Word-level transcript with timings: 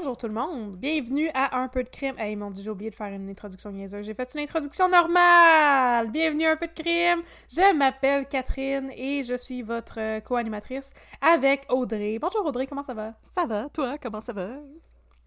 Bonjour 0.00 0.16
tout 0.16 0.28
le 0.28 0.32
monde, 0.34 0.76
bienvenue 0.76 1.28
à 1.34 1.58
Un 1.60 1.66
peu 1.66 1.82
de 1.82 1.88
crime. 1.88 2.14
Hey 2.18 2.36
mon 2.36 2.52
dieu, 2.52 2.62
j'ai 2.62 2.70
oublié 2.70 2.88
de 2.90 2.94
faire 2.94 3.08
une 3.08 3.28
introduction 3.28 3.72
niaiseuse. 3.72 4.06
J'ai 4.06 4.14
fait 4.14 4.32
une 4.34 4.40
introduction 4.42 4.88
normale. 4.88 6.08
Bienvenue 6.10 6.46
à 6.46 6.52
Un 6.52 6.56
peu 6.56 6.68
de 6.68 6.72
crime. 6.72 7.22
Je 7.50 7.74
m'appelle 7.74 8.26
Catherine 8.28 8.90
et 8.94 9.24
je 9.24 9.34
suis 9.36 9.62
votre 9.62 9.98
euh, 9.98 10.20
co-animatrice 10.20 10.94
avec 11.20 11.66
Audrey. 11.68 12.18
Bonjour 12.20 12.46
Audrey, 12.46 12.68
comment 12.68 12.84
ça 12.84 12.94
va? 12.94 13.14
Ça 13.34 13.44
va, 13.46 13.68
toi, 13.70 13.96
comment 14.00 14.20
ça 14.20 14.32
va? 14.32 14.50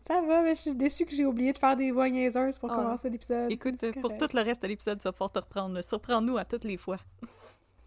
Ça 0.07 0.21
va, 0.21 0.41
mais 0.41 0.55
je 0.55 0.61
suis 0.61 0.75
déçue 0.75 1.05
que 1.05 1.15
j'ai 1.15 1.25
oublié 1.25 1.51
de 1.51 1.57
faire 1.57 1.75
des 1.75 1.91
voix 1.91 2.09
niaiseuses 2.09 2.57
pour 2.57 2.71
Ah. 2.71 2.75
commencer 2.77 3.09
l'épisode. 3.09 3.51
Écoute, 3.51 3.75
pour 3.99 4.15
tout 4.15 4.27
le 4.33 4.41
reste 4.41 4.63
de 4.63 4.67
l'épisode, 4.69 4.99
tu 4.99 5.03
vas 5.03 5.11
pouvoir 5.11 5.31
te 5.31 5.39
reprendre. 5.39 5.81
Surprends-nous 5.83 6.37
à 6.37 6.45
toutes 6.45 6.63
les 6.63 6.77
fois. 6.77 6.97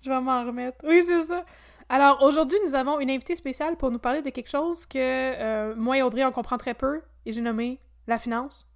Je 0.02 0.10
vais 0.10 0.20
m'en 0.20 0.44
remettre. 0.44 0.76
Oui, 0.84 1.02
c'est 1.02 1.22
ça. 1.24 1.44
Alors, 1.88 2.22
aujourd'hui, 2.22 2.58
nous 2.66 2.74
avons 2.74 2.98
une 3.00 3.10
invitée 3.10 3.36
spéciale 3.36 3.76
pour 3.76 3.90
nous 3.90 3.98
parler 3.98 4.22
de 4.22 4.30
quelque 4.30 4.50
chose 4.50 4.86
que 4.86 4.98
euh, 4.98 5.74
moi 5.76 5.98
et 5.98 6.02
Audrey, 6.02 6.24
on 6.24 6.32
comprend 6.32 6.58
très 6.58 6.74
peu, 6.74 7.02
et 7.26 7.32
j'ai 7.32 7.40
nommé 7.40 7.80
la 8.06 8.18
finance. 8.18 8.66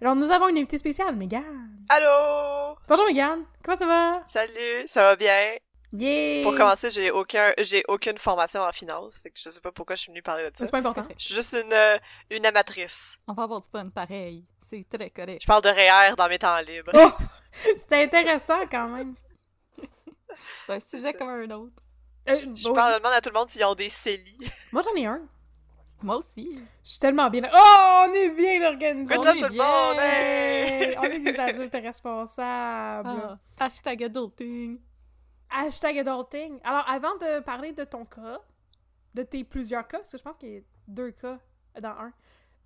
Alors, 0.00 0.16
nous 0.16 0.30
avons 0.30 0.48
une 0.48 0.58
invitée 0.58 0.78
spéciale, 0.78 1.16
Mégane. 1.16 1.70
Allô! 1.88 2.76
Bonjour 2.88 3.06
Mégane, 3.06 3.44
comment 3.64 3.78
ça 3.78 3.86
va? 3.86 4.22
Salut, 4.28 4.86
ça 4.86 5.02
va 5.02 5.16
bien? 5.16 5.56
Yeah! 5.92 6.42
Pour 6.42 6.54
commencer, 6.54 6.90
j'ai 6.90 7.10
aucun, 7.10 7.52
j'ai 7.58 7.84
aucune 7.88 8.18
formation 8.18 8.62
en 8.62 8.72
finance, 8.72 9.18
fait 9.18 9.30
que 9.30 9.38
je 9.38 9.48
sais 9.48 9.60
pas 9.60 9.72
pourquoi 9.72 9.94
je 9.96 10.02
suis 10.02 10.10
venue 10.10 10.22
parler 10.22 10.50
de 10.50 10.56
ça. 10.56 10.64
C'est 10.64 10.70
pas 10.70 10.78
important. 10.78 11.04
Je 11.18 11.24
suis 11.24 11.34
juste 11.34 11.52
une, 11.54 11.72
euh, 11.72 11.98
une 12.30 12.46
amatrice. 12.46 13.18
On 13.28 13.34
va 13.34 13.44
avoir 13.44 13.60
du 13.60 13.68
fun 13.68 13.88
pareil. 13.90 14.44
C'est 14.70 14.86
très 14.88 15.10
correct. 15.10 15.42
Je 15.42 15.46
parle 15.46 15.62
de 15.62 15.68
REER 15.68 16.16
dans 16.16 16.28
mes 16.28 16.38
temps 16.38 16.58
libres. 16.60 16.92
Oh! 16.94 17.10
C'était 17.52 18.04
intéressant 18.04 18.66
quand 18.70 18.88
même. 18.88 19.14
C'est 20.66 20.72
un 20.72 20.80
sujet 20.80 21.12
comme 21.12 21.28
un 21.28 21.50
autre. 21.50 21.81
Euh, 22.28 22.54
Je 22.54 22.68
bon, 22.68 22.74
parle, 22.74 22.98
demande 22.98 23.12
à 23.14 23.20
tout 23.20 23.30
le 23.30 23.34
monde 23.38 23.48
s'ils 23.48 23.64
ont 23.64 23.74
des 23.74 23.88
CELI. 23.88 24.36
Moi 24.72 24.82
j'en 24.82 24.94
ai 24.94 25.06
un. 25.06 25.22
Moi 26.02 26.16
aussi. 26.16 26.60
Je 26.82 26.88
suis 26.90 26.98
tellement 26.98 27.30
bien. 27.30 27.42
Oh, 27.52 28.06
on 28.08 28.12
est 28.12 28.30
bien 28.30 28.62
organisé. 28.68 29.14
Good 29.14 29.18
On 29.18 29.22
job 29.22 29.38
tout 29.38 29.52
le 29.52 29.56
monde! 29.56 29.96
Hey, 30.00 30.96
on 30.98 31.02
est 31.04 31.18
des 31.20 31.38
adultes 31.38 31.72
responsables. 31.74 33.08
Ah, 33.58 33.64
hashtag 33.64 34.02
adulting. 34.04 34.80
Hashtag 35.50 35.98
adulting. 35.98 36.58
Alors, 36.64 36.88
avant 36.88 37.16
de 37.18 37.40
parler 37.40 37.72
de 37.72 37.84
ton 37.84 38.04
cas, 38.04 38.40
de 39.14 39.22
tes 39.22 39.44
plusieurs 39.44 39.86
cas, 39.86 39.98
parce 39.98 40.10
que 40.10 40.18
je 40.18 40.22
pense 40.22 40.36
qu'il 40.38 40.48
y 40.54 40.56
a 40.58 40.60
deux 40.88 41.12
cas 41.12 41.38
dans 41.80 41.90
un, 41.90 42.12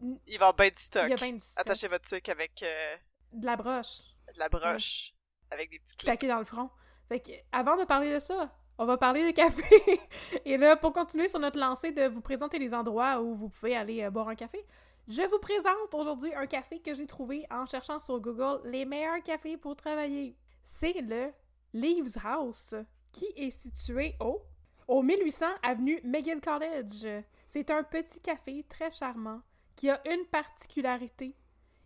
Il 0.01 0.15
va 0.17 0.19
y 0.27 0.35
avoir 0.37 0.55
bien 0.55 0.69
du 0.69 0.77
stock. 0.77 1.03
il 1.07 1.11
y 1.11 1.13
a 1.13 1.17
bien 1.17 1.33
du 1.33 1.41
stock. 1.41 1.61
Attachez 1.61 1.89
votre 1.89 2.05
truc 2.05 2.29
avec 2.31 2.63
euh, 2.63 2.97
de 3.33 3.45
la 3.45 3.57
broche 3.57 4.01
de 4.35 4.39
la 4.39 4.49
broche, 4.49 5.15
avec 5.51 5.71
des 5.71 5.79
petits 5.79 5.95
clips. 5.97 6.07
plaquée 6.07 6.29
dans 6.29 6.39
le 6.39 6.45
front. 6.45 6.71
Fait 7.09 7.21
que, 7.21 7.31
avant 7.53 7.77
de 7.77 7.85
parler 7.85 8.13
de 8.15 8.19
ça, 8.19 8.51
on 8.79 8.85
va 8.85 8.97
parler 8.97 9.27
de 9.27 9.35
café. 9.35 10.01
Et 10.45 10.57
là, 10.57 10.77
pour 10.77 10.93
continuer 10.93 11.29
sur 11.29 11.41
notre 11.41 11.59
lancée 11.59 11.93
de 11.93 12.07
vous 12.07 12.21
présenter 12.21 12.59
les 12.59 12.75
endroits 12.75 13.21
où 13.21 13.35
vous 13.35 13.49
pouvez 13.49 13.77
aller 13.77 14.03
euh, 14.03 14.11
boire 14.11 14.29
un 14.29 14.35
café, 14.35 14.65
je 15.09 15.23
vous 15.23 15.39
présente 15.39 15.95
aujourd'hui 15.95 16.35
un 16.35 16.47
café 16.47 16.81
que 16.81 16.93
j'ai 16.95 17.07
trouvé 17.07 17.47
en 17.51 17.67
cherchant 17.67 18.01
sur 18.01 18.21
Google 18.21 18.61
les 18.65 18.85
meilleurs 18.85 19.23
cafés 19.23 19.57
pour 19.57 19.77
travailler. 19.77 20.37
C'est 20.65 21.01
le 21.01 21.33
Leaves 21.73 22.17
House, 22.25 22.75
qui 23.13 23.27
est 23.37 23.51
situé 23.51 24.15
au, 24.21 24.43
au 24.89 25.03
1800 25.03 25.47
avenue 25.63 26.01
McGill 26.05 26.41
College. 26.41 27.07
C'est 27.47 27.71
un 27.71 27.83
petit 27.83 28.21
café 28.21 28.65
très 28.69 28.91
charmant 28.91 29.41
qui 29.77 29.91
a 29.91 30.01
une 30.13 30.25
particularité. 30.27 31.37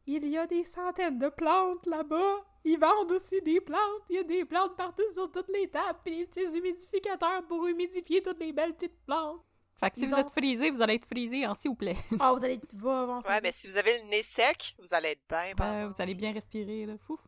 Il 0.07 0.27
y 0.27 0.39
a 0.39 0.47
des 0.47 0.65
centaines 0.65 1.19
de 1.19 1.29
plantes 1.29 1.87
là-bas. 1.87 2.37
Ils 2.65 2.79
vendent 2.79 3.11
aussi 3.13 3.41
des 3.43 3.61
plantes. 3.61 4.03
Il 4.11 4.17
y 4.17 4.19
a 4.19 4.23
des 4.23 4.45
plantes 4.45 4.77
partout 4.77 5.03
sur 5.13 5.31
toutes 5.33 5.49
les 5.49 5.69
tables, 5.69 5.99
puis 6.05 6.19
des 6.19 6.27
petits 6.27 6.57
humidificateurs 6.59 7.43
pour 7.49 7.67
humidifier 7.67 8.23
toutes 8.23 8.39
les 8.41 8.53
belles 8.53 8.75
petites 8.75 8.99
plantes. 9.07 9.41
Fait 9.79 9.89
que 9.89 9.97
si 9.97 10.03
Ils 10.03 10.09
vous 10.09 10.15
ont- 10.15 10.19
êtes 10.19 10.31
frisé, 10.31 10.71
vous 10.71 10.83
allez 10.83 10.95
être 10.97 11.07
frisé 11.07 11.47
en 11.47 11.55
s'il 11.55 11.71
vous 11.71 11.75
plaît. 11.77 11.97
Ah, 12.21 12.35
vous 12.35 12.45
allez... 12.45 12.61
va- 12.75 13.07
va- 13.07 13.23
Ouais, 13.27 13.41
mais 13.43 13.51
si 13.51 13.67
vous 13.67 13.79
avez 13.79 13.99
le 14.03 14.09
nez 14.11 14.23
sec, 14.23 14.77
vous 14.79 14.93
allez 14.93 15.11
être 15.11 15.23
bien, 15.27 15.55
par 15.57 15.69
Ouais, 15.71 15.77
exemple. 15.79 15.95
vous 15.97 16.03
allez 16.03 16.15
bien 16.15 16.33
respirer, 16.33 16.85
là. 16.85 16.95
Fou. 17.07 17.19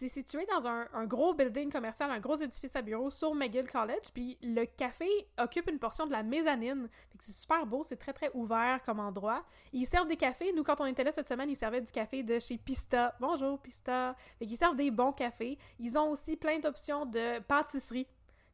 C'est 0.00 0.08
situé 0.08 0.46
dans 0.46 0.66
un, 0.66 1.04
gros 1.04 1.34
building 1.34 1.70
commercial, 1.70 2.10
un 2.10 2.20
gros 2.20 2.36
édifice 2.36 2.74
à 2.74 2.80
bureaux 2.80 3.10
sur 3.10 3.34
McGill 3.34 3.70
College, 3.70 4.08
puis 4.14 4.38
le 4.42 4.64
café 4.64 5.06
occupe 5.38 5.68
une 5.68 5.78
portion 5.78 6.06
de 6.06 6.12
la 6.12 6.22
mezzanine. 6.22 6.88
C'est 7.18 7.34
super 7.34 7.66
beau, 7.66 7.84
c'est 7.84 7.98
très 7.98 8.14
très 8.14 8.30
ouvert 8.32 8.80
comme 8.86 8.98
endroit. 8.98 9.44
Ils 9.74 9.84
servent 9.84 10.08
des 10.08 10.16
cafés. 10.16 10.54
Nous, 10.54 10.64
quand 10.64 10.80
on 10.80 10.86
était 10.86 11.04
là 11.04 11.12
cette 11.12 11.28
semaine, 11.28 11.50
ils 11.50 11.56
servaient 11.56 11.82
du 11.82 11.92
café 11.92 12.22
de 12.22 12.40
chez 12.40 12.56
Pista. 12.56 13.14
Bonjour 13.20 13.58
Pista. 13.58 14.16
Fait 14.38 14.46
qu'ils 14.46 14.56
servent 14.56 14.76
des 14.76 14.90
bons 14.90 15.12
cafés. 15.12 15.58
Ils 15.78 15.98
ont 15.98 16.08
aussi 16.12 16.34
plein 16.34 16.58
d'options 16.60 17.04
de 17.04 17.38
pâtisserie. 17.40 18.06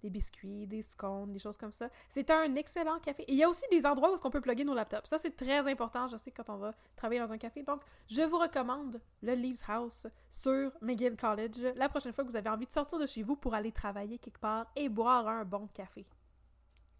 Des 0.06 0.10
biscuits, 0.10 0.68
des 0.68 0.82
scones, 0.82 1.32
des 1.32 1.40
choses 1.40 1.56
comme 1.56 1.72
ça. 1.72 1.88
C'est 2.08 2.30
un 2.30 2.54
excellent 2.54 3.00
café. 3.00 3.24
Et 3.24 3.32
il 3.32 3.38
y 3.38 3.42
a 3.42 3.48
aussi 3.48 3.64
des 3.72 3.84
endroits 3.84 4.10
où 4.10 4.14
est-ce 4.14 4.22
qu'on 4.22 4.30
peut 4.30 4.40
plugger 4.40 4.62
nos 4.62 4.74
laptops. 4.74 5.08
Ça, 5.08 5.18
c'est 5.18 5.34
très 5.34 5.68
important, 5.68 6.06
je 6.06 6.16
sais, 6.16 6.30
quand 6.30 6.48
on 6.48 6.58
va 6.58 6.74
travailler 6.94 7.20
dans 7.20 7.32
un 7.32 7.38
café. 7.38 7.64
Donc, 7.64 7.80
je 8.08 8.22
vous 8.22 8.38
recommande 8.38 9.00
le 9.20 9.34
Leaves 9.34 9.64
House 9.66 10.06
sur 10.30 10.70
McGill 10.80 11.16
College 11.16 11.72
la 11.74 11.88
prochaine 11.88 12.12
fois 12.12 12.22
que 12.22 12.30
vous 12.30 12.36
avez 12.36 12.50
envie 12.50 12.66
de 12.66 12.72
sortir 12.72 13.00
de 13.00 13.06
chez 13.06 13.24
vous 13.24 13.34
pour 13.34 13.54
aller 13.54 13.72
travailler 13.72 14.18
quelque 14.18 14.38
part 14.38 14.70
et 14.76 14.88
boire 14.88 15.26
un 15.26 15.44
bon 15.44 15.66
café. 15.74 16.06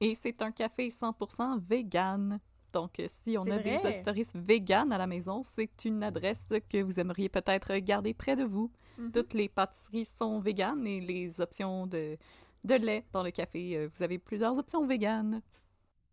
Et 0.01 0.17
c'est 0.21 0.43
un 0.43 0.51
café 0.51 0.91
100% 0.91 1.61
vegan. 1.61 2.41
Donc, 2.73 2.99
euh, 2.99 3.07
si 3.23 3.39
on 3.39 3.47
a 3.51 3.59
des 3.59 3.79
auditoristes 3.79 4.37
véganes 4.37 4.93
à 4.93 4.99
la 4.99 5.07
maison, 5.07 5.43
c'est 5.55 5.85
une 5.85 6.03
adresse 6.03 6.49
que 6.69 6.83
vous 6.83 6.99
aimeriez 7.01 7.29
peut-être 7.29 7.75
garder 7.77 8.13
près 8.13 8.37
de 8.37 8.45
vous. 8.45 8.71
Mhm. 8.99 9.13
Toutes 9.13 9.35
les 9.35 9.49
pâtisseries 9.49 10.09
sont 10.19 10.41
véganes 10.41 10.87
et 10.87 11.01
les 11.01 11.41
options 11.41 11.87
de, 11.87 12.19
de 12.67 12.75
lait 12.75 13.05
dans 13.13 13.23
le 13.23 13.31
café, 13.31 13.77
euh, 13.77 13.89
vous 13.95 14.03
avez 14.03 14.19
plusieurs 14.19 14.57
options 14.59 14.87
véganes. 14.87 15.43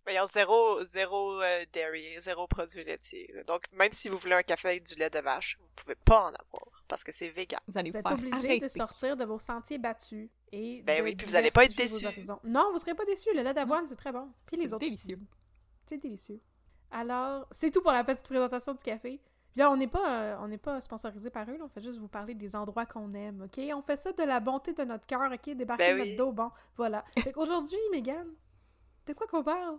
Ont 0.05 0.25
zéro, 0.25 0.83
zéro 0.83 1.41
euh, 1.41 1.65
dairy, 1.71 2.19
zéro 2.19 2.45
produit 2.47 2.83
laitier. 2.83 3.31
là. 3.33 3.43
Donc, 3.45 3.63
même 3.71 3.91
si 3.93 4.09
vous 4.09 4.17
voulez 4.17 4.35
un 4.35 4.43
café 4.43 4.67
avec 4.69 4.83
du 4.83 4.95
lait 4.95 5.09
de 5.09 5.19
vache, 5.19 5.57
vous 5.61 5.69
pouvez 5.75 5.95
pas 5.95 6.23
en 6.25 6.27
avoir 6.27 6.83
parce 6.89 7.03
que 7.05 7.13
c'est 7.13 7.29
vegan. 7.29 7.59
Vous 7.67 7.77
allez 7.77 7.89
Vous 7.89 7.99
vous 8.03 8.09
êtes 8.13 8.19
obligé 8.19 8.59
de 8.59 8.67
sortir 8.67 9.15
de 9.15 9.23
vos 9.23 9.39
sentiers 9.39 9.77
battus 9.77 10.29
et 10.51 10.81
Ben 10.83 10.99
de 10.99 11.03
oui, 11.03 11.15
puis 11.15 11.25
vous 11.25 11.35
allez 11.35 11.51
pas 11.51 11.63
être 11.63 12.05
horizons. 12.05 12.39
Non, 12.43 12.69
vous 12.73 12.79
serez 12.79 12.93
pas 12.93 13.05
déçus. 13.05 13.29
Le 13.33 13.41
lait 13.43 13.53
d'avoine, 13.53 13.87
c'est 13.87 13.95
très 13.95 14.11
bon. 14.11 14.29
Puis 14.45 14.57
les 14.57 14.67
C'est 14.67 14.73
autres. 14.73 14.85
aussi. 14.85 14.95
délicieux. 14.97 15.19
C'est 15.87 15.97
délicieux. 15.97 16.41
Alors, 16.91 17.47
c'est 17.51 17.71
tout 17.71 17.81
pour 17.81 17.91
la 17.93 18.03
petite 18.03 18.25
présentation 18.25 18.73
du 18.73 18.83
café. 18.83 19.19
Puis 19.53 19.59
là, 19.61 19.69
on 19.71 19.77
n'est 19.77 19.87
pas, 19.87 20.19
euh, 20.19 20.35
on 20.41 20.47
n'est 20.47 20.57
pas 20.57 20.81
sponsorisé 20.81 21.29
par 21.29 21.47
eux, 21.49 21.57
là. 21.57 21.63
on 21.63 21.69
fait 21.69 21.81
juste 21.83 21.99
vous 21.99 22.07
parler 22.07 22.33
des 22.33 22.55
endroits 22.55 22.85
qu'on 22.87 23.13
aime, 23.13 23.43
ok? 23.43 23.63
On 23.75 23.81
fait 23.83 23.97
ça 23.97 24.11
de 24.11 24.23
la 24.23 24.39
bonté 24.39 24.73
de 24.73 24.83
notre 24.83 25.05
cœur, 25.05 25.31
ok? 25.31 25.55
Débarquer 25.55 25.93
Ben 25.93 25.97
notre 25.99 26.15
dos, 26.15 26.31
bon, 26.31 26.49
voilà. 26.75 27.05
Fait 27.23 27.31
qu'aujourd'hui, 27.31 27.77
Megan, 27.91 28.27
de 29.05 29.13
quoi 29.13 29.27
qu'on 29.27 29.43
parle? 29.43 29.77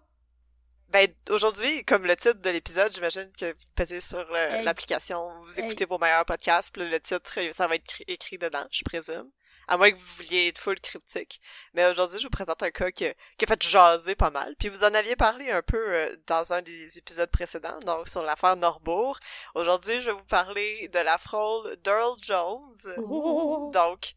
Ben, 0.91 1.09
aujourd'hui, 1.29 1.85
comme 1.85 2.05
le 2.05 2.15
titre 2.15 2.41
de 2.41 2.51
l'épisode, 2.51 2.93
j'imagine 2.95 3.29
que 3.37 3.47
vous 3.53 3.65
pesez 3.75 4.01
sur 4.01 4.25
Hey. 4.37 4.63
l'application, 4.65 5.29
vous 5.41 5.59
Hey. 5.59 5.67
écoutez 5.67 5.87
vos 5.87 5.99
meilleurs 5.99 6.25
podcasts, 6.25 6.73
puis 6.73 6.89
le 6.89 7.01
titre, 7.01 7.41
ça 7.53 7.67
va 7.67 7.75
être 7.75 7.85
cri- 7.87 8.05
écrit 8.07 8.39
dedans, 8.39 8.65
je 8.71 8.85
présume. 8.85 9.29
À 9.69 9.77
moins 9.77 9.91
que 9.91 9.97
vous 9.97 10.15
vouliez 10.17 10.49
être 10.49 10.59
full 10.59 10.79
cryptique. 10.81 11.41
Mais 11.73 11.87
aujourd'hui, 11.89 12.19
je 12.19 12.25
vous 12.25 12.31
présente 12.31 12.63
un 12.63 12.71
cas 12.71 12.91
qui, 12.91 13.07
a- 13.07 13.15
qui 13.39 13.45
a 13.45 13.49
fait 13.49 13.63
jaser 13.63 14.15
pas 14.15 14.31
mal. 14.31 14.55
Puis 14.59 14.69
vous 14.69 14.85
en 14.85 14.95
aviez 14.95 15.17
parlé 15.17 15.51
un 15.51 15.63
peu 15.63 15.77
euh, 15.95 16.17
dans 16.27 16.53
un 16.53 16.63
des 16.63 16.99
épisodes 16.99 17.31
précédents, 17.31 17.79
donc 17.81 18.09
sur 18.09 18.23
l'affaire 18.23 18.57
Norbourg. 18.57 19.19
Aujourd'hui, 19.55 20.01
je 20.01 20.07
vais 20.07 20.13
vous 20.17 20.25
parler 20.25 20.89
de 20.93 20.99
la 20.99 21.19
fraude 21.19 21.81
d'Earl 21.83 22.17
Jones. 22.23 22.95
Oh. 22.99 23.71
Donc, 23.73 24.13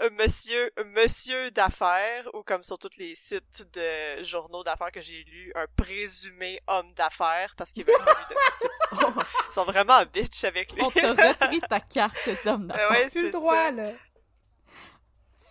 un 0.00 0.10
monsieur, 0.10 0.72
un 0.76 0.82
monsieur 0.84 1.52
d'affaires, 1.52 2.28
ou 2.34 2.42
comme 2.42 2.64
sur 2.64 2.76
tous 2.80 2.90
les 2.98 3.14
sites 3.14 3.64
de 3.74 4.24
journaux 4.24 4.64
d'affaires 4.64 4.90
que 4.90 5.00
j'ai 5.00 5.22
lus, 5.22 5.52
un 5.54 5.66
présumé 5.76 6.60
homme 6.66 6.92
d'affaires, 6.94 7.54
parce 7.56 7.70
qu'il 7.70 7.84
veut 7.84 7.92
plus 7.92 8.04
de 8.34 8.34
prostitution. 8.34 9.14
Ils 9.50 9.54
sont 9.54 9.62
vraiment 9.64 9.94
en 9.94 10.04
bitch 10.04 10.42
avec 10.42 10.72
lui. 10.72 10.82
On 10.82 10.90
t'a 10.90 11.10
repris 11.12 11.60
ta 11.70 11.78
carte 11.78 12.16
d'homme 12.44 12.72
Ah 12.74 12.76
d'affaires. 12.76 12.90
ouais, 12.90 13.10
Plus 13.10 13.20
le 13.20 13.26
c'est 13.28 13.32
droit, 13.32 13.54
ça. 13.54 13.70
là. 13.70 13.90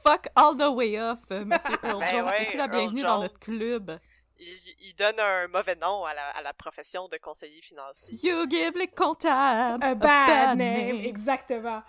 Fuck 0.06 0.28
all 0.36 0.56
the 0.58 0.70
way 0.76 1.00
off, 1.00 1.20
euh, 1.32 1.46
Monsieur 1.46 1.78
Earl 1.84 2.00
Ben 2.00 2.10
Jones. 2.12 2.26
ouais, 2.26 2.46
plus 2.48 2.58
la 2.58 2.68
bienvenue 2.68 3.02
dans 3.02 3.22
notre 3.22 3.40
club. 3.40 3.98
Il, 4.40 4.58
il 4.82 4.96
donne 4.96 5.20
un 5.20 5.48
mauvais 5.48 5.76
nom 5.76 6.04
à 6.04 6.14
la, 6.14 6.28
à 6.32 6.42
la 6.42 6.54
profession 6.54 7.08
de 7.08 7.18
conseiller 7.18 7.62
financier. 7.62 8.14
You 8.22 8.46
give 8.50 8.78
les 8.78 8.88
comptables 8.88 9.84
A 9.84 9.96
bad 9.96 10.58
name, 10.58 11.06
exactement. 11.06 11.84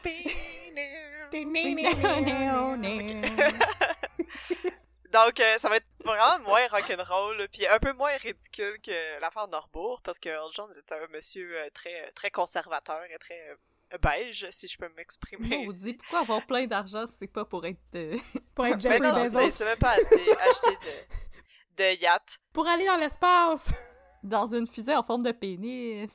Donc, 5.12 5.38
euh, 5.38 5.58
ça 5.58 5.68
va 5.68 5.76
être 5.76 5.86
vraiment 6.04 6.38
moins 6.44 6.66
rock'n'roll, 6.68 7.48
puis 7.52 7.66
un 7.68 7.78
peu 7.78 7.92
moins 7.92 8.10
ridicule 8.16 8.80
que 8.80 9.20
l'affaire 9.20 9.46
Norbourg, 9.48 10.00
parce 10.02 10.18
que 10.18 10.28
Earl 10.28 10.50
Jones 10.52 10.72
était 10.76 10.94
un 10.96 11.06
monsieur 11.12 11.56
euh, 11.56 11.68
très 11.72 12.10
très 12.12 12.30
conservateur 12.32 13.00
et 13.14 13.18
très 13.18 13.38
euh, 13.50 13.54
beige, 13.98 14.46
si 14.50 14.66
je 14.68 14.76
peux 14.78 14.88
m'exprimer. 14.96 15.58
On 15.66 15.70
ainsi. 15.70 15.84
dit 15.84 15.94
pourquoi 15.94 16.20
avoir 16.20 16.46
plein 16.46 16.66
d'argent, 16.66 17.04
c'est 17.18 17.26
pas 17.26 17.44
pour 17.44 17.64
être 17.66 17.78
euh, 17.94 18.16
Pour 18.54 18.66
être 18.66 18.74
Mais 18.76 18.80
Jeffrey 18.80 19.00
non, 19.00 19.50
c'est 19.50 19.64
même 19.64 19.78
pas 19.78 19.90
acheté, 19.92 20.38
acheté 20.38 20.70
de, 20.70 21.76
de 21.96 22.00
yacht. 22.02 22.38
Pour 22.52 22.66
aller 22.66 22.86
dans 22.86 22.96
l'espace. 22.96 23.72
dans 24.22 24.46
une 24.54 24.66
fusée 24.66 24.94
en 24.94 25.02
forme 25.02 25.22
de 25.22 25.32
pénis. 25.32 26.10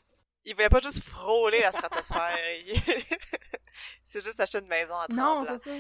Il 0.46 0.56
voulait 0.56 0.70
pas 0.70 0.80
juste 0.80 1.04
frôler 1.04 1.60
la 1.60 1.72
stratosphère. 1.72 2.38
il 2.66 2.82
s'est 4.04 4.22
juste 4.22 4.40
acheté 4.40 4.58
une 4.60 4.68
maison 4.68 4.96
à 4.96 5.08
Non, 5.10 5.46
c'est 5.46 5.58
ça. 5.70 5.76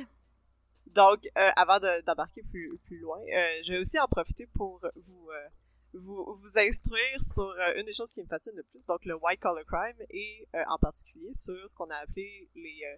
Donc, 0.87 1.19
euh, 1.37 1.51
avant 1.55 1.79
de- 1.79 2.01
d'embarquer 2.05 2.41
plus, 2.49 2.77
plus 2.85 2.97
loin, 2.99 3.19
euh, 3.19 3.59
je 3.63 3.73
vais 3.73 3.79
aussi 3.79 3.99
en 3.99 4.07
profiter 4.07 4.47
pour 4.55 4.81
vous, 4.95 5.29
euh, 5.31 5.47
vous, 5.93 6.25
vous 6.33 6.57
instruire 6.59 7.19
sur 7.19 7.43
euh, 7.49 7.73
une 7.77 7.85
des 7.85 7.93
choses 7.93 8.11
qui 8.13 8.21
me 8.21 8.27
fascine 8.27 8.53
le 8.55 8.63
plus, 8.63 8.85
donc 8.85 9.03
le 9.05 9.15
white 9.15 9.39
collar 9.39 9.65
crime, 9.65 9.97
et 10.09 10.47
euh, 10.55 10.63
en 10.69 10.77
particulier 10.77 11.33
sur 11.33 11.67
ce 11.69 11.75
qu'on 11.75 11.89
a 11.89 11.95
appelé 11.97 12.49
les, 12.55 12.81
euh, 12.85 12.97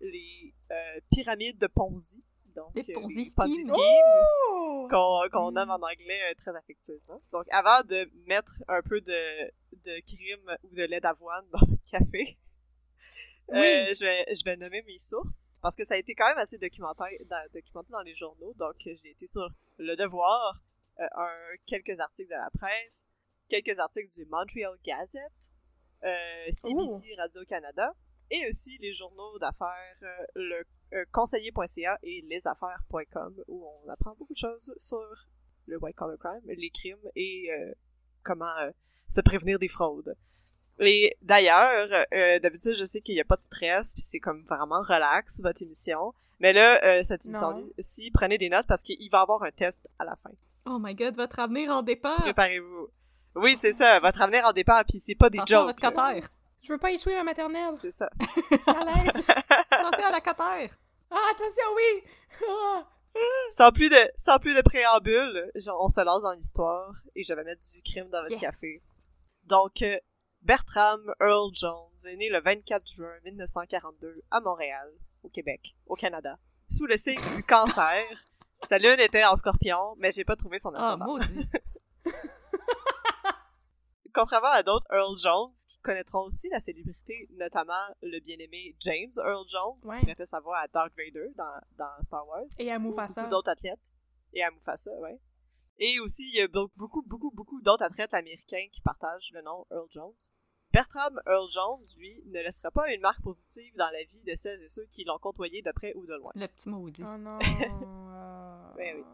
les 0.00 0.54
euh, 0.70 1.00
pyramides 1.12 1.58
de 1.58 1.66
Ponzi. 1.66 2.22
Donc, 2.56 2.74
Les 2.74 2.82
Ponzi 2.94 3.30
schemes. 3.30 3.72
Oh! 3.78 4.88
qu'on 4.90 5.20
qu'on 5.30 5.52
nomme 5.52 5.70
en 5.70 5.76
anglais 5.76 6.20
euh, 6.30 6.34
très 6.36 6.54
affectueusement. 6.56 7.22
Donc, 7.30 7.46
avant 7.52 7.82
de 7.86 8.10
mettre 8.26 8.50
un 8.66 8.82
peu 8.82 9.00
de, 9.00 9.50
de 9.84 10.00
crime 10.04 10.56
ou 10.64 10.74
de 10.74 10.82
lait 10.82 11.00
d'avoine 11.00 11.46
dans 11.52 11.60
le 11.60 11.76
café, 11.88 12.36
Oui. 13.48 13.56
euh, 13.56 13.92
je, 13.94 14.04
vais, 14.04 14.34
je 14.34 14.44
vais 14.44 14.56
nommer 14.56 14.82
mes 14.82 14.98
sources 14.98 15.48
parce 15.62 15.76
que 15.76 15.84
ça 15.84 15.94
a 15.94 15.96
été 15.98 16.14
quand 16.16 16.26
même 16.28 16.38
assez 16.38 16.58
documenté 16.58 17.24
dans, 17.28 17.46
documenté 17.52 17.92
dans 17.92 18.02
les 18.02 18.14
journaux. 18.16 18.52
Donc, 18.54 18.74
j'ai 18.84 19.10
été 19.10 19.26
sur 19.28 19.48
Le 19.78 19.94
Devoir, 19.94 20.60
un, 21.14 21.56
quelques 21.66 21.98
articles 21.98 22.30
de 22.30 22.34
la 22.36 22.50
presse, 22.50 23.08
quelques 23.48 23.78
articles 23.78 24.12
du 24.14 24.26
Montreal 24.26 24.76
Gazette, 24.84 25.50
euh, 26.04 26.50
CBC 26.50 27.14
Radio-Canada 27.16 27.94
et 28.30 28.46
aussi 28.48 28.78
les 28.78 28.92
journaux 28.92 29.38
d'affaires, 29.38 29.96
euh, 30.02 30.26
le 30.34 30.64
euh, 30.92 31.04
conseiller.ca 31.12 31.98
et 32.02 32.22
lesaffaires.com 32.22 33.44
où 33.48 33.66
on 33.66 33.88
apprend 33.88 34.14
beaucoup 34.16 34.32
de 34.32 34.38
choses 34.38 34.72
sur 34.76 35.26
le 35.66 35.78
white 35.78 35.96
collar 35.96 36.18
crime, 36.18 36.42
les 36.46 36.70
crimes 36.70 37.10
et 37.14 37.50
euh, 37.50 37.72
comment 38.22 38.56
euh, 38.58 38.70
se 39.08 39.20
prévenir 39.20 39.58
des 39.58 39.68
fraudes. 39.68 40.16
Et 40.78 41.16
d'ailleurs, 41.20 42.06
euh, 42.14 42.38
d'habitude, 42.38 42.74
je 42.74 42.84
sais 42.84 43.00
qu'il 43.02 43.14
n'y 43.14 43.20
a 43.20 43.24
pas 43.24 43.36
de 43.36 43.42
stress, 43.42 43.92
puis 43.92 44.00
c'est 44.00 44.18
comme 44.18 44.44
vraiment 44.46 44.82
relax, 44.82 45.40
votre 45.42 45.62
émission. 45.62 46.14
Mais 46.38 46.54
là, 46.54 46.82
euh, 46.84 47.02
cette 47.02 47.26
émission-ci, 47.26 48.10
prenez 48.12 48.38
des 48.38 48.48
notes 48.48 48.66
parce 48.66 48.82
qu'il 48.82 49.10
va 49.10 49.18
y 49.18 49.20
avoir 49.20 49.42
un 49.42 49.50
test 49.50 49.86
à 49.98 50.04
la 50.04 50.16
fin. 50.16 50.30
Oh 50.66 50.78
my 50.80 50.94
god, 50.94 51.16
votre 51.16 51.38
avenir 51.38 51.70
en 51.70 51.82
dépend. 51.82 52.16
Préparez-vous. 52.16 52.88
Oui, 53.36 53.56
c'est 53.60 53.72
ça, 53.72 54.00
votre 54.00 54.20
avenir 54.22 54.44
en 54.44 54.52
dépend, 54.52 54.82
puis 54.88 54.98
c'est 55.00 55.14
pas 55.14 55.30
des 55.30 55.38
Attention 55.38 55.58
à 55.58 55.60
jokes. 55.68 55.80
votre 55.82 55.82
là. 55.82 55.90
cotère. 56.12 56.28
Je 56.62 56.72
veux 56.72 56.78
pas 56.78 56.90
échouer 56.92 57.16
à 57.16 57.24
maternelle. 57.24 57.74
C'est 57.76 57.90
ça. 57.90 58.10
À. 58.66 58.72
Attention 59.70 60.06
à 60.06 60.10
la 60.10 60.20
cotère. 60.20 60.70
Ah, 61.10 61.30
attention, 61.32 61.64
oui! 61.74 62.04
Ah! 62.48 62.82
Sans 63.50 63.72
plus 63.72 63.88
de, 63.88 63.96
sans 64.16 64.38
plus 64.38 64.54
de 64.54 64.60
préambule, 64.62 65.50
genre, 65.56 65.82
on 65.82 65.88
se 65.88 66.00
lance 66.04 66.22
dans 66.22 66.32
l'histoire 66.32 66.92
et 67.16 67.22
je 67.24 67.32
vais 67.34 67.42
mettre 67.44 67.62
du 67.62 67.82
crime 67.82 68.08
dans 68.10 68.22
votre 68.22 68.38
café. 68.38 68.82
Donc, 69.44 69.82
euh, 69.82 69.96
Bertram 70.42 71.00
Earl 71.20 71.50
Jones 71.54 71.90
est 72.06 72.16
né 72.16 72.28
le 72.28 72.40
24 72.40 72.86
juin 72.86 73.12
1942 73.24 74.22
à 74.30 74.40
Montréal, 74.40 74.90
au 75.24 75.28
Québec, 75.28 75.74
au 75.86 75.94
Canada, 75.96 76.38
sous 76.68 76.86
le 76.86 76.96
signe 76.96 77.20
du 77.34 77.42
cancer. 77.42 78.04
Sa 78.68 78.78
lune 78.78 79.00
était 79.00 79.24
en 79.24 79.36
scorpion, 79.36 79.94
mais 79.98 80.10
j'ai 80.10 80.24
pas 80.24 80.36
trouvé 80.36 80.58
son 80.58 80.72
Ah, 80.74 80.88
ascendant. 80.94 81.06
maudit. 81.06 81.48
Contrairement 84.12 84.48
à 84.48 84.62
d'autres 84.64 84.86
Earl 84.92 85.16
Jones 85.16 85.52
qui 85.68 85.78
connaîtront 85.78 86.22
aussi 86.26 86.48
la 86.48 86.58
célébrité, 86.58 87.28
notamment 87.38 87.86
le 88.02 88.18
bien-aimé 88.20 88.74
James 88.80 89.10
Earl 89.18 89.44
Jones, 89.48 89.78
Ouais. 89.88 90.00
qui 90.00 90.06
prêtait 90.06 90.26
sa 90.26 90.40
voix 90.40 90.58
à 90.58 90.66
Darth 90.66 90.92
Vader 90.96 91.28
dans, 91.36 91.60
dans 91.78 92.02
Star 92.02 92.26
Wars. 92.26 92.42
Et 92.58 92.72
à 92.72 92.76
ou 92.76 92.80
Mufasa. 92.80 93.20
Beaucoup 93.22 93.30
d'autres 93.30 93.50
athlètes. 93.50 93.78
Et 94.32 94.42
à 94.42 94.50
Mufasa, 94.50 94.90
ouais. 94.98 95.18
Et 95.78 96.00
aussi, 96.00 96.28
il 96.28 96.38
y 96.38 96.40
a 96.42 96.48
be- 96.48 96.70
beaucoup, 96.76 97.02
beaucoup, 97.06 97.30
beaucoup 97.30 97.60
d'autres 97.62 97.84
athlètes 97.84 98.12
américains 98.12 98.66
qui 98.72 98.80
partagent 98.80 99.30
le 99.32 99.42
nom 99.42 99.64
Earl 99.70 99.86
Jones. 99.90 100.12
Bertram 100.72 101.20
Earl 101.26 101.48
Jones, 101.50 101.82
lui, 101.96 102.20
ne 102.26 102.40
laissera 102.40 102.70
pas 102.72 102.92
une 102.92 103.00
marque 103.00 103.22
positive 103.22 103.74
dans 103.76 103.90
la 103.90 104.02
vie 104.04 104.22
de 104.26 104.34
celles 104.34 104.60
et 104.62 104.68
ceux 104.68 104.86
qui 104.86 105.04
l'ont 105.04 105.18
côtoyé 105.18 105.62
de 105.62 105.70
près 105.72 105.94
ou 105.94 106.04
de 106.06 106.14
loin. 106.14 106.32
Le 106.34 106.46
petit 106.48 106.68
maudit. 106.68 107.02
Oh 107.04 107.16
non. 107.16 107.38
ah. 108.70 108.74
Oui, 108.78 108.84
oui. 108.96 109.04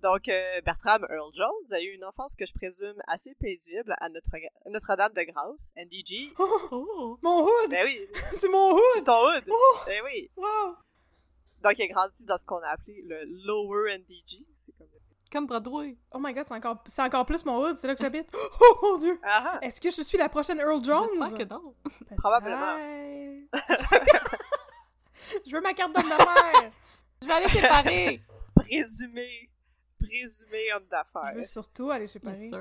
Donc, 0.00 0.28
euh, 0.28 0.60
Bertram 0.64 1.04
Earl 1.10 1.32
Jones 1.34 1.72
a 1.72 1.80
eu 1.80 1.88
une 1.94 2.04
enfance 2.04 2.36
que 2.36 2.46
je 2.46 2.52
présume 2.54 2.94
assez 3.08 3.34
paisible 3.40 3.96
à 3.98 4.08
Notre- 4.08 4.30
Notre-Dame 4.66 5.12
de 5.12 5.22
Grâce, 5.22 5.72
NDG. 5.76 6.32
Oh! 6.38 7.18
Mon 7.20 7.42
hood! 7.44 7.70
Ben 7.70 7.84
oui, 7.84 8.06
C'est 8.32 8.48
mon 8.48 8.76
c'est 8.76 8.98
hood! 9.00 9.04
ton 9.06 9.26
hood! 9.26 9.44
Oh! 9.50 9.76
Ben 9.86 10.00
oui! 10.04 10.30
Wow! 10.36 10.76
Donc, 11.64 11.76
il 11.78 11.82
a 11.82 11.86
grandi 11.88 12.24
dans 12.24 12.38
ce 12.38 12.44
qu'on 12.44 12.58
a 12.62 12.68
appelé 12.68 13.02
le 13.04 13.24
Lower 13.44 13.98
NDG. 13.98 14.46
C'est 14.54 14.72
comme... 14.78 14.86
Comme 15.32 15.46
Broadway. 15.46 15.96
Oh 16.12 16.18
my 16.20 16.32
god, 16.32 16.46
c'est 16.46 16.54
encore, 16.54 16.82
c'est 16.86 17.02
encore 17.02 17.26
plus 17.26 17.44
mon 17.44 17.58
hood, 17.60 17.76
c'est 17.76 17.86
là 17.88 17.94
que 17.96 18.00
j'habite. 18.02 18.28
Oh 18.60 18.78
mon 18.80 18.98
dieu! 18.98 19.18
Ah 19.24 19.54
ah! 19.54 19.58
Est-ce 19.66 19.80
que 19.80 19.90
je 19.90 20.02
suis 20.02 20.16
la 20.16 20.28
prochaine 20.28 20.58
Earl 20.60 20.82
Jones? 20.82 21.08
J'espère 21.12 21.38
que 21.38 21.44
non. 21.52 21.74
Probablement. 22.16 22.76
Je 25.46 25.54
veux 25.54 25.60
ma 25.60 25.74
carte 25.74 25.92
d'homme 25.92 26.08
d'affaires! 26.08 26.70
Je 27.22 27.26
vais 27.26 27.32
aller 27.32 27.48
chez 27.48 27.60
Paris. 27.62 28.20
Présumé, 28.54 29.50
présumé 30.00 30.72
homme 30.74 30.84
Je 30.84 30.90
d'affaires. 30.90 31.34
veux 31.34 31.44
surtout 31.44 31.90
aller 31.90 32.06
chez 32.06 32.18
Paris. 32.18 32.48
Sir. 32.48 32.60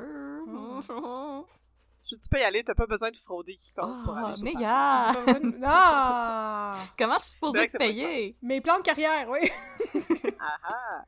Tu, 1.99 2.17
tu 2.19 2.29
peux 2.29 2.39
y 2.39 2.43
aller, 2.43 2.63
t'as 2.63 2.75
pas 2.75 2.85
besoin 2.85 3.09
de 3.09 3.15
frauder 3.17 3.57
quiconque 3.57 4.05
pour 4.05 4.15
aller 4.15 4.35
chez 4.35 4.43
mais 4.43 4.53
Paris. 4.53 4.63
gars! 4.63 5.13
J'ai 5.13 5.25
pas 5.25 5.33
besoin 5.33 5.51
de- 5.51 5.57
Non! 5.57 6.87
Comment 6.97 7.17
je 7.17 7.23
suis 7.23 7.31
supposée 7.33 7.67
te 7.67 7.77
payer? 7.77 8.37
Mes 8.41 8.61
plans 8.61 8.77
de 8.77 8.83
carrière, 8.83 9.27
oui! 9.29 9.49
Ah 10.39 10.57
ah! 10.63 11.03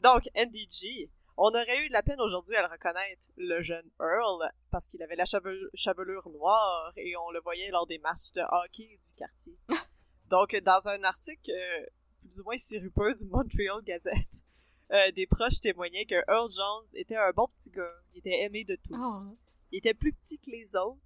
Donc, 0.00 0.22
NDG, 0.34 1.10
on 1.36 1.48
aurait 1.50 1.84
eu 1.84 1.88
de 1.88 1.92
la 1.92 2.02
peine 2.02 2.20
aujourd'hui 2.20 2.56
à 2.56 2.62
le 2.62 2.68
reconnaître, 2.68 3.28
le 3.36 3.60
jeune 3.60 3.88
Earl, 4.00 4.50
parce 4.70 4.88
qu'il 4.88 5.02
avait 5.02 5.14
la 5.16 5.24
chevel- 5.24 5.68
chevelure 5.74 6.28
noire 6.30 6.92
et 6.96 7.14
on 7.16 7.30
le 7.30 7.40
voyait 7.40 7.70
lors 7.70 7.86
des 7.86 7.98
matchs 7.98 8.32
de 8.34 8.40
hockey 8.40 8.98
du 9.00 9.14
quartier. 9.16 9.56
Donc, 10.30 10.56
dans 10.64 10.88
un 10.88 11.04
article 11.04 11.50
euh, 11.52 11.86
plus 12.22 12.40
ou 12.40 12.44
moins 12.44 12.56
sirupeux 12.56 13.14
du 13.14 13.26
Montreal 13.26 13.82
Gazette, 13.84 14.42
euh, 14.92 15.10
des 15.12 15.26
proches 15.26 15.60
témoignaient 15.60 16.04
que 16.06 16.16
Earl 16.28 16.50
Jones 16.50 16.84
était 16.94 17.16
un 17.16 17.30
bon 17.32 17.48
petit 17.56 17.70
gars. 17.70 17.94
Il 18.14 18.18
était 18.18 18.40
aimé 18.42 18.64
de 18.64 18.76
tous. 18.76 18.96
Oh. 18.98 19.36
Il 19.70 19.78
était 19.78 19.94
plus 19.94 20.12
petit 20.12 20.38
que 20.38 20.50
les 20.50 20.76
autres, 20.76 20.98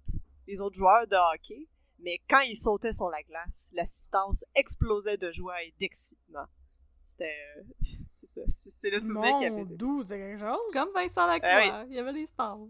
les 0.47 0.59
autres 0.61 0.75
joueurs 0.77 1.07
de 1.07 1.15
hockey, 1.33 1.67
mais 1.99 2.19
quand 2.29 2.41
il 2.41 2.55
sautait 2.55 2.91
sur 2.91 3.09
la 3.09 3.23
glace, 3.23 3.69
l'assistance 3.73 4.43
explosait 4.55 5.17
de 5.17 5.31
joie 5.31 5.63
et 5.63 5.73
d'excitement. 5.79 6.45
C'était... 7.03 7.33
euh, 7.57 7.63
c'est 8.11 8.25
ça, 8.27 8.41
c'est 8.47 8.89
le 8.89 8.99
souvenir 8.99 9.37
qu'il 9.39 9.47
avait. 9.47 9.65
de- 9.65 9.75
doux, 9.75 10.03
c'est 10.03 10.17
quelque 10.17 10.39
chose? 10.39 10.59
Comme 10.73 10.89
Vincent 10.93 11.25
Lacroix. 11.25 11.49
Ah 11.71 11.85
Il 11.89 11.95
y 11.95 11.99
avait 11.99 12.13
des 12.13 12.27
sports. 12.27 12.67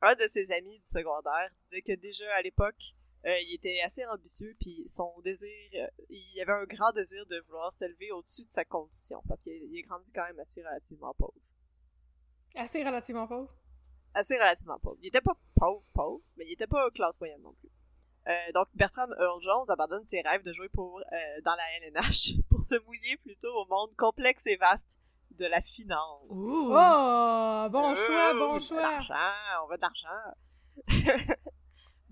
Un 0.00 0.14
de 0.14 0.26
ses 0.26 0.50
amis 0.52 0.78
du 0.78 0.86
secondaire 0.86 1.48
disait 1.60 1.82
que 1.82 1.92
déjà 1.92 2.24
à 2.36 2.42
l'époque, 2.42 2.94
euh, 3.26 3.38
il 3.40 3.54
était 3.54 3.80
assez 3.84 4.04
ambitieux, 4.06 4.54
puis 4.60 4.82
son 4.86 5.12
désir, 5.22 5.48
euh, 5.74 5.86
il 6.08 6.40
avait 6.40 6.52
un 6.52 6.64
grand 6.64 6.92
désir 6.92 7.24
de 7.26 7.40
vouloir 7.46 7.72
s'élever 7.72 8.10
au-dessus 8.12 8.44
de 8.44 8.50
sa 8.50 8.64
condition, 8.64 9.22
parce 9.28 9.42
qu'il 9.42 9.52
il 9.52 9.78
est 9.78 9.82
grandi 9.82 10.10
quand 10.12 10.24
même 10.24 10.40
assez 10.40 10.62
relativement 10.62 11.14
pauvre. 11.14 11.34
Assez 12.54 12.82
relativement 12.82 13.26
pauvre? 13.26 13.52
assez 14.14 14.36
relativement 14.36 14.78
pauvre. 14.78 14.96
Il 15.00 15.08
était 15.08 15.20
pas 15.20 15.36
pauvre, 15.54 15.84
pauvre, 15.94 16.22
mais 16.36 16.46
il 16.46 16.52
était 16.52 16.66
pas 16.66 16.90
classe 16.90 17.18
moyenne 17.20 17.42
non 17.42 17.54
plus. 17.54 17.70
Euh, 18.28 18.52
donc 18.54 18.68
Bertram 18.74 19.12
Earl 19.18 19.42
Jones 19.42 19.64
abandonne 19.68 20.06
ses 20.06 20.20
rêves 20.20 20.44
de 20.44 20.52
jouer 20.52 20.68
pour 20.68 21.00
euh, 21.00 21.40
dans 21.44 21.56
la 21.56 21.78
LNH 21.80 22.34
pour 22.50 22.60
se 22.60 22.76
mouiller 22.86 23.16
plutôt 23.16 23.52
au 23.52 23.66
monde 23.66 23.90
complexe 23.96 24.46
et 24.46 24.56
vaste 24.56 24.96
de 25.32 25.46
la 25.46 25.60
finance. 25.60 26.28
Ouh. 26.28 26.68
Oh, 26.68 27.68
bon 27.70 27.94
choix, 27.96 28.34
bon 28.34 28.44
on 28.44 28.52
veut 28.54 28.60
de 28.60 28.64
choix. 28.64 28.82
l'argent, 28.82 29.14
on 29.64 29.68
veut 29.68 29.76
de 29.76 29.82
l'argent. 29.82 31.34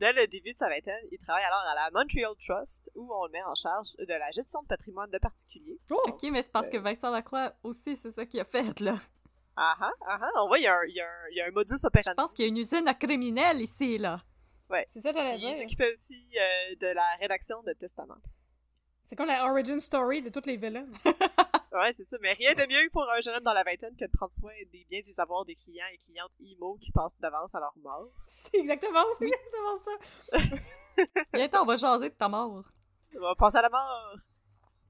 Dès 0.01 0.13
le 0.15 0.27
début 0.27 0.53
de 0.53 0.57
sa 0.57 0.69
vingtaine, 0.69 1.05
il 1.13 1.19
travaille 1.19 1.45
alors 1.45 1.63
à 1.71 1.75
la 1.75 1.91
Montreal 1.93 2.33
Trust, 2.41 2.91
où 2.95 3.13
on 3.15 3.27
le 3.27 3.33
met 3.33 3.43
en 3.43 3.55
charge 3.55 3.95
de 3.99 4.15
la 4.15 4.31
gestion 4.31 4.63
de 4.63 4.67
patrimoine 4.67 5.11
de 5.11 5.19
particuliers. 5.19 5.79
Oh, 5.91 6.01
Ok, 6.09 6.23
mais 6.33 6.43
c'est 6.43 6.51
parce 6.53 6.71
que 6.71 6.79
Vincent 6.79 7.11
Lacroix 7.11 7.53
aussi, 7.63 7.97
c'est 8.03 8.11
ça 8.13 8.25
qu'il 8.25 8.41
a 8.41 8.47
fait, 8.47 8.81
là. 8.81 8.97
Ah 9.57 9.77
ah, 9.79 9.91
ah 10.09 10.19
ah, 10.23 10.43
on 10.43 10.49
voit, 10.49 10.59
il 10.59 10.63
y 10.63 10.67
a 10.67 10.75
un, 10.75 10.85
il 10.87 10.95
y 10.95 11.01
a 11.03 11.05
un, 11.07 11.29
il 11.33 11.37
y 11.37 11.41
a 11.43 11.47
un 11.47 11.51
modus 11.51 11.85
operandi. 11.85 12.09
Je 12.09 12.15
pense 12.15 12.33
qu'il 12.33 12.47
y 12.47 12.49
a 12.49 12.51
une 12.51 12.57
usine 12.57 12.89
à 12.89 12.95
criminels 12.95 13.61
ici, 13.61 13.99
là. 13.99 14.23
c'est 14.91 15.01
ça 15.03 15.11
que 15.13 15.19
j'allais 15.19 15.37
Il 15.39 15.41
dire. 15.41 15.55
s'occupait 15.55 15.93
aussi 15.93 16.15
euh, 16.35 16.77
de 16.81 16.87
la 16.87 17.05
rédaction 17.21 17.63
de 17.63 17.73
testaments. 17.75 18.17
C'est 19.05 19.17
comme 19.17 19.27
la 19.27 19.45
origin 19.51 19.79
story 19.81 20.23
de 20.23 20.31
toutes 20.31 20.47
les 20.47 20.57
villains. 20.57 20.87
Ouais, 21.73 21.93
c'est 21.93 22.03
ça, 22.03 22.17
mais 22.21 22.33
rien 22.33 22.55
de 22.55 22.67
mieux 22.67 22.91
pour 22.91 23.09
un 23.09 23.21
jeune 23.21 23.37
homme 23.37 23.45
dans 23.45 23.53
la 23.53 23.63
vingtaine 23.63 23.95
que 23.97 24.05
de 24.05 24.11
prendre 24.11 24.35
soin 24.35 24.53
des 24.73 24.85
biens 24.91 24.99
et 24.99 25.03
savoirs 25.03 25.45
des 25.45 25.55
clients 25.55 25.87
et 25.93 25.99
clientes 25.99 26.33
IMO 26.41 26.77
qui 26.81 26.91
passent 26.91 27.21
d'avance 27.21 27.55
à 27.55 27.61
leur 27.61 27.75
mort. 27.79 28.11
C'est 28.29 28.59
exactement, 28.59 29.05
c'est 29.19 29.27
exactement 29.27 29.77
ça. 29.77 31.05
Bientôt, 31.33 31.59
on 31.59 31.67
va 31.67 31.77
jaser 31.77 32.11
de 32.11 32.15
ta 32.15 32.29
mort. 32.29 32.65
On 33.17 33.21
va 33.21 33.35
penser 33.37 33.59
à 33.59 33.63
la 33.63 33.71
mort! 33.71 34.17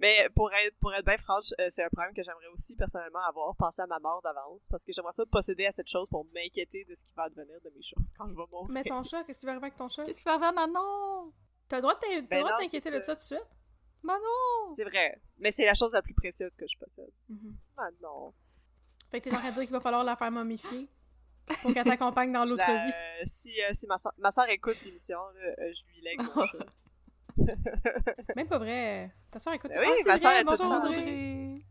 Mais 0.00 0.28
pour 0.34 0.50
être, 0.54 0.74
pour 0.80 0.94
être 0.94 1.04
bien 1.04 1.18
franche, 1.18 1.52
euh, 1.60 1.68
c'est 1.68 1.84
un 1.84 1.90
problème 1.90 2.14
que 2.14 2.22
j'aimerais 2.22 2.46
aussi 2.54 2.74
personnellement 2.74 3.20
avoir, 3.28 3.54
penser 3.54 3.82
à 3.82 3.86
ma 3.86 3.98
mort 3.98 4.22
d'avance, 4.22 4.66
parce 4.70 4.82
que 4.82 4.92
j'aimerais 4.92 5.12
ça 5.12 5.26
posséder 5.26 5.66
à 5.66 5.72
cette 5.72 5.88
chose 5.88 6.08
pour 6.08 6.24
m'inquiéter 6.34 6.84
de 6.84 6.94
ce 6.94 7.04
qui 7.04 7.12
va 7.14 7.24
advenir 7.24 7.60
de 7.62 7.70
mes 7.70 7.82
choses 7.82 8.14
quand 8.16 8.26
je 8.26 8.34
vais 8.34 8.46
mourir. 8.50 8.68
Mais 8.72 8.82
ton 8.82 9.02
chat, 9.02 9.24
qu'est-ce 9.24 9.40
qui 9.40 9.46
va 9.46 9.52
arriver 9.52 9.66
avec 9.66 9.76
ton 9.76 9.88
chat? 9.88 10.04
Qu'est-ce 10.04 10.18
qui 10.18 10.24
va 10.24 10.32
arriver 10.32 10.46
à 10.46 10.52
Manon? 10.52 11.32
T'as 11.68 11.76
le 11.76 11.82
droit 11.82 11.94
de 11.94 12.26
Ben 12.26 12.40
droit 12.40 12.48
de 12.48 12.54
non, 12.54 12.58
t'inquiéter 12.64 12.90
de 12.90 13.02
ça 13.02 13.14
tout 13.14 13.20
de 13.20 13.26
suite? 13.26 13.59
Manon! 14.02 14.72
C'est 14.72 14.84
vrai, 14.84 15.20
mais 15.38 15.50
c'est 15.50 15.64
la 15.66 15.74
chose 15.74 15.92
la 15.92 16.02
plus 16.02 16.14
précieuse 16.14 16.52
que 16.56 16.66
je 16.66 16.76
possède. 16.78 17.10
Mhm. 17.28 17.56
Ah 17.76 17.88
non. 18.02 18.32
Fait 19.10 19.20
que 19.20 19.28
t'es 19.28 19.34
en 19.36 19.38
train 19.38 19.48
de 19.50 19.54
dire 19.54 19.62
qu'il 19.64 19.72
va 19.72 19.80
falloir 19.80 20.04
la 20.04 20.16
faire 20.16 20.30
momifier 20.30 20.88
pour 21.62 21.72
qu'elle 21.74 21.84
t'accompagne 21.84 22.32
dans 22.32 22.44
l'autre 22.44 22.56
la- 22.66 22.86
vie. 22.86 22.92
si 23.26 23.50
euh, 23.62 23.70
si 23.74 23.86
ma, 23.86 23.98
soeur, 23.98 24.12
ma 24.18 24.30
soeur 24.30 24.48
écoute 24.50 24.76
l'émission, 24.84 25.18
euh, 25.36 25.72
je 25.72 25.84
lui 25.92 26.00
lègue 26.02 26.20
mon 26.22 26.46
chat. 26.46 26.66
Même 28.36 28.48
pas 28.48 28.58
vrai. 28.58 29.10
Ta 29.30 29.38
soeur 29.38 29.54
écoute. 29.54 29.70
Ben 29.70 29.80
oui, 29.80 29.86
ah, 30.02 30.08
ma 30.08 30.18
soeur 30.18 30.32
est 30.32 30.44
bonjour 30.44 30.66
toute 30.66 30.84
Audrey. 30.84 30.98
Audrey. 30.98 31.64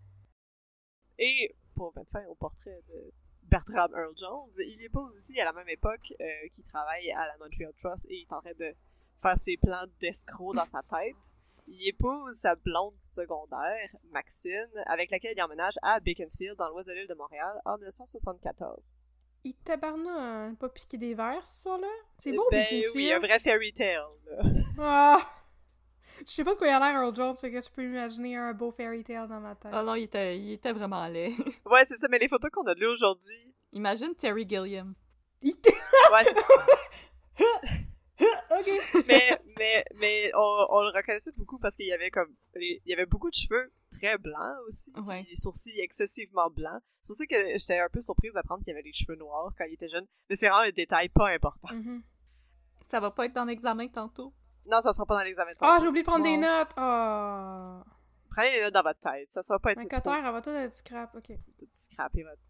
Et 1.19 1.55
pour 1.75 1.93
mettre 1.95 2.12
fin 2.12 2.25
au 2.27 2.36
portrait 2.36 2.81
de 2.89 3.12
Bertram 3.43 3.91
Earl 3.95 4.13
Jones, 4.17 4.50
il 4.59 4.81
épouse 4.83 5.15
aussi 5.17 5.39
à 5.39 5.45
la 5.45 5.53
même 5.53 5.69
époque 5.69 6.13
euh, 6.21 6.25
qui 6.53 6.63
travaille 6.63 7.12
à 7.12 7.27
la 7.27 7.38
Montreal 7.38 7.74
Trust 7.77 8.05
et 8.09 8.15
il 8.15 8.21
est 8.24 8.33
en 8.33 8.41
train 8.41 8.53
de 8.59 8.74
faire 9.17 9.38
ses 9.38 9.57
plans 9.57 9.86
d'escroc 10.00 10.55
dans 10.55 10.65
sa 10.67 10.81
tête. 10.83 11.33
Il 11.71 11.88
épouse 11.88 12.33
sa 12.35 12.55
blonde 12.55 12.99
secondaire, 12.99 13.89
Maxine, 14.11 14.67
avec 14.88 15.11
laquelle 15.11 15.33
il 15.38 15.41
emménage 15.41 15.75
à 15.83 15.99
Beaconsfield, 15.99 16.57
dans 16.57 16.67
l'ouest 16.69 16.89
de 16.89 16.93
l'île 16.95 17.07
de 17.07 17.13
Montréal, 17.13 17.61
en 17.63 17.77
1974. 17.77 18.95
Il 19.43 19.53
tabarnak, 19.63 20.57
pas 20.57 20.69
piqué 20.69 20.97
des 20.97 21.13
verres 21.13 21.45
ce 21.45 21.61
soir-là? 21.61 21.88
C'est 22.17 22.31
beau, 22.33 22.45
ben 22.51 22.57
Beaconsfield. 22.63 22.95
oui, 22.95 23.13
un 23.13 23.19
vrai 23.19 23.39
fairy 23.39 23.71
tale. 23.73 24.01
là. 24.25 24.41
Ah! 24.79 25.29
Je 26.25 26.31
sais 26.31 26.43
pas 26.43 26.53
de 26.53 26.57
quoi 26.57 26.67
il 26.67 26.71
a 26.71 26.79
l'air, 26.79 27.01
Earl 27.01 27.15
Jones, 27.15 27.35
fait 27.38 27.51
que 27.51 27.61
je 27.61 27.69
peux 27.69 27.83
imaginer 27.83 28.35
un 28.35 28.51
beau 28.53 28.71
fairy 28.71 29.03
tale 29.03 29.27
dans 29.29 29.39
ma 29.39 29.55
tête. 29.55 29.71
Ah 29.73 29.83
non, 29.83 29.93
il 29.95 30.03
était, 30.03 30.38
il 30.38 30.53
était 30.53 30.73
vraiment 30.73 31.05
laid. 31.07 31.33
Ouais, 31.65 31.85
c'est 31.88 31.95
ça, 31.97 32.07
mais 32.09 32.17
les 32.17 32.27
photos 32.27 32.49
qu'on 32.51 32.65
a 32.65 32.73
de 32.73 32.79
lui 32.79 32.88
aujourd'hui, 32.88 33.53
Imagine 33.73 34.15
Terry 34.15 34.45
Gilliam. 34.49 34.93
Il 35.41 35.53
ouais, 35.53 36.23
c'est 36.23 36.35
ça. 36.35 36.43
ok. 38.51 38.70
mais 39.08 39.39
mais 39.58 39.86
mais 39.96 40.32
on, 40.36 40.65
on 40.70 40.82
le 40.84 40.89
reconnaissait 40.96 41.32
beaucoup 41.38 41.58
parce 41.60 41.75
qu'il 41.75 41.86
y 41.88 41.94
avait 41.94 42.10
comme 42.12 42.34
il 42.56 42.82
y 42.86 42.94
avait 42.94 43.06
beaucoup 43.06 43.29
de 43.29 43.36
cheveux 43.36 43.72
très 43.91 44.18
blancs 44.18 44.56
aussi 44.68 44.91
Ouais. 45.06 45.24
des 45.24 45.36
sourcils 45.36 45.79
excessivement 45.79 46.50
blancs 46.50 46.82
c'est 47.01 47.08
pour 47.08 47.15
ça 47.15 47.25
que 47.25 47.58
j'étais 47.58 47.79
un 47.79 47.89
peu 47.89 48.01
surprise 48.01 48.34
d'apprendre 48.34 48.63
qu'il 48.63 48.72
y 48.72 48.75
avait 48.75 48.82
les 48.84 48.94
cheveux 48.94 49.15
noirs 49.15 49.51
quand 49.58 49.65
il 49.65 49.74
était 49.74 49.88
jeune 49.89 50.06
mais 50.29 50.36
c'est 50.36 50.48
vraiment 50.48 50.68
un 50.68 50.72
détail 50.72 51.10
pas 51.10 51.29
important 51.29 51.74
Mhm. 51.74 52.03
Ça 52.89 53.00
va 53.00 53.12
pas 53.12 53.25
être 53.25 53.34
dans 53.34 53.46
l'examen 53.46 53.88
tantôt? 53.88 54.34
non 54.65 54.82
ça 54.82 54.94
sera 54.94 55.06
pas 55.06 55.15
dans 55.18 55.24
l'examen 55.24 55.51
de 55.51 55.58
Ah, 55.62 55.68
tantôt. 55.68 55.82
j'ai 55.84 55.88
oublié 55.89 56.03
de 56.03 56.08
prendre 56.10 56.24
des 56.24 56.38
notes. 56.38 56.72
Ah. 56.77 57.84
prenez 58.32 58.51
les 58.51 58.62
notes 58.62 58.74
dans 58.74 58.84
votre 58.84 59.00
tête 59.00 59.29
ça 59.32 59.41
sera 59.44 59.60
pas 59.60 59.72
être 59.74 59.82
Un 59.82 60.00
trop 60.00 60.13
elle 60.13 60.24
va 60.24 60.41
tout 60.41 60.50
être 60.50 60.75
scrap. 60.75 61.15
Ok. 61.15 61.32
tout 61.58 61.68
scrappé 61.74 62.24
votre 62.24 62.41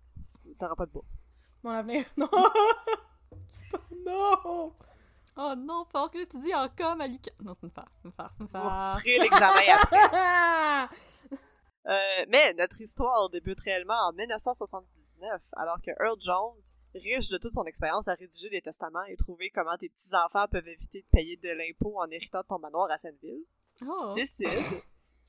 t'auras 0.60 0.76
pas 0.76 0.86
de 0.86 0.92
bourse 0.92 1.24
Mon 1.64 1.72
avenir. 1.72 2.06
Non! 2.18 2.30
non! 4.06 4.74
Oh 5.38 5.54
non, 5.58 5.86
faut 5.92 6.10
que 6.10 6.20
j'étudie 6.20 6.54
en 6.54 6.68
com 6.70 7.00
à 7.02 7.08
l'UQAM. 7.08 7.36
Non, 7.42 7.54
c'est 7.54 7.64
une 7.68 7.72
farce, 7.72 7.92
c'est 8.02 8.08
une 8.08 8.14
farce, 8.14 8.34
c'est 8.38 8.44
une 8.44 8.48
vous 8.48 8.52
farce. 8.54 9.02
ferez 9.02 9.18
l'examen 9.20 9.74
après! 9.82 10.96
Euh, 11.88 12.26
mais 12.28 12.54
notre 12.54 12.80
histoire 12.82 13.30
débute 13.30 13.60
réellement 13.62 13.98
en 14.10 14.12
1979, 14.14 15.42
alors 15.54 15.78
que 15.82 15.90
Earl 16.00 16.18
Jones, 16.20 16.60
riche 16.94 17.30
de 17.30 17.38
toute 17.38 17.54
son 17.54 17.64
expérience 17.64 18.08
à 18.08 18.14
rédiger 18.14 18.50
des 18.50 18.62
testaments 18.62 19.04
et 19.06 19.16
trouver 19.16 19.50
comment 19.50 19.76
tes 19.78 19.90
petits-enfants 19.90 20.46
peuvent 20.52 20.68
éviter 20.68 21.02
de 21.02 21.08
payer 21.12 21.38
de 21.38 21.50
l'impôt 21.50 22.00
en 22.00 22.08
héritant 22.12 22.42
de 22.42 22.48
ton 22.48 22.60
manoir 22.60 22.92
à 22.92 22.98
Sainte-Ville, 22.98 23.44
Oh. 23.88 24.12
décide 24.14 24.50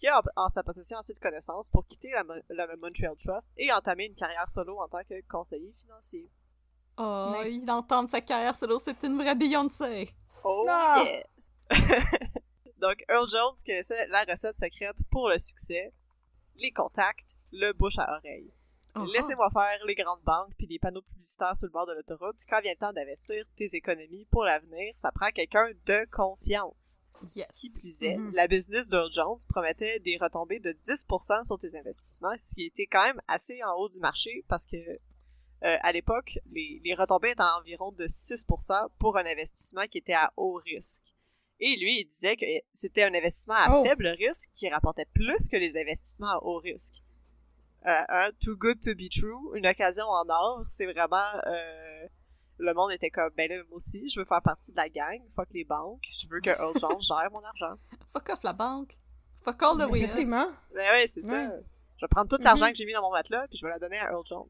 qu'il 0.01 0.09
a 0.09 0.21
en, 0.37 0.49
sa 0.49 0.63
possession 0.65 0.99
assez 0.99 1.15
de 1.15 1.21
connaissances 1.21 1.71
pour 1.71 1.87
quitter 1.87 2.11
la, 2.11 2.25
la 2.51 2.77
Montreal 2.77 3.15
Trust 3.17 3.53
et 3.57 3.73
entamer 3.73 4.07
une 4.07 4.17
carrière 4.17 4.49
solo 4.51 4.81
en 4.81 4.89
tant 4.89 5.05
que 5.05 5.15
conseiller 5.29 5.73
financier. 5.73 6.29
Oh, 7.03 7.33
Nice. 7.43 7.61
il 7.63 7.71
entame 7.71 8.07
sa 8.09 8.21
carrière 8.21 8.55
solo, 8.55 8.79
c'est 8.85 9.03
une 9.05 9.17
vraie 9.17 9.35
Beyoncé. 9.35 10.11
Oh 10.45 10.65
Non! 10.67 11.05
yeah! 11.05 11.23
Donc, 12.81 13.05
Earl 13.09 13.29
Jones 13.29 13.55
connaissait 13.65 14.07
la 14.09 14.25
recette 14.25 14.57
secrète 14.57 14.97
pour 15.11 15.29
le 15.29 15.39
succès, 15.39 15.93
les 16.57 16.71
contacts, 16.73 17.29
le 17.53 17.73
bouche 17.73 17.99
à 17.99 18.17
oreille. 18.17 18.53
Oh, 18.97 19.05
Laissez-moi 19.15 19.49
faire 19.51 19.79
les 19.87 19.95
grandes 19.95 20.23
banques 20.25 20.53
puis 20.59 20.67
les 20.67 20.79
panneaux 20.79 21.03
publicitaires 21.03 21.57
sur 21.57 21.67
le 21.67 21.73
bord 21.73 21.87
de 21.87 21.93
l'autoroute. 21.93 22.37
Quand 22.49 22.61
vient 22.61 22.73
le 22.73 22.79
temps 22.79 22.93
d'investir 22.93 23.45
tes 23.57 23.69
économies 23.75 24.27
pour 24.33 24.45
l'avenir, 24.45 24.93
ça 24.97 25.13
prend 25.13 25.31
quelqu'un 25.31 25.69
de 25.87 26.07
confiance. 26.11 26.99
oh. 27.23 27.27
Yes. 27.37 27.47
Qui 27.55 27.71
plus 27.71 28.03
est, 28.03 28.17
Mhm. 28.17 28.33
la 28.35 28.49
business 28.49 28.89
d'Earl 28.89 29.13
Jones 29.13 29.37
promettait 29.49 30.01
des 30.01 30.17
retombées 30.21 30.59
de 30.59 30.73
10% 30.73 31.45
sur 31.45 31.59
tes 31.59 31.77
investissements, 31.79 32.35
ce 32.43 32.55
qui 32.55 32.65
était 32.65 32.87
quand 32.87 33.05
même 33.05 33.21
assez 33.29 33.63
en 33.63 33.75
haut 33.75 33.89
du 33.91 34.01
marché 34.01 34.45
parce 34.49 34.65
que 34.65 34.77
euh, 35.65 35.77
à 35.83 35.93
l'époque, 35.93 36.39
les, 36.53 36.81
les 36.85 36.95
retombées 36.95 37.31
étaient 37.31 37.43
à 37.43 37.59
environ 37.59 37.93
de 37.93 38.05
6% 38.07 38.89
pour 38.99 39.17
un 39.19 39.27
investissement 39.27 39.87
qui 39.87 39.99
était 39.99 40.15
à 40.15 40.33
haut 40.37 40.55
risque. 40.65 41.03
Et 41.61 41.77
lui, 41.77 42.01
il 42.01 42.07
disait 42.09 42.37
que 42.37 42.47
c'était 42.73 43.03
un 43.05 43.15
investissement 43.15 43.55
à 43.55 43.69
Oh. 43.79 43.85
faible 43.85 44.07
risque 44.09 44.49
qui 44.55 44.69
rapportait 44.71 45.07
plus 45.13 45.49
que 45.49 45.57
les 45.57 45.77
investissements 45.79 46.31
à 46.31 46.39
haut 46.43 46.59
risque. 46.59 47.03
Euh, 47.87 48.31
too 48.43 48.57
good 48.57 48.79
to 48.81 48.95
be 48.95 49.09
true, 49.11 49.57
une 49.57 49.67
occasion 49.67 50.05
en 50.05 50.29
or, 50.29 50.65
c'est 50.69 50.85
vraiment 50.87 51.25
euh, 51.47 52.07
le 52.59 52.75
monde 52.75 52.93
était 52.93 53.09
comme 53.11 53.31
ben 53.35 53.49
là 53.51 53.57
moi 53.69 53.77
aussi, 53.77 54.07
je 54.11 54.21
veux 54.21 54.27
faire 54.27 54.43
partie 54.43 54.71
de 54.71 54.77
la 54.77 54.91
gang, 54.91 55.19
fuck 55.35 55.49
les 55.53 55.65
banques, 55.65 56.03
je 56.11 56.29
veux 56.29 56.41
que 56.43 56.51
Earl 56.51 56.79
Jones 56.79 57.01
gère 57.01 57.31
mon 57.33 57.43
argent. 57.43 57.77
Fuck 58.13 58.29
off 58.29 58.43
la 58.43 58.53
banque. 58.53 58.99
Fuck 59.43 59.63
all 59.63 59.79
the 59.79 59.91
way. 59.91 60.01
Effectivement. 60.01 60.47
Ben 60.75 60.93
ouais, 60.93 61.07
c'est 61.09 61.23
ça. 61.23 61.43
Je 61.97 62.05
vais 62.05 62.09
prendre 62.11 62.29
tout 62.35 62.43
l'argent 62.43 62.67
Mhm. 62.67 62.73
que 62.73 62.77
j'ai 62.77 62.85
mis 62.85 62.93
dans 62.93 63.01
mon 63.03 63.13
matelas 63.13 63.47
puis 63.49 63.57
je 63.57 63.65
vais 63.65 63.73
la 63.73 63.79
donner 63.79 63.99
à 63.99 64.11
Earl 64.11 64.27
Jones. 64.27 64.49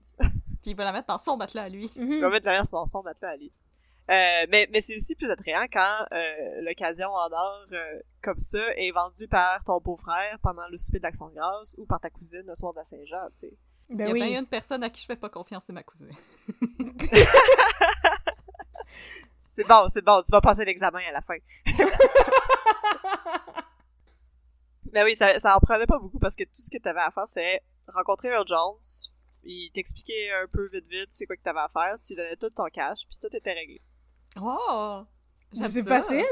Puis 0.62 0.72
il 0.72 0.76
va 0.76 0.84
la 0.84 0.92
mettre 0.92 1.08
dans 1.08 1.18
son 1.18 1.36
matelas 1.36 1.64
à 1.64 1.68
lui. 1.68 1.90
Mhm. 1.96 2.20
Je 2.20 2.24
vais 2.24 2.30
mettre 2.30 2.44
derrière 2.44 2.64
son, 2.66 2.86
son 2.86 3.02
matelas 3.02 3.30
à 3.30 3.36
lui. 3.36 3.52
Euh, 4.10 4.46
mais 4.48 4.66
mais 4.72 4.80
c'est 4.80 4.96
aussi 4.96 5.14
plus 5.14 5.30
attrayant 5.30 5.66
quand 5.72 6.06
euh, 6.12 6.60
l'occasion 6.62 7.08
en 7.10 7.30
or 7.30 7.66
euh, 7.72 8.00
comme 8.22 8.38
ça 8.40 8.58
est 8.76 8.90
vendue 8.90 9.28
par 9.28 9.62
ton 9.62 9.78
beau-frère 9.80 10.36
pendant 10.42 10.66
le 10.68 10.76
souper 10.78 10.98
de 10.98 11.04
l'Action 11.04 11.28
de 11.28 11.34
grâce 11.34 11.76
ou 11.78 11.86
par 11.86 12.00
ta 12.00 12.10
cousine 12.10 12.42
le 12.44 12.54
soir 12.56 12.72
de 12.72 12.78
la 12.78 12.84
Saint-Jean, 12.84 13.28
tu 13.34 13.40
sais. 13.46 13.52
Il 13.88 13.94
y 13.94 13.98
Ben 13.98 14.08
a 14.08 14.12
oui. 14.12 14.20
bien 14.28 14.40
une 14.40 14.46
personne 14.46 14.82
à 14.82 14.90
qui 14.90 15.02
je 15.02 15.06
fais 15.06 15.14
pas 15.16 15.28
confiance, 15.28 15.62
c'est 15.66 15.72
ma 15.72 15.82
cousine. 15.84 16.10
C'est 19.52 19.66
bon, 19.66 19.88
c'est 19.88 20.02
bon, 20.04 20.22
tu 20.22 20.30
vas 20.30 20.40
passer 20.40 20.64
l'examen 20.64 21.00
à 21.08 21.12
la 21.12 21.20
fin. 21.20 21.34
Mais 24.92 25.04
oui, 25.04 25.14
ça, 25.16 25.38
ça 25.38 25.56
en 25.56 25.60
prenait 25.60 25.86
pas 25.86 25.98
beaucoup 25.98 26.18
parce 26.18 26.36
que 26.36 26.44
tout 26.44 26.60
ce 26.62 26.70
que 26.70 26.78
t'avais 26.82 27.00
à 27.00 27.10
faire, 27.10 27.26
c'est 27.26 27.60
rencontrer 27.88 28.28
Earl 28.28 28.46
Jones, 28.46 28.78
il 29.44 29.70
t'expliquait 29.72 30.30
un 30.32 30.46
peu 30.48 30.68
vite 30.68 30.86
vite 30.88 31.08
c'est 31.10 31.26
quoi 31.26 31.36
que 31.36 31.42
t'avais 31.42 31.60
à 31.60 31.68
faire, 31.72 31.98
tu 32.00 32.12
lui 32.14 32.16
donnais 32.16 32.36
tout 32.36 32.50
ton 32.50 32.66
cash, 32.66 33.06
puis 33.08 33.18
tout 33.20 33.34
était 33.36 33.52
réglé. 33.52 33.80
Oh! 34.40 35.02
C'est 35.52 35.82
facile. 35.86 36.24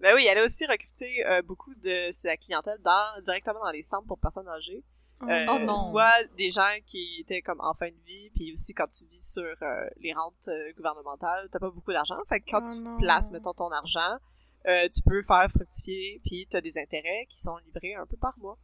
Ben 0.00 0.14
oui, 0.16 0.26
elle 0.28 0.38
a 0.38 0.44
aussi 0.44 0.66
recruté 0.66 1.24
euh, 1.26 1.42
beaucoup 1.42 1.74
de 1.76 2.10
sa 2.12 2.36
clientèle 2.36 2.78
dans, 2.82 3.20
directement 3.22 3.60
dans 3.60 3.70
les 3.70 3.82
centres 3.82 4.06
pour 4.06 4.18
personnes 4.18 4.48
âgées. 4.48 4.82
Euh, 5.22 5.46
Oh 5.48 5.58
non. 5.60 5.76
Soit 5.76 6.24
des 6.36 6.50
gens 6.50 6.76
qui 6.84 7.20
étaient 7.20 7.40
comme 7.42 7.60
en 7.60 7.72
fin 7.74 7.88
de 7.88 7.96
vie, 8.04 8.30
puis 8.34 8.52
aussi 8.52 8.74
quand 8.74 8.88
tu 8.88 9.04
vis 9.06 9.32
sur 9.32 9.44
euh, 9.62 9.88
les 10.00 10.12
rentes 10.12 10.48
euh, 10.48 10.72
gouvernementales, 10.76 11.48
t'as 11.52 11.60
pas 11.60 11.70
beaucoup 11.70 11.92
d'argent. 11.92 12.18
Fait 12.28 12.40
que 12.40 12.50
quand 12.50 12.62
Oh 12.66 12.74
tu 12.74 12.80
non. 12.80 12.98
places, 12.98 13.30
mettons, 13.30 13.52
ton 13.54 13.70
argent, 13.70 14.18
euh, 14.66 14.88
tu 14.92 15.00
peux 15.02 15.22
faire 15.22 15.46
fructifier, 15.48 16.20
puis 16.24 16.48
t'as 16.50 16.60
des 16.60 16.76
intérêts 16.78 17.26
qui 17.30 17.40
sont 17.40 17.56
livrés 17.58 17.94
un 17.94 18.06
peu 18.06 18.16
par 18.16 18.36
mois. 18.38 18.58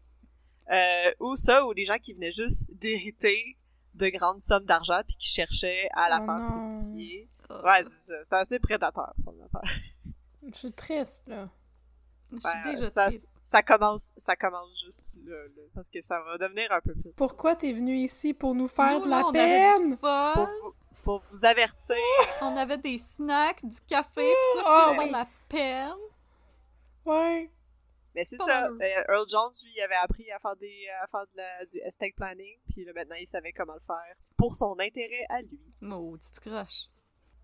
Euh, 0.72 1.12
ou 1.20 1.36
ça, 1.36 1.64
ou 1.64 1.72
des 1.72 1.84
gens 1.84 1.98
qui 1.98 2.12
venaient 2.14 2.32
juste 2.32 2.66
d'hériter 2.72 3.56
de 3.98 4.08
grandes 4.08 4.40
sommes 4.40 4.64
d'argent, 4.64 5.00
puis 5.06 5.16
qui 5.16 5.28
cherchaient 5.28 5.88
à 5.94 6.08
la 6.08 6.20
Oh 6.22 6.26
faire 6.26 6.38
non. 6.38 6.70
fructifier. 6.72 7.28
Ouais, 7.50 7.84
c'est 7.84 8.12
ça. 8.12 8.14
C'est 8.24 8.34
assez 8.36 8.58
prédateur, 8.58 9.12
son 9.24 9.34
affaire. 9.44 9.70
Je 10.50 10.56
suis 10.56 10.72
triste, 10.72 11.22
là. 11.26 11.48
Je 12.32 12.38
suis 12.38 12.48
Ben, 12.64 12.74
déjà 12.74 12.90
ça, 12.90 13.06
triste. 13.06 13.26
ça 13.42 13.62
commence, 13.62 14.12
ça 14.18 14.36
commence 14.36 14.78
juste 14.84 15.16
là, 15.24 15.34
là, 15.56 15.62
parce 15.74 15.88
que 15.88 16.00
ça 16.02 16.20
va 16.20 16.36
devenir 16.36 16.70
un 16.72 16.80
peu 16.80 16.94
plus. 16.94 17.10
Pourquoi 17.16 17.56
t'es 17.56 17.72
venu 17.72 17.96
ici 17.96 18.34
pour 18.34 18.54
nous 18.54 18.68
faire 18.68 18.98
Nous, 18.98 19.06
de 19.06 19.10
la 19.10 19.24
peine? 19.32 19.92
C'est 19.92 20.00
pour 20.34 20.46
vous, 20.46 20.74
c'est 20.90 21.02
pour 21.02 21.22
vous 21.30 21.44
avertir. 21.46 21.96
on 22.42 22.54
avait 22.56 22.76
des 22.76 22.98
snacks, 22.98 23.64
du 23.64 23.80
café, 23.86 24.10
puis 24.14 24.62
toi, 24.62 24.64
Ah, 24.66 24.86
tu 24.90 24.94
faisais 24.96 24.98
oui. 25.04 25.08
de 25.08 25.12
la 25.12 25.28
peine. 25.48 25.94
Ouais. 27.06 27.50
Mais 28.18 28.24
c'est 28.24 28.36
ça. 28.36 28.68
mal. 28.70 28.82
euh, 28.82 29.12
Earl 29.14 29.28
Jones, 29.28 29.52
lui, 29.64 29.72
il 29.76 29.80
avait 29.80 29.94
appris 29.94 30.30
à 30.32 30.38
faire 30.40 30.56
des, 30.56 30.88
à 31.02 31.06
faire 31.06 31.24
de 31.32 31.36
la- 31.36 31.64
du 31.66 31.78
estate 31.78 32.14
planning, 32.16 32.58
puis 32.68 32.84
là, 32.84 32.92
maintenant, 32.94 33.14
il 33.14 33.26
savait 33.26 33.52
comment 33.52 33.74
le 33.74 33.80
faire 33.80 34.14
pour 34.36 34.54
son 34.56 34.76
intérêt 34.80 35.24
à 35.28 35.40
lui. 35.42 35.60
Maudite 35.80 36.40
croche. 36.40 36.86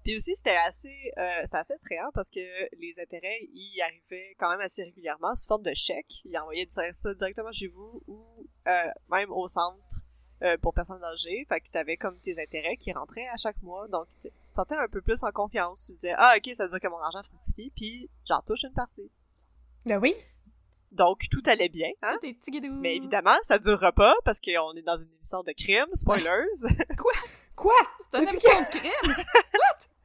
Puis 0.02 0.16
aussi, 0.16 0.34
c'était 0.34 0.56
assez, 0.66 1.12
euh, 1.16 1.40
c'était 1.44 1.56
assez 1.58 1.72
attrayant 1.74 2.10
parce 2.12 2.28
que 2.28 2.40
les 2.76 3.00
intérêts, 3.00 3.38
ils 3.52 3.80
arrivaient 3.82 4.34
quand 4.38 4.50
même 4.50 4.60
assez 4.60 4.82
régulièrement 4.84 5.34
sous 5.34 5.46
forme 5.46 5.62
de 5.62 5.72
chèques. 5.74 6.20
Il 6.24 6.36
envoyait 6.38 6.66
dire- 6.66 6.92
ça 6.94 7.14
directement 7.14 7.52
chez 7.52 7.68
vous 7.68 8.02
ou 8.06 8.46
euh, 8.68 8.90
même 9.10 9.30
au 9.30 9.46
centre 9.48 9.78
euh, 10.42 10.58
pour 10.58 10.74
personnes 10.74 11.02
âgées. 11.04 11.46
Fait 11.48 11.60
que 11.60 11.70
t'avais 11.70 11.96
comme 11.96 12.20
tes 12.20 12.38
intérêts 12.42 12.76
qui 12.76 12.92
rentraient 12.92 13.28
à 13.28 13.36
chaque 13.38 13.62
mois. 13.62 13.88
Donc, 13.88 14.08
tu 14.20 14.28
te 14.28 14.34
sentais 14.42 14.74
un 14.76 14.88
peu 14.88 15.00
plus 15.00 15.22
en 15.22 15.30
confiance. 15.32 15.86
Tu 15.86 15.92
te 15.92 15.96
disais, 16.00 16.14
ah, 16.18 16.34
ok, 16.36 16.54
ça 16.54 16.64
veut 16.64 16.70
dire 16.70 16.80
que 16.80 16.88
mon 16.88 16.98
argent 16.98 17.22
fructifie, 17.22 17.72
puis 17.74 18.10
j'en 18.28 18.42
touche 18.42 18.64
une 18.64 18.74
partie. 18.74 19.10
Ben 19.86 19.98
oui. 19.98 20.14
Donc, 20.94 21.22
tout 21.30 21.42
allait 21.46 21.68
bien, 21.68 21.90
hein? 22.02 22.16
Tout 22.20 22.26
est. 22.26 22.36
Mais 22.70 22.96
évidemment, 22.96 23.36
ça 23.42 23.58
durera 23.58 23.92
pas 23.92 24.14
parce 24.24 24.40
qu'on 24.40 24.72
est 24.76 24.82
dans 24.82 24.96
une 24.96 25.10
émission 25.16 25.42
de 25.42 25.52
crime, 25.52 25.86
spoilers. 25.94 26.46
Quoi? 27.56 27.72
C'est 27.98 28.18
un 28.18 28.20
Depuis 28.20 28.36
émission 28.36 28.60
de 28.60 28.66
crime! 28.78 29.14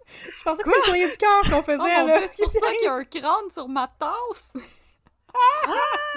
Je 0.07 0.43
pensais 0.43 0.63
que 0.63 0.69
c'était 0.69 0.77
le 0.79 0.83
courrier 0.85 1.09
du 1.09 1.17
cœur 1.17 1.41
qu'on 1.43 1.61
faisait, 1.63 1.77
Oh 1.79 1.99
mon 2.01 2.07
là. 2.07 2.17
dieu, 2.17 2.27
c'est 2.27 2.41
pour 2.43 2.51
ça 2.51 2.71
qu'il 2.73 2.83
y 2.83 2.87
a 2.87 2.93
un 2.93 3.03
crâne 3.05 3.51
sur 3.53 3.67
ma 3.67 3.87
tasse! 3.87 4.49
Ah! 5.31 5.71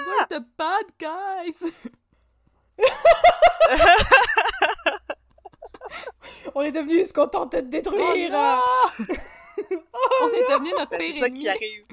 We're 0.07 0.27
the 0.27 0.43
bad 0.57 0.85
guys! 0.99 1.71
On 6.55 6.61
est 6.63 6.71
devenu 6.71 7.05
ce 7.05 7.13
qu'on 7.13 7.27
tentait 7.27 7.61
de 7.61 7.69
détruire. 7.69 8.31
Oh 8.33 9.03
On 10.23 10.29
est 10.29 10.49
devenu 10.51 10.71
notre 10.71 10.89
Ben, 10.89 10.99
pire 10.99 11.13
c'est 11.13 11.19
ça 11.19 11.29
qui 11.29 11.47
arrive. 11.47 11.85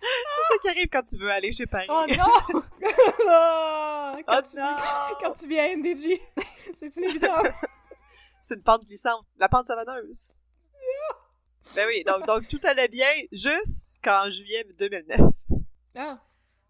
C'est 0.00 0.52
ça 0.52 0.58
qui 0.62 0.68
arrive 0.68 0.88
quand 0.92 1.02
tu 1.02 1.18
veux 1.18 1.30
aller 1.30 1.52
chez 1.52 1.66
Paris. 1.66 1.86
Oh 1.90 2.04
non! 2.08 2.62
Ah, 3.28 4.16
quand, 4.26 4.38
Oh 4.38 4.48
tu, 4.50 4.56
non! 4.58 4.76
quand 5.20 5.32
tu 5.34 5.48
viens 5.48 5.64
à 5.64 5.76
NDG, 5.76 6.20
c'est 6.76 6.94
inévitable. 6.96 7.54
C'est 8.42 8.54
une 8.54 8.62
pente 8.62 8.84
glissante, 8.86 9.26
la 9.38 9.48
pente 9.48 9.66
savonneuse. 9.66 10.26
ben 11.74 11.86
oui, 11.88 12.04
donc, 12.04 12.24
donc 12.26 12.48
tout 12.48 12.60
allait 12.64 12.88
bien 12.88 13.08
jusqu'en 13.32 14.30
juillet 14.30 14.64
2009. 14.78 15.20
Ah. 15.96 16.18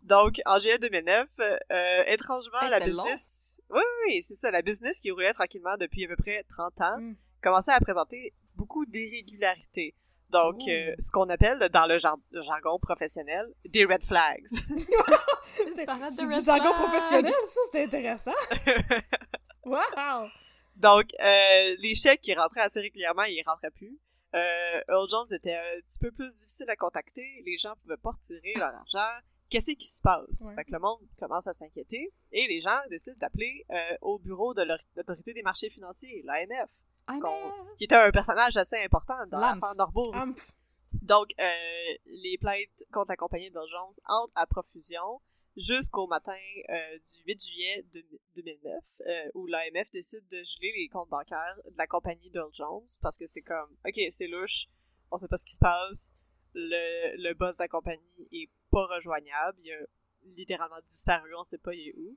Donc, 0.03 0.41
en 0.47 0.59
juillet 0.59 0.79
2009, 0.79 1.29
euh, 1.41 2.05
étrangement, 2.07 2.61
Hey, 2.63 2.71
la 2.71 2.79
long. 2.79 2.87
business... 2.87 3.61
Oui, 3.71 3.81
oui, 3.83 4.05
oui, 4.15 4.23
c'est 4.23 4.35
ça, 4.37 4.51
la 4.51 4.63
business 4.63 5.01
qui 5.01 5.11
roulait 5.11 5.33
tranquillement 5.33 5.77
depuis 5.79 6.05
à 6.05 6.09
peu 6.09 6.17
près 6.17 6.45
30 6.49 6.81
ans 6.81 6.99
Mm. 6.99 7.17
commençait 7.43 7.73
à 7.73 7.81
présenter 7.81 8.33
beaucoup 8.55 8.87
d'irrégularités. 8.87 9.95
Donc, 10.31 10.61
euh, 10.69 10.95
ce 10.99 11.11
qu'on 11.11 11.29
appelle, 11.29 11.59
dans 11.73 11.87
le, 11.87 11.99
jar- 11.99 12.19
le 12.33 12.43
jargon 12.43 12.79
professionnel, 12.81 13.47
des 13.65 13.85
red 13.85 14.03
flags. 14.03 14.45
C'est 15.47 15.87
c'est 15.87 16.27
du 16.29 16.35
red 16.35 16.45
jargon 16.45 16.73
flag. 16.75 16.89
professionnel, 16.91 17.33
ça, 17.47 17.61
c'était 17.67 17.85
intéressant. 17.85 18.33
Wow! 19.65 20.29
Donc, 20.77 21.07
euh, 21.21 21.75
les 21.79 21.95
chèques 21.95 22.21
qui 22.21 22.35
rentraient 22.35 22.61
assez 22.61 22.81
régulièrement, 22.81 23.25
ils 23.25 23.43
rentraient 23.47 23.71
plus. 23.71 23.99
Euh, 24.35 24.81
Earl 24.89 25.09
Jones 25.09 25.27
était 25.33 25.55
un 25.55 25.81
petit 25.85 25.99
peu 25.99 26.13
plus 26.13 26.29
difficile 26.37 26.69
à 26.71 26.77
contacter. 26.77 27.43
Les 27.45 27.57
gens 27.59 27.75
pouvaient 27.83 27.97
pas 27.97 28.11
retirer 28.11 28.53
leur 28.57 28.75
argent. 28.75 29.21
Qu'est-ce 29.49 29.73
qui 29.73 29.87
se 29.87 30.03
passe? 30.03 30.43
Ouais. 30.49 30.55
Fait 30.57 30.65
que 30.65 30.73
le 30.73 30.79
monde 30.81 31.01
commence 31.19 31.47
à 31.47 31.53
s'inquiéter 31.53 32.13
et 32.33 32.47
les 32.49 32.61
gens 32.61 32.79
décident 32.91 33.17
d'appeler 33.19 33.65
euh, 33.71 33.97
au 34.03 34.19
bureau 34.19 34.55
de 34.55 34.63
l'autorité 34.97 35.33
des 35.33 35.43
marchés 35.43 35.71
financiers, 35.71 36.23
l'AMF. 36.25 36.71
Qui 37.79 37.85
était 37.85 37.95
un 37.95 38.11
personnage 38.11 38.57
assez 38.57 38.77
important 38.83 39.15
dans 39.29 39.39
l'affaire 39.55 39.75
Norbourg. 39.77 40.15
Donc, 41.03 41.29
euh, 41.39 41.45
les 42.07 42.39
plaintes 42.39 42.83
contre 42.93 43.11
la 43.11 43.17
compagnie 43.17 43.51
d'Earl 43.51 43.69
Jones 43.71 43.95
entrent 44.09 44.33
à 44.35 44.47
profusion 44.47 45.21
jusqu'au 45.57 46.07
matin 46.07 46.37
euh, 46.69 46.99
du 46.99 47.23
8 47.27 47.45
juillet 47.47 47.85
de- 47.93 48.05
2009, 48.35 48.85
euh, 49.07 49.31
où 49.35 49.47
l'AMF 49.47 49.91
décide 49.93 50.27
de 50.29 50.43
geler 50.43 50.73
les 50.77 50.89
comptes 50.89 51.09
bancaires 51.09 51.57
de 51.65 51.77
la 51.79 51.87
compagnie 51.87 52.31
d'Earl 52.31 52.51
Jones, 52.53 52.85
parce 53.03 53.17
que 53.17 53.27
c'est 53.27 53.43
comme, 53.43 53.71
ok, 53.87 54.01
c'est 54.11 54.27
louche, 54.27 54.67
on 55.11 55.17
sait 55.19 55.29
pas 55.29 55.37
ce 55.37 55.45
qui 55.47 55.55
se 55.55 55.61
passe, 55.61 56.13
le, 56.55 57.17
le 57.23 57.35
boss 57.35 57.57
de 57.57 57.63
la 57.63 57.69
compagnie 57.69 58.29
est 58.33 58.51
pas 58.71 58.87
rejoignable, 58.87 59.59
il 59.63 59.73
a 59.73 59.79
littéralement 60.37 60.81
disparu, 60.87 61.35
on 61.39 61.43
sait 61.45 61.59
pas 61.59 61.73
il 61.75 61.89
est 61.89 61.95
où. 61.97 62.17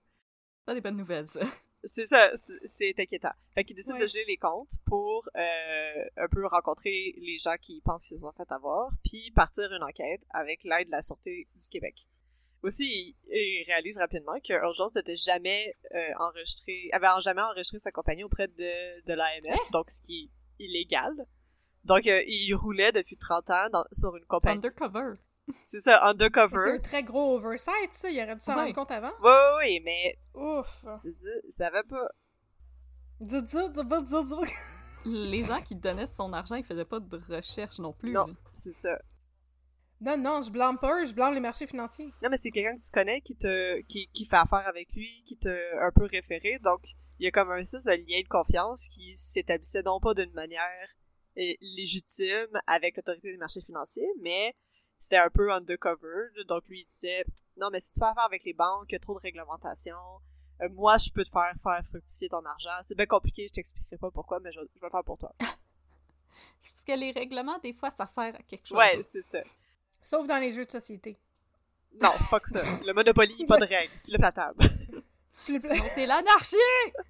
Pas 0.66 0.74
des 0.74 0.82
bonnes 0.82 0.98
nouvelles, 0.98 1.28
ça. 1.30 1.42
C'est 1.84 2.06
ça, 2.06 2.32
c'est- 2.36 3.00
inquiétant. 3.00 3.32
Fait 3.56 3.64
qu'ils 3.64 3.76
décident 3.76 3.96
Ouais. 3.96 4.02
de 4.02 4.06
geler 4.08 4.26
les 4.28 4.38
comptes 4.38 4.72
pour 4.86 5.30
euh, 5.36 6.06
un 6.18 6.28
peu 6.30 6.46
rencontrer 6.46 7.14
les 7.18 7.38
gens 7.38 7.56
qui 7.62 7.82
pensent 7.82 8.08
qu'ils 8.08 8.18
se 8.18 8.22
sont 8.22 8.32
fait 8.34 8.52
avoir, 8.52 8.92
puis 9.04 9.32
partir 9.32 9.72
une 9.72 9.84
enquête 9.84 10.22
avec 10.32 10.64
l'aide 10.66 10.88
de 10.88 10.92
la 10.92 11.02
Sûreté 11.02 11.48
du 11.56 11.68
Québec. 11.70 11.96
Aussi, 12.64 13.16
ils 13.30 13.64
réalisent 13.68 13.98
rapidement 13.98 14.38
que 14.42 14.52
Earl 14.52 14.74
Jones 14.76 14.90
n'était 14.94 15.16
jamais 15.16 15.78
euh, 15.96 16.10
enregistré, 16.20 16.90
avait 16.92 17.08
jamais 17.22 17.42
enregistré 17.42 17.80
sa 17.80 17.92
compagnie 17.92 18.26
auprès 18.26 18.50
de, 18.50 19.06
de 19.06 19.14
l'AMF, 19.14 19.58
donc 19.72 19.90
ce 19.90 20.02
qui 20.02 20.30
est 20.60 20.64
illégal. 20.66 21.14
Donc, 21.86 22.06
euh, 22.08 22.22
il 22.28 22.54
roulait 22.56 22.92
depuis 22.92 23.16
30 23.16 23.50
ans 23.52 23.70
dans- 23.72 23.86
sur 23.94 24.14
une 24.18 24.26
compagnie. 24.26 24.58
Undercover. 24.58 25.14
C'est 25.66 25.80
ça, 25.80 26.00
C'est 26.02 26.08
undercover. 26.10 26.72
un 26.72 26.80
très 26.80 27.04
gros 27.04 27.36
oversight, 27.38 27.92
ça. 27.94 28.10
Il 28.10 28.22
aurait 28.22 28.36
dû 28.36 28.42
s'en 28.42 28.56
Ouais. 28.56 28.64
rendre 28.64 28.76
compte 28.76 28.92
avant. 28.92 29.12
Oui, 29.22 29.30
oui, 29.32 29.64
oui, 29.64 29.82
mais 29.86 30.18
Ouf. 30.34 30.86
c'est 30.96 31.14
dit, 31.16 31.26
il 31.46 31.52
savait 31.52 31.84
pas. 31.84 32.08
Les 35.06 35.44
gens 35.44 35.62
qui 35.62 35.76
donnaient 35.76 36.08
son 36.18 36.34
argent, 36.34 36.56
ils 36.56 36.64
faisaient 36.64 36.86
pas 36.86 37.00
de 37.00 37.18
recherche 37.30 37.80
non 37.80 37.94
plus. 37.94 38.12
Non, 38.12 38.26
c'est 38.54 38.74
ça. 38.74 38.98
Non, 40.02 40.18
non, 40.18 40.42
je 40.42 40.50
blâme 40.52 40.78
pas, 40.78 41.06
je 41.06 41.14
blâme 41.14 41.34
les 41.34 41.40
marchés 41.40 41.68
financiers. 41.68 42.12
Non, 42.24 42.30
mais 42.30 42.38
c'est 42.38 42.52
quelqu'un 42.52 42.76
que 42.76 42.82
tu 42.82 42.92
connais 42.92 43.22
qui 43.22 43.36
te 43.36 43.82
qui, 43.82 44.08
qui 44.14 44.26
fait 44.26 44.38
affaire 44.38 44.66
avec 44.68 44.94
lui, 44.94 45.24
qui 45.26 45.38
t'a 45.38 45.50
un 45.82 45.92
peu 45.94 46.06
référé. 46.06 46.58
Donc, 46.64 46.82
il 47.20 47.26
y 47.26 47.28
a 47.28 47.32
comme 47.32 47.52
un 47.52 47.64
sens 47.66 47.84
de 47.84 47.92
lien 47.92 48.22
de 48.22 48.28
confiance 48.30 48.88
qui 48.88 49.14
s'établissait 49.18 49.84
non 49.84 50.00
pas 50.00 50.14
d'une 50.14 50.32
manière 50.32 50.88
euh, 51.38 51.54
légitime 51.60 52.48
avec 52.68 52.96
l'autorité 52.96 53.32
des 53.32 53.38
marchés 53.38 53.62
financiers, 53.62 54.08
mais 54.22 54.54
c'était 55.00 55.18
un 55.18 55.30
peu 55.30 55.52
undercover. 55.52 56.30
Donc, 56.48 56.68
lui, 56.68 56.82
il 56.82 56.86
disait 56.88 57.26
Non, 57.58 57.70
mais 57.72 57.80
si 57.80 57.94
tu 57.94 58.00
fais 58.00 58.06
affaire 58.06 58.26
avec 58.26 58.44
les 58.44 58.54
banques, 58.54 58.86
il 58.90 58.94
y 58.94 58.96
a 58.96 59.00
trop 59.00 59.16
de 59.16 59.20
réglementation. 59.20 59.96
Euh, 60.62 60.70
moi, 60.72 60.98
je 60.98 61.10
peux 61.10 61.24
te 61.24 61.30
faire 61.30 61.54
faire 61.64 61.82
fructifier 61.88 62.28
ton 62.28 62.46
argent. 62.46 62.70
C'est 62.84 62.96
bien 62.96 63.06
compliqué, 63.06 63.48
je 63.48 63.54
t'expliquerai 63.54 63.98
pas 63.98 64.12
pourquoi, 64.12 64.40
mais 64.42 64.52
je, 64.52 64.60
je 64.60 64.80
vais 64.80 64.88
le 64.88 64.90
faire 64.90 65.04
pour 65.04 65.18
toi. 65.18 65.34
Parce 65.40 66.82
que 66.86 66.92
les 66.92 67.12
règlements, 67.12 67.58
des 67.60 67.74
fois, 67.74 67.90
ça 67.92 68.06
sert 68.14 68.36
à 68.36 68.44
quelque 68.44 68.68
chose. 68.68 68.78
Ouais, 68.78 69.02
c'est 69.04 69.22
ça. 69.24 69.40
Sauf 70.04 70.28
dans 70.28 70.38
les 70.38 70.52
jeux 70.52 70.66
de 70.66 70.72
société. 70.72 71.18
Non, 72.02 72.12
fuck 72.30 72.48
ça. 72.48 72.62
Le 72.86 72.94
Monopoly, 72.94 73.46
pas 73.46 73.58
de 73.58 73.66
règles. 73.66 73.94
C'est 74.00 74.12
le 74.12 74.18
platable. 74.18 74.64
Sinon, 75.46 75.86
c'est 75.96 76.06
l'anarchie! 76.06 76.56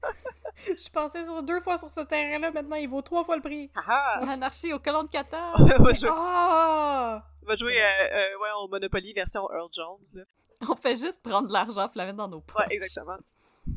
Je 0.65 0.89
pensais 0.89 1.23
sur 1.23 1.41
deux 1.43 1.61
fois 1.61 1.77
sur 1.77 1.89
ce 1.89 2.01
terrain-là, 2.01 2.51
maintenant 2.51 2.75
il 2.75 2.89
vaut 2.89 3.01
trois 3.01 3.23
fois 3.23 3.35
le 3.37 3.41
prix. 3.41 3.71
Haha! 3.75 4.25
L'anarchie 4.25 4.73
au 4.73 4.79
colon 4.79 5.03
de 5.03 5.09
Qatar! 5.09 5.55
on 5.59 5.83
va 5.83 5.93
jouer, 5.93 6.09
Ah! 6.11 7.23
va 7.43 7.55
jouer 7.55 7.81
euh, 7.81 7.85
euh, 8.11 8.39
ouais, 8.41 8.49
au 8.61 8.67
Monopoly 8.67 9.13
version 9.13 9.49
Earl 9.51 9.69
Jones. 9.71 9.97
Là. 10.13 10.23
On 10.69 10.75
fait 10.75 10.97
juste 10.97 11.21
prendre 11.23 11.47
de 11.47 11.53
l'argent 11.53 11.87
et 11.87 11.97
la 11.97 12.05
mettre 12.05 12.17
dans 12.17 12.27
nos 12.27 12.41
poches. 12.41 12.67
Ouais, 12.67 12.75
exactement. 12.75 13.17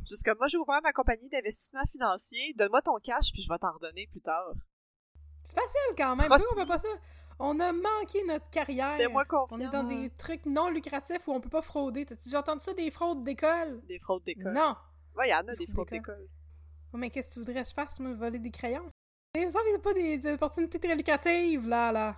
Juste 0.08 0.24
comme 0.24 0.38
moi, 0.38 0.48
j'ai 0.48 0.58
ouvert 0.58 0.80
ma 0.82 0.92
compagnie 0.92 1.28
d'investissement 1.28 1.84
financier. 1.90 2.54
Donne-moi 2.56 2.82
ton 2.82 2.96
cash, 2.98 3.30
puis 3.32 3.42
je 3.42 3.48
vais 3.48 3.58
t'en 3.58 3.72
redonner 3.72 4.08
plus 4.10 4.20
tard. 4.20 4.52
C'est 5.44 5.54
facile 5.58 5.94
quand 5.96 6.16
même. 6.16 6.26
Trop 6.28 6.36
Nous, 6.38 6.44
on 6.56 6.60
fait 6.60 6.66
pas 6.66 6.78
ça? 6.78 6.88
On 7.44 7.58
a 7.58 7.72
manqué 7.72 8.22
notre 8.24 8.48
carrière. 8.50 8.96
Fais-moi 8.96 9.24
On 9.32 9.46
confiance. 9.46 9.60
est 9.60 9.70
dans 9.70 9.82
des 9.82 10.10
trucs 10.16 10.46
non 10.46 10.68
lucratifs 10.70 11.26
où 11.26 11.32
on 11.32 11.40
peut 11.40 11.48
pas 11.48 11.60
frauder. 11.62 12.06
T'as-tu 12.06 12.26
déjà 12.26 12.38
entendu 12.38 12.60
ça, 12.60 12.72
des 12.72 12.90
fraudes 12.90 13.22
d'école? 13.24 13.80
Des 13.86 13.98
fraudes 13.98 14.22
d'école. 14.22 14.52
Non. 14.52 14.76
Ouais, 15.16 15.28
il 15.28 15.32
y 15.32 15.34
en 15.34 15.38
a 15.48 15.56
des 15.56 15.66
fraudes 15.66 15.88
fraudes 15.88 15.88
d'école. 15.90 16.28
Oh, 16.92 16.98
mais 16.98 17.10
qu'est-ce 17.10 17.28
que 17.30 17.32
tu 17.34 17.40
voudrais 17.40 17.62
que 17.62 17.68
je 17.68 17.74
fasse, 17.74 17.98
moi, 17.98 18.12
voler 18.14 18.38
des 18.38 18.50
crayons? 18.50 18.88
Et 19.34 19.48
ça, 19.50 19.58
c'est 19.72 19.82
pas 19.82 19.92
des, 19.94 20.18
des 20.18 20.32
opportunités 20.34 20.78
très 20.78 20.94
lucratives, 20.94 21.66
là, 21.66 21.90
là. 21.90 22.16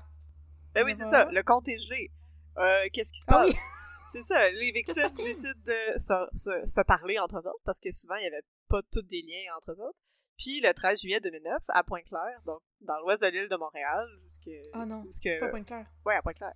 Ben 0.75 0.85
oui, 0.85 0.95
c'est 0.97 1.05
ça. 1.05 1.25
Le 1.31 1.43
compte 1.43 1.69
est 1.69 1.79
gelé. 1.79 2.11
Euh, 2.59 2.85
qu'est-ce 2.93 3.13
qui 3.13 3.21
se 3.21 3.25
Ah 3.29 3.35
passe? 3.35 3.49
oui. 3.51 3.57
C'est 4.13 4.21
ça. 4.21 4.51
Les 4.51 4.71
victimes 4.71 5.09
décident 5.17 5.51
de 5.65 5.99
se, 5.99 6.15
se, 6.35 6.51
se 6.67 6.81
parler 6.83 7.19
entre 7.19 7.37
eux 7.37 7.49
autres 7.49 7.63
parce 7.65 7.81
que 7.81 7.91
souvent, 7.91 8.17
il 8.17 8.25
y 8.25 8.27
avait 8.27 8.43
pas 8.69 8.83
tous 8.93 9.01
des 9.01 9.23
liens 9.23 9.57
entre 9.57 9.71
eux 9.73 9.81
autres. 9.83 9.99
Puis 10.37 10.61
le 10.61 10.73
13 10.75 11.01
juillet 11.01 11.20
2009, 11.20 11.62
à 11.68 11.83
Pointe-Claire, 11.85 12.40
donc 12.44 12.61
dans 12.81 12.99
l'ouest 13.01 13.23
de 13.23 13.29
l'île 13.29 13.49
de 13.49 13.57
Montréal, 13.57 14.07
où 14.25 14.29
ce 14.29 14.38
que, 14.38 14.51
Ah 14.73 14.85
non, 14.85 15.03
où 15.07 15.12
ce 15.12 15.20
que, 15.20 15.38
Pas 15.40 15.49
point 15.49 15.62
clair. 15.64 15.87
Ouais, 16.05 16.16
à 16.16 16.23
Pointe-Claire. 16.23 16.55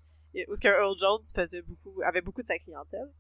Où 0.48 0.54
ce 0.54 0.60
que 0.60 0.68
Earl 0.68 0.96
Jones 0.98 1.22
faisait 1.34 1.62
beaucoup, 1.62 2.00
avait 2.02 2.20
beaucoup 2.20 2.42
de 2.42 2.46
sa 2.46 2.58
clientèle. 2.58 3.12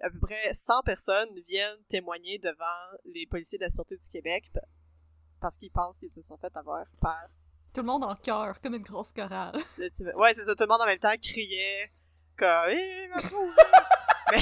À 0.00 0.10
peu 0.10 0.18
près 0.20 0.52
100 0.52 0.82
personnes 0.82 1.28
viennent 1.46 1.82
témoigner 1.88 2.38
devant 2.38 2.98
les 3.04 3.26
policiers 3.26 3.58
de 3.58 3.64
la 3.64 3.70
Sûreté 3.70 3.96
du 3.96 4.08
Québec 4.08 4.50
parce 5.40 5.56
qu'ils 5.56 5.70
pensent 5.70 5.98
qu'ils 5.98 6.08
se 6.10 6.20
sont 6.22 6.36
fait 6.38 6.54
avoir 6.56 6.84
par 7.00 7.28
Tout 7.74 7.80
le 7.80 7.86
monde 7.86 8.04
en 8.04 8.14
chœur, 8.16 8.60
comme 8.60 8.74
une 8.74 8.82
grosse 8.82 9.12
chorale. 9.12 9.54
Ouais, 9.78 10.34
c'est 10.34 10.42
ça, 10.44 10.54
tout 10.54 10.64
le 10.64 10.68
monde 10.68 10.80
en 10.80 10.86
même 10.86 10.98
temps 10.98 11.14
criait 11.20 11.92
comme 12.36 12.70
Eh, 12.70 13.08
ma! 13.08 13.16
Mais 14.32 14.38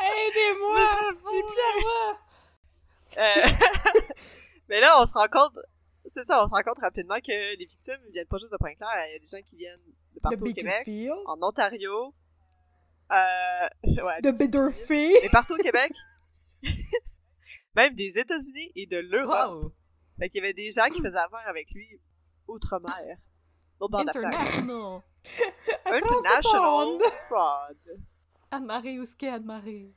Aidez-moi! 0.00 0.84
J'ai 1.00 1.42
plus 1.42 1.56
la 1.56 1.82
voix! 1.82 2.18
Euh, 3.16 3.22
Mais 4.68 4.80
là, 4.80 5.00
on 5.00 5.06
se 5.06 5.12
rend 5.12 5.28
compte, 5.30 5.58
c'est 6.06 6.24
ça, 6.24 6.42
on 6.42 6.48
se 6.48 6.52
rend 6.52 6.62
compte 6.62 6.80
rapidement 6.80 7.18
que 7.20 7.56
les 7.56 7.64
victimes 7.64 8.00
viennent 8.12 8.26
pas 8.26 8.38
juste 8.38 8.52
de 8.52 8.58
Pointe-Claire, 8.58 9.06
il 9.08 9.12
y 9.12 9.16
a 9.16 9.18
des 9.18 9.24
gens 9.24 9.48
qui 9.48 9.56
viennent 9.56 9.80
de 9.80 10.14
De 10.14 10.20
partout 10.20 10.44
au 10.44 10.52
Québec, 10.52 10.88
en 11.26 11.42
Ontario, 11.42 12.14
euh, 13.12 13.68
ouais, 13.84 14.20
De 14.22 14.30
Bitterfield. 14.32 15.24
et 15.24 15.28
partout 15.28 15.54
au 15.54 15.62
Québec, 15.62 15.92
même 17.76 17.94
des 17.94 18.18
États-Unis 18.18 18.72
et 18.74 18.86
de 18.86 18.98
l'Europe. 18.98 19.62
Wow! 19.64 19.72
Fait 20.18 20.30
qu'il 20.30 20.40
y 20.40 20.44
avait 20.44 20.54
des 20.54 20.70
gens 20.70 20.88
qui 20.88 21.02
faisaient 21.02 21.18
affaire 21.18 21.46
avec 21.46 21.70
lui 21.72 22.00
outre-mer. 22.48 23.18
De 23.80 23.86
flaque. 24.10 24.34
International! 24.34 25.02
International 25.84 26.98
fraud. 27.28 27.98
Anne-Marie, 28.50 28.98
où 28.98 29.02
est-ce 29.02 29.14
qu'est 29.16 29.28
Anne-Marie? 29.28 29.94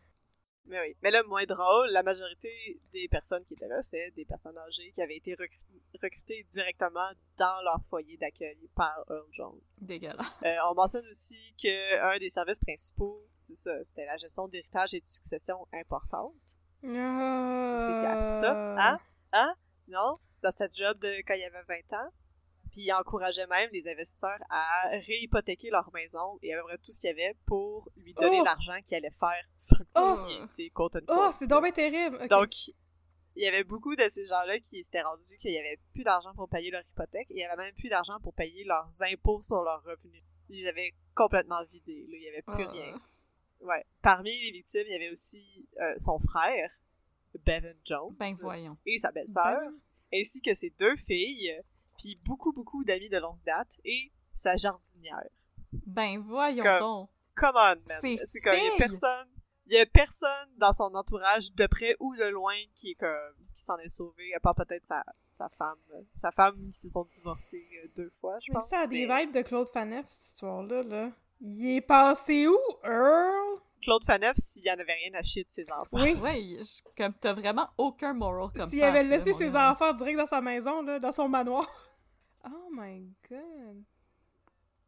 Mais 0.70 0.80
oui. 0.80 0.96
Mais 1.02 1.10
là, 1.12 1.24
moins 1.24 1.44
drôle, 1.46 1.90
la 1.90 2.04
majorité 2.04 2.80
des 2.94 3.08
personnes 3.08 3.44
qui 3.46 3.56
étaient 3.56 3.68
là, 3.68 3.82
c'était 3.82 4.12
des 4.12 4.24
personnes 4.24 4.58
âgées 4.58 4.92
qui 4.92 5.02
avaient 5.02 5.18
été 5.18 5.34
recru- 5.36 5.60
recrutées 6.02 6.44
directement 6.50 7.10
dans 7.38 7.62
leur 7.64 7.82
foyer 7.90 8.16
d'accueil 8.18 8.70
par 8.76 9.04
Earl 9.10 9.26
Jones. 9.32 9.60
Dégueulasse. 9.80 10.26
Euh, 10.46 10.56
on 10.70 10.76
mentionne 10.76 11.08
aussi 11.08 11.38
que 11.62 12.00
un 12.02 12.18
des 12.20 12.30
services 12.30 12.60
principaux, 12.60 13.26
c'est 13.36 13.56
ça, 13.56 13.84
c'était 13.84 14.06
la 14.06 14.16
gestion 14.18 14.48
d'héritage 14.48 14.94
et 14.94 15.02
de 15.02 15.08
succession 15.08 15.68
importante. 15.74 16.34
Ah. 16.84 17.76
C'est 17.78 18.00
qui 18.00 18.06
a 18.06 18.12
appris 18.14 18.40
ça? 18.40 18.76
Hein? 18.78 19.00
Hein? 19.34 19.56
Non? 19.88 20.18
Dans 20.44 20.52
cette 20.52 20.76
job 20.78 20.98
de 21.00 21.22
quand 21.28 21.34
il 21.34 21.44
avait 21.44 21.64
20 21.68 21.98
ans? 21.98 22.10
Puis 22.72 22.82
il 22.84 22.94
encourageait 22.94 23.48
même 23.48 23.70
les 23.72 23.88
investisseurs 23.88 24.38
à 24.50 24.90
réhypothéquer 24.92 25.70
leur 25.72 25.92
maison 25.94 26.38
et 26.44 26.54
à 26.54 26.58
peu 26.60 26.64
près 26.68 26.78
tout 26.78 26.92
ce 26.92 27.00
qu'il 27.00 27.10
y 27.10 27.14
avait 27.14 27.36
pour 27.46 27.90
lui 27.98 28.14
donner 28.14 28.40
Oh! 28.42 28.46
l'argent 28.46 28.80
qui 28.86 28.96
allait 28.96 29.10
faire 29.12 29.44
fructifier, 29.58 30.70
Oh! 30.70 30.74
quote 30.76 30.96
unquote. 30.98 31.18
Oh, 31.20 31.30
c'est 31.34 31.48
donc 31.48 31.64
bien 31.64 31.72
terrible. 31.72 32.28
Donc, 32.28 32.68
il 32.68 33.44
y 33.44 33.48
avait 33.48 33.64
beaucoup 33.64 33.96
de 33.96 34.08
ces 34.10 34.26
gens-là 34.26 34.60
qui 34.60 34.84
s'étaient 34.84 35.02
rendus 35.02 35.38
qu'il 35.40 35.52
y 35.52 35.58
avait 35.58 35.80
plus 35.94 36.04
d'argent 36.04 36.34
pour 36.36 36.48
payer 36.50 36.72
leur 36.72 36.82
hypothèque 36.84 37.28
et 37.32 37.36
il 37.36 37.40
y 37.40 37.44
avait 37.44 37.64
même 37.64 37.74
plus 37.74 37.90
d'argent 37.90 38.20
pour 38.22 38.34
payer 38.34 38.64
leurs 38.66 38.90
impôts 39.02 39.42
sur 39.42 39.64
leurs 39.64 39.84
revenus. 39.84 40.24
Ils 40.50 40.68
avaient 40.68 40.94
complètement 41.16 41.64
vidé, 41.72 42.06
là, 42.10 42.18
il 42.18 42.24
y 42.24 42.28
avait 42.30 42.42
plus 42.42 42.66
Ah. 42.66 42.72
rien. 42.72 43.02
Ouais. 43.62 43.86
Parmi 44.02 44.32
les 44.42 44.52
victimes, 44.52 44.84
il 44.86 44.92
y 44.92 44.96
avait 44.96 45.12
aussi 45.12 45.68
euh, 45.80 45.94
son 45.98 46.20
frère, 46.20 46.72
Bevan 47.46 47.76
Jones, 47.84 48.16
Ben 48.18 48.30
voyons. 48.42 48.78
et 48.86 48.98
sa 48.98 49.12
belle-sœur, 49.12 49.60
Ben. 49.60 49.80
ainsi 50.20 50.42
que 50.42 50.54
ses 50.54 50.72
deux 50.72 50.96
filles, 50.98 51.62
puis 52.00 52.20
beaucoup, 52.26 52.52
beaucoup 52.54 52.84
d'amis 52.84 53.10
de 53.10 53.18
longue 53.18 53.42
date, 53.46 53.78
et 53.86 54.12
sa 54.34 54.56
jardinière. 54.56 55.22
Ben 55.86 56.20
voyons 56.20 56.64
Comme- 56.64 56.80
donc. 56.80 57.10
Come 57.36 57.56
on, 57.56 57.76
man! 57.88 58.18
C'est 58.28 58.42
comme, 58.42 58.54
il 58.56 58.64
y 58.66 58.68
a 58.68 58.76
personne, 58.78 59.28
il 59.68 59.74
y 59.74 59.78
a 59.78 59.86
personne 59.86 60.50
dans 60.58 60.74
son 60.74 60.94
entourage, 60.96 61.54
de 61.54 61.68
près 61.68 61.96
ou 62.00 62.16
de 62.16 62.26
loin, 62.26 62.56
qui 62.76 62.92
est 62.92 62.96
comme, 62.96 63.36
qui 63.54 63.62
s'en 63.62 63.78
est 63.78 63.88
sauvé, 63.88 64.34
à 64.36 64.40
part 64.40 64.56
peut-être 64.56 64.86
sa, 64.86 65.04
sa 65.30 65.48
femme. 65.50 65.78
Sa 66.16 66.32
femme, 66.32 66.56
ils 66.68 66.74
se 66.74 66.90
sont 66.90 67.06
divorcés 67.06 67.66
euh, 67.84 67.88
deux 67.96 68.10
fois, 68.10 68.40
je 68.42 68.52
Mais 68.52 68.60
pense. 68.60 68.70
ça 68.70 68.80
a 68.80 68.88
des 68.88 69.06
mais 69.06 69.26
vibes 69.26 69.36
de 69.36 69.42
Claude 69.42 69.70
Faneuf, 69.70 70.06
cette 70.10 70.32
histoire-là. 70.34 70.84
Là. 70.84 71.12
Il 71.42 71.76
est 71.78 71.82
passé 71.82 72.48
où, 72.48 72.58
Earl? 72.84 73.60
Claude 73.82 74.04
Faneuf, 74.04 74.36
s'il 74.36 74.66
y 74.66 74.70
en 74.72 74.74
avait 74.78 74.92
rien 75.08 75.14
à 75.18 75.24
chier 75.24 75.46
de 75.46 75.50
ses 75.50 75.72
enfants. 75.72 75.88
Oui. 75.94 76.18
Oui, 76.22 76.60
je- 76.62 76.82
comme 77.02 77.14
t'as 77.14 77.32
vraiment 77.32 77.70
aucun 77.78 78.14
moral 78.14 78.50
comme 78.54 78.68
S'il 78.70 78.84
avait 78.84 79.06
laissé 79.06 79.32
ses 79.32 79.56
enfants 79.56 79.94
direct 79.94 80.18
dans 80.18 80.26
sa 80.28 80.42
maison, 80.42 80.82
là, 80.82 81.00
dans 81.00 81.14
son 81.14 81.30
manoir. 81.30 81.66
Oh 82.52 82.70
my 82.72 83.14
god. 83.30 83.86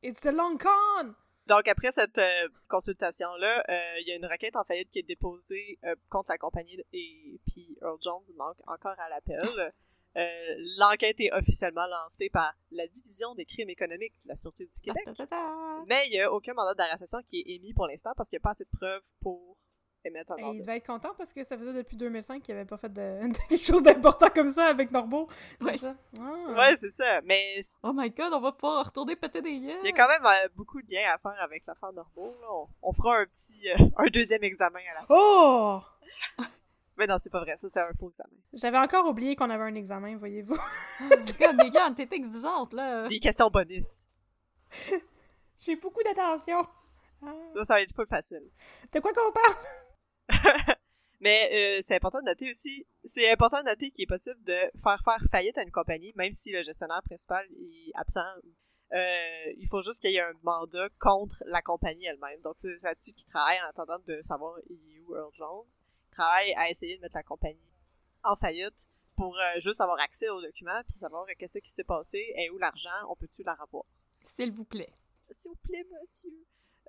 It's 0.01 0.21
the 0.21 0.31
long 0.31 0.57
con! 0.57 1.15
Donc, 1.47 1.67
après 1.67 1.91
cette 1.91 2.17
euh, 2.17 2.49
consultation-là, 2.69 3.63
euh, 3.69 3.99
il 3.99 4.07
y 4.07 4.11
a 4.11 4.15
une 4.15 4.25
requête 4.25 4.55
en 4.55 4.63
faillite 4.63 4.89
qui 4.89 4.99
est 4.99 5.03
déposée 5.03 5.77
euh, 5.83 5.95
contre 6.09 6.31
la 6.31 6.37
compagnie 6.37 6.77
et 6.93 7.39
puis 7.45 7.77
Earl 7.81 7.97
Jones 8.01 8.23
manque 8.37 8.59
encore 8.67 8.99
à 8.99 9.09
l'appel. 9.09 9.73
L'enquête 10.77 11.19
est 11.19 11.31
officiellement 11.31 11.85
lancée 11.87 12.29
par 12.29 12.53
la 12.71 12.87
Division 12.87 13.33
des 13.35 13.45
crimes 13.45 13.69
économiques 13.69 14.13
de 14.23 14.29
la 14.29 14.35
Sûreté 14.35 14.65
du 14.65 14.81
Québec. 14.81 15.07
Mais 15.87 16.07
il 16.07 16.11
n'y 16.11 16.19
a 16.19 16.31
aucun 16.31 16.53
mandat 16.53 16.73
d'arrestation 16.73 17.19
qui 17.25 17.39
est 17.39 17.55
émis 17.55 17.73
pour 17.73 17.87
l'instant 17.87 18.11
parce 18.17 18.27
qu'il 18.29 18.37
n'y 18.37 18.41
a 18.41 18.43
pas 18.43 18.51
assez 18.51 18.65
de 18.65 18.77
preuves 18.77 19.07
pour 19.21 19.57
Et 20.03 20.11
il 20.53 20.61
devait 20.61 20.77
être 20.77 20.87
content 20.87 21.13
parce 21.17 21.31
que 21.31 21.43
ça 21.43 21.57
faisait 21.57 21.73
depuis 21.73 21.95
2005 21.97 22.41
qu'il 22.41 22.55
avait 22.55 22.65
pas 22.65 22.77
fait 22.77 22.89
de, 22.91 23.27
de 23.27 23.37
quelque 23.49 23.65
chose 23.65 23.83
d'important 23.83 24.29
comme 24.33 24.49
ça 24.49 24.65
avec 24.67 24.91
Norbo. 24.91 25.27
C'est 25.59 25.63
Ouais. 25.65 25.77
ça? 25.77 25.95
Ah. 26.19 26.53
Ouais, 26.57 26.75
c'est 26.79 26.89
ça. 26.91 27.21
Mais 27.23 27.61
Oh 27.83 27.91
my 27.93 28.09
god, 28.09 28.33
on 28.33 28.39
va 28.41 28.51
pouvoir 28.51 28.85
retourner 28.85 29.15
péter 29.15 29.41
des 29.41 29.51
yeux. 29.51 29.77
il 29.83 29.89
y 29.89 29.93
a 29.93 29.95
quand 29.95 30.07
même 30.07 30.25
euh, 30.25 30.47
beaucoup 30.55 30.81
de 30.81 30.91
liens 30.91 31.13
à 31.13 31.17
faire 31.17 31.39
avec 31.41 31.65
l'affaire 31.65 31.93
Norbeau. 31.93 32.35
là. 32.41 32.47
On, 32.51 32.67
on 32.81 32.93
fera 32.93 33.19
un 33.19 33.25
petit, 33.25 33.69
euh, 33.69 33.85
un 33.97 34.07
deuxième 34.07 34.43
examen 34.43 34.79
à 34.91 35.01
la 35.01 35.05
fin. 35.05 35.07
Oh! 35.09 35.81
Mais 36.97 37.07
non, 37.07 37.17
c'est 37.17 37.31
pas 37.31 37.39
vrai. 37.39 37.55
Ça, 37.55 37.67
c'est 37.69 37.79
un 37.79 37.89
faux 37.99 38.09
examen. 38.09 38.35
J'avais 38.53 38.77
encore 38.77 39.07
oublié 39.07 39.35
qu'on 39.35 39.49
avait 39.49 39.63
un 39.63 39.75
examen, 39.75 40.17
voyez-vous. 40.17 40.57
God, 41.39 41.55
Megan, 41.57 41.95
t'es 41.95 42.07
exigeante, 42.11 42.73
là. 42.73 43.07
Des 43.07 43.19
questions 43.19 43.49
bonus. 43.49 44.05
J'ai 45.61 45.75
beaucoup 45.77 46.03
d'attention. 46.03 46.65
Ah. 47.25 47.33
Ça, 47.55 47.63
ça 47.63 47.73
va 47.75 47.81
être 47.81 47.93
full 47.93 48.07
facile. 48.07 48.43
De 48.93 48.99
quoi 48.99 49.11
qu'on 49.13 49.31
parle? 49.31 49.55
Mais 51.19 51.49
euh, 51.53 51.81
c'est 51.85 51.95
important 51.95 52.19
de 52.19 52.25
noter 52.25 52.49
aussi, 52.49 52.87
c'est 53.03 53.29
important 53.31 53.59
de 53.59 53.65
noter 53.65 53.91
qu'il 53.91 54.03
est 54.03 54.07
possible 54.07 54.41
de 54.43 54.57
faire 54.81 54.99
faire 55.03 55.23
faillite 55.29 55.57
à 55.57 55.61
une 55.61 55.71
compagnie, 55.71 56.11
même 56.15 56.31
si 56.31 56.51
le 56.51 56.63
gestionnaire 56.63 57.03
principal 57.03 57.45
est 57.45 57.91
absent. 57.93 58.25
Euh, 58.93 59.53
il 59.57 59.67
faut 59.67 59.81
juste 59.81 60.01
qu'il 60.01 60.11
y 60.11 60.17
ait 60.17 60.21
un 60.21 60.33
mandat 60.41 60.89
contre 60.99 61.43
la 61.45 61.61
compagnie 61.61 62.05
elle-même. 62.05 62.41
Donc 62.41 62.55
c'est 62.57 62.75
là-dessus 62.81 63.11
qu'il 63.13 63.25
travaille 63.25 63.59
en 63.61 63.69
attendant 63.69 63.99
de 63.99 64.19
savoir 64.21 64.57
il 64.67 64.97
est 64.97 64.99
où 65.01 65.15
Earl 65.15 65.31
Jones. 65.33 65.69
Il 66.11 66.15
travaille 66.15 66.53
à 66.55 66.69
essayer 66.69 66.97
de 66.97 67.01
mettre 67.01 67.15
la 67.15 67.23
compagnie 67.23 67.71
en 68.23 68.35
faillite 68.35 68.87
pour 69.15 69.37
euh, 69.37 69.59
juste 69.59 69.79
avoir 69.79 69.99
accès 69.99 70.27
aux 70.29 70.41
documents 70.41 70.81
puis 70.87 70.97
savoir 70.97 71.25
qu'est-ce 71.37 71.59
qui 71.59 71.69
s'est 71.69 71.83
passé 71.83 72.33
et 72.35 72.49
où 72.49 72.57
l'argent, 72.57 72.89
on 73.09 73.15
peut-tu 73.15 73.43
la 73.43 73.53
revoir? 73.53 73.85
S'il 74.35 74.51
vous 74.51 74.65
plaît. 74.65 74.91
S'il 75.29 75.51
vous 75.51 75.57
plaît, 75.57 75.85
monsieur. 76.01 76.31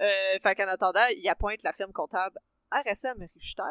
Euh, 0.01 0.39
fait 0.43 0.55
qu'en 0.55 0.69
attendant, 0.69 1.07
il 1.15 1.29
appointe 1.29 1.63
la 1.63 1.73
firme 1.73 1.93
comptable 1.93 2.39
RSM 2.73 3.29
Richter 3.35 3.63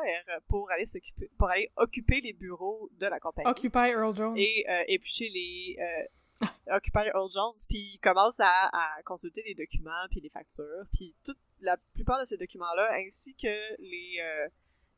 pour 0.48 0.70
aller 0.72 0.86
s'occuper, 0.86 1.30
pour 1.38 1.50
aller 1.50 1.72
occuper 1.76 2.22
les 2.22 2.34
bureaux 2.34 2.90
de 3.00 3.08
la 3.08 3.20
compagnie 3.20 3.50
Occupy 3.50 3.90
Earl 3.90 4.16
Jones. 4.16 4.38
et 4.38 4.66
euh, 4.70 4.84
éplucher 4.88 5.30
les 5.30 5.78
euh, 5.80 6.48
occuper 6.76 7.08
Earl 7.14 7.30
Jones, 7.32 7.56
puis 7.68 7.94
il 7.96 8.00
commence 8.00 8.40
à, 8.40 8.70
à 8.72 9.02
consulter 9.04 9.44
les 9.46 9.56
documents 9.56 10.08
puis 10.10 10.22
les 10.22 10.30
factures, 10.30 10.86
puis 10.94 11.16
toute 11.26 11.38
la 11.62 11.78
plupart 11.94 12.20
de 12.20 12.26
ces 12.26 12.38
documents-là, 12.38 12.92
ainsi 13.06 13.36
que 13.36 13.82
les 13.82 14.20
euh, 14.22 14.48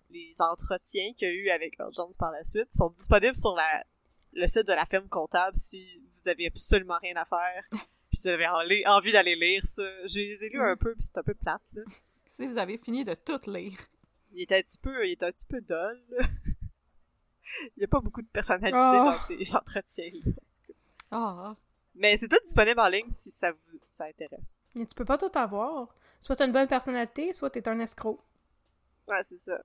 les 0.10 0.32
entretiens 0.42 1.12
qu'il 1.18 1.28
y 1.28 1.32
a 1.32 1.34
eu 1.34 1.50
avec 1.50 1.80
Earl 1.80 1.92
Jones 1.94 2.14
par 2.20 2.32
la 2.32 2.44
suite, 2.44 2.72
sont 2.72 2.90
disponibles 2.90 3.36
sur 3.36 3.56
la 3.56 3.84
le 4.36 4.48
site 4.48 4.68
de 4.68 4.74
la 4.74 4.86
firme 4.86 5.08
comptable 5.10 5.56
si 5.56 6.02
vous 6.12 6.28
avez 6.28 6.48
absolument 6.48 6.98
rien 7.02 7.16
à 7.16 7.26
faire. 7.26 7.64
Puis 8.10 8.18
si 8.20 8.28
vous 8.28 8.34
avez 8.34 8.48
envie 8.86 9.12
d'aller 9.12 9.36
lire 9.36 9.64
ça. 9.64 9.84
Je 10.08 10.20
les 10.20 10.46
ai 10.46 10.50
lus 10.50 10.62
un 10.62 10.76
peu, 10.76 10.94
puis 10.94 11.02
c'est 11.04 11.18
un 11.18 11.24
peu 11.24 11.34
plate, 11.34 11.62
là. 11.74 11.82
Si 12.36 12.48
vous 12.48 12.58
avez 12.58 12.78
fini 12.78 13.04
de 13.06 13.14
tout 13.14 13.40
lire. 13.50 13.78
Il 14.34 14.42
était 14.42 14.58
un 14.58 14.62
petit 14.62 14.80
peu, 14.80 15.08
il 15.08 15.12
était 15.14 15.26
un 15.26 15.32
petit 15.32 15.46
peu 15.48 15.62
dull, 15.62 16.04
là. 16.10 16.28
Il 17.76 17.80
n'y 17.80 17.84
a 17.84 17.88
pas 17.88 18.00
beaucoup 18.00 18.22
de 18.24 18.28
personnalité 18.28 18.72
Oh. 18.76 19.12
dans 19.12 19.20
ces 19.20 19.56
entretiens-là. 19.56 20.32
Ah, 21.12 21.56
Mais 21.94 22.18
c'est 22.18 22.28
tout 22.28 22.40
disponible 22.44 22.80
en 22.80 22.88
ligne 22.88 23.12
si 23.12 23.30
ça 23.30 23.52
vous 23.52 23.80
ça 23.92 24.06
intéresse. 24.06 24.62
Mais 24.74 24.88
tu 24.88 24.96
peux 24.96 25.06
pas 25.06 25.20
tout 25.20 25.30
avoir. 25.36 25.96
Soit 26.20 26.36
t'as 26.36 26.48
une 26.48 26.52
bonne 26.52 26.68
personnalité, 26.68 27.32
soit 27.34 27.52
t'es 27.52 27.68
un 27.68 27.80
escroc. 27.80 28.20
Ouais, 29.08 29.22
c'est 29.24 29.38
ça. 29.38 29.62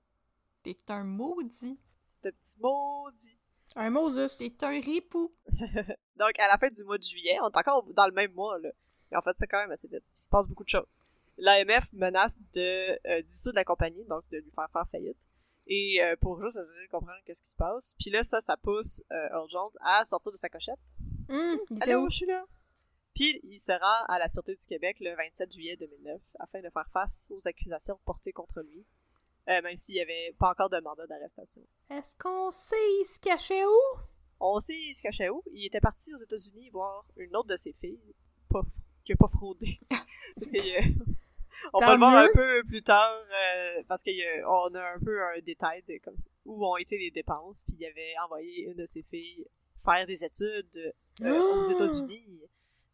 t'es 0.61 0.77
un 0.89 1.03
maudit. 1.03 1.79
C'est 2.05 2.27
un 2.27 2.31
petit 2.31 2.59
maudit. 2.59 3.37
Un 3.75 3.89
Moses. 3.89 4.37
T'es 4.37 4.63
un 4.65 4.79
ripou. 4.81 5.31
Donc, 6.15 6.37
à 6.39 6.47
la 6.47 6.57
fin 6.59 6.67
du 6.67 6.83
mois 6.83 6.97
de 6.97 7.03
juillet, 7.03 7.37
on 7.41 7.49
est 7.49 7.57
encore 7.57 7.83
dans 7.93 8.05
le 8.07 8.13
même 8.13 8.33
mois, 8.33 8.59
là. 8.59 8.69
Mais 9.09 9.17
en 9.17 9.21
fait, 9.21 9.31
c'est 9.35 9.47
quand 9.47 9.59
même 9.59 9.71
assez 9.71 9.87
vite. 9.87 10.03
Il 10.15 10.19
se 10.19 10.29
passe 10.29 10.47
beaucoup 10.47 10.63
de 10.63 10.69
choses. 10.69 11.01
L'AMF 11.39 11.91
menace 11.93 12.39
de 12.53 12.99
euh, 13.07 13.21
dissoudre 13.23 13.55
la 13.55 13.63
compagnie, 13.65 14.03
donc 14.05 14.23
de 14.29 14.37
lui 14.37 14.51
faire 14.51 14.69
faire 14.71 14.87
faillite. 14.89 15.17
Et 15.67 16.01
euh, 16.01 16.15
pour 16.19 16.41
juste 16.41 16.57
essayer 16.57 16.85
de 16.85 16.91
comprendre 16.91 17.19
qu'est-ce 17.25 17.41
qui 17.41 17.49
se 17.49 17.57
passe. 17.57 17.95
Puis 17.99 18.09
là, 18.09 18.23
ça, 18.23 18.41
ça 18.41 18.57
pousse 18.57 19.01
euh, 19.11 19.29
Earl 19.29 19.49
Jones 19.49 19.71
à 19.81 20.03
sortir 20.05 20.31
de 20.31 20.37
sa 20.37 20.49
cochette. 20.49 20.79
Il 21.29 21.59
était 21.71 21.91
Allô, 21.91 22.05
où? 22.05 22.09
je 22.09 22.15
suis 22.17 22.25
là. 22.25 22.43
Puis 23.13 23.39
il 23.43 23.59
se 23.59 23.71
rend 23.71 24.05
à 24.07 24.17
la 24.17 24.29
Sûreté 24.29 24.55
du 24.55 24.65
Québec 24.65 24.97
le 24.99 25.15
27 25.15 25.53
juillet 25.53 25.75
2009 25.77 26.21
afin 26.39 26.61
de 26.61 26.69
faire 26.69 26.89
face 26.91 27.27
aux 27.31 27.47
accusations 27.47 27.99
portées 28.05 28.31
contre 28.31 28.61
lui, 28.61 28.85
euh, 29.49 29.61
même 29.61 29.75
s'il 29.75 29.95
n'y 29.95 30.01
avait 30.01 30.33
pas 30.39 30.51
encore 30.51 30.69
de 30.69 30.79
mandat 30.79 31.05
d'arrestation. 31.05 31.61
Est-ce 31.89 32.15
qu'on 32.17 32.49
sait 32.51 32.75
il 33.01 33.05
se 33.05 33.19
cachait 33.19 33.65
où? 33.65 33.99
On 34.39 34.59
sait 34.59 34.73
il 34.77 34.95
se 34.95 35.01
cachait 35.01 35.29
où. 35.29 35.43
Il 35.51 35.65
était 35.65 35.81
parti 35.81 36.13
aux 36.13 36.17
États-Unis 36.17 36.69
voir 36.69 37.05
une 37.17 37.35
autre 37.35 37.49
de 37.49 37.57
ses 37.57 37.73
filles, 37.73 38.15
pas, 38.49 38.61
qui 39.03 39.13
a 39.13 39.15
pas 39.17 39.27
fraudé. 39.27 39.79
parce 39.89 40.51
que, 40.51 40.79
euh, 40.81 41.05
on 41.73 41.79
Tant 41.79 41.85
va 41.87 41.93
le 41.93 41.99
voir 41.99 42.11
mieux. 42.11 42.29
un 42.29 42.33
peu 42.33 42.63
plus 42.67 42.83
tard, 42.83 43.11
euh, 43.31 43.83
parce 43.87 44.03
qu'on 44.03 44.75
a 44.75 44.93
un 44.95 44.99
peu 45.03 45.21
un 45.23 45.39
détail 45.41 45.83
de 45.87 45.97
comme, 46.03 46.15
où 46.45 46.65
ont 46.65 46.77
été 46.77 46.97
les 46.97 47.11
dépenses, 47.11 47.63
puis 47.67 47.77
il 47.79 47.85
avait 47.85 48.13
envoyé 48.23 48.65
une 48.65 48.75
de 48.75 48.85
ses 48.85 49.03
filles 49.03 49.45
faire 49.83 50.05
des 50.05 50.23
études 50.23 50.93
euh, 51.21 51.39
aux 51.59 51.63
Ah! 51.69 51.71
États-Unis. 51.73 52.41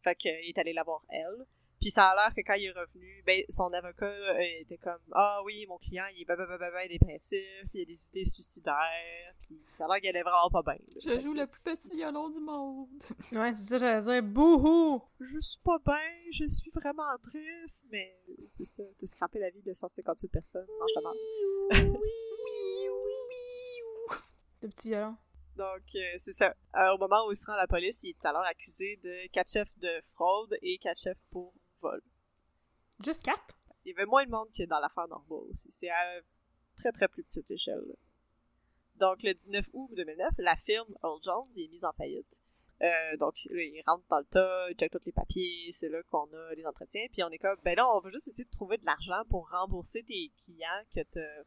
Fait 0.04 0.14
qu'il 0.14 0.30
est 0.30 0.58
allé 0.58 0.72
la 0.72 0.84
voir 0.84 1.04
elle. 1.08 1.44
Puis 1.86 1.92
ça 1.92 2.08
a 2.08 2.16
l'air 2.16 2.34
que 2.34 2.40
quand 2.40 2.54
il 2.54 2.64
est 2.64 2.72
revenu, 2.72 3.22
ben 3.24 3.44
son 3.48 3.72
avocat 3.72 4.06
euh, 4.06 4.40
était 4.60 4.76
comme 4.76 4.98
ah 5.12 5.38
oui 5.44 5.66
mon 5.68 5.78
client 5.78 6.06
il 6.16 6.22
est 6.22 6.24
babababa 6.24 6.88
dépressif, 6.88 7.40
il 7.72 7.82
a 7.82 7.84
des 7.84 8.06
idées 8.06 8.24
suicidaires, 8.24 9.34
puis 9.42 9.62
ça 9.72 9.84
a 9.84 9.86
l'air 9.86 10.00
qu'il 10.00 10.08
allait 10.08 10.24
vraiment 10.24 10.50
pas 10.50 10.62
bien. 10.64 10.82
là. 10.82 11.00
Je 11.04 11.20
joue 11.20 11.32
que, 11.32 11.38
le 11.38 11.46
plus 11.46 11.60
petit 11.60 11.96
violon 11.96 12.28
du 12.30 12.40
monde. 12.40 12.88
Ouais, 13.30 13.54
c'est 13.54 13.68
ça, 13.68 13.78
j'allais 13.78 14.02
dire. 14.20 14.22
Bouhou! 14.24 15.00
Je 15.20 15.38
suis 15.38 15.60
pas 15.62 15.78
bien, 15.78 16.32
je 16.32 16.48
suis 16.48 16.72
vraiment 16.72 17.16
triste, 17.22 17.86
mais 17.92 18.18
c'est 18.50 18.64
ça, 18.64 18.82
t'as 18.98 19.06
scrappé 19.06 19.38
la 19.38 19.50
vie 19.50 19.62
de 19.62 19.72
158 19.72 20.28
personnes, 20.28 20.66
mange 20.80 20.90
la 20.96 21.02
marde. 21.02 21.16
Oui, 21.70 21.78
oui, 21.94 23.16
oui. 23.28 24.16
Le 24.62 24.68
petit 24.70 24.88
violon. 24.88 25.14
Donc, 25.56 25.82
euh, 25.94 26.16
c'est 26.18 26.32
ça. 26.32 26.52
Euh, 26.74 26.94
au 26.96 26.98
moment 26.98 27.28
où 27.28 27.32
il 27.32 27.36
se 27.36 27.46
rend 27.46 27.52
à 27.52 27.58
la 27.58 27.68
police, 27.68 28.02
il 28.02 28.08
est 28.08 28.26
alors 28.26 28.42
accusé 28.42 28.98
de 29.04 29.28
quatre 29.28 29.52
chefs 29.52 29.78
de 29.78 30.00
fraude 30.02 30.56
et 30.62 30.78
quatre 30.78 31.00
chefs 31.00 31.24
pour 31.30 31.54
Juste 33.04 33.22
quatre? 33.22 33.58
Il 33.84 33.90
y 33.90 33.94
avait 33.94 34.06
moins 34.06 34.24
de 34.24 34.30
monde 34.30 34.48
que 34.56 34.64
dans 34.64 34.80
l'affaire 34.80 35.08
Normal 35.08 35.40
aussi. 35.50 35.68
C'est 35.70 35.90
à 35.90 36.20
très 36.76 36.92
très 36.92 37.08
plus 37.08 37.22
petite 37.22 37.50
échelle. 37.50 37.82
là. 37.86 37.94
Donc, 38.96 39.22
le 39.22 39.34
19 39.34 39.68
août 39.74 39.90
2009, 39.94 40.34
la 40.38 40.56
firme 40.56 40.94
Earl 41.02 41.20
Jones 41.22 41.48
est 41.56 41.68
mise 41.68 41.84
en 41.84 41.92
faillite. 41.92 42.40
Euh, 42.82 43.16
donc, 43.18 43.34
là, 43.50 43.62
il 43.62 43.82
rentre 43.86 44.04
dans 44.08 44.18
le 44.18 44.24
tas, 44.24 44.70
il 44.70 44.76
check 44.76 44.90
tous 44.92 45.04
les 45.06 45.12
papiers, 45.12 45.70
c'est 45.72 45.88
là 45.88 46.02
qu'on 46.10 46.30
a 46.32 46.54
les 46.54 46.66
entretiens, 46.66 47.06
puis 47.10 47.22
on 47.22 47.30
est 47.30 47.38
comme, 47.38 47.58
ben 47.64 47.74
là, 47.74 47.88
on 47.88 48.00
va 48.00 48.10
juste 48.10 48.28
essayer 48.28 48.44
de 48.44 48.50
trouver 48.50 48.76
de 48.76 48.84
l'argent 48.84 49.22
pour 49.30 49.50
rembourser 49.50 50.02
tes 50.02 50.30
clients 50.44 50.82
que 50.94 51.00
t'as 51.02 51.44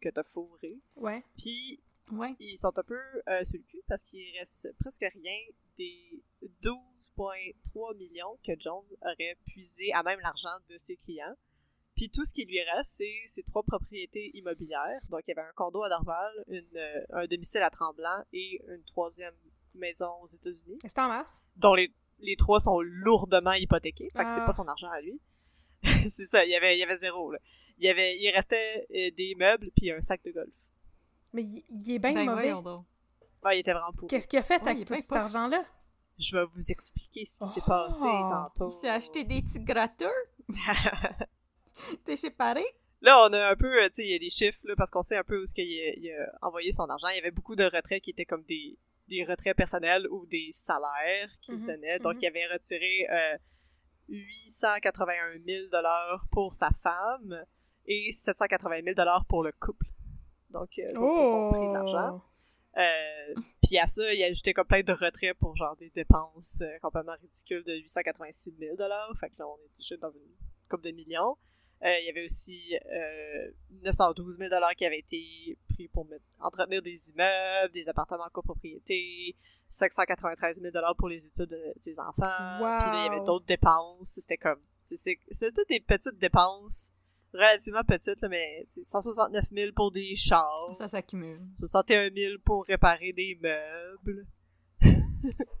que 0.00 0.08
t'as 0.08 0.22
fourré. 0.22 0.78
Ouais. 0.96 1.24
Puis, 1.36 1.80
Ouais. 2.12 2.34
ils 2.40 2.56
sont 2.56 2.76
un 2.78 2.82
peu 2.82 2.98
euh, 3.28 3.44
sur 3.44 3.58
le 3.58 3.64
cul 3.64 3.82
parce 3.88 4.02
qu'il 4.04 4.24
reste 4.38 4.68
presque 4.78 5.00
rien 5.12 5.38
des 5.76 6.22
12,3 6.62 7.96
millions 7.96 8.38
que 8.44 8.52
John 8.58 8.84
aurait 9.02 9.36
puisé 9.46 9.92
à 9.92 10.02
même 10.02 10.20
l'argent 10.20 10.56
de 10.68 10.76
ses 10.78 10.96
clients. 10.96 11.34
Puis 11.96 12.10
tout 12.10 12.24
ce 12.24 12.32
qui 12.32 12.44
lui 12.44 12.60
reste, 12.62 12.90
c'est 12.92 13.22
ses 13.26 13.42
trois 13.42 13.62
propriétés 13.62 14.30
immobilières. 14.34 15.00
Donc 15.08 15.20
il 15.26 15.30
y 15.30 15.38
avait 15.38 15.46
un 15.48 15.52
condo 15.54 15.82
à 15.82 15.88
Dorval, 15.88 16.44
une, 16.48 16.64
euh, 16.76 17.04
un 17.10 17.26
domicile 17.26 17.62
à 17.62 17.70
Tremblant 17.70 18.22
et 18.32 18.60
une 18.68 18.84
troisième 18.84 19.34
maison 19.74 20.10
aux 20.22 20.26
États-Unis, 20.26 20.78
Est-ce 20.84 20.98
en 21.00 21.08
masse? 21.08 21.32
dont 21.56 21.74
les, 21.74 21.92
les 22.20 22.36
trois 22.36 22.60
sont 22.60 22.80
lourdement 22.80 23.52
hypothéqués. 23.52 24.10
Fait 24.16 24.24
que 24.24 24.30
c'est 24.30 24.40
Ah. 24.40 24.46
pas 24.46 24.52
son 24.52 24.66
argent 24.68 24.90
à 24.90 25.00
lui. 25.00 25.20
c'est 26.08 26.26
ça, 26.26 26.44
il 26.44 26.50
y 26.50 26.56
avait, 26.56 26.76
il 26.76 26.80
y 26.80 26.82
avait 26.84 26.96
zéro. 26.96 27.32
Là. 27.32 27.38
Il, 27.78 27.84
y 27.84 27.88
avait, 27.88 28.16
il 28.18 28.30
restait 28.30 28.86
euh, 28.94 29.10
des 29.16 29.34
meubles 29.36 29.70
puis 29.76 29.90
un 29.92 30.00
sac 30.00 30.22
de 30.24 30.30
golf. 30.32 30.54
Mais 31.38 31.44
il, 31.68 31.92
est 31.94 31.98
bien 32.00 32.14
Ben, 32.14 32.24
mauvais. 32.26 32.52
Ouais, 33.44 33.56
il 33.56 33.60
était 33.60 33.72
vraiment 33.72 33.92
pourri. 33.92 34.08
Qu'est-ce 34.08 34.26
qu'il 34.26 34.40
a 34.40 34.42
fait 34.42 34.60
Ouais, 34.62 34.70
avec 34.72 34.86
tout 34.86 34.94
cet 35.00 35.12
argent-là? 35.12 35.64
Je 36.18 36.36
vais 36.36 36.44
vous 36.44 36.72
expliquer 36.72 37.24
ce 37.24 37.38
qui 37.38 37.46
s'est 37.46 37.60
Oh! 37.64 37.68
passé 37.68 38.02
tantôt. 38.02 38.68
Il 38.68 38.80
s'est 38.80 38.88
acheté 38.88 39.22
des 39.22 39.40
petits 39.42 39.60
gratteurs. 39.60 40.10
T'es 42.04 42.16
chez 42.16 42.30
Paris? 42.30 42.66
Là, 43.02 43.24
on 43.28 43.32
a 43.32 43.50
un 43.50 43.54
peu, 43.54 43.72
euh, 43.84 43.86
tu 43.88 43.94
sais, 43.94 44.04
il 44.04 44.10
y 44.10 44.16
a 44.16 44.18
des 44.18 44.30
chiffres, 44.30 44.58
là, 44.64 44.74
parce 44.76 44.90
qu'on 44.90 45.02
sait 45.02 45.16
un 45.16 45.22
peu 45.22 45.38
où 45.38 45.44
est-ce 45.44 45.54
qu'il 45.54 45.62
a, 45.62 45.92
il 45.96 46.10
a 46.12 46.44
envoyé 46.46 46.72
son 46.72 46.86
argent. 46.90 47.06
Il 47.10 47.14
y 47.16 47.20
avait 47.20 47.30
beaucoup 47.30 47.54
de 47.54 47.62
retraits 47.62 48.02
qui 48.02 48.10
étaient 48.10 48.24
comme 48.24 48.42
des, 48.42 48.76
des 49.06 49.24
retraits 49.24 49.56
personnels 49.56 50.08
ou 50.10 50.26
des 50.26 50.48
salaires 50.52 51.30
qui 51.42 51.56
se 51.56 51.60
Mhm, 51.62 51.66
donnaient. 51.68 51.98
Donc, 52.00 52.14
mhm. 52.16 52.20
il 52.22 52.26
avait 52.26 52.46
retiré 52.52 53.06
euh, 53.12 53.38
881 54.08 55.38
000 55.46 55.66
pour 56.32 56.50
sa 56.50 56.70
femme 56.82 57.44
et 57.86 58.10
780 58.12 58.80
000 58.96 59.08
pour 59.28 59.44
le 59.44 59.52
couple. 59.52 59.86
Donc, 60.50 60.70
euh, 60.78 60.90
ça, 60.94 61.00
c'est 61.00 61.24
son 61.30 61.50
prix 61.50 61.72
d'argent. 61.72 62.22
Euh, 62.76 63.34
puis 63.62 63.78
à 63.78 63.86
ça, 63.86 64.12
il 64.14 64.22
a 64.22 64.26
ajouté 64.26 64.52
comme 64.52 64.66
plein 64.66 64.82
de 64.82 64.92
retraits 64.92 65.34
pour 65.38 65.56
genre 65.56 65.74
des 65.76 65.90
dépenses 65.90 66.60
euh, 66.62 66.78
complètement 66.80 67.14
ridicules 67.20 67.64
de 67.64 67.74
886 67.74 68.54
000 68.58 68.76
Fait 69.20 69.30
que 69.30 69.34
là, 69.38 69.48
on 69.48 69.56
est 69.56 69.76
touché 69.76 69.96
dans 69.96 70.10
une 70.10 70.22
coupe 70.70 70.82
de 70.82 70.90
millions. 70.92 71.36
Euh, 71.82 71.98
il 72.00 72.06
y 72.06 72.10
avait 72.10 72.24
aussi 72.24 72.76
euh, 72.92 73.50
912 73.82 74.38
000 74.38 74.50
qui 74.76 74.84
avaient 74.84 74.98
été 74.98 75.56
pris 75.74 75.88
pour 75.88 76.04
mettre- 76.06 76.24
entretenir 76.40 76.82
des 76.82 77.10
immeubles, 77.10 77.72
des 77.72 77.88
appartements 77.88 78.24
en 78.24 78.30
copropriété, 78.30 79.36
593 79.68 80.60
000 80.60 80.72
pour 80.96 81.08
les 81.08 81.24
études 81.24 81.50
de 81.50 81.72
ses 81.76 81.98
enfants. 82.00 82.58
Wow. 82.60 82.78
Puis 82.80 82.90
là, 82.90 83.04
il 83.06 83.12
y 83.12 83.16
avait 83.16 83.24
d'autres 83.24 83.46
dépenses. 83.46 84.08
C'était 84.08 84.36
comme... 84.38 84.60
c'est- 84.84 84.96
c'est- 84.96 85.18
C'était 85.30 85.52
toutes 85.52 85.68
des 85.68 85.80
petites 85.80 86.18
dépenses 86.18 86.90
relativement 87.38 87.82
petites, 87.84 88.20
là, 88.20 88.28
mais 88.28 88.64
tu 88.68 88.74
sais, 88.74 88.84
169 88.84 89.44
000 89.52 89.72
pour 89.74 89.90
des 89.92 90.14
chars. 90.16 90.74
Ça 90.76 90.88
s'accumule. 90.88 91.40
61 91.58 92.10
000 92.14 92.34
pour 92.44 92.64
réparer 92.64 93.12
des 93.12 93.38
meubles. 93.40 94.26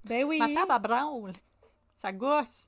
Ben 0.04 0.24
oui. 0.24 0.38
Ma 0.38 0.46
table 0.48 0.70
à 0.72 0.78
branle. 0.78 1.32
Ça 1.96 2.12
gauche. 2.12 2.64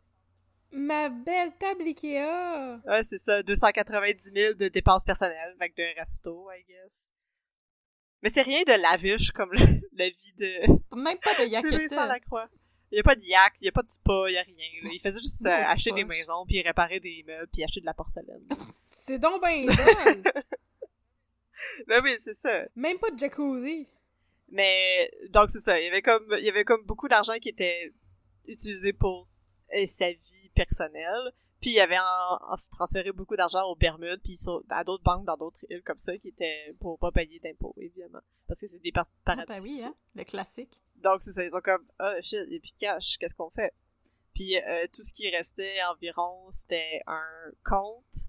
Ma 0.73 1.09
belle 1.09 1.53
table 1.59 1.83
Ikea. 1.83 2.81
Ouais, 2.87 3.03
c'est 3.03 3.19
ça, 3.19 3.43
290 3.43 4.33
000 4.35 4.55
de 4.55 4.69
dépenses 4.69 5.05
personnelles, 5.05 5.55
avec 5.59 5.77
de 5.77 5.83
resto, 5.99 6.49
I 6.53 6.65
guess. 6.69 7.11
Mais 8.23 8.29
c'est 8.29 8.43
rien 8.43 8.63
de 8.67 8.73
lavish 8.81 9.31
comme 9.33 9.51
le- 9.53 9.81
la 9.93 10.09
vie 10.11 10.33
de 10.37 10.97
Même 10.97 11.19
pas 11.19 11.35
de. 11.35 12.07
Lacroix. 12.09 12.49
Il 12.93 12.97
y 12.97 13.01
a 13.01 13.03
pas 13.05 13.15
de 13.15 13.23
yak, 13.23 13.53
il 13.61 13.67
y 13.67 13.69
a 13.69 13.73
pas 13.73 13.83
de 13.83 13.89
spa, 13.89 14.13
il 14.29 14.35
y 14.35 14.37
a 14.39 14.43
rien. 14.43 14.55
là. 14.83 14.91
Il 14.93 15.01
faisait 15.01 15.21
juste 15.21 15.47
euh, 15.47 15.51
acheter 15.67 15.93
des 15.93 16.05
maisons, 16.05 16.45
puis 16.47 16.61
réparer 16.61 16.99
des 17.01 17.23
meubles, 17.27 17.49
puis 17.53 17.63
acheter 17.63 17.81
de 17.81 17.87
la 17.87 17.95
porcelaine. 17.95 18.47
C'est 19.11 19.19
donc 19.19 19.43
ben 19.43 19.67
ben 21.87 22.01
oui, 22.05 22.17
c'est 22.23 22.35
ça. 22.35 22.63
Même 22.77 22.99
pas 22.99 23.11
de 23.11 23.19
jacuzzi. 23.19 23.89
Mais 24.49 25.11
donc 25.31 25.51
c'est 25.51 25.61
ça, 25.61 25.79
il 25.81 25.85
y 25.85 25.89
avait 25.89 26.03
comme 26.03 26.27
il 26.39 26.45
y 26.45 26.49
avait 26.49 26.65
comme 26.65 26.85
beaucoup 26.85 27.09
d'argent 27.09 27.39
qui 27.41 27.49
était 27.49 27.93
utilisé 28.47 28.93
pour 28.93 29.29
euh, 29.77 29.85
sa 29.87 30.11
vie 30.11 30.51
personnelle. 30.55 31.33
Puis 31.61 31.73
il 31.73 31.81
avait 31.81 31.99
en, 31.99 32.53
en 32.53 32.57
transféré 32.71 33.13
beaucoup 33.13 33.37
d'argent 33.37 33.65
aux 33.67 33.77
Bermudes 33.77 34.21
puis 34.25 34.37
sur- 34.37 34.63
à 34.71 34.83
d'autres 34.83 35.05
banques 35.05 35.27
dans 35.27 35.37
d'autres 35.37 35.61
îles 35.69 35.83
comme 35.83 35.99
ça 35.99 36.17
qui 36.19 36.29
étaient 36.29 36.75
pour 36.81 36.99
pas 36.99 37.13
payer 37.13 37.39
d'impôts 37.39 37.75
évidemment 37.77 38.21
parce 38.49 38.61
que 38.63 38.67
c'est 38.69 38.81
des 38.83 38.93
parties 38.93 39.19
Ah, 39.27 39.35
paradis. 39.37 39.53
ben 39.53 39.61
oui, 39.63 39.83
hein. 39.85 39.95
Le 40.15 40.25
classique. 40.25 40.81
Donc 40.97 41.23
c'est 41.23 41.33
ça, 41.33 41.45
ils 41.45 41.55
ont 41.55 41.61
comme 41.61 41.85
ah 41.99 42.19
shit, 42.23 42.39
il 42.49 42.55
y 42.55 42.57
a 42.57 42.61
plus 42.61 42.73
de 42.73 42.79
cash, 42.79 43.19
qu'est-ce 43.19 43.35
qu'on 43.35 43.51
fait 43.51 43.73
Puis 44.35 44.57
euh, 44.59 44.87
tout 44.93 45.03
ce 45.03 45.13
qui 45.13 45.29
restait 45.31 45.77
environ 45.93 46.51
c'était 46.51 47.03
un 47.07 47.23
compte. 47.65 48.27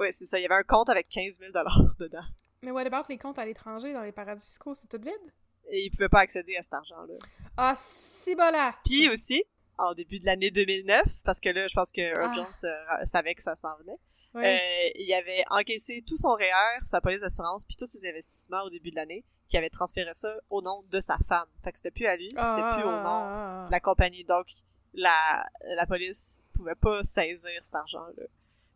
Ouais, 0.00 0.12
c'est 0.12 0.24
ça, 0.24 0.38
il 0.38 0.42
y 0.42 0.46
avait 0.46 0.54
un 0.54 0.62
compte 0.62 0.88
avec 0.88 1.08
15 1.08 1.38
000 1.38 1.52
dollars 1.52 1.78
dedans 1.98 2.24
Mais 2.62 2.70
what 2.70 2.86
about 2.86 3.04
les 3.08 3.18
comptes 3.18 3.38
à 3.38 3.44
l'étranger 3.44 3.92
dans 3.92 4.02
les 4.02 4.12
paradis 4.12 4.44
fiscaux? 4.44 4.74
C'est 4.74 4.88
tout 4.88 5.00
vide? 5.02 5.32
et 5.68 5.84
ils 5.86 5.90
pouvaient 5.90 6.08
pas 6.08 6.20
accéder 6.20 6.56
à 6.56 6.62
cet 6.62 6.74
argent-là. 6.74 7.14
Ah, 7.56 7.74
si 7.76 8.34
bolac! 8.34 8.76
Puis 8.84 9.08
aussi, 9.08 9.42
en 9.78 9.94
début 9.94 10.18
de 10.18 10.26
l'année 10.26 10.50
2009, 10.50 11.22
parce 11.24 11.40
que 11.40 11.48
là, 11.48 11.66
je 11.66 11.74
pense 11.74 11.90
que 11.90 12.00
Earl 12.00 12.28
Ah. 12.30 12.32
Jones 12.34 12.46
euh, 12.64 13.04
savait 13.04 13.34
que 13.34 13.42
ça 13.42 13.54
s'en 13.56 13.74
venait, 13.78 13.98
euh, 14.34 14.90
il 14.96 15.12
avait 15.14 15.44
encaissé 15.50 16.02
tout 16.06 16.16
son 16.16 16.34
REER, 16.34 16.80
sa 16.84 17.00
police 17.00 17.20
d'assurance, 17.20 17.64
puis 17.64 17.76
tous 17.76 17.86
ses 17.86 18.06
investissements 18.08 18.62
au 18.62 18.70
début 18.70 18.90
de 18.90 18.96
l'année, 18.96 19.24
qui 19.46 19.56
avait 19.56 19.70
transféré 19.70 20.10
ça 20.14 20.34
au 20.50 20.62
nom 20.62 20.82
de 20.90 21.00
sa 21.00 21.18
femme. 21.18 21.48
Fait 21.62 21.72
que 21.72 21.78
c'était 21.78 21.90
plus 21.90 22.06
à 22.06 22.16
lui, 22.16 22.28
puis 22.28 22.44
c'était 22.44 22.62
Ah, 22.62 22.74
plus 22.78 22.84
au 22.84 22.92
ah, 22.92 23.02
nom 23.02 23.08
ah, 23.08 23.62
ah. 23.62 23.66
de 23.66 23.72
la 23.72 23.80
compagnie. 23.80 24.24
Donc, 24.24 24.46
la, 24.94 25.46
la 25.76 25.86
police 25.86 26.46
pouvait 26.54 26.74
pas 26.74 27.02
saisir 27.02 27.50
cet 27.62 27.74
argent-là. 27.74 28.24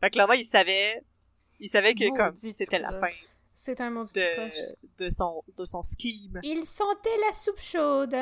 Fait 0.01 0.09
que 0.09 0.13
clairement, 0.15 0.35
il 0.35 0.45
savait, 0.45 1.03
il 1.61 1.69
savait 1.69 1.95
que 1.95 2.15
comme 2.17 2.37
c'était 2.53 2.79
la 2.79 2.93
fin 2.99 3.09
C'est 3.55 3.81
un 3.81 3.91
maudit 3.91 4.13
de, 4.15 5.05
de 5.05 5.11
son, 5.11 5.43
de 5.57 5.65
son 5.65 5.83
scheme. 5.83 6.41
Ils 6.43 6.65
sentaient 6.67 7.17
la 7.27 7.33
soupe 7.33 7.59
chaude. 7.61 8.15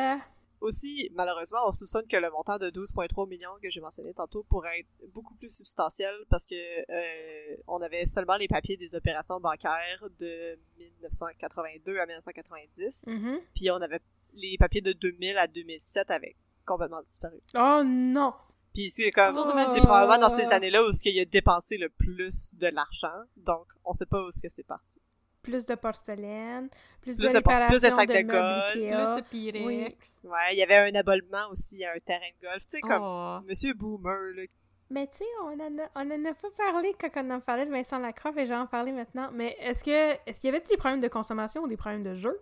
Aussi, 0.61 1.11
malheureusement, 1.13 1.59
on 1.67 1.73
soupçonne 1.73 2.07
que 2.07 2.17
le 2.17 2.31
montant 2.31 2.57
de 2.57 2.71
12,3 2.71 3.29
millions 3.29 3.51
que 3.63 3.69
j'ai 3.69 3.81
mentionné 3.83 4.15
tantôt 4.15 4.45
pourrait 4.45 4.81
être 4.81 5.13
beaucoup 5.13 5.35
plus 5.35 5.55
substantiel 5.55 6.15
parce 6.31 6.47
que 6.47 6.55
euh, 6.55 7.57
on 7.67 7.83
avait 7.83 8.07
seulement 8.07 8.37
les 8.37 8.49
papiers 8.49 8.79
des 8.79 8.95
opérations 8.95 9.39
bancaires 9.41 10.09
de 10.19 10.59
1982 10.79 11.99
à 11.99 12.07
1990, 12.07 13.09
Mhm. 13.09 13.41
puis 13.55 13.71
on 13.71 13.77
avait 13.83 14.01
les 14.33 14.57
papiers 14.59 14.81
de 14.81 14.93
2000 14.93 15.37
à 15.37 15.47
2007 15.47 16.11
avaient 16.11 16.35
complètement 16.65 17.03
disparu. 17.03 17.37
Oh 17.57 17.83
non! 17.85 18.33
Puis 18.75 18.91
c'est 18.91 19.11
comme 19.13 19.35
de 19.35 19.53
ma- 19.55 19.69
c'est 19.69 19.81
probablement 19.81 20.19
dans 20.19 20.35
ces 20.35 20.53
années-là 20.53 20.83
où 20.83 20.93
ce 20.93 21.03
qu'il 21.03 21.19
a 21.21 21.25
dépensé 21.25 21.79
le 21.79 21.89
plus 21.89 22.55
de 22.57 22.67
l'argent, 22.67 23.23
donc 23.37 23.67
on 23.85 23.93
sait 23.93 24.05
pas 24.07 24.21
où 24.23 24.31
ce 24.31 24.43
que 24.43 24.49
c'est 24.49 24.67
parti. 24.67 25.01
Plus 25.43 25.65
de 25.67 25.75
porcelaine, 25.75 26.69
plus, 27.03 27.17
Plus 27.17 27.33
de 27.33 27.39
de 27.39 27.67
plus 27.69 27.83
de 27.83 27.89
sacs 27.91 28.09
de 28.09 28.15
meubles 28.15 28.31
golf, 28.33 28.73
Plus 28.73 28.81
de 29.23 29.29
Pyrex. 29.29 29.65
Oui. 29.67 29.97
Ouais, 30.31 30.53
il 30.53 30.59
y 30.59 30.63
avait 30.63 30.79
un 30.91 30.95
abonnement 30.99 31.49
aussi 31.51 31.85
à 31.85 31.93
un 31.93 31.99
terrain 32.01 32.21
de 32.41 32.47
golf, 32.49 32.63
tu 32.67 32.71
sais 32.71 32.81
comme 32.81 33.03
Oh. 33.03 33.39
Monsieur 33.47 33.75
Boomer 33.75 34.33
là, 34.35 34.43
Mais 34.91 35.07
tu 35.09 35.19
sais, 35.19 35.25
on 35.43 35.49
en, 35.61 35.79
a, 35.79 35.89
on 35.97 36.11
en 36.11 36.25
a 36.25 36.35
pas 36.35 36.49
parlé 36.57 36.95
quand 36.99 37.11
on 37.23 37.31
en 37.31 37.41
parlait 37.41 37.67
de 37.67 37.71
Vincent 37.71 37.99
Lacroix, 37.99 38.33
et 38.39 38.47
j'en 38.47 38.67
parler 38.67 38.93
maintenant. 38.93 39.29
Mais 39.33 39.55
est-ce 39.61 39.85
que 39.85 40.15
est-ce 40.29 40.41
qu'il 40.41 40.49
y 40.51 40.55
avait 40.55 40.65
des 40.67 40.77
problèmes 40.79 41.01
de 41.01 41.09
consommation 41.09 41.63
ou 41.63 41.69
des 41.69 41.77
problèmes 41.77 42.03
de 42.05 42.15
jeu? 42.15 42.41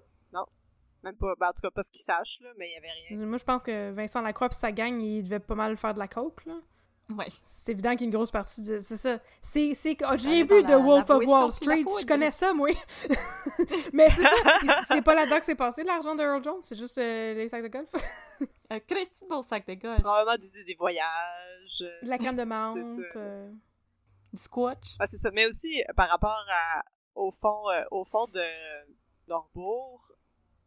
Même 1.04 1.16
pas, 1.16 1.34
ben, 1.38 1.48
en 1.48 1.52
tout 1.52 1.60
cas 1.62 1.70
pas 1.70 1.82
ce 1.82 1.90
qu'ils 1.90 2.02
sachent, 2.02 2.40
là, 2.40 2.50
mais 2.56 2.68
il 2.68 2.72
y 2.74 2.76
avait 2.76 2.88
rien. 3.08 3.26
Moi, 3.26 3.38
je 3.38 3.44
pense 3.44 3.62
que 3.62 3.90
Vincent 3.90 4.20
Lacroix 4.20 4.48
et 4.50 4.54
sa 4.54 4.70
gang, 4.72 5.00
ils 5.00 5.22
devaient 5.24 5.40
pas 5.40 5.54
mal 5.56 5.76
faire 5.76 5.94
de 5.94 5.98
la 5.98 6.08
coke, 6.08 6.44
là. 6.46 6.54
Ouais. 7.10 7.26
C'est 7.42 7.72
évident 7.72 7.90
qu'il 7.90 8.02
y 8.02 8.04
a 8.04 8.06
une 8.06 8.12
grosse 8.14 8.30
partie 8.30 8.62
de. 8.62 8.78
C'est 8.78 8.96
ça. 8.96 9.18
C'est. 9.42 9.74
oh, 10.04 10.16
J'ai 10.16 10.44
vu 10.44 10.62
The 10.62 10.70
Wolf 10.80 11.08
la 11.08 11.16
of 11.16 11.26
Wall 11.26 11.50
Street. 11.52 11.84
Je 12.00 12.06
connais 12.06 12.30
ça, 12.30 12.54
moi. 12.54 12.68
Mais 13.92 14.08
c'est 14.08 14.22
ça. 14.22 14.80
C'est 14.88 15.02
pas 15.02 15.14
là-dedans 15.16 15.40
que 15.40 15.44
c'est 15.44 15.56
passé, 15.56 15.82
l'argent 15.82 16.14
de 16.14 16.22
Earl 16.22 16.42
Jones. 16.42 16.62
C'est 16.62 16.78
juste 16.78 16.96
euh, 16.98 17.34
les 17.34 17.48
sacs 17.48 17.64
de 17.64 17.68
golf. 17.68 17.88
Un 18.70 18.78
Christy 18.80 19.24
bon 19.28 19.42
sac 19.42 19.66
de 19.66 19.74
golf. 19.74 20.00
Probablement 20.00 20.38
des, 20.38 20.64
des 20.64 20.74
voyages. 20.74 21.02
euh, 21.82 21.90
De 22.04 22.08
la 22.08 22.18
crème 22.18 22.36
de 22.36 22.44
menthe. 22.44 22.78
Euh, 23.16 23.50
Du 24.32 24.38
squash. 24.40 24.94
Ah, 25.00 25.06
c'est 25.06 25.16
ça. 25.18 25.30
Mais 25.32 25.44
aussi, 25.46 25.82
euh, 25.82 25.92
par 25.94 26.08
rapport 26.08 26.46
à, 26.48 26.84
au 27.16 27.30
fond, 27.32 27.68
euh, 27.70 27.82
au 27.90 28.04
fond 28.04 28.26
de 28.28 28.42
Norbourg, 29.28 30.00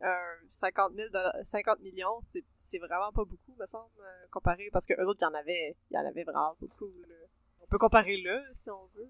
euh, 0.02 0.36
50, 0.50 0.94
000 0.94 1.10
dollars- 1.10 1.36
50 1.44 1.80
millions, 1.80 2.20
c'est, 2.22 2.78
vraiment 2.80 3.12
pas 3.12 3.26
beaucoup, 3.26 3.56
me 3.58 3.66
semble, 3.66 3.90
euh, 4.00 4.28
comparé, 4.32 4.70
parce 4.72 4.86
que 4.86 4.94
eux 4.94 5.08
autres, 5.08 5.20
il 5.22 5.26
y 5.26 5.28
en 5.28 5.34
avait, 5.34 5.76
il 5.92 5.96
y 5.96 5.98
en 5.98 6.06
avait 6.06 6.24
vraiment 6.24 6.56
beaucoup, 6.60 6.92
là. 7.08 7.16
On 7.62 7.68
peut 7.68 7.78
comparer 7.78 8.18
là, 8.18 8.44
si 8.54 8.70
on 8.70 8.86
veut. 8.96 9.10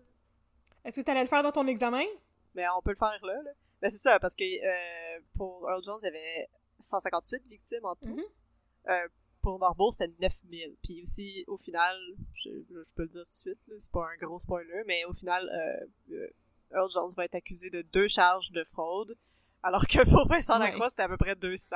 Est-ce 0.85 0.99
que 1.01 1.05
t'allais 1.05 1.23
le 1.23 1.27
faire 1.27 1.43
dans 1.43 1.51
ton 1.51 1.67
examen? 1.67 2.05
Mais 2.53 2.65
on 2.77 2.81
peut 2.81 2.91
le 2.91 2.97
faire 2.97 3.19
là, 3.23 3.41
là. 3.41 3.51
Mais 3.81 3.89
c'est 3.89 3.97
ça, 3.97 4.19
parce 4.19 4.35
que 4.35 4.43
euh, 4.43 5.19
pour 5.35 5.69
Earl 5.69 5.83
Jones, 5.83 5.99
il 6.01 6.05
y 6.05 6.09
avait 6.09 6.49
158 6.79 7.43
victimes 7.47 7.85
en 7.85 7.95
tout. 7.95 8.15
Mhm. 8.15 8.23
Euh, 8.89 9.07
pour 9.41 9.59
Norbourg, 9.59 9.93
c'est 9.93 10.07
9000. 10.19 10.75
Puis 10.81 11.01
aussi, 11.03 11.43
au 11.47 11.57
final, 11.57 11.95
je, 12.33 12.49
je 12.49 12.93
peux 12.95 13.03
le 13.03 13.09
dire 13.09 13.21
tout 13.21 13.25
de 13.25 13.29
suite, 13.29 13.59
c'est 13.77 13.91
pas 13.91 14.07
un 14.07 14.17
gros 14.17 14.39
spoiler, 14.39 14.83
mais 14.87 15.05
au 15.05 15.13
final, 15.13 15.47
euh, 15.47 16.15
euh, 16.15 16.27
Earl 16.71 16.89
Jones 16.91 17.09
va 17.15 17.25
être 17.25 17.35
accusé 17.35 17.69
de 17.69 17.81
deux 17.81 18.07
charges 18.07 18.51
de 18.51 18.63
fraude, 18.63 19.15
alors 19.65 19.85
que 19.87 20.03
pour 20.09 20.27
Vincent 20.27 20.59
Ouais. 20.59 20.67
Lacroix, 20.67 20.89
c'était 20.89 21.03
à 21.03 21.07
peu 21.09 21.17
près 21.17 21.35
200. 21.35 21.75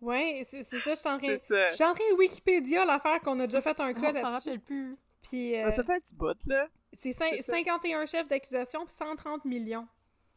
Ouais, 0.00 0.46
c'est 0.50 0.62
ça, 0.62 0.76
je 0.76 0.80
suis 0.80 0.90
en 0.90 0.94
train. 0.96 1.18
C'est 1.18 1.38
ça. 1.38 1.70
Je 1.70 1.74
suis 1.76 1.84
en 1.84 1.92
train 1.94 2.04
de 2.12 2.16
Wikipédia 2.16 2.84
l'affaire 2.84 3.20
qu'on 3.20 3.38
a 3.40 3.46
déjà 3.46 3.60
fait 3.62 3.78
un 3.80 3.94
s'en 3.94 4.00
là-dessus. 4.00 4.22
rappelle 4.24 4.60
plus. 4.60 4.96
Puis 5.22 5.56
euh, 5.56 5.70
ça 5.70 5.82
fait 5.84 5.94
un 5.94 5.98
petit 6.00 6.14
bout, 6.16 6.36
là. 6.46 6.68
c'est 6.92 7.10
cin- 7.10 7.30
c'est 7.36 7.42
ça. 7.42 7.52
51 7.54 8.06
chefs 8.06 8.28
d'accusation 8.28 8.84
puis 8.86 8.94
130 8.94 9.44
millions. 9.44 9.88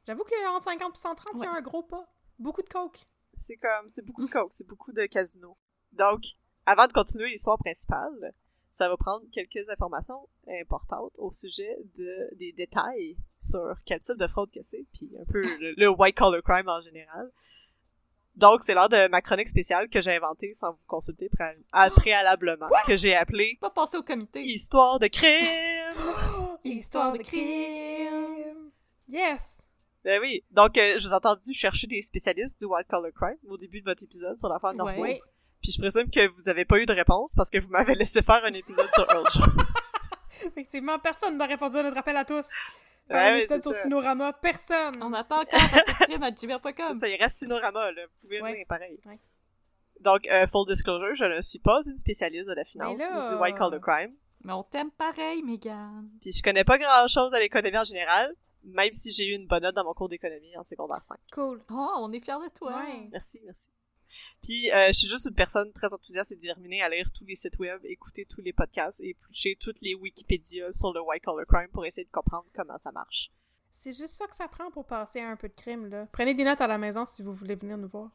J'avoue 0.07 0.23
qu'entre 0.23 0.63
50 0.63 0.95
et 0.97 0.99
130, 0.99 1.27
il 1.35 1.43
y 1.43 1.45
a 1.45 1.51
un 1.51 1.61
gros 1.61 1.83
pas. 1.83 2.07
Beaucoup 2.39 2.63
de 2.63 2.69
coke. 2.69 2.97
C'est 3.35 3.55
comme, 3.57 3.87
c'est 3.87 4.03
beaucoup 4.03 4.25
de 4.25 4.31
coke, 4.31 4.51
c'est 4.51 4.67
beaucoup 4.67 4.91
de 4.91 5.05
casino. 5.05 5.55
Donc, 5.91 6.23
avant 6.65 6.87
de 6.87 6.91
continuer 6.93 7.29
l'histoire 7.29 7.59
principale, 7.59 8.33
ça 8.81 8.89
va 8.89 8.97
prendre 8.97 9.23
quelques 9.31 9.69
informations 9.69 10.27
importantes 10.61 11.13
au 11.19 11.29
sujet 11.29 11.77
de, 11.95 12.35
des 12.37 12.51
détails 12.51 13.15
sur 13.39 13.75
quel 13.85 13.99
type 13.99 14.17
de 14.17 14.25
fraude 14.25 14.49
que 14.51 14.63
c'est, 14.63 14.85
puis 14.91 15.11
un 15.21 15.25
peu 15.31 15.41
le, 15.41 15.73
le 15.77 15.87
white 15.89 16.17
collar 16.17 16.41
crime 16.41 16.67
en 16.67 16.81
général. 16.81 17.29
Donc, 18.35 18.63
c'est 18.63 18.73
l'heure 18.73 18.89
de 18.89 19.07
ma 19.09 19.21
chronique 19.21 19.49
spéciale 19.49 19.87
que 19.89 20.01
j'ai 20.01 20.15
inventée 20.15 20.53
sans 20.55 20.71
vous 20.71 20.83
consulter 20.87 21.29
pré- 21.29 21.57
préalablement, 21.95 22.69
que 22.87 22.95
j'ai 22.95 23.13
appelée 23.13 23.55
Pas 23.61 23.69
passer 23.69 23.97
au 23.97 24.03
comité. 24.03 24.41
Histoire 24.41 24.97
de 24.97 25.07
crime! 25.07 25.93
Histoire 26.63 27.11
de 27.13 27.19
crime. 27.19 28.71
Yes! 29.09 29.59
Ben 30.03 30.19
oui. 30.21 30.43
Donc, 30.49 30.75
euh, 30.79 30.97
je 30.97 31.05
vous 31.07 31.13
ai 31.13 31.15
entendu 31.15 31.53
chercher 31.53 31.85
des 31.85 32.01
spécialistes 32.01 32.57
du 32.59 32.65
white 32.65 32.87
collar 32.87 33.11
crime 33.13 33.37
au 33.47 33.57
début 33.57 33.81
de 33.81 33.85
votre 33.85 34.03
épisode 34.03 34.35
sur 34.35 34.49
l'affaire 34.49 34.73
de 34.73 34.81
Ouais. 34.81 35.21
Puis 35.61 35.71
je 35.71 35.79
présume 35.81 36.09
que 36.09 36.27
vous 36.27 36.49
avez 36.49 36.65
pas 36.65 36.77
eu 36.79 36.85
de 36.85 36.93
réponse 36.93 37.33
parce 37.35 37.49
que 37.49 37.59
vous 37.59 37.69
m'avez 37.69 37.95
laissé 37.95 38.21
faire 38.21 38.43
un 38.43 38.53
épisode 38.53 38.89
sur 38.93 39.07
Earl 39.11 39.25
Jones. 39.31 39.65
Effectivement, 40.45 40.97
personne 40.99 41.37
n'a 41.37 41.45
répondu 41.45 41.77
à 41.77 41.83
notre 41.83 41.97
appel 41.97 42.17
à 42.17 42.25
tous. 42.25 42.45
Ouais, 43.09 43.17
un 43.17 43.35
épisode 43.37 43.61
sur 43.61 43.73
ça. 43.73 43.83
Cinorama, 43.83 44.33
personne! 44.33 44.95
On 45.03 45.13
attend 45.13 45.41
encore 45.41 45.59
à 46.23 46.31
gmail.com. 46.31 46.93
ça, 46.95 47.07
il 47.07 47.21
reste 47.21 47.39
Cinorama, 47.39 47.91
là. 47.91 48.01
Vous 48.05 48.21
pouvez 48.27 48.41
Ouais. 48.41 48.51
venir, 48.53 48.65
pareil. 48.67 48.99
Ouais. 49.05 49.19
Donc, 49.99 50.27
euh, 50.27 50.47
full 50.47 50.65
disclosure, 50.65 51.13
je 51.13 51.25
ne 51.25 51.41
suis 51.41 51.59
pas 51.59 51.79
une 51.85 51.97
spécialiste 51.97 52.47
de 52.47 52.53
la 52.53 52.63
finance 52.63 52.99
là- 52.99 53.25
ou 53.25 53.29
du 53.29 53.35
white 53.35 53.55
collar 53.57 53.79
crime. 53.81 54.15
Mais 54.43 54.53
on 54.53 54.63
t'aime 54.63 54.89
pareil, 54.91 55.43
Megan. 55.43 56.09
Puis 56.21 56.31
je 56.31 56.41
connais 56.41 56.63
pas 56.63 56.79
grand 56.79 57.07
chose 57.07 57.33
à 57.35 57.39
l'économie 57.39 57.77
en 57.77 57.83
général, 57.83 58.33
même 58.63 58.91
si 58.93 59.11
j'ai 59.11 59.27
eu 59.27 59.33
une 59.35 59.45
bonne 59.45 59.61
note 59.61 59.75
dans 59.75 59.83
mon 59.83 59.93
cours 59.93 60.09
d'économie 60.09 60.57
en 60.57 60.63
secondaire 60.63 61.01
5. 61.03 61.17
Cool. 61.33 61.61
Oh, 61.69 61.91
on 61.99 62.11
est 62.13 62.19
fiers 62.23 62.33
de 62.43 62.49
toi. 62.57 62.77
Ouais. 62.77 63.09
Merci, 63.11 63.39
merci. 63.45 63.67
Puis, 64.43 64.71
euh, 64.71 64.87
je 64.87 64.93
suis 64.93 65.07
juste 65.07 65.27
une 65.27 65.35
personne 65.35 65.71
très 65.73 65.93
enthousiaste 65.93 66.31
et 66.31 66.35
déterminée 66.35 66.81
à 66.81 66.89
lire 66.89 67.11
tous 67.11 67.25
les 67.25 67.35
sites 67.35 67.59
web, 67.59 67.79
écouter 67.85 68.25
tous 68.25 68.41
les 68.41 68.53
podcasts 68.53 69.01
et 69.01 69.09
éplucher 69.09 69.57
toutes 69.59 69.81
les 69.81 69.95
Wikipédia 69.95 70.71
sur 70.71 70.93
le 70.93 71.01
white 71.01 71.23
collar 71.23 71.45
crime 71.45 71.69
pour 71.71 71.85
essayer 71.85 72.05
de 72.05 72.11
comprendre 72.11 72.45
comment 72.53 72.77
ça 72.77 72.91
marche. 72.91 73.31
C'est 73.71 73.93
juste 73.93 74.15
ça 74.15 74.27
que 74.27 74.35
ça 74.35 74.47
prend 74.47 74.69
pour 74.71 74.85
passer 74.85 75.19
à 75.19 75.29
un 75.29 75.35
peu 75.35 75.47
de 75.47 75.53
crime, 75.53 75.87
là. 75.87 76.07
Prenez 76.11 76.33
des 76.33 76.43
notes 76.43 76.61
à 76.61 76.67
la 76.67 76.77
maison 76.77 77.05
si 77.05 77.21
vous 77.23 77.33
voulez 77.33 77.55
venir 77.55 77.77
nous 77.77 77.87
voir. 77.87 78.11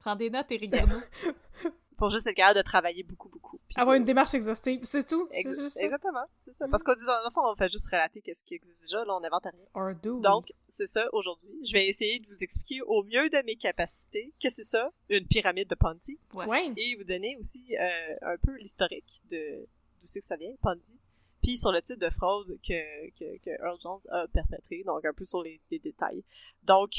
Prends 0.00 0.16
des 0.16 0.30
notes 0.30 0.50
et 0.50 0.58
regarde-nous. 0.58 1.70
Faut 2.00 2.10
juste 2.10 2.26
être 2.26 2.34
capable 2.34 2.58
de 2.58 2.62
travailler 2.64 3.04
beaucoup, 3.04 3.28
beaucoup. 3.28 3.60
Puis 3.68 3.78
Avoir 3.80 3.94
de- 3.94 4.00
une 4.00 4.04
démarche 4.04 4.34
exhaustive, 4.34 4.80
c'est 4.82 5.06
tout. 5.06 5.28
Ex- 5.30 5.48
C'est 5.54 5.60
juste 5.62 5.76
ça. 5.78 5.84
Exactement, 5.84 6.24
c'est 6.40 6.52
ça. 6.52 6.66
Parce 6.66 6.82
qu'au 6.82 6.94
dans 6.96 7.24
le 7.24 7.30
fond, 7.32 7.42
on 7.44 7.54
fait 7.54 7.68
juste 7.68 7.88
relater 7.88 8.20
qu'est-ce 8.20 8.42
qui 8.42 8.54
existe 8.54 8.82
déjà, 8.82 9.04
là, 9.04 9.14
on 9.14 9.20
n'invente 9.20 9.44
rien. 9.44 9.64
Or 9.74 9.94
do. 10.02 10.18
Donc, 10.20 10.52
c'est 10.68 10.88
ça 10.88 11.06
aujourd'hui. 11.12 11.50
Je 11.64 11.72
vais 11.74 11.86
essayer 11.86 12.18
de 12.18 12.26
vous 12.26 12.42
expliquer 12.42 12.80
au 12.82 13.04
mieux 13.04 13.28
de 13.30 13.40
mes 13.44 13.54
capacités 13.56 14.32
que 14.42 14.48
c'est 14.48 14.64
ça, 14.64 14.90
une 15.08 15.26
pyramide 15.28 15.68
de 15.68 15.76
Ponzi, 15.76 16.18
Ouais. 16.34 16.46
Ouais. 16.46 16.72
et 16.76 16.96
vous 16.96 17.04
donner 17.04 17.36
aussi 17.38 17.76
euh, 17.78 18.16
un 18.22 18.36
peu 18.38 18.56
l'historique 18.56 19.20
de 19.30 19.60
d'où 20.00 20.06
c'est 20.06 20.20
que 20.20 20.26
ça 20.26 20.36
vient, 20.36 20.54
Ponzi, 20.62 20.98
puis 21.42 21.56
sur 21.58 21.70
le 21.70 21.80
type 21.82 22.00
de 22.00 22.10
fraude 22.10 22.58
que, 22.66 23.10
que, 23.10 23.38
que 23.44 23.50
Earl 23.62 23.78
Jones 23.80 24.00
a 24.10 24.26
perpétré, 24.28 24.82
donc 24.84 25.04
un 25.04 25.12
peu 25.12 25.24
sur 25.24 25.42
les, 25.42 25.60
les 25.70 25.78
détails. 25.78 26.24
Donc, 26.64 26.92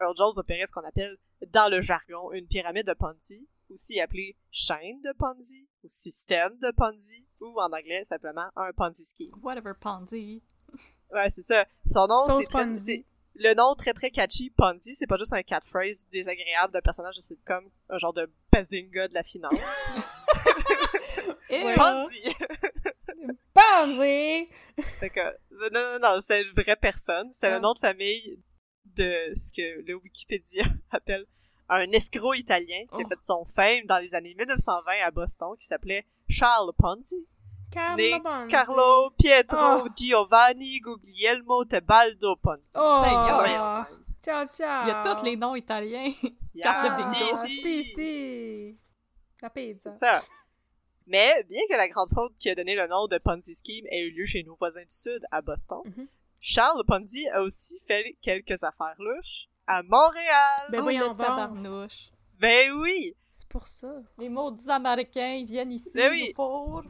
Earl 0.00 0.14
Jones 0.16 0.32
opérait 0.36 0.66
ce 0.66 0.72
qu'on 0.72 0.84
appelle, 0.86 1.16
dans 1.52 1.70
le 1.70 1.80
jargon, 1.80 2.32
une 2.32 2.46
pyramide 2.46 2.86
de 2.86 2.94
Ponzi, 2.94 3.46
aussi 3.72 4.00
appelée 4.00 4.36
chaîne 4.50 5.00
de 5.02 5.12
Ponzi, 5.18 5.68
ou 5.82 5.88
système 5.88 6.56
de 6.58 6.70
Ponzi, 6.72 7.26
ou 7.40 7.58
en 7.60 7.72
anglais, 7.72 8.04
simplement 8.04 8.48
un 8.56 8.72
Ponzi 8.72 9.04
scheme. 9.04 9.34
Whatever, 9.42 9.72
Ponzi. 9.80 10.42
Ouais, 11.10 11.28
c'est 11.30 11.42
ça. 11.42 11.66
Son 11.86 12.06
nom, 12.06 12.40
c'est 12.40 12.50
Ponzi. 12.50 13.04
le 13.34 13.54
nom 13.54 13.74
très 13.74 13.92
très 13.92 14.10
catchy, 14.10 14.50
Ponzi, 14.50 14.94
c'est 14.94 15.06
pas 15.06 15.16
juste 15.18 15.32
un 15.32 15.42
catchphrase 15.42 16.08
désagréable 16.10 16.72
d'un 16.72 16.80
personnage 16.80 17.16
de 17.16 17.20
sitcom, 17.20 17.68
un 17.88 17.98
genre 17.98 18.12
de 18.14 18.30
bazinga 18.52 19.08
de 19.08 19.14
la 19.14 19.22
finance. 19.22 19.52
Ponzi! 21.50 22.22
Ponzi! 23.54 24.48
Fait 25.00 25.10
que, 25.10 25.20
non, 25.50 25.68
non, 25.72 25.98
non, 26.00 26.20
c'est 26.26 26.42
une 26.42 26.52
vraie 26.52 26.76
personne. 26.76 27.30
C'est 27.32 27.46
Ah. 27.48 27.54
le 27.56 27.60
nom 27.60 27.74
de 27.74 27.78
famille 27.78 28.42
de 28.96 29.32
ce 29.34 29.52
que 29.52 29.82
le 29.86 29.94
Wikipédia 29.96 30.64
appelle 30.90 31.26
un 31.76 31.90
escroc 31.92 32.34
italien 32.34 32.84
qui 32.88 33.02
a 33.02 33.04
Oh. 33.04 33.08
fait 33.08 33.22
son 33.22 33.44
fame 33.44 33.86
dans 33.86 33.98
les 33.98 34.14
années 34.14 34.34
1920 34.34 34.92
à 35.04 35.10
Boston, 35.10 35.56
qui 35.58 35.66
s'appelait 35.66 36.06
Charles 36.28 36.72
Ponzi. 36.78 37.26
Carlo 37.70 37.96
Né. 37.96 38.22
Carlo 38.50 39.10
Pietro 39.18 39.58
Oh. 39.84 39.88
Giovanni 39.96 40.78
Guglielmo 40.80 41.64
Tebaldo 41.64 42.36
Ponzi. 42.36 42.76
Oh! 42.76 43.02
Seigneur. 43.04 43.86
Ciao, 44.22 44.46
ciao! 44.46 44.84
il 44.84 44.88
y 44.88 44.90
a 44.92 45.14
tous 45.16 45.24
les 45.24 45.36
noms 45.36 45.54
italiens. 45.56 46.12
Yeah, 46.54 46.64
Carte 46.64 46.84
de 46.84 46.90
Ah, 46.90 46.96
bingo. 47.10 47.46
si, 47.46 47.56
si, 47.62 47.84
si. 47.84 47.94
si. 47.94 48.78
La 49.40 49.48
pizza. 49.48 49.90
C'est 49.90 49.98
ça. 49.98 50.22
Mais 51.06 51.42
bien 51.48 51.62
que 51.66 51.74
la 51.74 51.88
grande 51.88 52.10
fraude 52.10 52.32
qui 52.38 52.50
a 52.50 52.54
donné 52.54 52.74
le 52.74 52.86
nom 52.88 53.08
de 53.08 53.16
Ponzi 53.16 53.54
Scheme 53.54 53.86
ait 53.90 54.02
eu 54.02 54.10
lieu 54.10 54.26
chez 54.26 54.42
nos 54.44 54.54
voisins 54.54 54.82
du 54.82 54.94
Sud, 54.94 55.24
à 55.30 55.40
Boston, 55.40 55.80
Mhm. 55.86 56.08
Charles 56.42 56.84
Ponzi 56.86 57.26
a 57.30 57.40
aussi 57.40 57.78
fait 57.86 58.16
quelques 58.20 58.62
affaires 58.62 58.94
louches 58.98 59.48
à 59.66 59.82
Montréal. 59.82 60.68
Ben 60.70 60.78
oh, 60.80 60.82
voyons 60.82 61.14
tabarnouche. 61.14 62.10
Ben 62.40 62.70
oui! 62.72 63.14
C'est 63.32 63.48
pour 63.48 63.66
ça. 63.68 63.92
Les 64.18 64.28
maudits 64.28 64.68
Américains, 64.70 65.34
ils 65.34 65.46
viennent 65.46 65.72
ici, 65.72 65.90
Ben 65.94 66.10
oui. 66.10 66.28
nous 66.28 66.34
fourrent. 66.34 66.82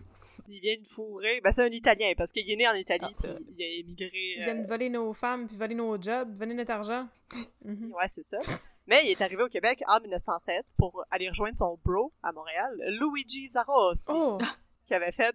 Il 0.49 0.61
vient 0.61 0.77
de 0.77 0.87
fourrer. 0.87 1.41
Ben 1.43 1.51
c'est 1.53 1.63
un 1.63 1.71
Italien, 1.71 2.13
parce 2.17 2.33
qu'il 2.33 2.51
est 2.51 2.57
né 2.57 2.69
en 2.69 2.75
Italie, 2.75 3.07
Ah, 3.09 3.15
puis 3.19 3.31
euh. 3.31 3.39
il 3.57 3.63
a 3.63 3.69
émigré... 3.81 4.11
Ils 4.13 4.41
euh, 4.43 4.45
viennent 4.45 4.67
voler 4.67 4.89
nos 4.91 5.13
femmes, 5.15 5.47
puis 5.47 5.57
voler 5.57 5.75
nos 5.75 6.01
jobs, 6.01 6.35
voler 6.37 6.55
notre 6.55 6.73
argent. 6.73 7.09
Mhm. 7.65 7.93
Ouais, 7.93 8.09
c'est 8.09 8.25
ça. 8.25 8.39
Mais 8.87 9.03
il 9.05 9.11
est 9.13 9.21
arrivé 9.23 9.43
au 9.43 9.49
Québec 9.49 9.83
en 9.87 10.01
1907 10.01 10.67
pour 10.77 11.05
aller 11.11 11.29
rejoindre 11.29 11.57
son 11.57 11.79
bro 11.85 12.13
à 12.23 12.33
Montréal, 12.33 12.77
Luigi 13.01 13.47
Zarossi. 13.49 14.11
Oh! 14.13 14.39
qui 14.87 14.95
avait 14.95 15.13
fait 15.13 15.35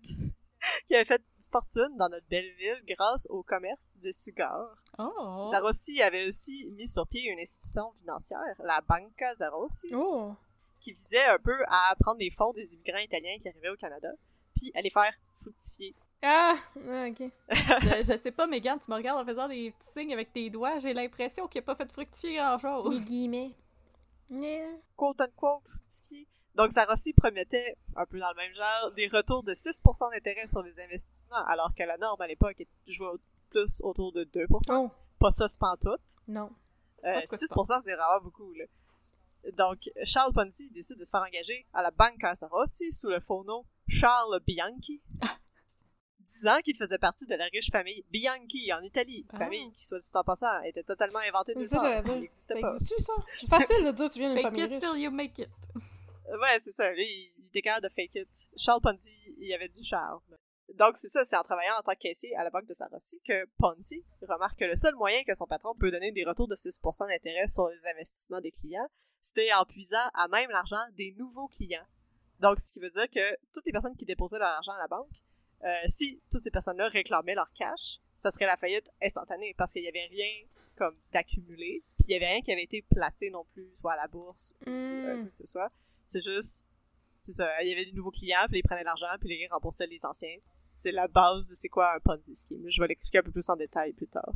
qui 0.88 0.96
avait 0.96 1.06
fait 1.06 1.22
fortune 1.58 1.98
dans 1.98 2.10
notre 2.10 2.28
belle 2.28 2.52
ville 2.58 2.84
grâce 2.88 3.28
au 3.30 3.42
commerce 3.42 3.98
de 4.04 4.12
cigares. 4.12 4.78
Oh. 5.00 5.46
Zarossi 5.50 6.02
avait 6.02 6.28
aussi 6.28 6.66
mis 6.78 6.88
sur 6.88 7.08
pied 7.08 7.24
une 7.32 7.40
institution 7.40 7.92
financière, 8.02 8.56
la 8.60 8.82
Banca 8.82 9.34
Zarossi, 9.36 9.90
Oh! 9.94 10.34
qui 10.80 10.92
visait 10.94 11.26
un 11.26 11.40
peu 11.40 11.58
à 11.68 11.96
prendre 12.00 12.20
les 12.20 12.30
fonds 12.30 12.54
des 12.54 12.74
immigrants 12.76 13.00
italiens 13.00 13.38
qui 13.42 13.50
arrivaient 13.50 13.70
au 13.70 13.76
Canada, 13.76 14.10
puis 14.56 14.72
à 14.76 14.82
les 14.82 14.92
faire 14.92 15.14
fructifier. 15.42 15.96
Ah! 16.22 16.56
Ah, 16.88 17.08
ok. 17.08 17.32
je, 17.50 18.04
je 18.14 18.20
sais 18.22 18.32
pas, 18.32 18.46
Megan, 18.48 18.80
tu 18.84 18.90
me 18.92 18.96
regardes 18.96 19.20
en 19.20 19.26
faisant 19.26 19.48
des 19.48 19.72
petits 19.72 20.00
signes 20.00 20.14
avec 20.14 20.32
tes 20.34 20.50
doigts. 20.50 20.80
J'ai 20.80 20.94
l'impression 20.94 21.48
qu'il 21.48 21.60
a 21.60 21.62
pas 21.64 21.76
fait 21.76 21.92
fructifier 21.92 22.36
grand-chose. 22.36 22.94
Les 22.94 23.00
guillemets. 23.02 23.52
Yeah. 24.30 24.70
Quote 24.96 25.22
unquote 25.22 25.68
fructifier. 25.68 26.28
Donc 26.56 26.72
Zarossi 26.72 27.14
promettait, 27.14 27.78
un 27.96 28.06
peu 28.06 28.20
dans 28.20 28.30
le 28.32 28.36
même 28.36 28.54
genre, 28.54 28.92
des 28.96 29.08
retours 29.08 29.44
de 29.44 29.54
6% 29.54 30.12
d'intérêt 30.12 30.48
sur 30.48 30.62
les 30.64 30.80
investissements, 30.80 31.46
alors 31.46 31.74
que 31.76 31.84
la 31.84 31.98
norme 31.98 32.20
à 32.22 32.28
l'époque 32.28 32.64
jouait 32.88 33.08
au- 33.08 33.20
plus 33.50 33.80
autour 33.84 34.12
de 34.12 34.24
2%. 34.24 34.48
Oh! 34.76 34.92
Pas 35.20 35.32
ça, 35.32 35.48
c'est 35.48 35.60
tout. 35.82 35.96
Non. 36.28 36.50
Euh, 37.06 37.14
Pas 37.14 37.22
de 37.22 37.28
quoi 37.28 37.38
6%, 37.38 37.82
c'est 37.84 37.94
vraiment 37.96 38.22
beaucoup, 38.24 38.52
là. 38.54 38.66
Donc, 39.56 39.90
Charles 40.04 40.34
Ponzi 40.34 40.70
décide 40.72 40.98
de 40.98 41.04
se 41.06 41.10
faire 41.12 41.22
engager 41.22 41.66
à 41.74 41.82
la 41.82 41.92
Banca 41.92 42.34
Zarossi 42.36 42.92
sous 42.92 43.08
le 43.10 43.20
faux 43.20 43.44
nom 43.44 43.64
Charles 43.88 44.40
Bianchi. 44.46 45.02
disant 46.20 46.58
qu'il 46.60 46.76
faisait 46.76 46.98
partie 46.98 47.26
de 47.26 47.36
la 47.36 47.46
riche 47.46 47.72
famille 47.72 48.04
Bianchi 48.12 48.72
en 48.74 48.82
Italie. 48.82 49.26
Ah. 49.32 49.38
Famille 49.38 49.72
qui, 49.74 49.86
soit 49.86 50.00
dit 50.00 50.06
en 50.14 50.24
passant, 50.24 50.62
était 50.64 50.84
totalement 50.84 51.20
inventée 51.20 51.54
de 51.56 51.62
C'est 51.62 51.68
ça, 51.70 51.78
j'allais 51.82 52.20
dire. 52.20 52.30
Ça 52.32 52.56
pas. 52.60 52.74
existe-tu, 52.74 53.02
ça? 53.02 53.14
C'est 53.28 53.50
facile 53.50 53.86
de 53.86 53.92
dire 53.92 54.08
que 54.10 54.14
tu 54.14 54.20
viens 54.20 54.34
d'une 54.34 54.42
famille 54.44 54.64
it 54.64 54.70
riche. 54.72 54.82
till 54.82 55.02
you 55.02 55.12
make 55.12 55.40
it. 55.40 55.50
Ouais, 56.28 56.60
c'est 56.64 56.72
ça. 56.72 56.92
Lui, 56.92 57.34
il 57.38 57.46
était 57.48 57.62
capable 57.62 57.88
de 57.88 57.94
fake 57.94 58.16
it. 58.16 58.50
Charles 58.58 58.82
Ponzi, 58.82 59.16
il 59.38 59.54
avait 59.54 59.70
du 59.70 59.84
charme. 59.84 60.22
Donc, 60.76 60.98
c'est 60.98 61.08
ça, 61.08 61.24
c'est 61.24 61.38
en 61.38 61.44
travaillant 61.44 61.76
en 61.80 61.82
tant 61.82 61.94
que 61.94 62.00
caissier 62.00 62.36
à 62.36 62.44
la 62.44 62.50
banque 62.50 62.66
de 62.66 62.74
Sarossi 62.74 63.22
que 63.26 63.46
Ponzi 63.58 64.04
remarque 64.22 64.60
que 64.60 64.66
le 64.66 64.76
seul 64.76 64.96
moyen 64.96 65.24
que 65.24 65.34
son 65.34 65.48
patron 65.48 65.74
peut 65.76 65.92
donner 65.92 66.12
des 66.12 66.26
retours 66.26 66.48
de 66.48 66.56
6% 66.56 67.08
d'intérêt 67.08 67.48
sur 67.48 67.70
les 67.70 67.90
investissements 67.90 68.42
des 68.42 68.52
clients, 68.52 68.88
c'était 69.22 69.54
en 69.54 69.64
puisant 69.64 70.10
à 70.14 70.28
même 70.28 70.50
l'argent 70.50 70.84
des 70.98 71.14
nouveaux 71.18 71.48
clients. 71.48 71.86
Donc, 72.40 72.60
ce 72.60 72.74
qui 72.74 72.80
veut 72.80 72.90
dire 72.90 73.10
que 73.10 73.38
toutes 73.54 73.66
les 73.66 73.72
personnes 73.72 73.96
qui 73.96 74.06
déposaient 74.06 74.40
leur 74.40 74.50
argent 74.50 74.74
à 74.74 74.78
la 74.78 74.88
banque, 74.88 75.10
euh, 75.64 75.74
si 75.88 76.22
toutes 76.30 76.42
ces 76.42 76.52
personnes-là 76.52 76.90
réclamaient 76.90 77.34
leur 77.34 77.52
cash, 77.54 78.00
ça 78.18 78.30
serait 78.30 78.46
la 78.46 78.58
faillite 78.58 78.90
instantanée 79.02 79.56
parce 79.58 79.72
qu'il 79.72 79.84
y 79.84 79.88
avait 79.88 80.08
rien 80.08 80.48
comme 80.76 80.96
d'accumulé, 81.12 81.84
puis 81.98 82.10
il 82.10 82.12
y 82.12 82.16
avait 82.16 82.28
rien 82.28 82.42
qui 82.42 82.52
avait 82.52 82.64
été 82.64 82.84
placé 82.84 83.30
non 83.32 83.46
plus, 83.46 83.72
soit 83.76 83.94
à 83.94 83.96
la 83.96 84.08
bourse 84.08 84.54
ou 84.62 84.70
euh, 84.70 85.16
quoi 85.16 85.26
que 85.26 85.34
ce 85.34 85.46
soit. 85.46 85.72
C'est 86.08 86.24
juste, 86.24 86.66
c'est 87.20 87.34
ça, 87.34 87.62
il 87.64 87.70
y 87.70 87.74
avait 87.74 87.86
des 87.86 87.92
nouveaux 87.92 88.12
clients, 88.12 88.46
puis 88.50 88.60
ils 88.60 88.64
prenaient 88.64 88.84
l'argent, 88.84 89.08
puis 89.20 89.30
ils 89.30 89.48
remboursaient 89.52 89.88
les 89.88 90.06
anciens. 90.06 90.38
C'est 90.76 90.92
la 90.92 91.08
base 91.08 91.50
de 91.50 91.56
c'est 91.56 91.70
quoi 91.70 91.94
un 91.96 92.00
Ponzi 92.00 92.36
scheme. 92.36 92.64
Je 92.70 92.82
vais 92.82 92.88
l'expliquer 92.88 93.18
un 93.20 93.24
peu 93.24 93.32
plus 93.32 93.50
en 93.50 93.56
détail 93.56 93.94
plus 93.94 94.08
tard. 94.08 94.32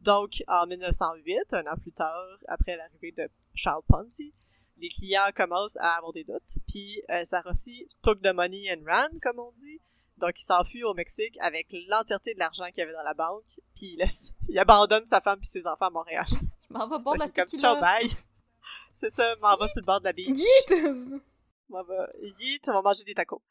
Donc, 0.00 0.42
en 0.46 0.66
1908, 0.66 1.54
un 1.54 1.66
an 1.66 1.76
plus 1.80 1.92
tard, 1.92 2.26
après 2.46 2.76
l'arrivée 2.76 3.12
de 3.12 3.28
Charles 3.54 3.82
Ponzi, 3.88 4.32
les 4.76 4.88
clients 4.88 5.30
commencent 5.34 5.76
à 5.80 5.96
avoir 5.96 6.12
des 6.12 6.22
doutes, 6.24 6.56
puis 6.68 7.02
euh, 7.10 7.24
Sarossi 7.24 7.88
took 8.02 8.20
the 8.22 8.32
money 8.32 8.72
and 8.72 8.84
ran, 8.86 9.08
comme 9.22 9.40
on 9.40 9.50
dit. 9.52 9.80
Donc, 10.18 10.38
il 10.38 10.44
s'enfuit 10.44 10.84
au 10.84 10.94
Mexique 10.94 11.36
avec 11.40 11.66
l'entièreté 11.88 12.34
de 12.34 12.38
l'argent 12.38 12.66
qu'il 12.66 12.78
y 12.78 12.82
avait 12.82 12.92
dans 12.92 13.02
la 13.02 13.14
banque, 13.14 13.44
puis 13.74 13.94
il, 13.94 13.96
laisse- 13.98 14.32
il 14.48 14.58
abandonne 14.58 15.06
sa 15.06 15.20
femme 15.20 15.38
puis 15.40 15.48
ses 15.48 15.66
enfants 15.66 15.86
à 15.86 15.90
Montréal. 15.90 16.26
Je 16.30 16.72
m'en 16.74 16.86
vais 16.88 16.98
boire 17.02 17.16
la 17.18 17.28
comme 17.28 17.48
ciao, 17.48 17.80
bye. 17.80 18.08
C'est 18.92 19.10
ça, 19.10 19.36
m'en 19.40 19.56
va 19.56 19.68
sur 19.68 19.80
le 19.82 19.86
bord 19.86 20.00
de 20.00 20.04
la 20.04 20.12
beach. 20.12 20.28
Yeet! 20.28 21.22
On 21.70 21.82
va, 21.82 22.08
Yeet, 22.20 22.68
on 22.68 22.72
va 22.72 22.82
manger 22.82 23.04
des 23.04 23.14
tacos. 23.14 23.42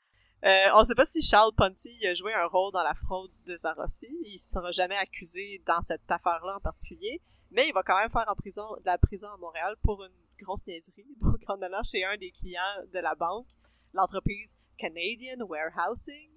Euh, 0.45 0.65
on 0.75 0.83
sait 0.85 0.95
pas 0.95 1.05
si 1.05 1.21
Charles 1.21 1.53
Ponty 1.55 2.05
a 2.05 2.13
joué 2.13 2.33
un 2.33 2.45
rôle 2.45 2.71
dans 2.71 2.83
la 2.83 2.93
fraude 2.93 3.31
de 3.45 3.55
Zarossi. 3.55 4.07
Il 4.25 4.37
sera 4.37 4.71
jamais 4.71 4.95
accusé 4.95 5.61
dans 5.65 5.81
cette 5.81 6.09
affaire-là 6.09 6.57
en 6.57 6.59
particulier, 6.59 7.21
mais 7.49 7.67
il 7.67 7.73
va 7.73 7.81
quand 7.83 7.97
même 7.97 8.11
faire 8.11 8.25
en 8.27 8.35
prison, 8.35 8.63
de 8.79 8.85
la 8.85 8.97
prison 8.97 9.29
à 9.33 9.37
Montréal 9.37 9.75
pour 9.83 10.03
une 10.03 10.13
grosse 10.39 10.65
niaiserie. 10.67 11.07
Donc, 11.21 11.39
en 11.47 11.61
allant 11.61 11.81
chez 11.83 12.03
un 12.03 12.17
des 12.17 12.31
clients 12.31 12.83
de 12.93 12.99
la 12.99 13.15
banque, 13.15 13.47
l'entreprise 13.93 14.55
Canadian 14.77 15.39
Warehousing, 15.39 16.29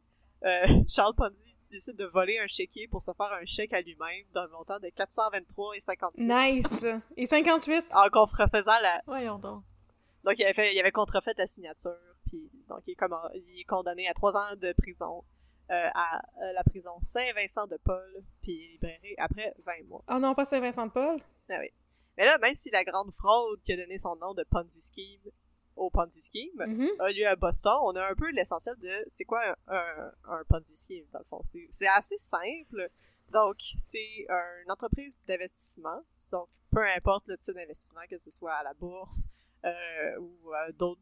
euh, 0.44 0.84
Charles 0.88 1.14
Ponty 1.14 1.54
décide 1.70 1.96
de 1.96 2.04
voler 2.04 2.38
un 2.38 2.46
chéquier 2.46 2.88
pour 2.88 3.02
se 3.02 3.12
faire 3.12 3.32
un 3.32 3.44
chèque 3.44 3.72
à 3.72 3.80
lui-même 3.80 4.24
d'un 4.34 4.48
montant 4.48 4.78
de 4.78 4.88
423,58 4.88 6.52
Nice! 6.54 6.86
Et 7.16 7.26
58? 7.26 7.86
en 7.94 8.08
contrefaisant 8.10 8.78
la, 8.82 9.02
Voyons 9.06 9.38
donc. 9.38 9.62
donc, 10.24 10.34
il 10.38 10.44
avait, 10.44 10.54
fait, 10.54 10.74
il 10.74 10.80
avait 10.80 10.92
contrefait 10.92 11.32
la 11.36 11.46
signature, 11.46 11.96
puis 12.26 12.50
donc 12.68 12.80
il 12.86 12.92
est, 12.92 12.96
comme, 12.96 13.16
il 13.34 13.60
est 13.60 13.64
condamné 13.64 14.08
à 14.08 14.14
trois 14.14 14.36
ans 14.36 14.56
de 14.56 14.72
prison 14.72 15.24
euh, 15.70 15.88
à 15.94 16.18
euh, 16.42 16.52
la 16.52 16.64
prison 16.64 16.90
Saint-Vincent 17.00 17.66
de 17.68 17.78
Paul, 17.84 18.24
puis 18.42 18.52
il 18.52 18.64
est 18.64 18.72
libéré 18.72 19.14
après 19.18 19.54
20 19.64 19.88
mois. 19.88 20.02
Oh 20.10 20.18
non, 20.18 20.34
pas 20.34 20.44
Saint-Vincent 20.44 20.86
de 20.86 20.92
Paul? 20.92 21.20
Ah 21.48 21.58
oui. 21.60 21.70
Mais 22.16 22.24
là, 22.24 22.38
même 22.38 22.54
si 22.54 22.70
la 22.70 22.84
grande 22.84 23.12
fraude 23.12 23.60
qui 23.62 23.72
a 23.72 23.76
donné 23.76 23.96
son 23.96 24.16
nom 24.16 24.34
de 24.34 24.44
Ponzi 24.44 24.80
Scheme 24.80 25.30
au 25.80 25.90
Ponzi 25.90 26.20
Scheme 26.20 26.60
a 27.00 27.10
lieu 27.10 27.26
à 27.26 27.36
Boston, 27.36 27.78
on 27.82 27.96
a 27.96 28.10
un 28.10 28.14
peu 28.14 28.30
l'essentiel 28.30 28.76
de 28.78 28.92
c'est 29.08 29.24
quoi 29.24 29.40
un, 29.66 29.74
un, 29.74 30.12
un 30.38 30.44
Ponzi 30.48 30.74
Scheme, 30.76 31.06
dans 31.12 31.18
le 31.20 31.24
fond. 31.24 31.40
C'est 31.70 31.88
assez 31.88 32.18
simple. 32.18 32.90
Donc, 33.30 33.56
c'est 33.78 34.26
une 34.64 34.70
entreprise 34.70 35.22
d'investissement. 35.26 36.02
Donc, 36.32 36.48
peu 36.70 36.84
importe 36.96 37.26
le 37.28 37.38
type 37.38 37.54
d'investissement, 37.54 38.00
que 38.10 38.16
ce 38.16 38.30
soit 38.30 38.54
à 38.54 38.62
la 38.62 38.74
bourse 38.74 39.28
euh, 39.64 40.18
ou 40.18 40.52
euh, 40.54 40.72
d'autres 40.72 41.00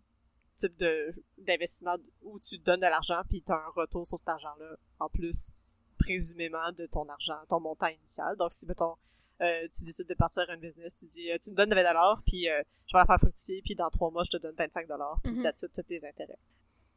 types 0.56 0.76
de- 0.76 1.10
d'investissements 1.38 1.96
où 2.22 2.38
tu 2.40 2.58
donnes 2.58 2.80
de 2.80 2.86
l'argent 2.86 3.22
puis 3.28 3.42
tu 3.42 3.52
as 3.52 3.56
un 3.56 3.70
retour 3.70 4.06
sur 4.06 4.18
cet 4.18 4.28
argent-là, 4.28 4.76
en 5.00 5.08
plus, 5.08 5.52
présumément, 5.98 6.70
de 6.72 6.86
ton 6.86 7.08
argent, 7.08 7.38
ton 7.48 7.60
montant 7.60 7.88
initial. 7.88 8.36
Donc, 8.36 8.52
si, 8.52 8.66
mettons, 8.66 8.96
tu 9.72 9.84
décides 9.84 10.08
de 10.08 10.14
partir 10.14 10.44
un 10.48 10.56
business, 10.56 10.98
tu 10.98 11.06
dis, 11.06 11.30
euh, 11.30 11.38
tu 11.42 11.50
me 11.50 11.56
donnes 11.56 11.70
20 11.74 11.76
dollars, 11.84 12.22
puis 12.26 12.48
euh, 12.48 12.62
je 12.86 12.96
vais 12.96 13.00
la 13.00 13.06
faire 13.06 13.18
fructifier, 13.18 13.62
puis 13.62 13.74
dans 13.74 13.90
trois 13.90 14.10
mois, 14.10 14.22
je 14.24 14.30
te 14.30 14.42
donne 14.42 14.54
25 14.56 14.86
dollars, 14.88 15.18
puis 15.22 15.32
Mhm. 15.32 15.42
that's 15.42 15.62
it, 15.62 15.72
tous 15.72 15.82
tes 15.82 16.04
intérêts. 16.06 16.38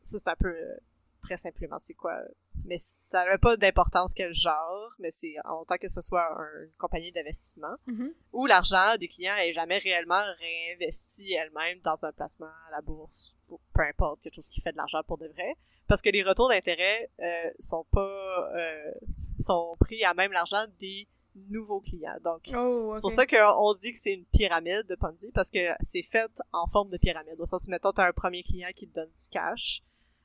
Ça, 0.04 0.18
c'est 0.20 0.30
un 0.30 0.36
peu 0.36 0.50
euh, 0.50 0.76
très 1.22 1.38
simplement, 1.38 1.78
c'est 1.80 1.94
quoi. 1.94 2.14
euh, 2.14 2.28
Mais 2.66 2.78
ça 2.78 3.24
n'avait 3.26 3.38
pas 3.40 3.58
d'importance 3.58 4.14
quel 4.14 4.34
genre, 4.34 4.92
mais 5.00 5.10
c'est 5.10 5.34
en 5.46 5.66
tant 5.66 5.78
que 5.78 5.88
ce 5.88 6.00
soit 6.02 6.32
un- 6.40 6.64
une 6.66 6.72
compagnie 6.78 7.12
d'investissement, 7.12 7.76
Mhm. 7.88 8.14
où 8.34 8.46
l'argent 8.46 8.98
des 9.00 9.08
clients 9.08 9.36
est 9.38 9.52
jamais 9.52 9.78
réellement 9.80 10.24
réinvesti 10.40 11.34
elle-même 11.34 11.80
dans 11.82 12.04
un 12.06 12.12
placement 12.12 12.48
à 12.68 12.72
la 12.72 12.82
bourse, 12.82 13.36
ou 13.50 13.60
peu 13.74 13.82
importe, 13.84 14.22
quelque 14.22 14.36
chose 14.36 14.48
qui 14.50 14.62
fait 14.62 14.72
de 14.72 14.78
l'argent 14.78 15.02
pour 15.08 15.18
de 15.18 15.28
vrai, 15.28 15.56
parce 15.88 16.02
que 16.02 16.10
les 16.10 16.24
retours 16.24 16.50
d'intérêt 16.50 17.10
euh, 17.20 17.52
sont 17.60 17.86
pas 17.92 18.52
euh, 18.56 18.92
sont 19.40 19.76
pris 19.80 20.04
à 20.04 20.14
même 20.14 20.32
l'argent 20.32 20.66
des 20.80 21.08
nouveaux 21.36 21.80
clients. 21.80 22.18
Donc 22.24 22.50
Oh, 22.56 22.92
c'est 22.94 23.02
pour 23.02 23.12
ça 23.12 23.26
qu'on 23.26 23.74
dit 23.76 23.92
que 23.92 23.98
c'est 23.98 24.14
une 24.14 24.26
pyramide 24.26 24.86
de 24.88 24.96
Ponzi, 24.96 25.32
parce 25.34 25.50
que 25.50 25.60
c'est 25.82 26.04
fait 26.04 26.32
en 26.52 26.68
forme 26.68 26.90
de 26.90 26.98
pyramide. 26.98 27.36
Au 27.40 27.46
sens 27.46 27.66
où, 27.68 27.72
mettons, 27.72 27.92
t'as 27.92 28.08
un 28.08 28.14
premier 28.14 28.44
client 28.44 28.70
qui 28.76 28.88
te 28.88 28.96
donne 28.96 29.10
du 29.10 29.28
cash 29.30 29.82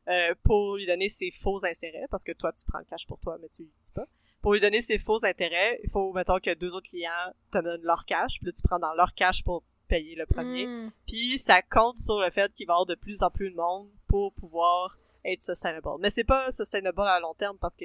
euh, 0.08 0.34
pour 0.44 0.76
lui 0.76 0.86
donner 0.86 1.08
ses 1.08 1.30
faux 1.30 1.64
intérêts, 1.64 2.06
parce 2.10 2.24
que 2.24 2.32
toi, 2.32 2.52
tu 2.52 2.64
prends 2.64 2.78
le 2.78 2.84
cash 2.84 3.06
pour 3.06 3.18
toi, 3.18 3.38
mais 3.40 3.48
tu 3.48 3.62
lui 3.62 3.72
dis 3.80 3.92
pas. 3.92 4.06
Pour 4.40 4.52
lui 4.52 4.60
donner 4.60 4.80
ses 4.80 4.98
faux 4.98 5.24
intérêts, 5.24 5.80
il 5.82 5.90
faut, 5.90 6.12
mettons, 6.12 6.38
que 6.38 6.54
deux 6.54 6.74
autres 6.74 6.88
clients 6.88 7.32
te 7.50 7.58
donnent 7.58 7.82
leur 7.82 8.04
cash, 8.04 8.38
puis 8.38 8.46
là, 8.46 8.52
tu 8.52 8.62
prends 8.62 8.78
dans 8.78 8.94
leur 8.94 9.14
cash 9.14 9.42
pour 9.42 9.64
payer 9.88 10.14
le 10.14 10.26
premier. 10.26 10.66
Mm. 10.66 10.92
Puis 11.06 11.38
ça 11.38 11.62
compte 11.62 11.96
sur 11.96 12.20
le 12.20 12.30
fait 12.30 12.52
qu'il 12.52 12.66
va 12.66 12.72
y 12.72 12.74
avoir 12.74 12.86
de 12.86 12.94
plus 12.94 13.22
en 13.22 13.30
plus 13.30 13.50
de 13.50 13.56
monde 13.56 13.88
pour 14.08 14.32
pouvoir 14.34 14.98
être 15.24 15.42
sustainable. 15.42 15.88
Mais 16.00 16.10
c'est 16.10 16.24
pas 16.24 16.52
sustainable 16.52 17.02
à 17.02 17.20
long 17.20 17.34
terme 17.34 17.56
parce 17.58 17.76
que, 17.76 17.84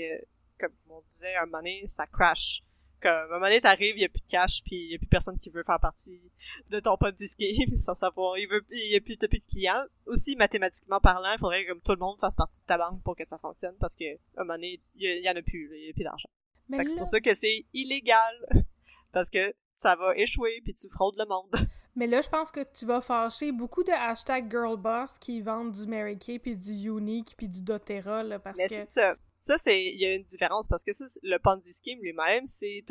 comme 0.59 0.73
on 0.89 1.01
disait, 1.07 1.35
un 1.35 1.45
moment 1.45 1.59
donné, 1.59 1.85
ça 1.87 2.05
crash. 2.05 2.63
Comme, 3.01 3.11
un 3.11 3.27
moment 3.27 3.45
donné, 3.45 3.61
t'arrives, 3.61 3.97
il 3.97 4.01
y 4.01 4.05
a 4.05 4.09
plus 4.09 4.21
de 4.21 4.27
cash, 4.27 4.61
puis 4.63 4.75
il 4.75 4.91
y 4.91 4.95
a 4.95 4.97
plus 4.97 5.07
personne 5.07 5.37
qui 5.37 5.49
veut 5.49 5.63
faire 5.63 5.79
partie 5.79 6.21
de 6.69 6.79
ton 6.79 6.97
Ponzi 6.97 7.27
scheme, 7.27 7.75
sans 7.75 7.95
savoir, 7.95 8.37
il 8.37 8.47
veut, 8.47 8.63
il 8.69 8.91
y 8.91 8.95
a 8.95 9.01
plus, 9.01 9.17
t'as 9.17 9.27
plus 9.27 9.39
de 9.39 9.45
clients. 9.45 9.83
Aussi, 10.05 10.35
mathématiquement 10.35 10.99
parlant, 10.99 11.31
il 11.33 11.39
faudrait 11.39 11.65
que 11.65 11.71
comme 11.71 11.81
tout 11.81 11.93
le 11.93 11.97
monde 11.97 12.19
fasse 12.19 12.35
partie 12.35 12.59
de 12.59 12.65
ta 12.65 12.77
banque 12.77 13.01
pour 13.03 13.15
que 13.15 13.25
ça 13.25 13.37
fonctionne, 13.39 13.75
parce 13.79 13.95
que, 13.95 14.05
un 14.37 14.43
moment 14.43 14.53
donné, 14.53 14.79
il 14.95 15.23
y, 15.23 15.29
en 15.29 15.35
a 15.35 15.41
plus, 15.41 15.69
il 15.73 15.87
y 15.87 15.89
a 15.89 15.93
plus 15.93 16.03
d'argent. 16.03 16.29
C'est 16.69 16.95
pour 16.95 17.07
ça 17.07 17.19
que 17.19 17.33
c'est 17.33 17.65
illégal. 17.73 18.35
Parce 19.11 19.29
que 19.29 19.53
ça 19.77 19.95
va 19.95 20.15
échouer, 20.15 20.61
puis 20.63 20.73
tu 20.73 20.87
fraudes 20.89 21.17
le 21.17 21.25
monde. 21.25 21.49
Mais 21.95 22.07
là, 22.07 22.21
je 22.21 22.29
pense 22.29 22.51
que 22.51 22.61
tu 22.73 22.85
vas 22.85 23.01
fâcher 23.01 23.51
beaucoup 23.51 23.83
de 23.83 23.91
hashtag 23.91 24.49
girlboss 24.49 25.17
qui 25.17 25.41
vendent 25.41 25.73
du 25.73 25.85
Mary 25.85 26.17
Kay 26.17 26.39
puis 26.39 26.55
du 26.55 26.71
Unique 26.71 27.35
puis 27.37 27.49
du 27.49 27.63
doTERRA, 27.63 28.23
là, 28.23 28.39
parce 28.39 28.57
Mais 28.57 28.67
que... 28.67 28.75
c'est 28.75 28.87
ça. 28.87 29.15
Ça, 29.43 29.57
c'est, 29.57 29.83
il 29.85 29.99
y 29.99 30.05
a 30.05 30.13
une 30.13 30.21
différence 30.23 30.67
parce 30.67 30.83
que 30.83 30.93
ça, 30.93 31.05
le 31.23 31.37
Ponzi 31.39 31.73
scheme 31.73 31.97
lui-même, 31.99 32.45
c'est 32.45 32.85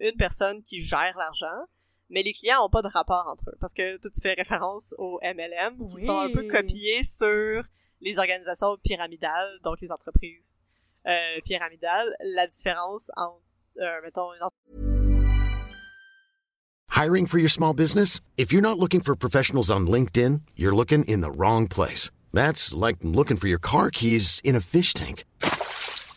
une 0.00 0.16
personne 0.18 0.62
qui 0.62 0.82
gère 0.82 1.16
l'argent, 1.16 1.64
mais 2.10 2.22
les 2.22 2.34
clients 2.34 2.62
ont 2.62 2.68
pas 2.68 2.82
de 2.82 2.88
rapport 2.88 3.26
entre 3.26 3.44
eux. 3.48 3.56
Parce 3.58 3.72
que 3.72 3.96
toi, 3.96 4.10
tu 4.14 4.20
fais 4.20 4.34
référence 4.34 4.94
aux 4.98 5.18
MLM, 5.22 5.78
qui 5.88 5.94
Oui. 5.94 6.04
sont 6.04 6.18
un 6.18 6.30
peu 6.30 6.46
copiés 6.46 7.02
sur 7.04 7.62
les 8.02 8.18
organisations 8.18 8.76
pyramidales, 8.84 9.58
donc 9.62 9.80
les 9.80 9.90
entreprises 9.90 10.60
euh, 11.06 11.40
pyramidales. 11.42 12.14
La 12.20 12.48
différence 12.48 13.10
entre, 13.16 13.40
euh, 13.78 14.02
mettons, 14.02 14.28
une 14.34 14.46
Hiring 16.94 17.26
for 17.26 17.38
your 17.38 17.48
small 17.48 17.72
business? 17.72 18.20
If 18.36 18.52
you're 18.52 18.60
not 18.62 18.78
looking 18.78 19.00
for 19.00 19.16
professionals 19.16 19.70
on 19.70 19.86
LinkedIn, 19.86 20.42
you're 20.54 20.74
looking 20.76 21.02
in 21.06 21.22
the 21.22 21.30
wrong 21.30 21.66
place. 21.66 22.10
That's 22.34 22.74
like 22.74 22.98
looking 23.02 23.38
for 23.38 23.48
your 23.48 23.58
car 23.58 23.88
keys 23.90 24.40
in 24.44 24.54
a 24.54 24.60
fish 24.60 24.92
tank. 24.92 25.24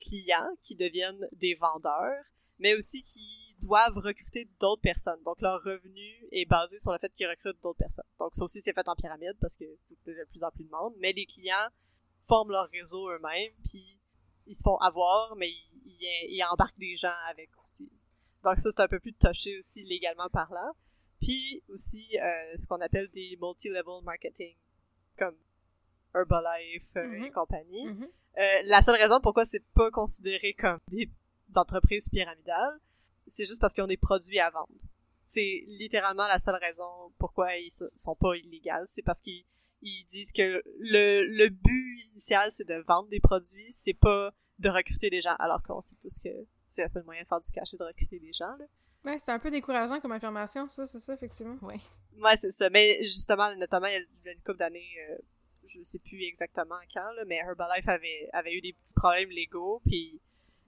clients 0.00 0.50
qui 0.62 0.74
deviennent 0.76 1.28
des 1.32 1.54
vendeurs, 1.54 2.22
mais 2.58 2.74
aussi 2.74 3.02
qui 3.02 3.56
doivent 3.60 3.96
recruter 3.96 4.48
d'autres 4.60 4.82
personnes. 4.82 5.22
Donc 5.24 5.40
leur 5.40 5.62
revenu 5.62 6.26
est 6.32 6.44
basé 6.46 6.78
sur 6.78 6.92
le 6.92 6.98
fait 6.98 7.12
qu'ils 7.12 7.28
recrutent 7.28 7.62
d'autres 7.62 7.78
personnes. 7.78 8.04
Donc 8.18 8.30
ça 8.34 8.44
aussi 8.44 8.60
c'est 8.60 8.72
fait 8.72 8.88
en 8.88 8.94
pyramide 8.96 9.36
parce 9.40 9.56
que 9.56 9.64
faut 9.88 9.94
de 10.10 10.24
plus 10.30 10.42
en 10.42 10.50
plus 10.50 10.64
de 10.64 10.70
monde, 10.70 10.94
mais 10.98 11.12
les 11.12 11.26
clients 11.26 11.68
forment 12.18 12.50
leur 12.52 12.68
réseau 12.70 13.08
eux-mêmes 13.10 13.52
puis 13.64 13.98
ils 14.46 14.54
se 14.54 14.62
font 14.62 14.76
avoir, 14.76 15.34
mais 15.36 15.48
ils, 15.50 15.70
il, 15.86 16.34
il 16.34 16.44
embarque 16.52 16.76
des 16.78 16.96
gens 16.96 17.14
avec 17.30 17.50
aussi. 17.62 17.90
Donc 18.42 18.58
ça, 18.58 18.70
c'est 18.72 18.82
un 18.82 18.88
peu 18.88 19.00
plus 19.00 19.14
touché 19.14 19.56
aussi 19.56 19.84
légalement 19.84 20.28
parlant. 20.28 20.72
Puis 21.18 21.62
aussi, 21.70 22.18
euh, 22.18 22.56
ce 22.58 22.66
qu'on 22.66 22.80
appelle 22.82 23.08
des 23.08 23.38
multi-level 23.40 24.02
marketing, 24.04 24.54
comme 25.16 25.36
Herbalife 26.14 26.94
euh, 26.96 27.06
Mhm. 27.06 27.24
et 27.24 27.30
compagnie. 27.30 27.86
Mhm. 27.86 28.08
Euh, 28.38 28.62
la 28.64 28.82
seule 28.82 28.96
raison 28.96 29.20
pourquoi 29.20 29.44
c'est 29.44 29.64
pas 29.74 29.90
considéré 29.90 30.54
comme 30.54 30.78
des 30.88 31.08
entreprises 31.56 32.08
pyramidales, 32.08 32.78
c'est 33.26 33.44
juste 33.44 33.60
parce 33.60 33.72
qu'ils 33.74 33.84
ont 33.84 33.88
des 33.88 33.96
produits 33.96 34.40
à 34.40 34.50
vendre. 34.50 34.68
C'est 35.24 35.64
littéralement 35.66 36.26
la 36.26 36.38
seule 36.38 36.56
raison 36.56 37.12
pourquoi 37.18 37.56
ils 37.56 37.70
sont 37.70 38.16
pas 38.16 38.36
illégaux. 38.36 38.84
C'est 38.86 39.02
parce 39.02 39.20
qu'ils 39.20 39.44
ils 39.82 40.04
disent 40.06 40.32
que 40.32 40.62
le, 40.80 41.24
le 41.26 41.48
but 41.48 42.08
initial, 42.12 42.50
c'est 42.50 42.66
de 42.66 42.82
vendre 42.86 43.08
des 43.08 43.20
produits, 43.20 43.70
c'est 43.72 43.94
pas 43.94 44.32
de 44.58 44.68
recruter 44.68 45.10
des 45.10 45.20
gens, 45.20 45.34
alors 45.38 45.62
qu'on 45.62 45.80
sait 45.80 45.96
tous 46.00 46.18
que 46.18 46.30
c'est 46.66 46.82
le 46.82 46.88
seul 46.88 47.04
moyen 47.04 47.22
de 47.22 47.26
faire 47.28 47.40
du 47.40 47.50
cash 47.50 47.74
et 47.74 47.76
de 47.76 47.84
recruter 47.84 48.18
des 48.18 48.32
gens. 48.32 48.54
Là. 48.58 48.64
Ouais, 49.04 49.18
c'est 49.18 49.32
un 49.32 49.38
peu 49.38 49.50
décourageant 49.50 50.00
comme 50.00 50.12
affirmation, 50.12 50.68
ça, 50.68 50.86
c'est 50.86 51.00
ça, 51.00 51.12
effectivement. 51.14 51.56
Ouais. 51.60 51.80
Ouais, 52.18 52.36
c'est 52.36 52.50
ça. 52.50 52.70
Mais 52.70 52.98
justement, 53.02 53.54
notamment, 53.56 53.86
il 53.88 53.92
y 53.92 53.96
a- 53.96 54.00
il 54.00 54.26
y 54.26 54.28
a 54.28 54.32
une 54.32 54.40
couple 54.40 54.58
d'années, 54.58 54.88
euh, 55.10 55.18
je 55.66 55.82
sais 55.82 55.98
plus 55.98 56.22
exactement 56.24 56.78
quand, 56.92 57.12
là, 57.12 57.24
mais 57.26 57.36
Herbalife 57.36 57.88
avait, 57.88 58.28
avait 58.32 58.54
eu 58.54 58.60
des 58.60 58.72
petits 58.72 58.94
problèmes 58.94 59.30
légaux, 59.30 59.80
puis 59.86 60.20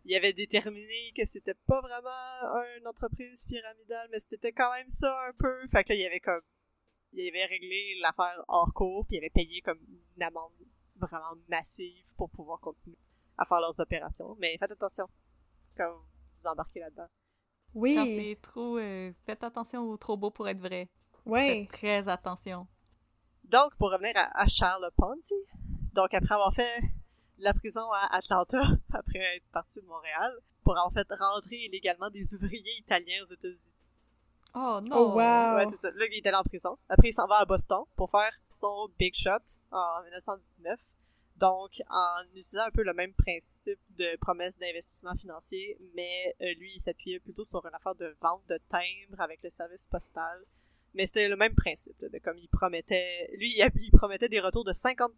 il 0.04 0.14
avait 0.16 0.32
déterminé 0.32 1.12
que 1.16 1.24
c'était 1.24 1.54
pas 1.66 1.80
vraiment 1.80 2.56
une 2.78 2.86
entreprise 2.86 3.44
pyramidale, 3.44 4.08
mais 4.10 4.18
c'était 4.18 4.52
quand 4.52 4.72
même 4.72 4.88
ça 4.88 5.12
un 5.28 5.32
peu. 5.38 5.66
Fait 5.68 5.84
que 5.84 5.92
là, 5.92 5.98
il 5.98 6.06
avait 6.06 6.20
comme, 6.20 6.42
il 7.12 7.28
avait 7.28 7.46
réglé 7.46 7.98
l'affaire 8.00 8.44
hors 8.48 8.72
cours, 8.72 9.06
puis 9.06 9.16
il 9.16 9.18
avait 9.18 9.30
payé 9.30 9.60
comme 9.62 9.80
une 10.16 10.22
amende 10.22 10.52
vraiment 10.96 11.34
massive 11.48 12.06
pour 12.16 12.30
pouvoir 12.30 12.60
continuer 12.60 12.98
à 13.36 13.44
faire 13.44 13.60
leurs 13.60 13.78
opérations. 13.80 14.36
Mais 14.38 14.56
faites 14.58 14.70
attention 14.70 15.06
quand 15.76 15.92
vous 16.38 16.46
embarquez 16.46 16.80
là-dedans. 16.80 17.06
Quand 17.06 17.80
Oui, 17.80 17.96
c'est 18.34 18.40
trop... 18.40 18.78
euh, 18.78 19.12
faites 19.26 19.42
attention 19.44 19.82
au 19.82 19.96
trop 19.96 20.16
beau 20.16 20.30
pour 20.30 20.48
être 20.48 20.60
vrai. 20.60 20.88
ouais. 21.26 21.66
Faites 21.66 21.72
très 21.72 22.08
attention. 22.08 22.66
Donc, 23.50 23.74
pour 23.76 23.90
revenir 23.90 24.12
à, 24.16 24.40
à 24.40 24.46
Charles 24.46 24.90
Ponzi, 24.96 25.34
donc 25.92 26.12
après 26.12 26.34
avoir 26.34 26.52
fait 26.54 26.82
la 27.38 27.54
prison 27.54 27.90
à 27.92 28.16
Atlanta, 28.16 28.60
après 28.92 29.36
être 29.36 29.48
parti 29.50 29.80
de 29.80 29.86
Montréal, 29.86 30.38
pour 30.62 30.76
avoir 30.76 30.92
fait 30.92 31.06
rentrer 31.10 31.56
illégalement 31.56 32.10
des 32.10 32.34
ouvriers 32.34 32.78
italiens 32.78 33.22
aux 33.22 33.32
États-Unis. 33.32 33.72
Oh 34.54 34.80
non! 34.82 34.96
Oh, 34.96 35.12
wow. 35.12 35.56
Ouais, 35.56 35.66
c'est 35.70 35.76
ça. 35.76 35.90
Là, 35.90 36.06
il 36.10 36.16
est 36.16 36.26
allé 36.26 36.36
en 36.36 36.42
prison. 36.42 36.78
Après, 36.88 37.10
il 37.10 37.12
s'en 37.12 37.26
va 37.26 37.36
à 37.36 37.44
Boston 37.44 37.84
pour 37.94 38.10
faire 38.10 38.32
son 38.50 38.88
Big 38.98 39.14
Shot 39.14 39.58
en 39.70 40.02
1919. 40.02 40.80
Donc, 41.36 41.82
en 41.90 42.22
utilisant 42.28 42.64
un 42.66 42.70
peu 42.70 42.82
le 42.82 42.94
même 42.94 43.12
principe 43.12 43.78
de 43.90 44.16
promesse 44.16 44.58
d'investissement 44.58 45.14
financier, 45.14 45.78
mais 45.94 46.34
euh, 46.40 46.54
lui, 46.54 46.72
il 46.74 46.80
s'appuyait 46.80 47.20
plutôt 47.20 47.44
sur 47.44 47.64
une 47.66 47.74
affaire 47.74 47.94
de 47.94 48.16
vente 48.22 48.46
de 48.48 48.58
timbres 48.70 49.20
avec 49.20 49.42
le 49.42 49.50
service 49.50 49.86
postal. 49.86 50.42
Mais 50.96 51.04
c'était 51.04 51.28
le 51.28 51.36
même 51.36 51.54
principe, 51.54 52.00
là, 52.00 52.08
de 52.08 52.18
comme 52.18 52.38
il 52.38 52.48
promettait... 52.48 53.28
Lui, 53.34 53.54
il, 53.54 53.70
il 53.82 53.90
promettait 53.92 54.30
des 54.30 54.40
retours 54.40 54.64
de 54.64 54.72
50% 54.72 55.12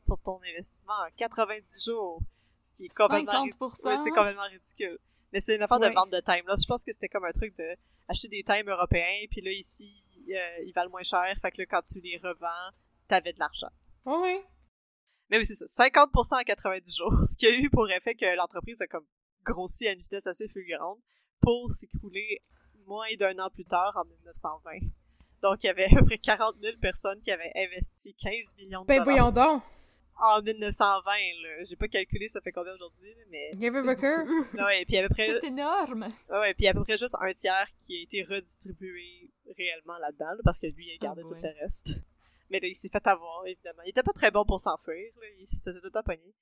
sur 0.00 0.16
ton 0.20 0.38
investissement 0.48 0.94
en 0.94 1.10
90 1.16 1.84
jours. 1.84 2.22
Ce 2.62 2.72
qui 2.74 2.84
est 2.84 2.94
complètement... 2.94 3.44
50%? 3.46 3.48
ridicule. 3.48 3.68
Ouais, 3.84 3.96
c'est 4.04 4.10
complètement 4.10 4.48
ridicule. 4.48 4.98
Mais 5.32 5.40
c'est 5.40 5.56
une 5.56 5.62
affaire 5.62 5.80
de 5.80 5.88
vente 5.88 6.12
de 6.12 6.20
timbres. 6.20 6.48
Là, 6.48 6.54
je 6.60 6.66
pense 6.66 6.84
que 6.84 6.92
c'était 6.92 7.08
comme 7.08 7.24
un 7.24 7.32
truc 7.32 7.56
de 7.56 7.76
acheter 8.06 8.28
des 8.28 8.44
timbres 8.44 8.70
européens, 8.70 9.26
puis 9.28 9.40
là, 9.40 9.50
ici, 9.50 10.04
euh, 10.30 10.64
ils 10.64 10.72
valent 10.72 10.90
moins 10.90 11.02
cher. 11.02 11.26
Fait 11.42 11.50
que 11.50 11.62
là, 11.62 11.66
quand 11.66 11.82
tu 11.82 12.00
les 12.00 12.16
revends, 12.18 12.70
t'avais 13.08 13.32
de 13.32 13.40
l'argent. 13.40 13.70
Ouais. 14.04 14.44
Mais 15.30 15.38
oui, 15.38 15.46
c'est 15.46 15.54
ça. 15.54 15.66
50% 15.88 16.40
en 16.40 16.44
90 16.44 16.96
jours. 16.96 17.12
Ce 17.28 17.36
qui 17.36 17.46
a 17.48 17.50
eu 17.50 17.68
pour 17.70 17.90
effet 17.90 18.14
que 18.14 18.36
l'entreprise 18.36 18.80
a 18.80 18.86
comme 18.86 19.06
grossi 19.42 19.88
à 19.88 19.92
une 19.92 20.00
vitesse 20.00 20.28
assez 20.28 20.46
fulgurante 20.46 21.00
pour 21.40 21.72
s'écrouler 21.72 22.42
moins 22.86 23.14
d'un 23.18 23.36
an 23.40 23.50
plus 23.50 23.64
tard, 23.64 23.92
en 23.96 24.04
1920. 24.04 24.88
Donc, 25.42 25.62
il 25.62 25.66
y 25.66 25.70
avait 25.70 25.84
à 25.86 25.98
peu 26.00 26.04
près 26.04 26.18
40 26.18 26.56
000 26.60 26.76
personnes 26.80 27.20
qui 27.20 27.30
avaient 27.30 27.52
investi 27.54 28.14
15 28.14 28.56
millions 28.56 28.82
de 28.82 28.86
Ben, 28.86 28.98
dollars 29.04 29.04
voyons 29.04 29.30
donc. 29.30 29.62
en 30.20 30.42
1920. 30.42 31.10
là. 31.42 31.64
J'ai 31.64 31.76
pas 31.76 31.86
calculé 31.88 32.28
ça 32.28 32.40
fait 32.40 32.50
combien 32.52 32.74
aujourd'hui, 32.74 33.14
mais... 33.30 33.50
Gavin 33.54 33.82
Booker. 33.84 34.16
Ouais, 34.54 34.84
puis 34.84 34.98
à 34.98 35.02
peu 35.02 35.08
près... 35.10 35.38
C'est 35.40 35.46
énorme! 35.46 36.08
Ouais, 36.28 36.54
puis 36.54 36.66
à 36.66 36.74
peu 36.74 36.82
près 36.82 36.98
juste 36.98 37.16
un 37.20 37.32
tiers 37.34 37.68
qui 37.86 37.98
a 37.98 38.02
été 38.02 38.22
redistribué 38.24 39.30
réellement 39.56 39.96
là-dedans, 39.98 40.30
là, 40.30 40.40
parce 40.44 40.58
que 40.58 40.66
lui, 40.66 40.86
il 40.88 40.94
a 40.94 40.98
gardé 40.98 41.22
Ah, 41.24 41.28
tout 41.28 41.34
ouais. 41.34 41.40
le 41.42 41.60
reste. 41.62 41.90
Mais 42.50 42.60
là, 42.60 42.66
il 42.68 42.74
s'est 42.74 42.88
fait 42.88 43.06
avoir, 43.06 43.46
évidemment. 43.46 43.82
Il 43.84 43.90
était 43.90 44.02
pas 44.02 44.12
très 44.12 44.30
bon 44.30 44.44
pour 44.44 44.58
s'enfuir, 44.58 45.12
là, 45.20 45.26
il 45.38 45.46
se 45.46 45.62
faisait 45.62 45.80
tout 45.80 45.90
temps 45.90 46.02
pogner. 46.02 46.34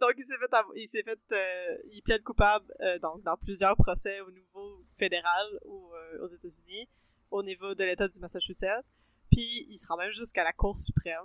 Donc, 0.00 0.12
il 0.16 0.24
s'est 0.24 0.38
fait, 0.38 0.52
avo- 0.52 0.72
il 0.76 0.86
s'est 0.86 1.02
fait, 1.02 1.18
euh, 1.32 1.76
il 1.90 2.02
plaide 2.02 2.22
coupable, 2.22 2.72
euh, 2.82 3.00
donc, 3.00 3.22
dans 3.24 3.36
plusieurs 3.36 3.76
procès 3.76 4.20
au 4.20 4.30
niveau 4.30 4.84
fédéral 4.96 5.46
ou 5.64 5.90
euh, 5.92 6.22
aux 6.22 6.26
États-Unis, 6.26 6.88
au 7.30 7.42
niveau 7.42 7.74
de 7.74 7.84
l'État 7.84 8.08
du 8.08 8.18
Massachusetts, 8.20 8.84
puis 9.30 9.66
il 9.68 9.78
se 9.78 9.86
rend 9.86 9.96
même 9.96 10.12
jusqu'à 10.12 10.44
la 10.44 10.52
Cour 10.52 10.76
suprême. 10.76 11.24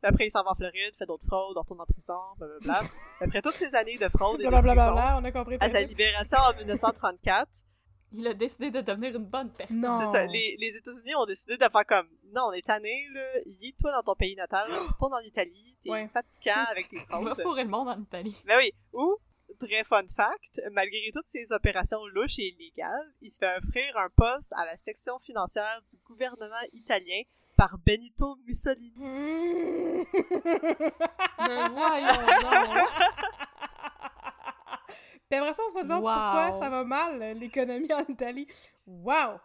Puis 0.00 0.08
après, 0.10 0.26
il 0.26 0.30
s'en 0.30 0.44
va 0.44 0.52
en 0.52 0.54
Floride, 0.54 0.94
fait 0.96 1.06
d'autres 1.06 1.26
fraudes, 1.26 1.56
on 1.56 1.60
retourne 1.60 1.80
en 1.80 1.86
prison, 1.86 2.14
blablabla. 2.36 2.82
Après 3.20 3.42
toutes 3.42 3.54
ces 3.54 3.74
années 3.74 3.98
de 3.98 4.08
fraude 4.08 4.40
et 4.40 4.44
de 4.44 4.48
Blablabla, 4.48 4.92
prison, 4.92 5.18
on 5.20 5.24
a 5.24 5.32
compris. 5.32 5.56
le 5.58 5.62
à 5.64 5.68
sa 5.68 5.80
libération 5.80 6.38
en 6.38 6.56
1934, 6.56 7.48
Il 8.12 8.26
a 8.28 8.32
décidé 8.34 8.70
de 8.70 8.80
devenir 8.80 9.16
une 9.16 9.24
bonne 9.26 9.50
personne. 9.50 9.80
Non. 9.80 9.98
C'est 10.00 10.12
ça. 10.12 10.24
Les, 10.26 10.56
les 10.60 10.76
États-Unis 10.76 11.16
ont 11.16 11.26
décidé 11.26 11.56
de 11.56 11.64
faire 11.64 11.84
comme 11.86 12.06
non, 12.32 12.44
on 12.48 12.52
est 12.52 12.64
tanné, 12.64 13.06
là. 13.12 13.40
Y 13.46 13.74
toi 13.80 13.90
dans 13.92 14.02
ton 14.02 14.14
pays 14.14 14.36
natal, 14.36 14.70
retourne 14.88 15.14
en 15.14 15.18
Italie, 15.20 15.76
t'es 15.82 15.90
Ouais. 15.90 16.08
fatigant 16.12 16.64
avec 16.70 16.88
tes 16.88 16.98
On 17.10 17.20
va 17.24 17.32
fraudes. 17.34 17.42
fourrer 17.42 17.64
le 17.64 17.70
monde 17.70 17.88
en 17.88 18.00
Italie. 18.00 18.40
Mais 18.46 18.56
oui. 18.56 18.72
Ou, 18.92 19.16
très 19.58 19.84
fun 19.84 20.06
fact, 20.14 20.60
malgré 20.72 21.10
toutes 21.12 21.26
ces 21.26 21.52
opérations 21.52 22.04
louches 22.08 22.38
et 22.38 22.54
illégales, 22.54 23.12
il 23.20 23.30
se 23.30 23.38
fait 23.38 23.56
offrir 23.56 23.96
un 23.96 24.08
poste 24.14 24.52
à 24.56 24.64
la 24.64 24.76
section 24.76 25.18
financière 25.18 25.80
du 25.90 25.96
gouvernement 26.04 26.54
italien 26.72 27.22
par 27.56 27.76
Benito 27.84 28.36
Mussolini. 28.46 28.94
Mais 31.38 31.68
voyons 31.70 32.26
donc! 32.42 32.88
Puis 35.30 35.38
après 35.38 35.52
ça, 35.52 35.62
on 35.66 35.78
se 35.78 35.82
demande 35.82 36.02
Wow. 36.04 36.10
pourquoi 36.10 36.52
ça 36.58 36.70
va 36.70 36.84
mal, 36.84 37.36
l'économie 37.38 37.92
en 37.92 38.04
Italie. 38.08 38.46
Wow! 38.86 39.38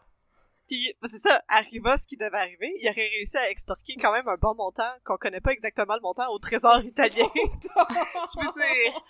Puis, 0.67 0.95
c'est 1.11 1.17
ça, 1.29 1.41
arriva 1.49 1.97
ce 1.97 2.07
qui 2.07 2.15
devait 2.15 2.37
arriver. 2.37 2.71
Il 2.79 2.87
aurait 2.89 3.09
réussi 3.09 3.35
à 3.37 3.49
extorquer 3.49 3.95
quand 3.99 4.13
même 4.13 4.27
un 4.29 4.37
bon 4.37 4.55
montant, 4.55 4.89
qu'on 5.03 5.17
connaît 5.17 5.41
pas 5.41 5.51
exactement 5.51 5.95
le 5.95 6.01
montant, 6.01 6.31
au 6.31 6.39
trésor 6.39 6.81
italien. 6.83 7.27
Je 7.35 8.39
veux 8.39 8.53
dire, 8.53 9.01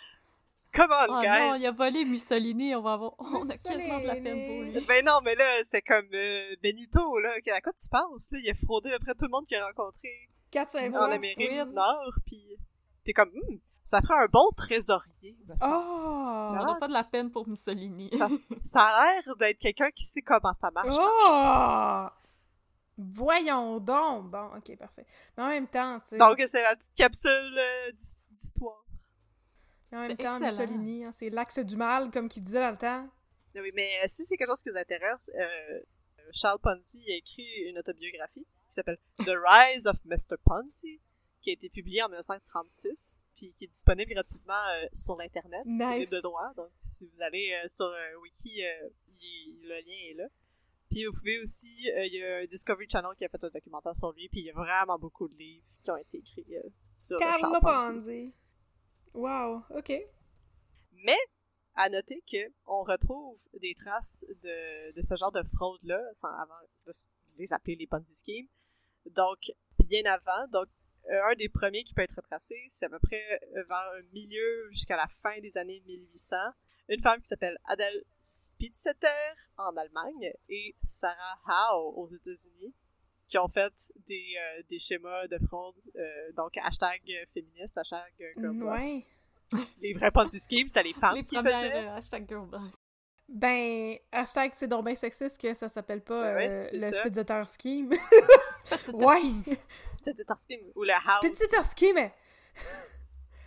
come 0.73 0.91
on, 0.91 1.05
Oh 1.19 1.21
guys! 1.21 1.39
non, 1.39 1.55
il 1.55 1.65
a 1.67 1.71
volé 1.71 2.03
Mussolini, 2.05 2.75
on 2.75 2.81
va 2.81 2.93
avoir... 2.93 3.13
On 3.19 3.49
a 3.49 3.57
quasiment 3.57 3.99
de 3.99 4.07
la 4.07 4.15
peine 4.15 4.23
pour 4.47 4.79
lui. 4.79 4.85
Ben 4.87 5.05
non, 5.05 5.19
mais 5.23 5.35
là, 5.35 5.61
c'est 5.71 5.81
comme 5.81 6.07
euh, 6.13 6.55
Benito, 6.61 7.19
là. 7.19 7.31
À 7.55 7.61
quoi 7.61 7.71
tu 7.73 7.87
penses, 7.89 8.31
là? 8.31 8.39
Il 8.43 8.49
a 8.49 8.53
fraudé 8.53 8.91
à 8.91 8.97
peu 8.99 9.05
près 9.05 9.15
tout 9.15 9.25
le 9.25 9.31
monde 9.31 9.45
qu'il 9.45 9.57
a 9.57 9.65
rencontré 9.65 10.09
4-5 10.51 10.95
en. 10.97 11.11
Amérique 11.11 11.37
du 11.39 11.73
Nord, 11.73 12.13
puis 12.25 12.57
t'es 13.05 13.13
comme, 13.13 13.29
Hmm, 13.29 13.57
ça 13.85 14.01
ferait 14.01 14.23
un 14.23 14.27
bon 14.31 14.49
trésorier, 14.55 15.35
semble. 15.59 15.73
Oh! 15.75 16.49
On 16.49 16.53
n'a 16.53 16.77
pas 16.79 16.87
de 16.87 16.93
la 16.93 17.03
peine 17.03 17.31
pour 17.31 17.47
Mussolini. 17.47 18.09
Ça, 18.17 18.27
ça 18.63 18.81
a 18.81 19.13
l'air 19.21 19.35
d'être 19.37 19.59
quelqu'un 19.59 19.89
qui 19.91 20.05
sait 20.05 20.21
comment 20.21 20.53
ça 20.59 20.71
marche. 20.71 20.95
Oh! 20.99 22.07
Voyons 22.97 23.79
donc! 23.79 24.29
Bon, 24.29 24.49
ok, 24.55 24.77
parfait. 24.77 25.05
Mais 25.37 25.43
en 25.43 25.47
même 25.49 25.67
temps, 25.67 25.99
tu 26.01 26.09
sais. 26.09 26.17
Donc, 26.17 26.35
c'est 26.47 26.61
la 26.61 26.75
petite 26.75 26.93
capsule 26.95 27.57
euh, 27.57 27.91
d'his- 27.91 28.19
en 29.95 30.07
même 30.07 30.17
temps, 30.17 30.41
excellent. 30.41 30.67
Mussolini, 30.67 31.05
hein, 31.05 31.11
c'est 31.11 31.29
l'axe 31.29 31.59
du 31.59 31.75
mal, 31.75 32.11
comme 32.11 32.29
qu'il 32.29 32.43
disait 32.43 32.59
dans 32.61 32.71
le 32.71 32.77
temps. 32.77 33.09
Ah 33.55 33.59
Oui, 33.61 33.71
mais 33.73 33.89
euh, 34.03 34.07
si 34.07 34.25
c'est 34.25 34.35
quelque 34.37 34.49
chose 34.49 34.61
qui 34.61 34.69
vous 34.69 34.77
intéresse, 34.77 35.29
euh, 35.35 35.79
Charles 36.31 36.59
Ponzi 36.59 37.03
a 37.11 37.15
écrit 37.15 37.47
une 37.69 37.77
autobiographie 37.77 38.45
qui 38.67 38.73
s'appelle 38.73 38.97
The 39.19 39.31
Rise 39.47 39.85
of 39.87 40.03
Mr. 40.05 40.37
Ponzi, 40.43 40.99
qui 41.41 41.49
a 41.51 41.53
été 41.53 41.69
publiée 41.69 42.01
en 42.01 42.07
1936, 42.09 43.23
puis 43.35 43.53
qui 43.57 43.65
est 43.65 43.67
disponible 43.67 44.13
gratuitement 44.13 44.53
euh, 44.75 44.87
sur 44.93 45.15
l'Internet, 45.17 45.61
Nice. 45.65 46.09
de 46.09 46.19
droit. 46.21 46.51
Donc, 46.55 46.69
si 46.81 47.05
vous 47.07 47.21
allez 47.21 47.53
euh, 47.63 47.67
sur 47.67 47.91
wiki, 48.21 48.63
euh, 48.63 48.89
le 49.63 49.75
lien 49.81 50.11
est 50.11 50.13
là. 50.15 50.27
Puis 50.89 51.05
vous 51.05 51.13
pouvez 51.13 51.39
aussi, 51.39 51.89
euh, 51.89 52.05
il 52.05 52.13
y 52.13 52.23
a 52.23 52.37
un 52.37 52.45
Discovery 52.45 52.87
Channel 52.89 53.11
qui 53.17 53.25
a 53.25 53.29
fait 53.29 53.43
un 53.43 53.49
documentaire 53.49 53.95
sur 53.95 54.11
lui, 54.13 54.29
puis 54.29 54.41
il 54.41 54.45
y 54.45 54.49
a 54.51 54.53
vraiment 54.53 54.97
beaucoup 54.99 55.27
de 55.27 55.35
livres 55.35 55.65
qui 55.81 55.89
ont 55.91 55.97
été 55.97 56.17
écrits 56.19 56.45
euh, 56.55 56.61
sur 56.97 57.15
euh, 57.15 57.19
Carlo 57.19 57.39
Charles 57.39 57.59
Ponzi. 57.61 57.89
Ponzi. 57.99 58.33
Wow, 59.13 59.63
ok. 59.69 59.91
Mais 61.03 61.17
à 61.75 61.89
noter 61.89 62.23
que 62.31 62.51
on 62.65 62.83
retrouve 62.83 63.39
des 63.59 63.73
traces 63.75 64.25
de, 64.43 64.91
de 64.93 65.01
ce 65.01 65.15
genre 65.15 65.31
de 65.31 65.43
fraude-là, 65.43 66.01
sans 66.13 66.29
avant 66.29 66.59
de 66.85 66.91
les 67.37 67.53
appeler 67.53 67.75
les 67.75 67.87
Ponzi 67.87 68.13
schemes. 68.15 68.47
Donc, 69.05 69.51
bien 69.79 70.03
avant, 70.05 70.47
donc 70.51 70.67
euh, 71.09 71.31
un 71.31 71.35
des 71.35 71.49
premiers 71.49 71.83
qui 71.83 71.93
peut 71.93 72.01
être 72.01 72.15
retracé, 72.15 72.55
c'est 72.69 72.85
à 72.85 72.89
peu 72.89 72.99
près 72.99 73.39
euh, 73.55 73.63
vers 73.67 73.91
le 73.97 74.03
milieu 74.13 74.69
jusqu'à 74.71 74.95
la 74.95 75.07
fin 75.07 75.37
des 75.41 75.57
années 75.57 75.81
1800. 75.85 76.35
Une 76.89 77.01
femme 77.01 77.21
qui 77.21 77.27
s'appelle 77.27 77.57
Adele 77.65 78.03
Spitzeter 78.19 79.07
en 79.57 79.75
Allemagne 79.77 80.33
et 80.49 80.75
Sarah 80.85 81.39
Howe 81.47 81.97
aux 81.97 82.07
États-Unis 82.07 82.73
qui 83.33 83.39
ont 83.39 83.47
fait 83.47 83.73
des, 84.05 84.35
euh, 84.37 84.61
des 84.69 84.77
schémas 84.77 85.25
de 85.27 85.39
fraude, 85.47 85.73
euh, 85.95 86.31
donc 86.33 86.55
hashtag 86.57 87.01
féministe, 87.33 87.75
hashtag 87.79 88.13
euh, 88.21 88.31
girl. 88.37 88.63
Ouais. 88.63 89.03
Les 89.81 89.93
vrais 89.93 90.11
Ponzi 90.11 90.39
schemes, 90.39 90.67
c'était 90.67 90.83
les 90.83 90.93
femmes 90.93 91.15
Les 91.15 91.23
qui 91.25 91.35
faisaient. 91.35 91.87
hashtag 91.87 92.29
girl 92.29 92.45
boss. 92.47 92.61
Ben, 93.27 93.97
hashtag 94.11 94.51
c'est 94.53 94.67
donc 94.67 94.85
bien 94.85 94.93
sexiste 94.93 95.41
que 95.41 95.51
ça 95.55 95.67
s'appelle 95.67 96.03
pas 96.03 96.35
ouais, 96.35 96.67
c'est 96.69 96.77
le 96.77 96.91
ça. 96.91 96.99
Speditor 96.99 97.47
Scheme. 97.47 97.89
ouais! 98.93 99.17
Un 99.17 100.35
scheme. 100.35 100.71
Ou 100.75 100.83
le 100.83 100.93
house. 100.93 101.25
Speditor 101.25 101.65
Scheme! 101.75 102.11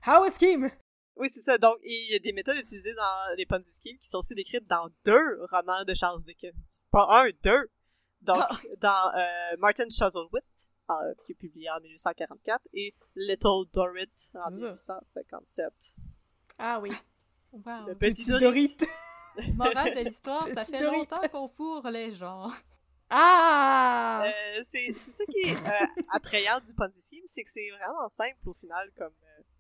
How 0.05 0.25
a 0.25 0.31
scheme! 0.33 0.69
Oui, 1.15 1.29
c'est 1.33 1.41
ça. 1.41 1.59
Donc, 1.59 1.77
il 1.85 2.13
y 2.13 2.17
a 2.17 2.19
des 2.19 2.33
méthodes 2.33 2.57
utilisées 2.57 2.95
dans 2.95 3.37
les 3.37 3.47
Ponzi 3.47 3.71
schemes 3.73 3.99
qui 3.99 4.09
sont 4.09 4.19
aussi 4.19 4.35
décrites 4.35 4.67
dans 4.67 4.89
deux 5.05 5.45
romans 5.53 5.85
de 5.85 5.95
Charles 5.95 6.21
Dickens. 6.23 6.83
Pas 6.91 7.07
un, 7.23 7.31
deux. 7.45 7.71
Donc, 8.27 8.43
Ah. 8.51 8.57
dans 8.81 9.13
euh, 9.19 9.57
Martin 9.59 9.89
Chuzzlewit, 9.89 10.43
euh, 10.91 11.15
qui 11.25 11.33
est 11.33 11.37
publié 11.37 11.71
en 11.71 11.81
1844, 11.81 12.61
et 12.75 12.95
Little 13.15 13.65
Dorrit 13.73 14.11
en 14.35 14.51
C'est 14.55 14.77
ça. 14.79 14.95
1857. 15.03 15.73
Ah 16.59 16.79
oui. 16.81 16.91
Wow. 17.53 17.87
Le 17.89 17.95
petit, 17.95 18.25
Petit 18.25 18.31
Dorrit. 18.31 18.77
Dorit. 18.77 18.77
Morale 19.57 19.95
de 19.95 20.01
l'histoire, 20.01 20.47
ça 20.49 20.65
fait 20.65 20.81
Dorit. 20.81 20.97
longtemps 20.99 21.29
qu'on 21.31 21.49
fourre 21.49 21.89
les 21.91 22.15
gens. 22.15 22.51
Ah! 23.11 24.25
Euh, 24.27 24.63
c'est 24.65 24.93
c'est 24.99 25.13
ça 25.13 25.25
qui 25.27 25.49
est 25.51 25.57
attrayant 26.13 26.59
du 26.61 26.75
Ponzi 26.75 27.01
scheme, 27.01 27.23
c'est 27.27 27.45
que 27.45 27.51
c'est 27.51 27.71
vraiment 27.79 28.09
simple 28.09 28.49
au 28.49 28.55
final 28.55 28.91
comme, 28.99 29.13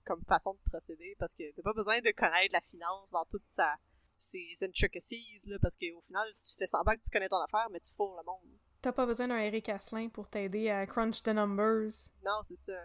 comme 0.05 0.25
façon 0.25 0.55
de 0.55 0.71
procéder, 0.71 1.15
parce 1.19 1.33
que 1.35 1.45
t'as 1.55 1.63
pas 1.63 1.73
besoin 1.73 2.01
de 2.01 2.11
connaître 2.11 2.53
la 2.53 2.61
finance 2.61 3.13
dans 3.13 3.25
toute 3.27 3.45
sa 3.47 3.75
ses 4.19 4.53
intricacies, 4.63 5.27
là, 5.47 5.59
parce 5.61 5.77
qu'au 5.77 6.01
final, 6.03 6.29
tu 6.43 6.57
fais 6.57 6.67
semblant 6.67 6.95
que 6.95 7.01
tu 7.03 7.11
connais 7.11 7.29
ton 7.29 7.41
affaire, 7.41 7.69
mais 7.71 7.81
tu 7.81 7.93
fourres 7.95 8.17
le 8.19 8.25
monde. 8.25 8.59
T'as 8.83 8.93
pas 8.93 9.07
besoin 9.07 9.29
d'un 9.29 9.39
Eric 9.39 9.69
Asselin 9.69 10.09
pour 10.09 10.29
t'aider 10.29 10.71
à 10.71 10.87
crunch 10.87 11.23
the 11.23 11.29
numbers. 11.29 11.93
Non, 12.25 12.41
c'est 12.45 12.57
ça. 12.57 12.85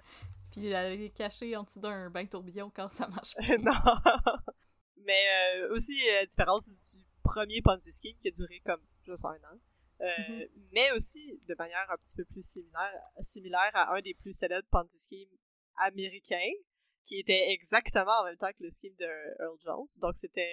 Puis 0.51 0.67
elle 0.67 1.01
est 1.01 1.09
cachée 1.15 1.55
en 1.55 1.63
dessous 1.63 1.79
d'un 1.79 2.09
bain 2.09 2.25
tourbillon 2.25 2.71
quand 2.75 2.91
ça 2.91 3.07
marche 3.07 3.35
pas. 3.35 3.57
non. 3.57 3.71
Mais 5.05 5.25
euh, 5.57 5.73
aussi, 5.73 5.97
euh, 6.09 6.25
différence 6.25 6.67
du 6.95 7.03
premier 7.23 7.61
Ponzi 7.61 7.91
scheme 7.91 8.17
qui 8.19 8.27
a 8.27 8.31
duré 8.31 8.61
comme 8.65 8.81
juste 9.05 9.25
un 9.25 9.29
an. 9.35 9.57
Euh, 10.01 10.05
Mhm. 10.29 10.47
Mais 10.71 10.91
aussi, 10.93 11.39
de 11.47 11.55
manière 11.55 11.89
un 11.91 11.97
petit 11.97 12.15
peu 12.15 12.25
plus 12.25 12.41
similaire, 12.45 13.01
similaire 13.19 13.71
à 13.73 13.93
un 13.95 14.01
des 14.01 14.13
plus 14.15 14.31
célèbres 14.35 14.67
Ponzi 14.71 14.97
schemes 14.97 15.37
américains, 15.77 16.51
qui 17.05 17.19
était 17.19 17.51
exactement 17.51 18.21
en 18.21 18.25
même 18.25 18.37
temps 18.37 18.51
que 18.51 18.63
le 18.63 18.69
scheme 18.71 18.95
de 18.95 19.05
Earl 19.39 19.57
Jones. 19.63 19.85
Donc, 20.01 20.17
c'était 20.17 20.51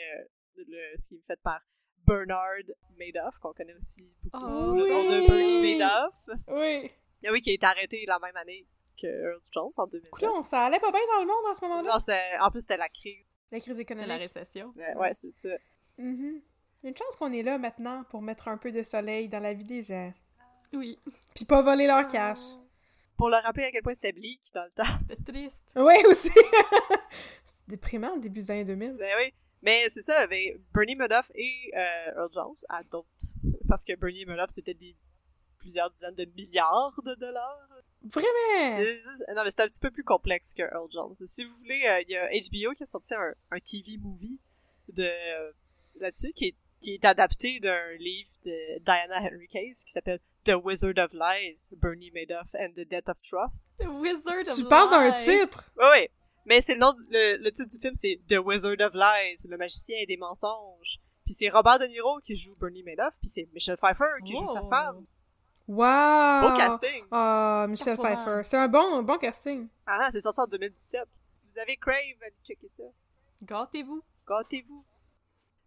le 0.67 0.97
scheme 0.99 1.21
fait 1.27 1.41
par 1.43 1.61
Bernard 2.07 2.55
Madoff, 2.99 3.39
qu'on 3.39 3.53
connaît 3.53 3.75
aussi 3.75 4.03
beaucoup 4.23 4.45
Oh, 4.47 4.49
sous 4.49 4.73
le 4.75 4.89
nom 4.89 5.05
de 5.05 5.21
oui! 5.21 5.27
Bernie 5.29 5.79
Madoff. 5.79 6.39
Oui. 6.49 6.91
Et 7.23 7.31
oui, 7.31 7.41
qui 7.41 7.51
a 7.51 7.55
été 7.55 7.67
arrêté 7.67 8.05
la 8.07 8.19
même 8.19 8.37
année 8.37 8.67
que 9.01 9.07
Earl 9.07 9.41
Jones, 9.53 9.73
en 9.77 9.87
2009. 9.87 10.11
Coudon, 10.11 10.43
ça 10.43 10.67
allait 10.67 10.81
pas 10.81 10.91
bien 10.91 11.01
dans 11.15 11.21
le 11.21 11.27
monde 11.27 11.45
à 11.51 11.55
ce 11.55 11.61
moment-là? 11.65 11.91
Non, 11.95 11.99
c'est- 12.01 12.39
en 12.41 12.51
plus, 12.51 12.61
c'était 12.61 12.77
la 12.77 12.89
crise. 12.89 13.25
La 13.51 13.61
crise 13.61 13.79
économique. 13.81 14.09
la 14.09 14.17
récession. 14.17 14.73
Ouais, 14.77 14.95
ouais, 14.97 15.15
c'est 15.15 15.31
ça. 15.31 15.49
Il 15.99 16.43
y 16.85 16.87
a 16.87 16.91
une 16.91 16.97
chance 16.97 17.17
qu'on 17.17 17.33
est 17.33 17.43
là 17.43 17.59
maintenant 17.59 18.05
pour 18.11 18.23
mettre 18.23 18.49
un 18.49 18.57
peu 18.59 18.71
de 18.73 18.83
soleil 18.83 19.29
dans 19.29 19.41
la 19.41 19.53
vie 19.55 19.65
des 19.65 19.83
gens. 19.83 20.13
Oui, 20.73 20.99
Puis 21.35 21.45
pas 21.45 21.63
voler 21.63 21.87
leur 21.87 22.07
cash. 22.07 22.39
Pour 23.17 23.31
leur 23.31 23.43
rappeler 23.43 23.65
à 23.65 23.71
quel 23.73 23.83
point 23.83 23.95
c'était 23.95 24.13
bleak 24.13 24.41
dans 24.55 24.65
le 24.65 24.71
temps. 24.71 24.99
c'est 25.09 25.25
triste. 25.25 25.61
Ouais, 25.77 26.05
aussi! 26.07 26.31
C'est 27.45 27.69
déprimant, 27.69 28.17
début 28.17 28.41
des 28.41 28.51
années 28.51 28.65
2000. 28.65 28.93
Ben 28.99 29.15
oui. 29.19 29.35
Mais 29.63 29.89
c'est 29.91 30.03
ça, 30.03 30.27
ben, 30.27 30.59
Bernie 30.73 30.95
Madoff 30.97 31.31
et 31.35 31.71
euh, 31.77 32.13
Earl 32.17 32.29
Jones, 32.33 32.55
adultes. 32.69 33.35
Parce 33.69 33.85
que 33.85 33.95
Bernie 33.97 34.25
Madoff, 34.25 34.51
c'était 34.51 34.75
des 34.75 34.95
plusieurs 35.59 35.91
dizaines 35.91 36.15
de 36.15 36.25
milliards 36.37 36.95
de 37.05 37.15
dollars. 37.17 37.69
Vraiment! 38.05 38.77
C'est- 38.77 39.01
c'est- 39.19 39.35
non, 39.35 39.43
mais 39.45 39.51
c'est 39.51 39.63
un 39.63 39.69
petit 39.69 39.81
peu 39.81 39.91
plus 39.91 40.05
complexe 40.05 40.55
que 40.55 40.63
Earl 40.63 40.89
Jones. 40.93 41.15
Si 41.17 41.45
vous 41.45 41.55
voulez, 41.57 41.83
euh, 41.87 42.01
il 42.03 42.11
y 42.11 42.17
a 42.17 42.29
HBO 42.31 42.75
qui 42.77 42.85
a 42.85 42.87
sorti 42.87 43.15
un, 43.15 43.35
un 43.51 43.59
TV 43.59 43.97
movie 43.99 44.39
de 44.93 45.03
euh, 45.05 45.53
là-dessus 45.99 46.33
qui 46.33 46.47
est, 46.49 46.55
qui 46.81 46.95
est 46.95 47.05
adapté 47.05 47.59
d'un 47.59 47.93
livre 47.99 48.31
de 48.45 48.79
Diana 48.85 49.19
Henry 49.21 49.49
Case 49.49 49.83
qui 49.85 49.91
s'appelle 49.91 50.21
The 50.45 50.55
Wizard 50.63 50.97
of 50.99 51.13
Lies, 51.13 51.69
Bernie 51.73 52.13
Madoff 52.13 52.55
and 52.55 52.71
the 52.77 52.87
Death 52.89 53.09
of 53.09 53.21
Trust. 53.21 53.77
The 53.79 53.89
Wizard 53.89 54.47
of 54.49 54.55
Tu 54.57 54.65
parles 54.65 54.91
d'un 54.91 55.17
Lies. 55.19 55.25
titre! 55.25 55.69
Oui, 55.77 55.85
oui. 55.93 56.09
Mais 56.49 56.61
c'est 56.63 56.75
le 56.75 56.81
nom, 56.81 56.95
le, 57.11 57.37
le 57.37 57.53
titre 57.53 57.69
du 57.69 57.79
film, 57.79 57.95
c'est 57.95 58.19
The 58.29 58.39
Wizard 58.45 58.81
of 58.81 58.95
Lies, 58.95 59.47
le 59.49 59.57
magicien 59.59 59.99
des 60.09 60.17
mensonges. 60.17 60.99
Puis 61.25 61.35
c'est 61.35 61.49
Robert 61.51 61.79
De 61.79 61.85
Niro 61.85 62.19
qui 62.25 62.35
joue 62.35 62.55
Bernie 62.57 62.83
Madoff, 62.83 63.15
puis 63.21 63.29
c'est 63.29 63.47
Michelle 63.53 63.77
Pfeiffer 63.77 64.23
qui 64.25 64.35
joue 64.35 64.47
sa 64.47 64.63
Oh. 64.63 64.69
femme. 64.71 65.05
Wow! 65.69 66.49
Beau 66.51 66.57
casting. 66.57 67.05
Ah, 67.11 67.67
Michel 67.69 67.97
Quatre 67.97 68.01
fois. 68.01 68.17
Pfeiffer. 68.17 68.49
C'est 68.49 68.57
un 68.57 68.69
bon, 68.69 68.95
un 68.95 69.03
bon 69.03 69.19
casting. 69.19 69.69
Ah, 69.87 70.09
c'est 70.11 70.23
sorti 70.23 70.41
en 70.41 70.47
2017. 70.47 71.03
Si 71.35 71.45
vous 71.47 71.59
avez 71.59 71.77
Crave, 71.77 71.95
allez 72.23 72.35
checker 72.43 72.69
ça. 72.69 72.85
Gâtez-vous. 73.43 74.03
Gâtez-vous. 74.27 74.85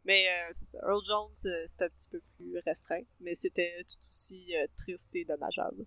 Mais 0.03 0.25
euh, 0.27 0.49
c'est 0.51 0.65
ça. 0.65 0.79
Earl 0.87 1.05
Jones, 1.05 1.29
euh, 1.45 1.63
c'était 1.67 1.85
un 1.85 1.89
petit 1.89 2.09
peu 2.09 2.19
plus 2.35 2.57
restreint, 2.65 3.03
mais 3.19 3.35
c'était 3.35 3.85
tout 3.87 3.99
aussi 4.09 4.55
euh, 4.57 4.65
triste 4.75 5.09
et 5.13 5.23
dommageable. 5.25 5.85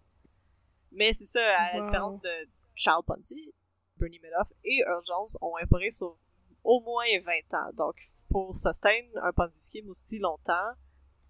Mais 0.92 1.12
c'est 1.12 1.26
ça, 1.26 1.40
à 1.58 1.72
la 1.72 1.80
Wow. 1.80 1.84
différence 1.86 2.20
de 2.20 2.30
Charles 2.76 3.02
Ponty, 3.04 3.52
Bernie 3.96 4.18
Madoff 4.20 4.48
et 4.64 4.80
Earl 4.86 5.02
Jones 5.06 5.38
ont 5.40 5.56
imploré 5.56 5.90
sur 5.90 6.16
au 6.62 6.80
moins 6.80 7.04
20 7.22 7.58
ans. 7.58 7.70
Donc, 7.74 7.96
pour 8.28 8.54
sustain 8.56 9.00
un 9.22 9.32
Ponzi 9.32 9.60
scheme 9.60 9.88
aussi 9.88 10.18
longtemps, 10.18 10.72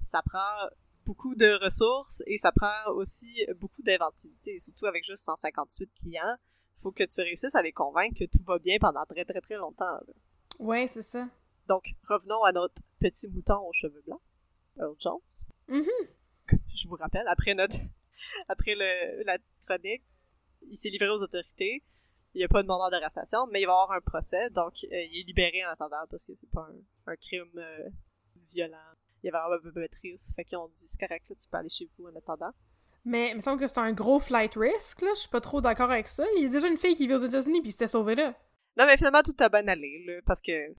ça 0.01 0.23
prend 0.23 0.69
beaucoup 1.05 1.35
de 1.35 1.63
ressources 1.63 2.23
et 2.27 2.39
ça 2.39 2.53
prend 2.53 2.93
aussi 2.93 3.47
beaucoup 3.57 3.83
d'inventivité, 3.83 4.59
surtout 4.59 4.87
avec 4.87 5.05
juste 5.05 5.25
158 5.25 5.93
clients. 6.01 6.37
Il 6.79 6.83
faut 6.83 6.93
que 6.93 7.05
tu 7.05 7.21
réussisses 7.21 7.55
à 7.55 7.63
les 7.63 7.73
convaincre 7.73 8.19
que 8.19 8.25
tout 8.25 8.43
va 8.45 8.59
bien 8.59 8.77
pendant 8.81 9.05
très 9.05 9.25
très 9.25 9.41
très 9.41 9.57
longtemps. 9.57 9.99
Ouais, 10.59 10.87
c'est 10.87 11.03
ça. 11.03 11.29
Donc, 11.69 11.95
revenons 12.09 12.43
à 12.43 12.53
notre 12.53 12.83
petit 13.01 13.29
mouton 13.29 13.59
aux 13.67 13.73
cheveux 13.73 14.03
blancs, 14.07 14.21
Earl 14.79 14.95
Jones. 14.99 15.21
Mhm. 15.69 15.87
Je 16.75 16.89
vous 16.89 16.97
rappelle, 16.97 17.27
après 17.29 17.55
notre, 17.55 17.77
après 18.49 18.75
le, 18.75 19.25
la 19.25 19.39
petite 19.39 19.59
chronique, 19.67 20.03
il 20.69 20.77
s'est 20.77 20.91
livré 20.91 21.09
aux 21.09 21.23
autorités. 21.23 21.83
Il 22.35 22.39
n'y 22.39 22.45
a 22.45 22.49
pas 22.49 22.63
de 22.63 22.69
mandat 22.69 22.91
d'arrestation, 22.91 23.47
mais 23.51 23.61
il 23.63 23.67
va 23.67 23.73
y 23.73 23.75
avoir 23.75 23.93
un 23.93 24.01
procès, 24.01 24.51
donc 24.51 24.75
euh, 24.85 24.89
il 24.91 25.21
est 25.21 25.27
libéré 25.27 25.65
en 25.65 25.71
attendant 25.71 26.05
parce 26.11 26.27
que 26.27 26.35
c'est 26.35 26.51
pas 26.51 26.69
un, 26.69 27.13
un 27.13 27.17
crime 27.17 27.51
euh, 27.57 27.89
violent. 28.53 28.77
Il 29.23 29.27
y 29.27 29.35
avait 29.35 29.39
un 29.39 29.71
maîtrise, 29.81 30.33
fait 30.35 30.45
qu'ils 30.45 30.59
ont 30.59 30.69
dit 30.69 30.87
c'est 30.87 31.01
correct, 31.01 31.29
là, 31.29 31.37
tu 31.37 31.49
peux 31.49 31.57
aller 31.57 31.69
chez 31.69 31.89
vous 31.97 32.07
en 32.07 32.17
attendant. 32.17 32.53
Mais 33.05 33.31
il 33.31 33.37
me 33.37 33.41
semble 33.41 33.61
que 33.61 33.67
c'est 33.67 33.79
un 33.79 33.93
gros 33.93 34.19
flight 34.19 34.55
risk, 34.57 35.03
là. 35.03 35.11
Je 35.15 35.21
suis 35.21 35.29
pas 35.29 35.41
trop 35.41 35.61
d'accord 35.61 35.91
avec 35.91 36.09
ça. 36.09 36.25
Il 36.37 36.43
y 36.43 36.47
a 36.47 36.49
déjà 36.49 36.67
une 36.69 36.79
fille 36.79 36.95
qui 36.95 37.07
vit 37.07 37.15
aux 37.15 37.25
États-Unis 37.25 37.61
puis 37.61 37.71
s'était 37.71 37.89
sauvée 37.89 38.15
là. 38.15 38.35
Non, 38.77 38.87
mais 38.87 38.97
finalement, 38.97 39.23
tout 39.23 39.37
a 39.39 39.49
bien 39.49 39.69
allé, 39.69 40.03
là, 40.07 40.21
parce 40.27 40.41
que 40.41 40.75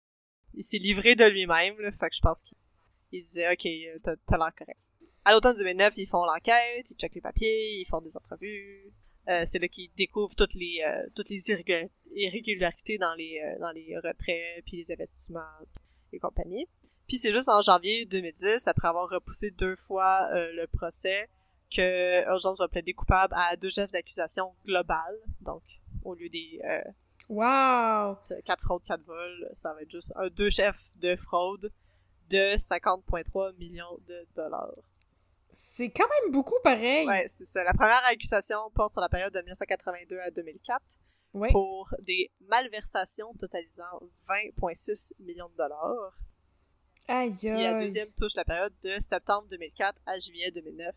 il 0.53 0.63
s'est 0.63 0.77
livré 0.77 1.15
de 1.15 1.25
lui-même, 1.25 1.79
là, 1.79 1.91
fait 1.91 2.09
que 2.09 2.15
je 2.15 2.21
pense 2.21 2.41
qu'il 2.41 2.57
il 3.11 3.21
disait, 3.21 3.51
OK, 3.51 3.65
euh, 3.65 4.15
t'as 4.25 4.37
l'air 4.37 4.53
correct. 4.57 4.79
À 5.23 5.31
l'automne 5.31 5.55
2009, 5.55 5.97
ils 5.97 6.07
font 6.07 6.25
l'enquête, 6.25 6.89
ils 6.89 6.95
checkent 6.95 7.15
les 7.15 7.21
papiers, 7.21 7.79
ils 7.79 7.87
font 7.89 8.01
des 8.01 8.15
entrevues. 8.15 8.91
Euh, 9.27 9.43
c'est 9.45 9.59
là 9.59 9.67
qu'ils 9.67 9.91
découvrent 9.97 10.35
toutes 10.35 10.53
les 10.53 10.83
euh, 10.85 11.07
toutes 11.15 11.29
les 11.29 11.41
irrég- 11.49 11.89
irrégularités 12.13 12.97
dans 12.97 13.15
les 13.15 13.39
euh, 13.43 13.59
dans 13.59 13.71
les 13.71 13.95
retraits 13.97 14.63
puis 14.65 14.77
les 14.77 14.91
investissements 14.91 15.41
et 16.13 16.19
compagnie. 16.19 16.67
Puis 17.07 17.17
c'est 17.17 17.31
juste 17.31 17.49
en 17.49 17.61
janvier 17.61 18.05
2010, 18.05 18.67
après 18.67 18.87
avoir 18.87 19.09
repoussé 19.09 19.51
deux 19.51 19.75
fois 19.75 20.27
euh, 20.33 20.51
le 20.53 20.67
procès, 20.67 21.27
que 21.75 22.23
Urgence 22.29 22.59
va 22.59 22.67
plaider 22.67 22.93
coupable 22.93 23.33
à 23.37 23.55
deux 23.57 23.69
chefs 23.69 23.91
d'accusation 23.91 24.53
globales, 24.65 25.19
donc 25.41 25.61
au 26.03 26.13
lieu 26.15 26.29
des 26.29 26.59
euh, 26.63 26.81
Wow! 27.29 28.17
quatre 28.45 28.61
fraudes, 28.63 28.83
quatre 28.83 29.03
vols, 29.03 29.49
ça 29.55 29.73
va 29.73 29.81
être 29.81 29.91
juste 29.91 30.13
un 30.15 30.29
deux 30.29 30.49
chefs 30.49 30.91
de 30.97 31.15
fraude 31.15 31.71
de 32.29 32.55
50,3 32.57 33.55
millions 33.57 33.97
de 34.07 34.27
dollars. 34.35 34.73
C'est 35.57 35.89
quand 35.89 36.07
même 36.21 36.33
beaucoup 36.33 36.59
pareil. 36.63 37.07
Ouais, 37.07 37.25
c'est 37.27 37.45
ça. 37.45 37.63
La 37.63 37.73
première 37.73 38.03
accusation 38.05 38.57
porte 38.75 38.91
sur 38.91 39.01
la 39.01 39.07
période 39.09 39.33
de 39.33 39.39
1982 39.39 40.19
à 40.19 40.29
2004 40.31 40.81
Ouais. 41.33 41.51
pour 41.51 41.93
des 41.99 42.31
malversations 42.47 43.33
totalisant 43.33 43.99
20,6 44.27 45.11
millions 45.19 45.49
de 45.49 45.55
dollars. 45.57 46.13
Aïe, 47.09 47.33
Puis 47.37 47.49
la 47.49 47.79
deuxième 47.79 48.09
touche 48.13 48.35
la 48.35 48.45
période 48.45 48.73
de 48.83 48.99
septembre 49.01 49.47
2004 49.49 50.01
à 50.05 50.17
juillet 50.17 50.51
2009, 50.51 50.95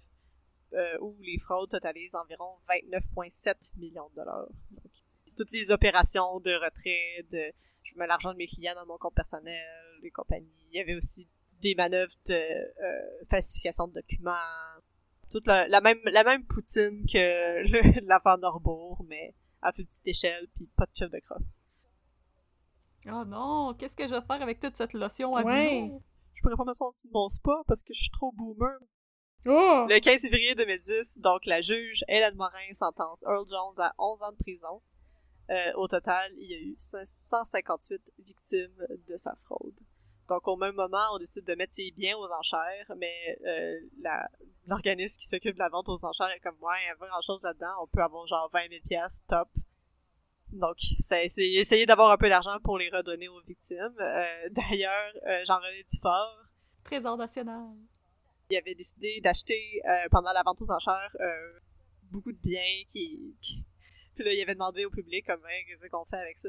euh, 0.74 0.98
où 1.00 1.16
les 1.22 1.38
fraudes 1.38 1.70
totalisent 1.70 2.14
environ 2.14 2.56
29,7 2.68 3.72
millions 3.78 4.08
de 4.10 4.14
dollars. 4.16 4.46
Donc, 4.70 4.92
toutes 5.36 5.50
les 5.50 5.70
opérations 5.72 6.38
de 6.40 6.52
retrait, 6.54 7.24
de 7.30 7.52
je 7.82 7.96
mets 7.98 8.06
l'argent 8.06 8.32
de 8.32 8.38
mes 8.38 8.46
clients 8.46 8.74
dans 8.76 8.86
mon 8.86 8.96
compte 8.98 9.14
personnel, 9.14 9.66
les 10.02 10.10
compagnies. 10.10 10.66
Il 10.70 10.76
y 10.76 10.80
avait 10.80 10.94
aussi 10.94 11.26
des 11.60 11.74
manœuvres 11.74 12.14
de 12.26 12.34
euh, 12.34 13.24
falsification 13.28 13.88
de 13.88 13.94
documents. 13.94 14.32
Toute 15.30 15.46
la, 15.46 15.68
la 15.68 15.80
même 15.80 15.98
la 16.04 16.24
même 16.24 16.44
poutine 16.46 17.04
que 17.06 18.00
l'affaire 18.06 18.38
Norbourg, 18.38 19.04
mais 19.08 19.34
à 19.60 19.72
plus 19.72 19.84
petite 19.84 20.08
échelle, 20.08 20.46
puis 20.54 20.66
pas 20.76 20.86
de 20.86 20.94
chef 20.94 21.10
de 21.10 21.18
crosse. 21.18 21.58
Oh 23.06 23.24
non, 23.24 23.74
qu'est-ce 23.78 23.94
que 23.96 24.04
je 24.06 24.14
vais 24.14 24.22
faire 24.22 24.42
avec 24.42 24.60
toute 24.60 24.76
cette 24.76 24.92
lotion 24.92 25.36
à 25.36 25.42
Ouais. 25.42 25.90
Je 26.34 26.42
pourrais 26.42 26.56
pas 26.56 26.64
me 26.64 26.74
sentir 26.74 27.10
de 27.10 27.12
mon 27.12 27.28
spa 27.28 27.62
parce 27.66 27.82
que 27.82 27.92
je 27.92 28.00
suis 28.02 28.10
trop 28.10 28.32
boomer. 28.32 28.78
Oh! 29.46 29.86
Le 29.88 29.98
15 30.00 30.22
février 30.22 30.54
2010, 30.54 31.18
donc 31.20 31.46
la 31.46 31.60
juge 31.60 32.04
Hélène 32.08 32.34
Morin 32.36 32.72
sentence 32.74 33.22
Earl 33.22 33.44
Jones 33.48 33.84
à 33.84 33.94
11 33.98 34.22
ans 34.22 34.32
de 34.32 34.36
prison 34.36 34.82
Euh, 35.50 35.72
au 35.76 35.88
total, 35.88 36.30
il 36.36 36.50
y 36.50 36.54
a 36.54 36.58
eu 36.58 36.74
158 36.76 38.12
victimes 38.18 38.86
de 39.08 39.16
sa 39.16 39.34
fraude. 39.44 39.78
Donc, 40.28 40.46
au 40.46 40.56
même 40.56 40.74
moment, 40.74 41.04
on 41.14 41.18
décide 41.18 41.44
de 41.44 41.54
mettre 41.54 41.72
ses 41.72 41.90
biens 41.90 42.16
aux 42.16 42.30
enchères, 42.30 42.92
mais 42.98 43.38
euh, 43.46 43.78
l'organisme 44.66 45.18
qui 45.18 45.26
s'occupe 45.26 45.54
de 45.54 45.58
la 45.58 45.68
vente 45.70 45.88
aux 45.88 46.04
enchères 46.04 46.30
est 46.30 46.40
comme, 46.40 46.56
ouais, 46.60 46.76
il 46.84 46.88
y 46.88 46.90
a 46.90 46.96
pas 46.96 47.08
grand-chose 47.08 47.42
là-dedans. 47.42 47.72
On 47.82 47.86
peut 47.86 48.02
avoir 48.02 48.26
genre 48.26 48.50
20 48.52 48.68
000 48.68 48.80
piastres, 48.86 49.26
top. 49.26 49.48
Donc, 50.52 50.76
c'est 50.98 51.24
essayer, 51.26 51.86
d'avoir 51.86 52.10
un 52.10 52.16
peu 52.16 52.28
d'argent 52.28 52.58
pour 52.62 52.78
les 52.78 52.88
redonner 52.90 53.28
aux 53.28 53.40
victimes. 53.40 53.94
Euh, 54.00 54.48
D'ailleurs, 54.50 55.12
euh, 55.26 55.44
Jean-René 55.46 55.84
Dufort, 55.90 56.36
Trésor 56.84 57.16
national. 57.16 57.66
il 58.50 58.56
avait 58.56 58.74
décidé 58.74 59.20
d'acheter 59.22 59.80
euh, 59.86 60.08
pendant 60.10 60.32
la 60.32 60.42
vente 60.42 60.60
aux 60.62 60.70
enchères 60.70 61.14
beaucoup 62.10 62.32
de 62.32 62.38
biens 62.38 62.82
qui, 62.90 63.36
qui- 63.42 63.62
puis 64.14 64.24
là 64.24 64.32
il 64.32 64.40
avait 64.40 64.54
demandé 64.54 64.86
au 64.86 64.90
public 64.90 65.26
comme 65.26 65.44
Hey, 65.46 65.66
qu'est-ce 65.66 65.86
qu'on 65.90 66.06
fait 66.06 66.16
avec 66.16 66.38
ça? 66.38 66.48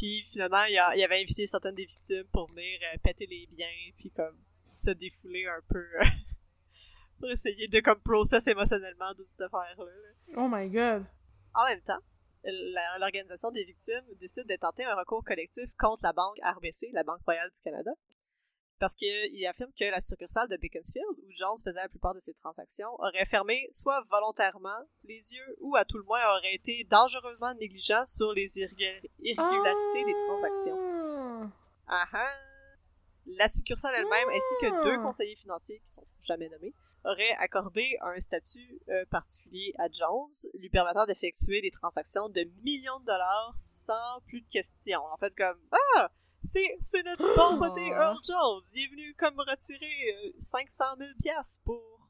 Puis 0.00 0.24
finalement 0.32 0.64
il, 0.64 0.78
a- 0.78 0.96
il 0.96 1.02
avait 1.04 1.20
invité 1.20 1.46
certaines 1.46 1.74
des 1.74 1.84
victimes 1.84 2.24
pour 2.32 2.48
venir 2.48 2.80
euh, 2.94 2.96
péter 3.02 3.26
les 3.26 3.46
biens 3.52 3.68
puis 3.98 4.10
comme 4.10 4.38
se 4.76 4.90
défouler 4.92 5.44
un 5.46 5.60
peu 5.68 5.78
euh, 5.78 6.04
pour 7.20 7.30
essayer 7.30 7.68
de 7.68 7.80
comme 7.80 8.00
process 8.00 8.46
émotionnellement 8.46 9.12
de 9.14 9.24
cette 9.24 9.42
affaire 9.42 9.76
là 9.78 9.92
Oh 10.36 10.48
my 10.50 10.68
god. 10.70 11.04
en 11.54 11.66
même 11.68 11.82
temps 11.82 12.00
l'organisation 12.98 13.50
des 13.50 13.64
victimes 13.64 14.04
décide 14.18 14.46
de 14.48 14.56
tenter 14.56 14.84
un 14.84 14.94
recours 14.94 15.22
collectif 15.22 15.70
contre 15.78 16.02
la 16.04 16.12
banque 16.14 16.38
RBC, 16.42 16.88
la 16.92 17.02
Banque 17.02 17.20
Royale 17.26 17.50
du 17.54 17.60
Canada, 17.60 17.90
parce 18.80 18.94
qu'il 18.94 19.46
affirme 19.46 19.70
que 19.78 19.84
la 19.84 20.00
succursale 20.00 20.48
de 20.48 20.56
Beaconsfield, 20.56 21.06
où 21.22 21.30
Jones 21.30 21.56
faisait 21.62 21.80
la 21.82 21.88
plupart 21.88 22.14
de 22.14 22.18
ses 22.18 22.34
transactions, 22.34 22.88
aurait 22.98 23.26
fermé 23.26 23.68
soit 23.72 24.02
volontairement 24.10 24.80
les 25.04 25.32
yeux 25.34 25.56
ou 25.60 25.76
à 25.76 25.84
tout 25.84 25.98
le 25.98 26.04
moins 26.04 26.20
aurait 26.36 26.54
été 26.54 26.84
dangereusement 26.90 27.54
négligent 27.54 28.04
sur 28.06 28.32
les 28.32 28.58
irré- 28.58 29.02
irrégularités 29.20 30.04
des 30.04 30.14
transactions. 30.26 30.78
Ah. 30.80 31.50
Ah 31.86 32.06
ah. 32.14 32.32
La 33.26 33.48
succursale 33.48 33.94
elle-même, 33.96 34.28
ainsi 34.30 34.54
que 34.60 34.66
Ah. 34.74 34.80
deux 34.82 34.96
conseillers 35.02 35.36
financiers 35.36 35.78
qui 35.80 35.92
sont 35.92 36.06
jamais 36.22 36.48
nommés, 36.48 36.74
auraient 37.04 37.36
accordé 37.38 37.96
un 38.02 38.18
statut 38.18 38.80
euh, 38.88 39.04
particulier 39.10 39.72
à 39.78 39.88
Jones, 39.90 40.30
lui 40.58 40.68
permettant 40.70 41.06
d'effectuer 41.06 41.60
des 41.60 41.70
transactions 41.70 42.28
de 42.28 42.42
millions 42.62 42.98
de 43.00 43.04
dollars 43.06 43.52
sans 43.56 44.20
plus 44.26 44.40
de 44.42 44.48
questions. 44.48 45.00
En 45.12 45.16
fait, 45.18 45.34
comme 45.36 45.58
Ah! 45.96 46.10
C'est, 46.42 46.76
c'est 46.80 47.02
notre 47.04 47.36
bon 47.36 47.58
poté 47.58 47.86
Earl 47.88 48.16
Jones! 48.26 48.60
Il 48.74 48.84
est 48.84 48.88
venu 48.90 49.14
comme 49.18 49.38
retirer 49.38 50.26
euh, 50.26 50.32
500 50.38 50.84
000 50.98 51.10
piastres 51.22 51.62
pour 51.64 52.08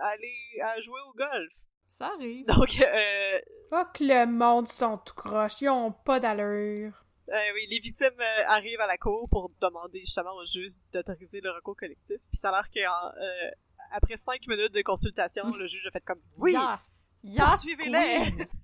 aller 0.00 0.60
à 0.62 0.80
jouer 0.80 1.00
au 1.08 1.12
golf. 1.12 1.52
Ça 1.98 2.10
arrive. 2.14 2.46
Donc, 2.46 2.80
euh, 2.80 3.38
Oh 3.72 3.82
que 3.94 4.02
le 4.02 4.26
monde 4.26 4.66
sont 4.66 4.98
tout 4.98 5.14
croche, 5.14 5.60
ils 5.60 5.68
ont 5.68 5.92
pas 5.92 6.18
d'allure. 6.18 7.04
Euh, 7.28 7.34
oui, 7.54 7.66
les 7.70 7.78
victimes 7.78 8.08
euh, 8.18 8.42
arrivent 8.46 8.80
à 8.80 8.88
la 8.88 8.96
cour 8.98 9.28
pour 9.30 9.50
demander 9.60 10.00
justement 10.00 10.34
au 10.34 10.44
juge 10.44 10.72
d'autoriser 10.92 11.40
le 11.40 11.50
recours 11.52 11.76
collectif. 11.76 12.16
Puis 12.28 12.36
ça 12.36 12.48
a 12.48 12.62
l'air 12.62 12.68
qu'après 12.70 14.16
cinq 14.16 14.46
minutes 14.48 14.72
de 14.72 14.82
consultation, 14.82 15.54
le 15.54 15.66
juge 15.66 15.86
a 15.86 15.90
fait 15.92 16.00
comme 16.04 16.20
oui, 16.38 16.52
Yes! 16.52 16.80
Yes, 17.22 17.48
poursuivez-les. 17.48 17.90
queen! 18.32 18.46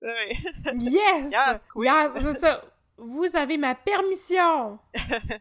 Ouais. 0.00 0.36
Yes! 0.78 1.30
Yes, 1.32 1.66
queen. 1.66 1.84
Yes, 1.84 2.12
c'est 2.22 2.38
ça. 2.40 2.64
Vous 2.98 3.26
avez 3.34 3.56
ma 3.56 3.74
permission. 3.74 4.78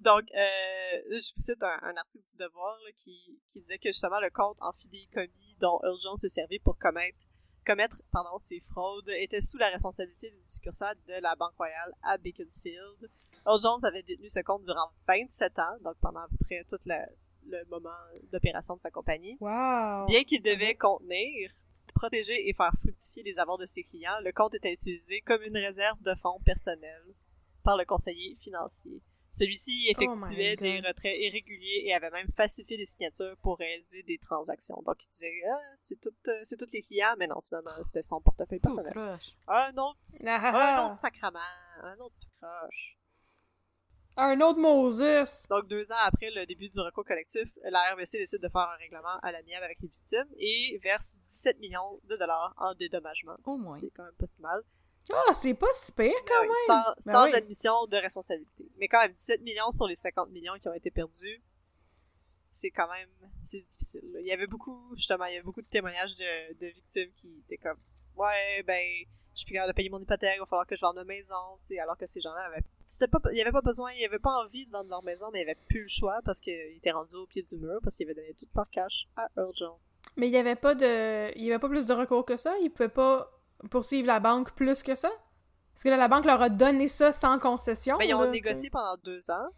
Donc, 0.00 0.24
euh, 0.34 0.98
je 1.10 1.32
vous 1.34 1.40
cite 1.40 1.62
un, 1.62 1.78
un 1.82 1.96
article 1.96 2.24
du 2.28 2.36
Devoir 2.36 2.76
là, 2.84 2.90
qui, 2.98 3.38
qui 3.52 3.60
disait 3.60 3.78
que 3.78 3.88
justement 3.90 4.18
le 4.20 4.30
compte 4.30 4.56
en 4.60 4.72
fidéicommis 4.72 5.56
dont 5.60 5.78
Jones 6.02 6.16
s'est 6.16 6.28
servi 6.28 6.58
pour 6.58 6.76
commettre, 6.76 7.18
commettre 7.64 8.02
pardon, 8.10 8.36
ces 8.38 8.60
fraudes 8.60 9.08
était 9.10 9.40
sous 9.40 9.58
la 9.58 9.68
responsabilité 9.68 10.30
d'une 10.30 10.44
succursale 10.44 10.96
de 11.06 11.14
la 11.22 11.36
Banque 11.36 11.54
Royale 11.56 11.92
à 12.02 12.18
Beaconsfield. 12.18 13.08
Jones 13.46 13.84
avait 13.84 14.02
détenu 14.02 14.28
ce 14.28 14.40
compte 14.40 14.62
durant 14.62 14.90
27 15.06 15.58
ans, 15.60 15.76
donc 15.84 15.94
pendant 16.00 16.20
à 16.20 16.28
peu 16.28 16.36
près 16.44 16.64
tout 16.68 16.78
la- 16.86 17.06
le 17.46 17.64
moment 17.70 17.90
d'opération 18.32 18.74
de 18.76 18.80
sa 18.80 18.90
compagnie. 18.90 19.36
Wow. 19.40 20.06
Bien 20.06 20.24
qu'il 20.24 20.42
devait 20.42 20.74
contenir, 20.74 21.50
protéger 21.92 22.48
et 22.48 22.52
faire 22.54 22.72
fructifier 22.78 23.22
les 23.22 23.38
avoirs 23.38 23.58
de 23.58 23.66
ses 23.66 23.82
clients, 23.82 24.18
le 24.24 24.32
compte 24.32 24.54
était 24.54 24.72
utilisé 24.72 25.20
comme 25.22 25.42
une 25.42 25.56
réserve 25.56 26.00
de 26.02 26.14
fonds 26.14 26.40
personnels 26.44 27.14
par 27.62 27.76
le 27.76 27.84
conseiller 27.84 28.36
financier. 28.36 29.02
Celui-ci 29.30 29.86
effectuait 29.88 30.56
Oh 30.58 30.62
my 30.62 30.80
des 30.82 30.86
retraits 30.86 31.18
irréguliers 31.18 31.84
et 31.86 31.94
avait 31.94 32.10
même 32.10 32.30
falsifié 32.36 32.76
des 32.76 32.84
signatures 32.84 33.34
pour 33.40 33.56
réaliser 33.56 34.02
des 34.02 34.18
transactions. 34.18 34.82
Donc 34.84 35.02
il 35.06 35.10
disait 35.10 35.32
ah, 35.50 35.58
c'est 35.74 35.98
tout, 35.98 36.14
euh, 36.28 36.40
c'est 36.42 36.58
tous 36.58 36.70
les 36.72 36.82
clients, 36.82 37.14
mais 37.18 37.26
non, 37.26 37.40
finalement, 37.48 37.70
c'était 37.82 38.02
son 38.02 38.20
portefeuille 38.20 38.60
personnel. 38.60 38.92
Un 39.48 39.72
autre, 39.78 39.98
Ah, 40.26 40.80
un 40.82 40.86
autre 40.86 40.98
sacrement, 40.98 41.38
un 41.82 41.96
autre 41.98 42.14
croche. 42.36 42.98
Un 44.16 44.40
autre 44.42 44.58
Moses. 44.58 45.46
Donc, 45.48 45.68
deux 45.68 45.90
ans 45.90 45.96
après 46.06 46.30
le 46.30 46.44
début 46.44 46.68
du 46.68 46.78
recours 46.80 47.04
collectif, 47.04 47.48
la 47.64 47.80
RBC 47.94 48.18
décide 48.18 48.42
de 48.42 48.48
faire 48.48 48.68
un 48.68 48.76
règlement 48.76 49.18
à 49.22 49.32
l'amiable 49.32 49.64
avec 49.64 49.80
les 49.80 49.88
victimes 49.88 50.26
et 50.38 50.78
verse 50.82 51.18
17 51.24 51.58
millions 51.60 51.98
de 52.04 52.16
dollars 52.16 52.54
en 52.58 52.74
dédommagement. 52.74 53.36
Au 53.44 53.56
moins. 53.56 53.78
C'est 53.80 53.90
quand 53.90 54.04
même 54.04 54.12
pas 54.18 54.26
si 54.26 54.40
mal. 54.42 54.60
Ah, 55.12 55.34
c'est 55.34 55.54
pas 55.54 55.66
si 55.74 55.90
pire 55.92 56.12
quand 56.28 56.40
Ouais, 56.42 56.46
même. 56.48 56.54
Sans, 56.66 56.84
Ben 57.06 57.12
sans 57.12 57.24
oui. 57.24 57.34
admission 57.34 57.86
de 57.86 57.96
responsabilité. 57.96 58.70
Mais 58.76 58.86
quand 58.86 59.00
même, 59.00 59.12
17 59.14 59.40
millions 59.40 59.70
sur 59.70 59.86
les 59.86 59.94
50 59.96 60.30
millions 60.30 60.54
qui 60.60 60.68
ont 60.68 60.74
été 60.74 60.90
perdus, 60.90 61.42
c'est 62.50 62.70
quand 62.70 62.88
même, 62.88 63.08
c'est 63.42 63.62
difficile. 63.62 64.02
là. 64.12 64.20
Il 64.20 64.26
y 64.26 64.32
avait 64.32 64.46
beaucoup, 64.46 64.94
justement, 64.94 65.24
il 65.24 65.32
y 65.32 65.36
avait 65.36 65.42
beaucoup 65.42 65.62
de 65.62 65.66
témoignages 65.68 66.14
de, 66.16 66.54
de 66.60 66.66
victimes 66.66 67.10
qui 67.16 67.38
étaient 67.46 67.56
comme, 67.56 67.78
ouais, 68.16 68.62
ben, 68.64 68.84
je 69.34 69.40
suis 69.40 69.46
plus 69.46 69.54
capable 69.54 69.72
de 69.72 69.76
payer 69.76 69.90
mon 69.90 70.00
hypothèque, 70.00 70.34
il 70.36 70.40
va 70.40 70.46
falloir 70.46 70.66
que 70.66 70.76
je 70.76 70.80
vende 70.80 70.96
ma 70.96 71.04
maison, 71.04 71.34
tu 71.58 71.66
sais, 71.66 71.78
alors 71.78 71.96
que 71.96 72.06
ces 72.06 72.20
gens-là 72.20 72.42
avaient, 72.46 72.62
c'était 72.86 73.08
pas, 73.08 73.18
il 73.32 73.40
avait 73.40 73.52
pas 73.52 73.60
besoin, 73.62 73.92
il 73.92 74.04
avait 74.04 74.18
pas 74.18 74.42
envie 74.44 74.66
de 74.66 74.70
vendre 74.70 74.90
leur 74.90 75.02
maison, 75.02 75.26
mais 75.32 75.40
ils 75.40 75.42
avaient 75.42 75.58
plus 75.68 75.82
le 75.82 75.88
choix 75.88 76.20
parce 76.24 76.40
qu'ils 76.40 76.76
étaient 76.76 76.90
rendus 76.90 77.16
au 77.16 77.26
pied 77.26 77.42
du 77.42 77.56
mur 77.56 77.78
parce 77.82 77.96
qu'ils 77.96 78.06
avaient 78.06 78.14
donné 78.14 78.34
tout 78.34 78.46
leur 78.54 78.68
cash 78.70 79.08
à 79.16 79.28
Jones. 79.54 79.76
Mais 80.16 80.28
il 80.28 80.32
y 80.32 80.36
avait 80.36 80.56
pas 80.56 80.74
de. 80.74 81.36
Il 81.36 81.44
y 81.44 81.50
avait 81.50 81.60
pas 81.60 81.68
plus 81.68 81.86
de 81.86 81.94
recours 81.94 82.24
que 82.24 82.36
ça? 82.36 82.54
Ils 82.58 82.70
pouvaient 82.70 82.88
pas 82.88 83.30
poursuivre 83.70 84.06
la 84.06 84.20
banque 84.20 84.52
plus 84.54 84.82
que 84.82 84.94
ça? 84.94 85.10
Parce 85.72 85.84
que 85.84 85.88
là, 85.88 85.96
la 85.96 86.08
banque 86.08 86.26
leur 86.26 86.42
a 86.42 86.50
donné 86.50 86.88
ça 86.88 87.12
sans 87.12 87.38
concession. 87.38 87.96
Mais 87.98 88.04
Ben, 88.04 88.10
ils 88.10 88.14
ont 88.14 88.22
là, 88.22 88.30
négocié 88.30 88.68
pendant 88.68 88.96
deux 89.02 89.30
ans. 89.30 89.48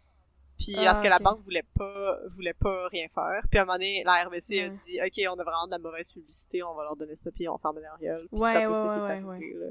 Puis 0.57 0.73
Ah, 0.77 0.85
parce 0.85 1.01
que 1.01 1.07
la 1.07 1.19
banque 1.19 1.39
voulait 1.41 1.65
pas 1.75 2.19
voulait 2.29 2.53
pas 2.53 2.87
rien 2.87 3.07
faire. 3.13 3.41
Puis 3.49 3.59
à 3.59 3.63
un 3.63 3.65
moment 3.65 3.77
donné, 3.77 4.03
la 4.05 4.23
RBC 4.25 4.61
a 4.61 4.69
dit 4.69 4.99
OK, 5.01 5.21
on 5.29 5.39
a 5.39 5.43
vraiment 5.43 5.65
de 5.65 5.71
la 5.71 5.79
mauvaise 5.79 6.11
publicité, 6.11 6.63
on 6.63 6.73
va 6.75 6.83
leur 6.83 6.95
donner 6.95 7.15
ça 7.15 7.31
puis 7.31 7.47
on 7.49 7.57
ferme 7.57 7.79
leur 7.79 7.97
gueule. 7.99 8.27
Puis 8.31 8.41
Ouais, 8.41 8.51
c'est 8.51 8.57
un 8.57 8.61
peu 8.61 8.67
ouais, 8.67 8.73
ça 8.73 8.81
qui 8.81 8.87
ouais, 8.87 9.17
est 9.19 9.23
ouais, 9.23 9.35
arrivé, 9.35 9.53
là. 9.53 9.67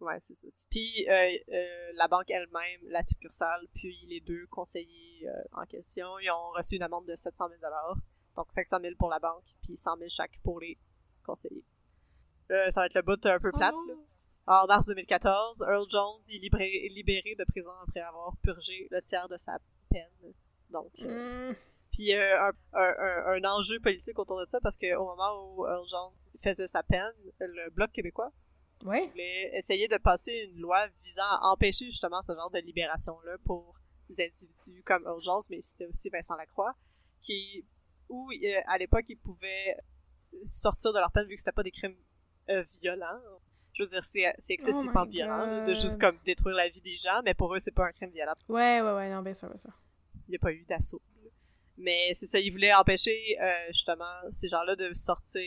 Ouais, 0.00 0.16
c'est 0.20 0.34
ça. 0.34 0.48
Puis 0.70 1.06
euh, 1.08 1.28
euh, 1.52 1.92
la 1.94 2.08
banque 2.08 2.28
elle-même, 2.30 2.80
la 2.90 3.02
succursale, 3.02 3.66
puis 3.74 4.06
les 4.08 4.20
deux 4.20 4.46
conseillers 4.48 5.26
euh, 5.26 5.42
en 5.52 5.64
question, 5.64 6.18
ils 6.18 6.30
ont 6.30 6.50
reçu 6.54 6.76
une 6.76 6.82
amende 6.82 7.06
de 7.06 7.14
700 7.14 7.48
000 7.48 7.60
Donc 8.36 8.46
500 8.50 8.78
000 8.82 8.94
pour 8.98 9.08
la 9.08 9.18
banque, 9.18 9.44
puis 9.62 9.76
100 9.76 9.96
000 9.96 10.08
chaque 10.10 10.38
pour 10.42 10.60
les 10.60 10.78
conseillers. 11.24 11.64
Euh, 12.50 12.70
ça 12.70 12.80
va 12.80 12.86
être 12.86 12.94
le 12.94 13.02
bout 13.02 13.24
un 13.26 13.38
peu 13.40 13.50
Oh 13.52 13.56
plate, 13.56 13.72
non. 13.72 13.86
là. 13.88 13.94
En 14.46 14.66
mars 14.66 14.86
2014, 14.86 15.62
Earl 15.68 15.86
Jones 15.90 16.20
est 16.32 16.38
libéré, 16.88 17.34
de 17.38 17.44
prison 17.44 17.70
après 17.82 18.00
avoir 18.00 18.36
purgé 18.42 18.86
le 18.90 19.00
tiers 19.02 19.28
de 19.28 19.36
sa 19.36 19.58
peine. 19.90 20.32
Donc, 20.70 20.92
euh, 21.02 21.50
Hmm. 21.50 21.54
puis 21.92 22.14
euh, 22.14 22.40
un, 22.40 22.52
un, 22.74 22.94
un, 22.98 23.42
un 23.42 23.44
enjeu 23.50 23.80
politique 23.80 24.18
autour 24.18 24.38
de 24.40 24.44
ça 24.44 24.58
parce 24.60 24.76
qu'au 24.76 25.04
moment 25.04 25.54
où 25.54 25.66
Earl 25.66 25.86
Jones 25.88 26.12
faisait 26.42 26.68
sa 26.68 26.82
peine, 26.82 27.12
le 27.40 27.70
Bloc 27.70 27.90
québécois 27.92 28.30
Ouais. 28.84 29.08
voulait 29.08 29.50
essayer 29.56 29.88
de 29.88 29.96
passer 29.96 30.32
une 30.52 30.60
loi 30.60 30.86
visant 31.02 31.22
à 31.40 31.50
empêcher 31.52 31.86
justement 31.86 32.20
ce 32.22 32.32
genre 32.34 32.50
de 32.50 32.58
libération-là 32.58 33.38
pour 33.44 33.74
des 34.10 34.24
individus 34.26 34.82
comme 34.84 35.02
Earl 35.06 35.22
Jones, 35.22 35.40
mais 35.50 35.60
c'était 35.62 35.86
aussi 35.86 36.08
Vincent 36.10 36.36
Lacroix, 36.36 36.74
qui, 37.22 37.66
où 38.08 38.30
euh, 38.30 38.60
à 38.66 38.76
l'époque 38.78 39.06
ils 39.08 39.16
pouvaient 39.18 39.76
sortir 40.44 40.92
de 40.92 40.98
leur 40.98 41.10
peine 41.10 41.26
vu 41.26 41.34
que 41.34 41.40
c'était 41.40 41.52
pas 41.52 41.62
des 41.62 41.70
crimes 41.72 41.96
euh, 42.50 42.62
violents. 42.82 43.18
Je 43.76 43.82
veux 43.82 43.88
dire, 43.90 44.02
c'est 44.04 44.34
c'est 44.38 44.54
excessivement 44.54 45.04
violent 45.04 45.46
là, 45.46 45.60
de 45.60 45.72
juste 45.74 46.00
comme 46.00 46.18
détruire 46.24 46.56
la 46.56 46.68
vie 46.68 46.80
des 46.80 46.96
gens, 46.96 47.20
mais 47.24 47.34
pour 47.34 47.54
eux 47.54 47.58
c'est 47.58 47.70
pas 47.74 47.86
un 47.86 47.92
crime 47.92 48.10
violent 48.10 48.32
Ouais, 48.48 48.80
ouais, 48.80 48.92
ouais, 48.94 49.10
non, 49.10 49.20
bien 49.22 49.34
sûr, 49.34 49.48
bien 49.48 49.58
sûr. 49.58 49.70
il 50.26 50.30
n'y 50.30 50.36
a 50.36 50.38
pas 50.38 50.52
eu 50.52 50.64
d'assaut. 50.64 51.02
Mais 51.76 52.12
c'est 52.14 52.24
ça, 52.26 52.40
ils 52.40 52.50
voulaient 52.50 52.72
empêcher 52.72 53.36
euh, 53.38 53.66
justement 53.68 54.04
ces 54.30 54.48
gens-là 54.48 54.76
de 54.76 54.94
sortir. 54.94 55.44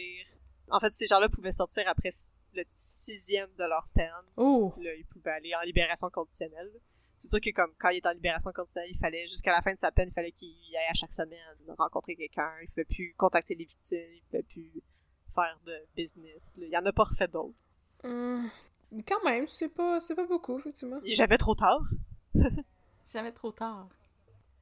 En 0.69 0.79
fait, 0.79 0.93
ces 0.93 1.07
gens-là 1.07 1.27
pouvaient 1.27 1.51
sortir 1.51 1.85
après 1.87 2.11
le 2.53 2.63
sixième 2.69 3.49
de 3.57 3.63
leur 3.63 3.87
peine. 3.95 4.11
Oh! 4.37 4.71
Là, 4.79 4.93
ils 4.93 5.05
pouvaient 5.05 5.31
aller 5.31 5.55
en 5.55 5.61
libération 5.61 6.07
conditionnelle. 6.11 6.69
C'est 7.17 7.29
sûr 7.29 7.41
que 7.41 7.49
comme 7.49 7.73
quand 7.79 7.89
il 7.89 7.97
était 7.97 8.07
en 8.09 8.13
libération 8.13 8.51
conditionnelle, 8.53 8.91
il 8.91 8.99
fallait 8.99 9.25
jusqu'à 9.25 9.51
la 9.51 9.63
fin 9.63 9.73
de 9.73 9.79
sa 9.79 9.91
peine, 9.91 10.09
il 10.09 10.13
fallait 10.13 10.31
qu'il 10.31 10.49
y 10.69 10.77
aille 10.77 10.87
à 10.91 10.93
chaque 10.93 11.11
semaine 11.11 11.39
rencontrer 11.77 12.15
quelqu'un. 12.15 12.51
Il 12.61 12.67
pouvait 12.67 12.85
plus 12.85 13.15
contacter 13.17 13.55
les 13.55 13.65
victimes, 13.65 13.97
il 14.13 14.21
pouvait 14.29 14.43
plus 14.43 14.71
faire 15.33 15.59
de 15.65 15.75
business. 15.95 16.55
là. 16.57 16.65
Il 16.67 16.71
y 16.71 16.77
en 16.77 16.85
a 16.85 16.93
pas 16.93 17.03
refait 17.05 17.27
d'autres. 17.27 17.55
Mais 18.03 19.03
quand 19.03 19.23
même, 19.23 19.47
c'est 19.47 19.69
pas, 19.69 19.99
c'est 20.01 20.15
pas 20.15 20.25
beaucoup, 20.25 20.57
effectivement. 20.57 20.99
Et 21.03 21.13
J'avais 21.13 21.37
trop 21.37 21.55
tard. 21.55 21.81
Jamais 23.11 23.31
trop 23.31 23.51
tard. 23.51 23.87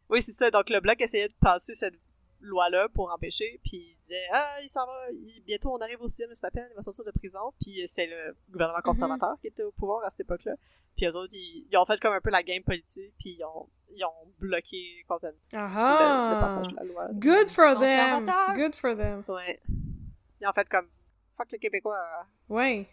Oui, 0.09 0.21
c'est 0.21 0.31
ça. 0.31 0.49
Donc 0.51 0.69
le 0.69 0.79
bloc 0.79 0.99
essayait 1.01 1.27
de 1.27 1.33
passer 1.39 1.75
cette 1.75 1.95
loi-là 2.39 2.88
pour 2.93 3.11
empêcher, 3.11 3.59
puis 3.63 3.77
il 3.77 3.97
disait 4.01 4.25
«Ah, 4.31 4.57
il 4.61 4.69
s'en 4.69 4.85
va, 4.85 4.93
il- 5.11 5.41
bientôt 5.45 5.73
on 5.73 5.77
arrive 5.79 6.01
au 6.01 6.07
sixième 6.07 6.29
peine, 6.53 6.67
il 6.71 6.75
va 6.75 6.81
sortir 6.81 7.03
de 7.03 7.11
prison.» 7.11 7.39
Puis 7.61 7.81
c'est 7.88 8.05
le 8.05 8.35
gouvernement 8.49 8.79
conservateur 8.83 9.38
qui 9.41 9.47
était 9.47 9.63
au 9.63 9.71
pouvoir 9.71 10.05
à 10.05 10.09
cette 10.09 10.21
époque-là. 10.21 10.53
Puis 10.95 11.05
eux 11.07 11.15
autres, 11.15 11.33
ils, 11.33 11.67
ils 11.71 11.77
ont 11.77 11.85
fait 11.85 11.99
comme 11.99 12.13
un 12.13 12.21
peu 12.21 12.29
la 12.29 12.43
game 12.43 12.63
politique, 12.63 13.13
puis 13.19 13.38
ils 13.39 13.43
ont, 13.43 13.67
ils 13.89 14.03
ont 14.05 14.31
bloqué 14.39 15.03
complètement 15.07 15.39
le, 15.51 15.57
le 15.57 15.63
Ah 15.65 16.38
passage 16.41 16.67
de 16.67 16.75
la 16.75 16.83
loi. 16.83 17.07
Good 17.13 17.47
for 17.49 17.79
them! 17.79 18.25
Conservateur. 18.25 18.55
Good 18.55 18.75
for 18.75 18.95
them. 18.95 19.23
Ouais. 19.27 19.59
Ils 20.39 20.47
ont 20.47 20.53
fait 20.53 20.69
comme 20.69 20.88
«Fuck 21.38 21.51
les 21.51 21.59
Québécois!» 21.59 21.97
Ouais. 22.49 22.88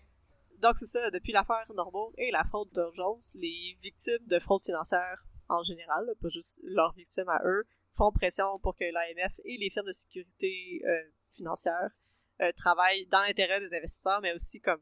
Donc 0.64 0.78
c'est 0.78 0.86
ça, 0.86 1.10
depuis 1.10 1.32
l'affaire 1.32 1.70
Normo 1.74 2.14
et 2.16 2.30
la 2.30 2.42
fraude 2.44 2.70
d'urgence, 2.72 3.36
les 3.38 3.76
victimes 3.82 4.26
de 4.26 4.38
fraude 4.38 4.62
financière 4.62 5.22
en 5.50 5.62
général, 5.62 6.06
pas 6.22 6.28
juste 6.28 6.58
leurs 6.64 6.94
victimes 6.94 7.28
à 7.28 7.38
eux, 7.44 7.64
font 7.92 8.10
pression 8.12 8.58
pour 8.60 8.74
que 8.74 8.84
l'AMF 8.84 9.38
et 9.44 9.58
les 9.58 9.68
firmes 9.68 9.88
de 9.88 9.92
sécurité 9.92 10.80
euh, 10.86 11.02
financière 11.36 11.90
euh, 12.40 12.50
travaillent 12.56 13.04
dans 13.08 13.20
l'intérêt 13.20 13.60
des 13.60 13.74
investisseurs, 13.76 14.22
mais 14.22 14.32
aussi 14.32 14.62
comme 14.62 14.80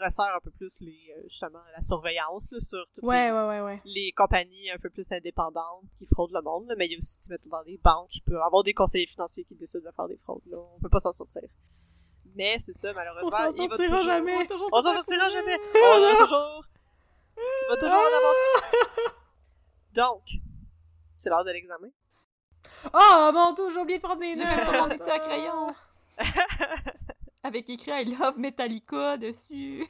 resserrent 0.00 0.34
un 0.34 0.40
peu 0.42 0.50
plus 0.50 0.80
les 0.80 1.12
euh, 1.14 1.24
justement 1.24 1.60
la 1.76 1.82
surveillance 1.82 2.50
là, 2.50 2.58
sur 2.58 2.82
toutes 2.94 3.04
Ouais, 3.04 3.26
les, 3.26 3.32
ouais, 3.32 3.48
ouais, 3.48 3.60
ouais. 3.60 3.82
les 3.84 4.12
compagnies 4.16 4.70
un 4.70 4.78
peu 4.78 4.88
plus 4.88 5.12
indépendantes 5.12 5.84
qui 5.98 6.06
fraudent 6.06 6.32
le 6.32 6.40
monde, 6.40 6.68
là, 6.68 6.74
mais 6.78 6.86
il 6.86 6.92
y 6.92 6.94
a 6.94 6.96
aussi, 6.96 7.20
tu 7.20 7.30
mettons, 7.30 7.50
dans 7.50 7.64
des 7.64 7.76
banques, 7.76 8.16
il 8.16 8.22
peut 8.22 8.40
avoir 8.40 8.62
des 8.62 8.72
conseillers 8.72 9.08
financiers 9.08 9.44
qui 9.44 9.56
décident 9.56 9.84
de 9.84 9.94
faire 9.94 10.08
des 10.08 10.16
fraudes, 10.16 10.46
là. 10.46 10.56
On 10.56 10.80
peut 10.80 10.88
pas 10.88 11.00
s'en 11.00 11.12
sortir. 11.12 11.42
Mais 12.34 12.58
c'est 12.60 12.72
ça, 12.72 12.92
malheureusement, 12.94 13.28
On 13.28 13.50
s'en 13.50 13.52
sortira 13.52 13.76
toujours... 13.76 13.98
jamais. 14.04 14.34
On 14.34 14.38
va 14.38 14.46
toujours 14.46 14.68
On 14.72 14.82
s'en 14.82 14.94
sortira 14.94 15.28
jamais! 15.28 15.58
On 15.74 16.00
va 16.00 16.18
toujours... 16.18 16.64
Il 17.36 17.68
va 17.68 17.76
toujours 17.76 17.98
en 17.98 18.16
avoir... 18.16 18.34
Donc, 19.94 20.22
c'est 21.16 21.28
l'heure 21.28 21.44
de 21.44 21.50
l'examen. 21.50 21.88
Oh 22.94 23.30
mon 23.32 23.52
dieu, 23.52 23.70
j'ai 23.72 23.80
oublié 23.80 23.98
de 23.98 24.02
prendre 24.02 24.20
des 24.20 24.34
J'ai 24.34 24.44
notes! 24.44 24.66
pas 24.66 24.86
mon 24.86 24.90
à 24.90 25.18
crayon. 25.18 25.74
Avec 27.44 27.68
écrit 27.68 27.90
I 27.90 28.04
love 28.04 28.38
Metallica 28.38 29.16
dessus. 29.16 29.86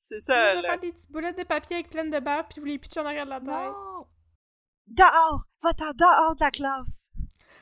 C'est 0.00 0.20
ça, 0.20 0.54
je 0.56 0.60
vais 0.60 0.66
faire 0.66 0.80
des 0.80 0.92
petites 0.92 1.10
boulettes 1.10 1.38
de 1.38 1.44
papier 1.44 1.76
avec 1.76 1.90
pleine 1.90 2.10
de 2.10 2.18
bave 2.18 2.46
puis 2.48 2.60
vous 2.60 2.66
les 2.66 2.78
pitcher 2.78 3.00
en 3.00 3.06
arrière 3.06 3.24
de 3.24 3.30
la 3.30 3.40
tête. 3.40 3.48
Non! 3.48 4.06
Dehors! 4.86 5.44
Va-t'en 5.62 5.92
dehors 5.92 6.34
de 6.34 6.40
la 6.44 6.50
classe! 6.50 7.10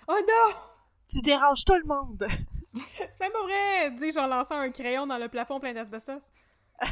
Oh 0.08 0.14
non! 0.16 0.56
Tu 1.08 1.20
déranges 1.22 1.64
tout 1.64 1.74
le 1.74 1.84
monde! 1.84 2.26
C'est 3.14 3.20
même 3.20 3.32
pas 3.32 3.42
vrai! 3.42 3.90
Dis, 3.92 4.12
j'en 4.12 4.26
lançais 4.26 4.54
un 4.54 4.70
crayon 4.70 5.06
dans 5.06 5.18
le 5.18 5.28
plafond 5.28 5.60
plein 5.60 5.72
d'asbestos. 5.74 6.30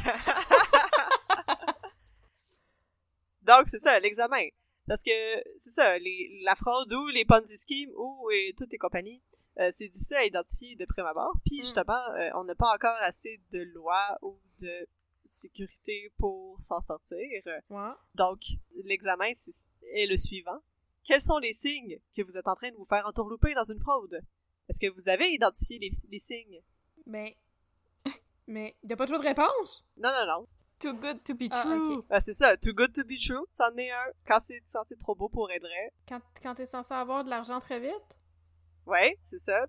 Donc, 3.41 3.67
c'est 3.67 3.79
ça, 3.79 3.99
l'examen. 3.99 4.47
Parce 4.87 5.01
que, 5.03 5.11
c'est 5.57 5.69
ça, 5.71 5.97
les, 5.97 6.41
la 6.43 6.55
fraude 6.55 6.91
ou 6.93 7.07
les 7.09 7.25
Ponzi 7.25 7.55
schemes 7.57 7.91
ou 7.95 8.29
et 8.31 8.53
toutes 8.57 8.71
les 8.71 8.77
compagnies, 8.77 9.21
euh, 9.59 9.69
c'est 9.73 9.87
difficile 9.87 10.17
à 10.17 10.25
identifier 10.25 10.75
de 10.75 10.85
prime 10.85 11.05
abord. 11.05 11.33
Puis, 11.45 11.59
Mm. 11.59 11.63
justement, 11.63 12.05
euh, 12.17 12.29
on 12.35 12.43
n'a 12.43 12.55
pas 12.55 12.73
encore 12.73 12.97
assez 13.01 13.39
de 13.51 13.61
lois 13.73 14.17
ou 14.21 14.39
de 14.59 14.87
sécurité 15.25 16.11
pour 16.17 16.59
s'en 16.61 16.81
sortir. 16.81 17.17
Ouais. 17.69 17.91
Donc, 18.13 18.41
l'examen 18.83 19.31
c'est- 19.33 19.71
est 19.93 20.05
le 20.07 20.17
suivant. 20.17 20.59
Quels 21.03 21.21
sont 21.21 21.37
les 21.37 21.53
signes 21.53 21.99
que 22.15 22.21
vous 22.23 22.37
êtes 22.37 22.47
en 22.47 22.55
train 22.55 22.69
de 22.71 22.75
vous 22.75 22.85
faire 22.85 23.07
entourlouper 23.07 23.53
dans 23.53 23.63
une 23.63 23.79
fraude? 23.79 24.21
Est-ce 24.69 24.79
que 24.79 24.91
vous 24.93 25.09
avez 25.09 25.29
identifié 25.31 25.79
les, 25.79 25.91
les 26.11 26.19
signes? 26.19 26.61
Mais. 27.05 27.37
Mais, 28.47 28.75
y 28.83 28.93
a 28.93 28.95
pas 28.95 29.07
choix 29.07 29.17
de 29.19 29.23
réponse? 29.23 29.85
Non, 29.97 30.09
non, 30.11 30.25
non. 30.27 30.47
Too 30.79 30.93
good 30.93 31.23
to 31.23 31.33
be 31.33 31.47
Ah, 31.51 31.61
true. 31.63 31.95
ok. 31.99 32.05
Ah, 32.09 32.19
c'est 32.19 32.33
ça, 32.33 32.57
too 32.57 32.73
good 32.73 32.91
to 32.93 33.03
be 33.05 33.17
true, 33.17 33.45
c'en 33.49 33.73
est 33.77 33.89
un. 33.91 34.05
Quand 34.27 34.39
c'est 34.41 34.61
quand 34.71 34.83
c'est 34.83 34.99
trop 34.99 35.15
beau 35.15 35.29
pour 35.29 35.49
être 35.51 35.61
vrai. 35.61 35.91
Quand, 36.07 36.19
quand 36.43 36.53
t'es 36.55 36.65
censé 36.65 36.93
avoir 36.93 37.23
de 37.23 37.29
l'argent 37.29 37.59
très 37.59 37.79
vite? 37.79 38.19
Ouais, 38.85 39.17
c'est 39.23 39.39
ça. 39.39 39.65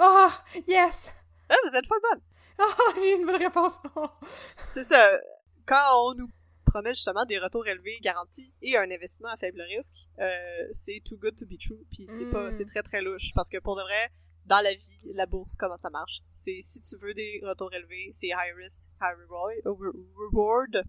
Oh! 0.00 0.28
Yes! 0.66 1.12
Ah, 1.48 1.56
vous 1.68 1.76
êtes 1.76 1.86
full 1.86 2.00
bonne. 2.10 2.22
Oh, 2.58 2.72
j'ai 2.96 3.14
une 3.16 3.26
bonne 3.26 3.36
réponse! 3.36 3.74
C'est 4.72 4.84
ça. 4.84 5.20
Quand 5.66 6.08
on 6.10 6.14
nous 6.14 6.28
promet 6.64 6.94
justement 6.94 7.24
des 7.26 7.38
retours 7.38 7.66
élevés 7.68 7.98
garantis 8.00 8.52
et 8.62 8.76
un 8.78 8.90
investissement 8.90 9.28
à 9.28 9.36
faible 9.36 9.60
risque, 9.60 9.92
euh, 10.18 10.68
c'est 10.72 11.00
too 11.04 11.16
good 11.18 11.36
to 11.36 11.44
be 11.46 11.58
true. 11.58 11.84
Puis 11.92 12.06
c'est 12.08 12.24
pas, 12.30 12.48
Mm. 12.48 12.52
c'est 12.52 12.64
très 12.64 12.82
très 12.82 13.02
louche 13.02 13.32
parce 13.34 13.50
que 13.50 13.58
pour 13.58 13.76
de 13.76 13.82
vrai, 13.82 14.10
dans 14.46 14.60
la 14.62 14.72
vie, 14.74 15.12
la 15.14 15.26
bourse, 15.26 15.54
comment 15.56 15.76
ça 15.76 15.90
marche 15.90 16.22
C'est 16.34 16.60
si 16.62 16.80
tu 16.80 16.96
veux 16.98 17.12
des 17.14 17.40
retours 17.44 17.72
élevés, 17.74 18.10
c'est 18.14 18.28
high 18.28 18.54
risk, 18.56 18.82
high 19.02 19.14
reward. 19.64 20.76
euh. 20.76 20.82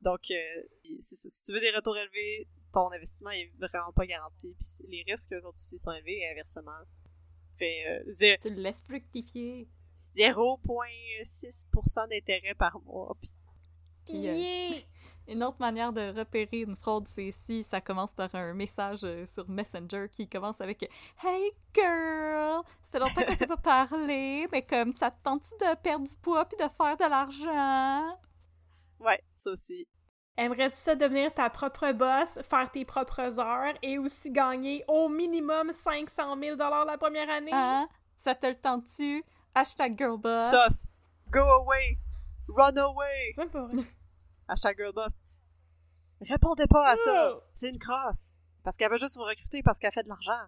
Donc 0.00 0.30
euh, 0.30 0.62
c'est 1.00 1.14
ça. 1.16 1.28
Si 1.28 1.42
tu 1.44 1.52
veux 1.52 1.60
des 1.60 1.70
retours 1.70 1.96
élevés, 1.96 2.48
ton 2.72 2.90
investissement 2.90 3.30
est 3.30 3.52
vraiment 3.58 3.92
pas 3.92 4.04
garanti. 4.06 4.54
Puis 4.58 4.66
les 4.88 5.02
risques 5.10 5.32
eux 5.32 5.46
autres 5.46 5.54
aussi 5.58 5.78
sont 5.78 5.92
élevés 5.92 6.18
et 6.18 6.28
inversement. 6.32 6.72
Fait 7.58 7.84
euh, 7.88 8.02
zé- 8.10 8.38
Tu 8.40 8.50
le 8.50 8.56
laisses 8.62 8.82
fructifier. 8.82 9.68
0,6% 10.16 12.08
d'intérêt 12.08 12.54
par 12.54 12.80
mois. 12.82 13.16
Puis 13.20 13.30
Puis, 14.06 14.16
Yeah! 14.18 14.80
Une 15.28 15.44
autre 15.44 15.58
manière 15.60 15.92
de 15.92 16.18
repérer 16.18 16.60
une 16.62 16.76
fraude, 16.76 17.06
c'est 17.06 17.30
si 17.46 17.62
ça 17.62 17.80
commence 17.80 18.12
par 18.12 18.34
un 18.34 18.54
message 18.54 19.00
euh, 19.04 19.24
sur 19.26 19.48
Messenger 19.48 20.06
qui 20.10 20.28
commence 20.28 20.60
avec 20.60 20.90
Hey 21.22 21.52
girl, 21.74 22.62
ça 22.82 22.92
fait 22.92 22.98
longtemps 22.98 23.24
qu'on 23.24 23.36
s'est 23.36 23.46
pas 23.46 23.56
parlé, 23.56 24.48
mais 24.50 24.62
comme 24.62 24.94
ça 24.94 25.10
te 25.10 25.22
tente 25.22 25.42
de 25.60 25.76
perdre 25.80 26.08
du 26.08 26.16
poids 26.16 26.44
puis 26.44 26.56
de 26.56 26.68
faire 26.76 26.96
de 26.96 27.08
l'argent? 27.08 28.18
ouais, 29.00 29.22
ça 29.32 29.50
aussi. 29.50 29.86
Aimerais-tu 30.36 30.76
ça 30.76 30.94
devenir 30.94 31.32
ta 31.32 31.50
propre 31.50 31.92
boss, 31.92 32.38
faire 32.42 32.70
tes 32.70 32.84
propres 32.84 33.38
heures 33.38 33.74
et 33.82 33.98
aussi 33.98 34.30
gagner 34.30 34.82
au 34.88 35.08
minimum 35.08 35.72
500 35.72 36.36
000 36.40 36.56
la 36.56 36.98
première 36.98 37.30
année? 37.30 37.52
Hein? 37.52 37.86
Ça 38.24 38.34
te 38.34 38.46
le 38.46 38.54
tente-tu? 38.54 39.22
Hashtag 39.54 39.98
girlboss. 39.98 40.50
Sus. 40.50 40.88
Go 41.30 41.40
away. 41.40 41.98
Run 42.48 42.76
away. 42.78 43.34
Hashtag 44.48 44.76
girlboss. 44.78 45.22
Répondez 46.20 46.66
pas 46.68 46.90
à 46.90 46.96
ça. 46.96 47.40
C'est 47.54 47.68
une 47.70 47.78
crosse. 47.78 48.36
Parce 48.62 48.76
qu'elle 48.76 48.90
veut 48.90 48.98
juste 48.98 49.16
vous 49.16 49.24
recruter 49.24 49.62
parce 49.62 49.78
qu'elle 49.78 49.92
fait 49.92 50.04
de 50.04 50.08
l'argent 50.08 50.38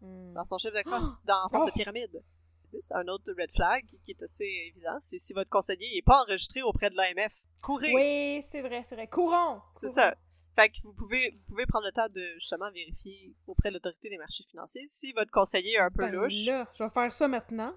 Hmm. 0.00 0.34
dans 0.34 0.44
son 0.44 0.58
chiffre 0.58 0.74
de 0.76 0.82
crosse, 0.90 1.24
dans 1.24 1.46
en 1.46 1.48
forme 1.48 1.66
de 1.66 1.70
Oh. 1.70 1.78
pyramide. 1.78 2.22
C'est 2.68 2.94
un 2.94 3.06
autre 3.08 3.32
red 3.38 3.50
flag 3.52 3.84
qui 4.02 4.10
est 4.10 4.22
assez 4.22 4.44
évident. 4.68 4.98
C'est 5.00 5.16
si 5.18 5.32
votre 5.32 5.48
conseiller 5.48 5.94
n'est 5.94 6.02
pas 6.02 6.22
enregistré 6.24 6.60
auprès 6.62 6.90
de 6.90 6.96
l'AMF. 6.96 7.32
Courez. 7.62 7.94
Oui, 7.94 8.44
c'est 8.50 8.60
vrai, 8.60 8.82
c'est 8.86 8.96
vrai. 8.96 9.06
Courons! 9.06 9.62
C'est 9.80 9.88
ça. 9.90 10.14
Fait 10.56 10.68
que 10.68 10.76
vous 10.82 10.92
pouvez, 10.92 11.30
vous 11.30 11.42
pouvez 11.46 11.66
prendre 11.66 11.86
le 11.86 11.92
temps 11.92 12.08
de 12.08 12.22
justement 12.34 12.70
vérifier 12.72 13.34
auprès 13.46 13.70
de 13.70 13.74
l'autorité 13.74 14.10
des 14.10 14.18
marchés 14.18 14.44
financiers 14.50 14.86
si 14.88 15.12
votre 15.12 15.30
conseiller 15.30 15.74
est 15.74 15.78
un 15.80 15.90
peu 15.90 16.04
Ben 16.04 16.12
louche. 16.12 16.46
là, 16.46 16.66
je 16.74 16.82
vais 16.84 16.90
faire 16.90 17.12
ça 17.12 17.26
maintenant. 17.28 17.72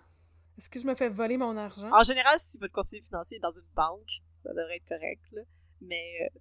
Est-ce 0.57 0.69
que 0.69 0.79
je 0.79 0.85
me 0.85 0.95
fais 0.95 1.09
voler 1.09 1.37
mon 1.37 1.55
argent? 1.57 1.89
En 1.93 2.03
général, 2.03 2.39
si 2.39 2.57
votre 2.57 2.73
conseiller 2.73 3.03
financier 3.03 3.37
est 3.37 3.41
dans 3.41 3.51
une 3.51 3.67
banque, 3.75 4.09
ça 4.43 4.49
devrait 4.49 4.77
être 4.77 4.87
correct, 4.87 5.21
là. 5.31 5.41
Mais 5.81 6.19
euh, 6.23 6.39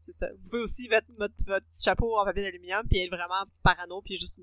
c'est 0.00 0.12
ça. 0.12 0.26
Vous 0.32 0.50
pouvez 0.50 0.62
aussi 0.62 0.88
mettre 0.88 1.06
votre, 1.18 1.34
votre 1.46 1.66
petit 1.66 1.82
chapeau 1.82 2.18
en 2.18 2.24
papier 2.24 2.42
d'aluminium 2.42 2.86
puis 2.88 2.98
être 2.98 3.10
vraiment 3.10 3.44
parano 3.62 4.00
puis 4.02 4.16
juste 4.16 4.40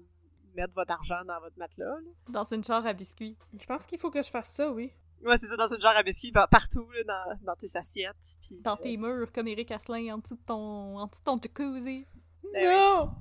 mettre 0.55 0.73
votre 0.73 0.91
argent 0.91 1.23
dans 1.25 1.39
votre 1.39 1.57
matelas. 1.57 1.85
Là. 1.99 2.11
Dans 2.29 2.43
une 2.45 2.63
genre 2.63 2.85
à 2.85 2.93
biscuits. 2.93 3.37
Je 3.59 3.65
pense 3.65 3.85
qu'il 3.85 3.99
faut 3.99 4.09
que 4.11 4.21
je 4.23 4.29
fasse 4.29 4.49
ça, 4.53 4.71
oui. 4.71 4.91
Ouais, 5.23 5.37
c'est 5.39 5.47
ça, 5.47 5.55
dans 5.57 5.67
une 5.73 5.81
genre 5.81 5.95
à 5.95 6.03
biscuits 6.03 6.31
par- 6.31 6.47
partout, 6.49 6.89
là, 6.91 7.03
dans, 7.03 7.45
dans 7.45 7.55
tes 7.55 7.75
assiettes. 7.75 8.37
Puis, 8.41 8.59
Dans 8.61 8.73
euh, 8.77 8.81
tes 8.83 8.95
murs, 8.97 9.31
comme 9.31 9.47
Eric 9.47 9.71
Asselin, 9.71 10.13
en 10.15 10.17
dessous 10.19 10.35
de 10.35 10.43
ton, 10.45 10.97
en 10.99 11.07
dessous 11.07 11.21
de 11.21 11.25
ton 11.25 11.39
jacuzzi. 11.41 12.05
Eh 12.53 12.63
non! 12.63 13.11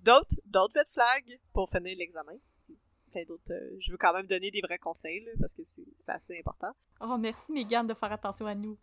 d'autres, 0.00 0.36
d'autres 0.44 0.78
red 0.78 0.88
flags 0.88 1.40
pour 1.52 1.68
finir 1.70 1.96
l'examen. 1.98 2.34
Plein 3.10 3.24
d'autres. 3.26 3.52
euh, 3.52 3.76
je 3.80 3.90
veux 3.90 3.96
quand 3.96 4.12
même 4.12 4.26
donner 4.26 4.50
des 4.50 4.60
vrais 4.60 4.78
conseils, 4.78 5.24
là, 5.24 5.32
parce 5.40 5.54
que 5.54 5.62
c'est, 5.74 5.86
c'est 6.04 6.12
assez 6.12 6.38
important. 6.38 6.72
Oh, 7.00 7.16
merci, 7.18 7.50
Mégane, 7.50 7.86
de 7.86 7.94
faire 7.94 8.12
attention 8.12 8.46
à 8.46 8.54
nous. 8.54 8.78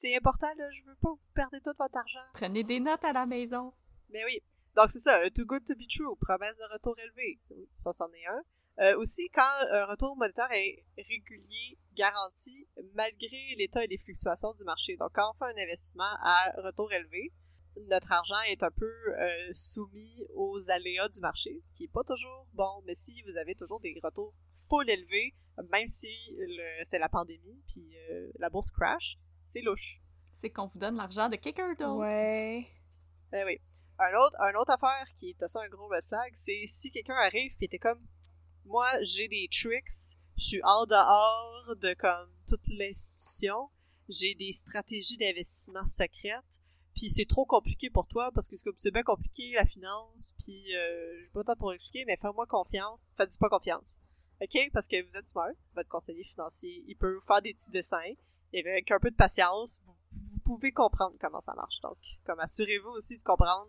C'est 0.00 0.14
important, 0.14 0.46
là, 0.56 0.70
je 0.70 0.84
veux 0.84 0.94
pas 1.02 1.08
que 1.12 1.20
vous 1.20 1.32
perdez 1.34 1.60
tout 1.60 1.72
votre 1.76 1.96
argent. 1.96 2.22
Prenez 2.34 2.62
des 2.62 2.78
notes 2.78 3.02
à 3.02 3.12
la 3.12 3.26
maison. 3.26 3.72
Mais 4.10 4.24
oui. 4.24 4.40
Donc, 4.76 4.92
c'est 4.92 5.00
ça, 5.00 5.20
un 5.24 5.30
too 5.30 5.44
good 5.44 5.64
to 5.64 5.74
be 5.74 5.88
true, 5.88 6.14
promesse 6.20 6.56
de 6.56 6.72
retour 6.72 6.96
élevé. 7.00 7.40
Ça, 7.74 7.92
c'en 7.92 8.06
est 8.12 8.26
un. 8.26 8.42
Euh, 8.80 8.96
aussi, 8.98 9.28
quand 9.30 9.66
un 9.72 9.86
retour 9.86 10.16
monétaire 10.16 10.52
est 10.52 10.84
régulier, 10.96 11.78
garanti, 11.96 12.68
malgré 12.94 13.56
l'état 13.56 13.82
et 13.82 13.88
les 13.88 13.98
fluctuations 13.98 14.52
du 14.52 14.62
marché. 14.62 14.96
Donc, 14.96 15.10
quand 15.14 15.30
on 15.30 15.34
fait 15.34 15.46
un 15.46 15.62
investissement 15.64 16.14
à 16.22 16.52
retour 16.58 16.92
élevé, 16.92 17.32
notre 17.88 18.12
argent 18.12 18.40
est 18.48 18.62
un 18.62 18.70
peu 18.70 18.86
euh, 18.86 19.50
soumis 19.52 20.24
aux 20.36 20.70
aléas 20.70 21.08
du 21.08 21.18
marché, 21.18 21.60
qui 21.72 21.84
est 21.84 21.92
pas 21.92 22.04
toujours 22.04 22.46
bon. 22.52 22.82
Mais 22.86 22.94
si 22.94 23.20
vous 23.22 23.36
avez 23.36 23.56
toujours 23.56 23.80
des 23.80 23.98
retours 24.00 24.32
full 24.68 24.88
élevés, 24.88 25.34
même 25.72 25.88
si 25.88 26.14
c'est 26.84 27.00
la 27.00 27.08
pandémie, 27.08 27.60
puis 27.66 27.96
euh, 28.10 28.30
la 28.38 28.48
bourse 28.48 28.70
crash, 28.70 29.18
c'est 29.48 29.62
louche. 29.62 30.00
C'est 30.40 30.50
qu'on 30.50 30.66
vous 30.66 30.78
donne 30.78 30.96
l'argent 30.96 31.28
de 31.28 31.36
quelqu'un 31.36 31.72
d'autre. 31.74 31.96
Ouais. 31.96 32.66
Ben 33.32 33.44
oui. 33.46 33.58
Un 33.98 34.14
autre, 34.14 34.36
un 34.40 34.54
autre 34.54 34.70
affaire 34.70 35.06
qui 35.18 35.30
est 35.30 35.42
assez 35.42 35.58
un 35.58 35.68
gros 35.68 35.88
red 35.88 36.04
flag, 36.04 36.30
c'est 36.34 36.64
si 36.66 36.90
quelqu'un 36.90 37.16
arrive 37.16 37.56
pis 37.56 37.64
était 37.64 37.78
comme 37.78 38.00
moi 38.64 38.86
j'ai 39.02 39.26
des 39.26 39.48
tricks, 39.50 40.16
je 40.36 40.44
suis 40.44 40.62
en 40.62 40.86
dehors 40.86 41.74
de 41.74 41.94
comme 41.94 42.30
toute 42.46 42.68
l'institution, 42.68 43.70
j'ai 44.08 44.34
des 44.34 44.52
stratégies 44.52 45.16
d'investissement 45.16 45.84
secrètes, 45.86 46.60
puis 46.94 47.08
c'est 47.10 47.26
trop 47.26 47.44
compliqué 47.44 47.90
pour 47.90 48.06
toi 48.06 48.30
parce 48.32 48.48
que 48.48 48.56
c'est 48.56 48.64
comme 48.64 48.76
c'est 48.76 48.92
bien 48.92 49.02
compliqué 49.02 49.52
la 49.54 49.64
finance, 49.64 50.34
puis 50.38 50.76
euh, 50.76 51.20
j'ai 51.20 51.28
pas 51.30 51.40
le 51.40 51.44
temps 51.44 51.56
pour 51.56 51.72
l'expliquer, 51.72 52.04
mais 52.06 52.16
fais-moi 52.16 52.46
confiance. 52.46 53.08
Enfin, 53.14 53.26
dis 53.26 53.38
pas 53.38 53.48
confiance. 53.48 53.98
OK? 54.40 54.70
Parce 54.72 54.86
que 54.86 55.02
vous 55.02 55.16
êtes 55.16 55.26
smart, 55.26 55.50
votre 55.74 55.88
conseiller 55.88 56.22
financier, 56.22 56.84
il 56.86 56.96
peut 56.96 57.14
vous 57.14 57.26
faire 57.26 57.42
des 57.42 57.52
petits 57.52 57.70
dessins, 57.70 58.14
et 58.52 58.60
avec 58.68 58.90
un 58.90 58.98
peu 58.98 59.10
de 59.10 59.16
patience, 59.16 59.80
vous, 59.84 59.94
vous 60.32 60.40
pouvez 60.40 60.72
comprendre 60.72 61.16
comment 61.20 61.40
ça 61.40 61.54
marche. 61.54 61.80
Donc, 61.80 61.98
comme 62.24 62.40
assurez-vous 62.40 62.90
aussi 62.90 63.18
de 63.18 63.22
comprendre 63.22 63.68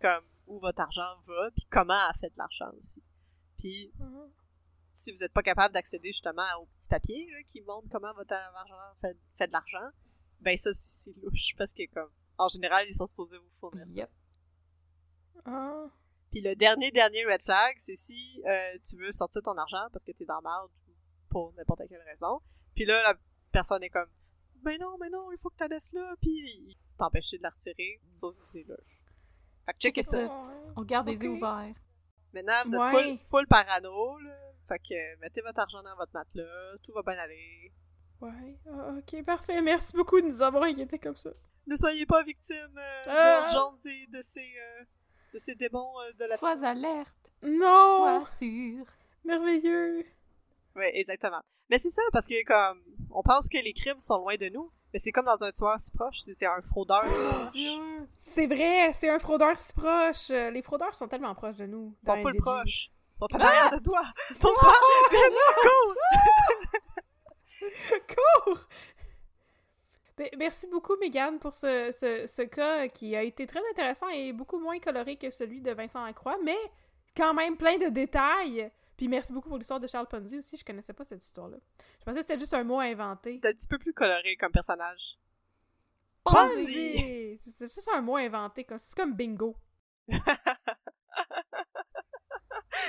comme 0.00 0.24
où 0.46 0.58
votre 0.58 0.80
argent 0.80 1.20
va, 1.26 1.50
puis 1.50 1.64
comment 1.70 1.98
elle 2.08 2.20
fait 2.20 2.30
de 2.30 2.38
l'argent 2.38 2.70
aussi. 2.78 3.02
Puis, 3.58 3.92
Mhm. 3.98 4.30
si 4.92 5.10
vous 5.12 5.18
n'êtes 5.18 5.32
pas 5.32 5.42
capable 5.42 5.74
d'accéder 5.74 6.08
justement 6.12 6.46
aux 6.60 6.66
petits 6.66 6.88
papiers 6.88 7.26
là, 7.30 7.42
qui 7.48 7.60
montrent 7.62 7.88
comment 7.90 8.12
votre 8.14 8.32
argent 8.34 8.74
fait, 9.00 9.16
fait 9.38 9.46
de 9.48 9.52
l'argent, 9.52 9.90
ben 10.40 10.56
ça, 10.56 10.72
c'est 10.74 11.10
c'est 11.10 11.20
louche, 11.22 11.54
parce 11.56 11.72
que 11.72 11.82
comme, 11.92 12.10
en 12.38 12.48
général, 12.48 12.86
ils 12.88 12.94
sont 12.94 13.06
supposés 13.06 13.38
vous 13.38 13.50
fournir 13.58 13.86
ça. 13.88 14.00
Yep. 14.02 14.10
Ah. 15.46 15.86
Puis 16.30 16.40
le 16.42 16.54
dernier, 16.54 16.90
dernier 16.90 17.24
red 17.24 17.42
flag, 17.42 17.74
c'est 17.78 17.96
si 17.96 18.42
euh, 18.46 18.78
tu 18.84 18.96
veux 18.96 19.10
sortir 19.10 19.42
ton 19.42 19.56
argent 19.56 19.86
parce 19.92 20.04
que 20.04 20.12
t'es 20.12 20.24
dans 20.24 20.40
la 20.40 20.50
merde 20.50 20.70
pour 21.30 21.52
n'importe 21.54 21.82
quelle 21.88 22.02
raison. 22.02 22.40
Puis 22.74 22.84
là, 22.84 23.02
la 23.02 23.14
personne 23.56 23.82
est 23.82 23.88
comme, 23.88 24.10
ben 24.62 24.76
non, 24.78 24.98
ben 25.00 25.10
non, 25.10 25.32
il 25.32 25.38
faut 25.38 25.48
que 25.48 25.56
tu 25.56 25.66
laisses 25.70 25.92
là, 25.94 26.14
puis 26.20 26.30
il 26.30 26.76
t'empêche 26.98 27.30
de 27.30 27.42
la 27.42 27.48
retirer. 27.48 28.00
Ça 28.16 28.26
aussi, 28.26 28.40
c'est 28.52 28.64
louche. 28.68 29.00
Fait 29.64 29.72
que 29.72 29.78
checkez 29.78 30.02
ça. 30.02 30.28
On 30.76 30.82
garde 30.82 31.08
les 31.08 31.14
yeux 31.16 31.30
ouverts. 31.30 31.74
Maintenant, 32.34 32.52
vous 32.66 32.74
êtes 32.74 32.80
Ouais. 32.80 32.92
full, 32.92 33.18
full 33.24 33.46
parano, 33.46 34.18
là. 34.18 34.36
Fait 34.68 34.78
que 34.78 34.92
euh, 34.94 35.16
mettez 35.22 35.40
votre 35.40 35.58
argent 35.60 35.82
dans 35.82 35.96
votre 35.96 36.12
matelas, 36.12 36.76
tout 36.82 36.92
va 36.92 37.00
bien 37.02 37.18
aller. 37.18 37.72
Ouais. 38.20 38.58
Ah, 38.70 38.94
ok, 38.98 39.24
parfait. 39.24 39.62
Merci 39.62 39.92
beaucoup 39.94 40.20
de 40.20 40.26
nous 40.26 40.42
avoir 40.42 40.64
inquiétés 40.64 40.98
comme 40.98 41.16
ça. 41.16 41.30
Ne 41.66 41.76
soyez 41.76 42.04
pas 42.04 42.22
victime 42.24 42.76
euh, 42.76 43.04
Ah. 43.06 43.46
de 43.46 43.52
Jones 43.52 43.92
et 43.94 44.06
de 44.08 44.20
ces, 44.20 44.40
euh, 44.58 44.84
de 45.32 45.54
démons 45.54 45.94
euh, 46.00 46.12
de 46.12 46.24
la 46.26 46.36
Sois 46.36 46.62
alerte, 46.62 47.16
Non! 47.42 47.96
sois 48.22 48.30
sûr. 48.38 48.84
Merveilleux! 49.24 50.04
Oui, 50.74 50.84
exactement. 50.92 51.40
Mais 51.70 51.78
c'est 51.78 51.90
ça, 51.90 52.02
parce 52.12 52.26
que 52.26 52.44
comme 52.44 52.80
on 53.10 53.22
pense 53.22 53.48
que 53.48 53.58
les 53.58 53.72
crimes 53.72 54.00
sont 54.00 54.18
loin 54.18 54.36
de 54.36 54.48
nous, 54.48 54.70
mais 54.92 54.98
c'est 54.98 55.10
comme 55.12 55.26
dans 55.26 55.42
un 55.42 55.52
tueur 55.52 55.78
si 55.78 55.90
proche, 55.90 56.18
c'est 56.20 56.46
un 56.46 56.62
fraudeur 56.62 57.04
si 57.04 57.26
proche. 57.26 57.50
Ils 57.54 58.06
C'est 58.18 58.46
vrai, 58.46 58.92
c'est 58.92 59.08
un 59.08 59.18
fraudeur 59.18 59.58
si 59.58 59.72
proche. 59.72 60.30
Euh, 60.30 60.50
Les 60.50 60.62
fraudeurs 60.62 60.94
sont 60.94 61.08
tellement 61.08 61.34
proches 61.34 61.56
de 61.56 61.66
nous. 61.66 61.94
sont 62.02 62.14
dans 62.14 62.22
full 62.22 62.36
proches. 62.36 62.90
Ils 63.16 63.18
sont 63.18 63.40
arrière 63.40 63.70
de 63.70 63.82
toi. 63.82 64.02
Tourne-toi! 64.40 64.74
Viens 65.10 65.20
là, 65.30 65.54
cours! 65.62 65.94
Cours! 68.46 68.58
Ben, 70.18 70.28
merci 70.38 70.66
beaucoup, 70.66 70.96
Megan, 70.98 71.38
pour 71.38 71.52
ce, 71.52 71.90
ce, 71.92 72.26
ce 72.26 72.42
cas 72.42 72.88
qui 72.88 73.14
a 73.14 73.22
été 73.22 73.46
très 73.46 73.60
intéressant 73.70 74.08
et 74.08 74.32
beaucoup 74.32 74.58
moins 74.58 74.78
coloré 74.78 75.16
que 75.16 75.30
celui 75.30 75.60
de 75.60 75.72
Vincent 75.72 76.04
Lacroix, 76.04 76.38
mais 76.42 76.56
quand 77.16 77.34
même 77.34 77.56
plein 77.56 77.76
de 77.78 77.88
détails. 77.88 78.70
Puis 78.96 79.08
merci 79.08 79.32
beaucoup 79.32 79.48
pour 79.48 79.58
l'histoire 79.58 79.80
de 79.80 79.86
Charles 79.86 80.06
Ponzi 80.08 80.38
aussi, 80.38 80.56
je 80.56 80.64
connaissais 80.64 80.92
pas 80.92 81.04
cette 81.04 81.24
histoire-là. 81.24 81.58
Je 82.00 82.04
pensais 82.04 82.20
que 82.20 82.22
c'était 82.22 82.38
juste 82.38 82.54
un 82.54 82.64
mot 82.64 82.80
inventé. 82.80 83.38
C'est 83.42 83.48
un 83.48 83.52
petit 83.52 83.68
peu 83.68 83.78
plus 83.78 83.92
coloré 83.92 84.36
comme 84.36 84.52
personnage. 84.52 85.18
Ponzi! 86.24 87.40
C'est 87.56 87.66
juste 87.66 87.90
un 87.94 88.00
mot 88.00 88.16
inventé, 88.16 88.64
comme 88.64 88.78
c'est 88.78 88.96
comme 88.96 89.14
bingo. 89.14 89.54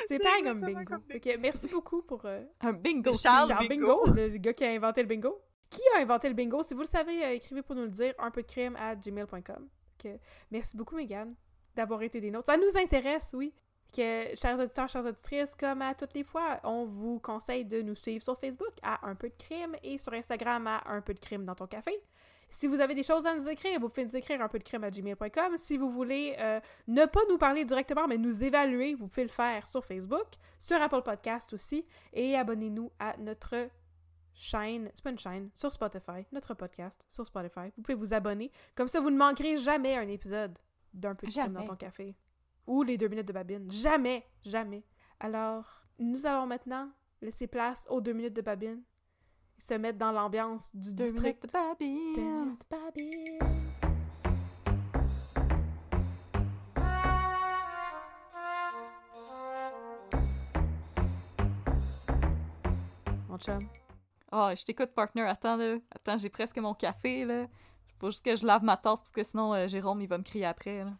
C'est 0.08 0.20
pareil 0.20 0.44
comme 0.44 0.62
bingo. 0.62 0.86
comme 0.86 1.20
que 1.20 1.38
merci 1.38 1.68
beaucoup 1.68 2.02
pour 2.02 2.26
euh, 2.26 2.44
Un 2.62 2.74
bingo. 2.74 3.12
Charles 3.14 3.50
Charles 3.50 3.68
Bingo. 3.68 4.06
Bingo, 4.06 4.14
le 4.16 4.38
gars 4.38 4.54
qui 4.54 4.64
a 4.64 4.72
inventé 4.72 5.02
le 5.02 5.08
bingo. 5.08 5.42
Qui 5.70 5.82
a 5.96 6.02
inventé 6.02 6.30
le 6.30 6.34
bingo? 6.34 6.64
Si 6.64 6.74
vous 6.74 6.82
le 6.82 6.88
savez, 6.88 7.26
euh, 7.26 7.34
écrivez 7.34 7.62
pour 7.62 7.76
nous 7.76 7.84
le 7.84 7.90
dire, 7.90 8.14
un 8.20 8.32
peu 8.32 8.42
de 8.42 8.48
crime 8.48 8.76
à 8.78 8.96
gmail.com. 8.96 9.68
Merci 10.52 10.78
beaucoup, 10.78 10.96
Megan, 10.96 11.36
d'avoir 11.76 12.02
été 12.04 12.22
des 12.22 12.32
nôtres. 12.32 12.46
Ça 12.46 12.58
nous 12.58 12.78
intéresse, 12.78 13.32
oui. 13.34 13.54
Que, 13.94 14.36
chers 14.36 14.60
auditeurs, 14.60 14.90
chères 14.90 15.06
auditrices, 15.06 15.56
comme 15.56 15.82
à 15.82 15.96
toutes 15.96 16.14
les 16.14 16.24
fois, 16.24 16.60
on 16.64 16.86
vous 16.86 17.20
conseille 17.20 17.66
de 17.66 17.82
nous 17.82 17.96
suivre 17.96 18.24
sur 18.24 18.38
Facebook 18.38 18.74
à 18.84 19.08
Un 19.08 19.16
peu 19.16 19.30
de 19.30 19.36
crime 19.36 19.76
et 19.84 19.98
sur 19.98 20.14
Instagram 20.14 20.68
à 20.68 20.84
Un 20.86 21.02
peu 21.02 21.14
de 21.14 21.20
crime 21.20 21.46
dans 21.46 21.56
ton 21.56 21.68
café. 21.68 22.00
Si 22.50 22.68
vous 22.68 22.80
avez 22.80 22.96
des 22.96 23.04
choses 23.04 23.26
à 23.26 23.36
nous 23.36 23.48
écrire, 23.50 23.80
vous 23.80 23.90
pouvez 23.90 24.06
nous 24.06 24.16
écrire 24.16 24.42
un 24.42 24.48
peu 24.48 24.58
de 24.58 24.64
crime 24.64 24.84
à 24.84 24.90
gmail.com. 24.90 25.58
Si 25.58 25.78
vous 25.78 25.90
voulez 25.90 26.36
euh, 26.40 26.60
ne 26.88 27.06
pas 27.06 27.20
nous 27.30 27.38
parler 27.38 27.66
directement, 27.66 28.08
mais 28.08 28.18
nous 28.18 28.44
évaluer, 28.44 28.94
vous 28.94 29.08
pouvez 29.08 29.24
le 29.24 29.30
faire 29.30 29.68
sur 29.68 29.86
Facebook, 29.86 30.28
sur 30.58 30.82
Apple 30.82 31.02
Podcast 31.02 31.52
aussi. 31.54 31.86
Et 32.14 32.36
abonnez-nous 32.36 32.92
à 33.00 33.18
notre 33.18 33.70
chaîne, 34.34 34.90
c'est 34.94 35.04
pas 35.04 35.10
une 35.10 35.20
chaîne, 35.20 35.50
sur 35.56 35.74
Spotify, 35.74 36.26
notre 36.32 36.54
podcast 36.54 37.06
sur 37.10 37.26
Spotify. 37.26 37.72
Vous 37.76 37.82
pouvez 37.82 37.96
vous 37.96 38.14
abonner. 38.14 38.52
Comme 38.76 38.88
ça, 38.88 39.02
vous 39.02 39.10
ne 39.10 39.18
manquerez 39.18 39.58
jamais 39.58 39.96
un 39.96 40.08
épisode 40.08 40.58
d'un 40.94 41.16
peu 41.16 41.28
de 41.28 41.32
crime 41.32 41.54
dans 41.54 41.66
ton 41.66 41.76
café. 41.76 42.16
Ou 42.68 42.84
les 42.84 42.98
deux 42.98 43.08
minutes 43.08 43.28
de 43.28 43.34
babine. 43.34 43.72
Jamais, 43.72 44.26
jamais. 44.44 44.84
Alors, 45.20 45.66
nous 46.00 46.26
allons 46.26 46.46
maintenant 46.46 46.90
laisser 47.22 47.48
place 47.48 47.88
aux 47.90 48.02
deux 48.02 48.14
minutes 48.14 48.36
de 48.36 48.42
babine 48.42 48.82
et 49.58 49.62
se 49.62 49.74
mettre 49.74 49.98
dans 49.98 50.12
l'ambiance 50.12 50.70
du 50.76 50.94
Deux 50.94 51.06
district. 51.06 51.24
minutes 51.24 51.44
de 51.44 51.52
babine. 51.52 52.16
Deux 52.16 52.22
minutes 52.22 52.60
de 52.60 52.78
babine. 52.78 54.48
Mon 63.30 63.38
chum. 63.38 63.68
Ah, 64.32 64.54
je 64.56 64.64
t'écoute, 64.64 64.94
partner. 64.94 65.22
Attends, 65.24 65.58
là. 65.58 65.78
Attends, 65.92 66.18
j'ai 66.18 66.30
presque 66.30 66.58
mon 66.58 66.74
café, 66.74 67.26
là. 67.26 67.48
Faut 68.00 68.08
juste 68.12 68.24
que 68.24 68.36
je 68.36 68.46
lave 68.46 68.64
ma 68.64 68.78
tasse, 68.78 69.00
parce 69.02 69.12
que 69.12 69.24
sinon, 69.24 69.54
euh, 69.54 69.68
Jérôme, 69.68 70.02
il 70.02 70.08
va 70.08 70.18
me 70.18 70.24
crier 70.24 70.46
après, 70.46 70.84
là. 70.84 70.94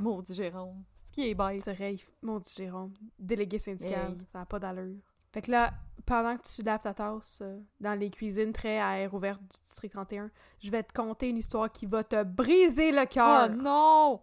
Maudit 0.00 0.34
Jérôme. 0.34 0.82
Qui 1.14 1.30
est 1.30 1.34
bête. 1.34 1.62
C'est 1.62 1.74
vrai, 1.74 1.96
mon 2.22 2.40
dit 2.40 2.52
Jérôme. 2.56 2.92
Délégué 3.18 3.60
syndical, 3.60 4.12
Hey. 4.12 4.18
ça 4.32 4.40
n'a 4.40 4.46
pas 4.46 4.58
d'allure. 4.58 4.96
Fait 5.32 5.42
que 5.42 5.50
là, 5.50 5.72
pendant 6.04 6.36
que 6.36 6.42
tu 6.42 6.62
laves 6.62 6.82
ta 6.82 6.92
tasse 6.92 7.38
euh, 7.42 7.60
dans 7.80 7.98
les 7.98 8.10
cuisines 8.10 8.52
très 8.52 8.78
à 8.78 8.98
air 8.98 9.14
ouverte 9.14 9.40
du 9.40 9.60
district 9.62 9.92
31, 9.92 10.30
je 10.60 10.70
vais 10.70 10.82
te 10.82 10.92
conter 10.92 11.28
une 11.28 11.38
histoire 11.38 11.70
qui 11.70 11.86
va 11.86 12.02
te 12.02 12.22
briser 12.24 12.90
le 12.90 13.06
cœur. 13.06 13.48
Oh 13.48 13.54
non! 13.54 14.20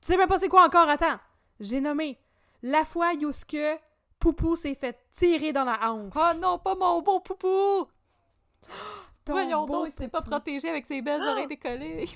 Tu 0.00 0.06
sais 0.08 0.16
même 0.16 0.28
pas 0.28 0.38
c'est 0.38 0.48
quoi 0.48 0.64
encore, 0.66 0.88
attends. 0.88 1.18
J'ai 1.60 1.80
nommé 1.80 2.18
la 2.62 2.84
fois 2.84 3.14
que 3.16 3.76
Poupou 4.18 4.56
s'est 4.56 4.74
fait 4.74 4.98
tirer 5.12 5.52
dans 5.52 5.64
la 5.64 5.90
hanche. 5.90 6.12
Oh 6.16 6.38
non, 6.38 6.58
pas 6.58 6.74
mon 6.74 7.02
beau 7.02 7.20
poupou! 7.20 7.86
Ton 9.24 9.32
Voyons 9.32 9.66
donc, 9.66 9.88
il 9.88 10.02
s'est 10.02 10.08
pas 10.08 10.22
protégé 10.22 10.68
avec 10.68 10.86
ses 10.86 11.02
belles 11.02 11.22
oreilles 11.28 11.46
décollées. 11.46 12.08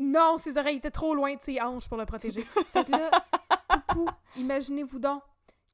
Non, 0.00 0.36
ses 0.38 0.58
oreilles 0.58 0.76
étaient 0.76 0.90
trop 0.90 1.14
loin 1.14 1.34
de 1.34 1.40
ses 1.40 1.60
hanches 1.60 1.88
pour 1.88 1.96
le 1.96 2.06
protéger. 2.06 2.42
fait 2.72 2.84
que 2.84 2.90
là, 2.90 3.10
Poupou, 3.68 4.08
imaginez-vous 4.36 4.98
donc, 4.98 5.22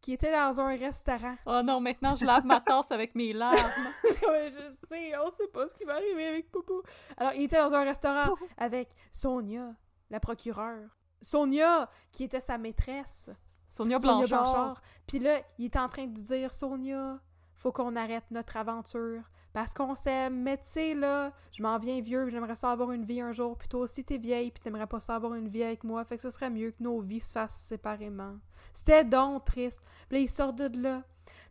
qui 0.00 0.12
était 0.12 0.32
dans 0.32 0.60
un 0.60 0.76
restaurant. 0.76 1.36
Oh 1.46 1.62
non, 1.62 1.80
maintenant 1.80 2.14
je 2.14 2.24
lave 2.24 2.44
ma 2.44 2.60
tasse 2.60 2.90
avec 2.90 3.14
mes 3.14 3.32
larmes. 3.32 3.56
Ouais, 4.28 4.50
je 4.50 4.88
sais, 4.88 5.12
on 5.18 5.30
sait 5.30 5.48
pas 5.48 5.66
ce 5.66 5.74
qui 5.74 5.84
va 5.84 5.94
arriver 5.94 6.26
avec 6.28 6.50
Poupou. 6.50 6.82
Alors, 7.16 7.32
il 7.34 7.44
était 7.44 7.58
dans 7.58 7.72
un 7.72 7.84
restaurant 7.84 8.34
avec 8.58 8.90
Sonia, 9.12 9.74
la 10.10 10.20
procureure. 10.20 10.88
Sonia, 11.22 11.88
qui 12.12 12.24
était 12.24 12.40
sa 12.40 12.58
maîtresse. 12.58 13.30
Sonia. 13.68 13.98
Blanchard. 13.98 14.80
Puis 15.06 15.18
là, 15.18 15.40
il 15.58 15.66
était 15.66 15.78
en 15.78 15.88
train 15.88 16.06
de 16.06 16.20
dire 16.20 16.52
Sonia, 16.52 17.18
faut 17.56 17.72
qu'on 17.72 17.96
arrête 17.96 18.24
notre 18.30 18.56
aventure. 18.56 19.22
Parce 19.52 19.74
qu'on 19.74 19.96
s'aime, 19.96 20.42
mais 20.42 20.58
tu 20.58 20.64
sais, 20.68 20.94
là, 20.94 21.32
je 21.52 21.62
m'en 21.62 21.76
viens 21.78 22.00
vieux, 22.00 22.22
puis 22.24 22.32
j'aimerais 22.32 22.54
ça 22.54 22.70
avoir 22.70 22.92
une 22.92 23.04
vie 23.04 23.20
un 23.20 23.32
jour. 23.32 23.56
Puis 23.58 23.68
toi 23.68 23.80
aussi, 23.80 24.04
t'es 24.04 24.18
vieille, 24.18 24.52
puis 24.52 24.62
t'aimerais 24.62 24.86
pas 24.86 25.00
ça 25.00 25.16
avoir 25.16 25.34
une 25.34 25.48
vie 25.48 25.64
avec 25.64 25.82
moi. 25.82 26.04
Fait 26.04 26.16
que 26.16 26.22
ce 26.22 26.30
serait 26.30 26.50
mieux 26.50 26.70
que 26.70 26.82
nos 26.82 27.00
vies 27.00 27.20
se 27.20 27.32
fassent 27.32 27.58
séparément. 27.58 28.36
C'était 28.72 29.04
donc 29.04 29.44
triste. 29.44 29.82
Puis 30.08 30.18
là, 30.18 30.22
ils 30.22 30.28
sortent 30.28 30.56
de 30.56 30.80
là. 30.80 31.02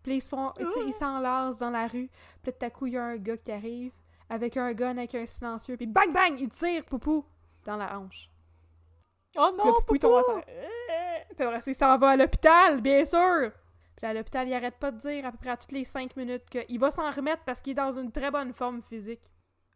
Puis 0.02 0.16
ils 0.16 0.22
se 0.22 0.30
font, 0.30 0.54
tu 0.58 0.72
sais, 0.72 0.80
ils 0.86 0.94
s'enlacent 0.94 1.60
dans 1.60 1.72
la 1.72 1.88
rue. 1.88 2.10
Puis 2.42 2.54
tout 2.54 2.66
à 2.66 2.70
coup, 2.70 2.88
il 2.88 2.94
y 2.94 2.98
a 2.98 3.04
un 3.04 3.18
gars 3.18 3.38
qui 3.38 3.52
arrive 3.52 3.92
avec 4.30 4.56
un 4.56 4.72
gun, 4.74 4.98
avec 4.98 5.16
un 5.16 5.26
silencieux. 5.26 5.76
Puis 5.76 5.88
bang, 5.88 6.14
bang, 6.14 6.40
il 6.40 6.50
tire 6.50 6.86
Poupou 6.86 7.26
dans 7.66 7.76
la 7.76 8.00
hanche. 8.00 8.32
Oh 9.38 9.50
Puis 9.58 9.58
non, 9.58 9.74
Poupou, 9.74 9.96
il 9.96 10.00
tombe 10.00 10.16
à 10.16 10.24
terre. 10.24 11.26
Puis 11.36 11.46
après, 11.46 11.62
ça, 11.62 11.72
il 11.72 11.76
s'en 11.76 11.98
va 11.98 12.10
à 12.10 12.16
l'hôpital, 12.16 12.80
bien 12.80 13.04
sûr. 13.04 13.52
Puis 14.02 14.10
à 14.10 14.14
l'hôpital, 14.14 14.48
il 14.48 14.54
arrête 14.54 14.78
pas 14.78 14.92
de 14.92 14.98
dire 14.98 15.26
à 15.26 15.32
peu 15.32 15.38
près 15.38 15.50
à 15.50 15.58
toutes 15.58 15.74
les 15.74 15.84
cinq 15.84 16.16
minutes 16.16 16.50
qu'il 16.50 16.80
va 16.80 16.90
s'en 16.90 17.10
remettre 17.12 17.44
parce 17.44 17.62
qu'il 17.62 17.72
est 17.72 17.76
dans 17.76 17.92
une 17.92 18.12
très 18.12 18.32
bonne 18.32 18.54
forme 18.54 18.82
physique. 18.82 19.30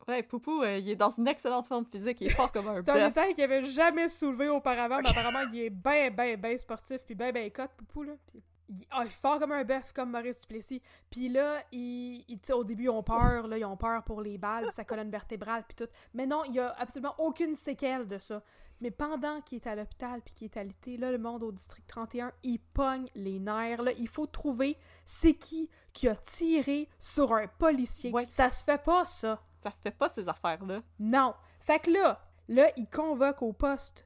Ouais, 0.08 0.22
Poupou, 0.24 0.62
euh, 0.64 0.78
il 0.80 0.90
est 0.90 0.96
dans 0.96 1.14
une 1.18 1.28
excellente 1.28 1.68
forme 1.68 1.86
physique, 1.86 2.20
il 2.20 2.28
est 2.28 2.32
fort 2.32 2.52
comme 2.52 2.68
un 2.68 2.82
C'est 2.82 2.90
un 2.90 2.94
bœuf. 2.96 3.08
détail 3.08 3.34
qu'il 3.34 3.44
avait 3.44 3.64
jamais 3.64 4.10
soulevé 4.10 4.50
auparavant, 4.50 5.00
mais 5.02 5.10
apparemment, 5.10 5.50
il 5.54 5.60
est 5.62 5.70
ben, 5.70 6.14
ben, 6.14 6.38
ben 6.40 6.58
sportif, 6.58 6.98
puis 7.06 7.16
ben, 7.16 7.32
ben 7.34 7.50
cote, 7.52 7.72
Poupou, 7.78 8.04
là. 8.04 8.14
Puis 8.28 8.44
il, 8.70 8.86
ah, 8.92 9.02
il 9.04 9.08
est 9.08 9.10
fort 9.12 9.40
comme 9.40 9.52
un 9.52 9.64
bœuf, 9.64 9.92
comme 9.94 10.12
Maurice 10.12 10.40
Duplessis. 10.40 10.82
Puis 11.10 11.30
là, 11.30 11.62
il, 11.72 12.24
il- 12.28 12.54
au 12.54 12.64
début, 12.64 12.84
ils 12.86 12.90
ont 12.90 13.04
peur, 13.04 13.48
là, 13.48 13.58
ils 13.58 13.66
ont 13.66 13.78
peur 13.78 14.04
pour 14.04 14.22
les 14.22 14.38
balles, 14.38 14.72
sa 14.72 14.84
colonne 14.84 15.10
vertébrale, 15.10 15.64
puis 15.68 15.76
tout. 15.76 15.92
Mais 16.14 16.26
non, 16.26 16.44
il 16.46 16.56
y 16.56 16.60
a 16.60 16.74
absolument 16.78 17.16
aucune 17.18 17.56
séquelle 17.56 18.08
de 18.08 18.18
ça. 18.18 18.42
Mais 18.82 18.92
pendant 18.92 19.40
qu'il 19.42 19.58
est 19.60 19.68
à 19.68 19.76
l'hôpital 19.76 20.22
puis 20.22 20.34
qu'il 20.34 20.46
est 20.46 20.58
alité, 20.58 20.98
là, 20.98 21.12
le 21.12 21.18
monde 21.18 21.44
au 21.44 21.52
district 21.52 21.88
31, 21.88 22.32
il 22.44 22.60
pogne 22.60 23.08
les 23.16 23.40
nerfs. 23.40 23.82
Là, 23.82 23.92
il 23.98 24.08
faut 24.10 24.26
trouver 24.28 24.78
c'est 25.06 25.36
qui 25.36 25.70
qui 25.94 26.08
a 26.10 26.16
tiré 26.16 26.90
sur 27.00 27.34
un 27.34 27.48
policier. 27.48 28.12
Ouais. 28.12 28.26
Ça 28.30 28.50
se 28.50 28.64
fait 28.64 28.82
pas, 28.84 29.06
ça. 29.06 29.42
Ça 29.62 29.72
se 29.72 29.80
fait 29.82 29.92
pas 29.92 30.10
ces 30.10 30.28
affaires-là. 30.28 30.82
Non. 31.00 31.34
Fait 31.62 31.80
que 31.80 31.92
là, 31.92 32.20
Là, 32.50 32.70
il 32.76 32.90
convoque 32.90 33.42
au 33.42 33.54
poste 33.54 34.06